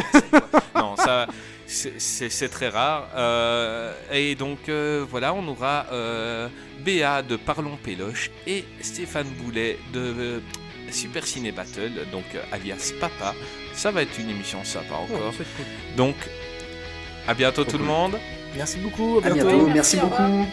Non, 0.76 0.95
ça, 0.95 1.27
c'est- 1.69 2.49
très 2.49 2.69
rare. 2.69 3.09
Euh, 3.15 3.93
et 4.11 4.35
donc 4.35 4.69
euh, 4.69 5.05
voilà, 5.09 5.33
on 5.33 5.47
aura 5.47 5.85
euh, 5.91 6.47
Béa 6.83 7.21
de 7.21 7.35
Parlons 7.35 7.77
Péloche 7.77 8.31
et 8.47 8.65
Stéphane 8.81 9.27
Boulet 9.41 9.77
de 9.93 9.99
euh, 9.99 10.39
Super 10.91 11.25
Ciné 11.27 11.51
Battle, 11.51 11.91
donc 12.11 12.23
euh, 12.35 12.41
alias 12.51 12.91
Papa. 12.99 13.35
Ça 13.73 13.91
va 13.91 14.01
être 14.01 14.17
une 14.19 14.29
émission 14.29 14.63
sympa 14.63 14.95
Ouais, 15.09 15.15
encore. 15.15 15.33
cool. 15.35 15.45
Donc 15.95 16.15
à 17.27 17.33
bientôt 17.33 17.63
tout 17.63 17.77
le 17.77 17.85
monde. 17.85 18.17
Merci 18.55 18.77
beaucoup. 18.79 19.21
à 19.23 19.29
bientôt, 19.29 19.67
Merci, 19.67 19.97
beaucoup. 19.97 20.47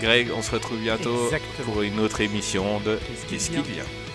Greg, 0.00 0.28
on 0.36 0.42
se 0.42 0.50
retrouve 0.52 0.78
bientôt 0.78 1.24
Exactement. 1.26 1.64
pour 1.72 1.82
une 1.82 1.98
autre 2.00 2.20
émission 2.20 2.78
de 2.80 2.96
Qu'est-ce 2.96 3.24
qui 3.26 3.26
Qu'est-ce 3.32 3.46
qui 3.50 3.54
vient 3.72 3.82
vient. 3.82 4.05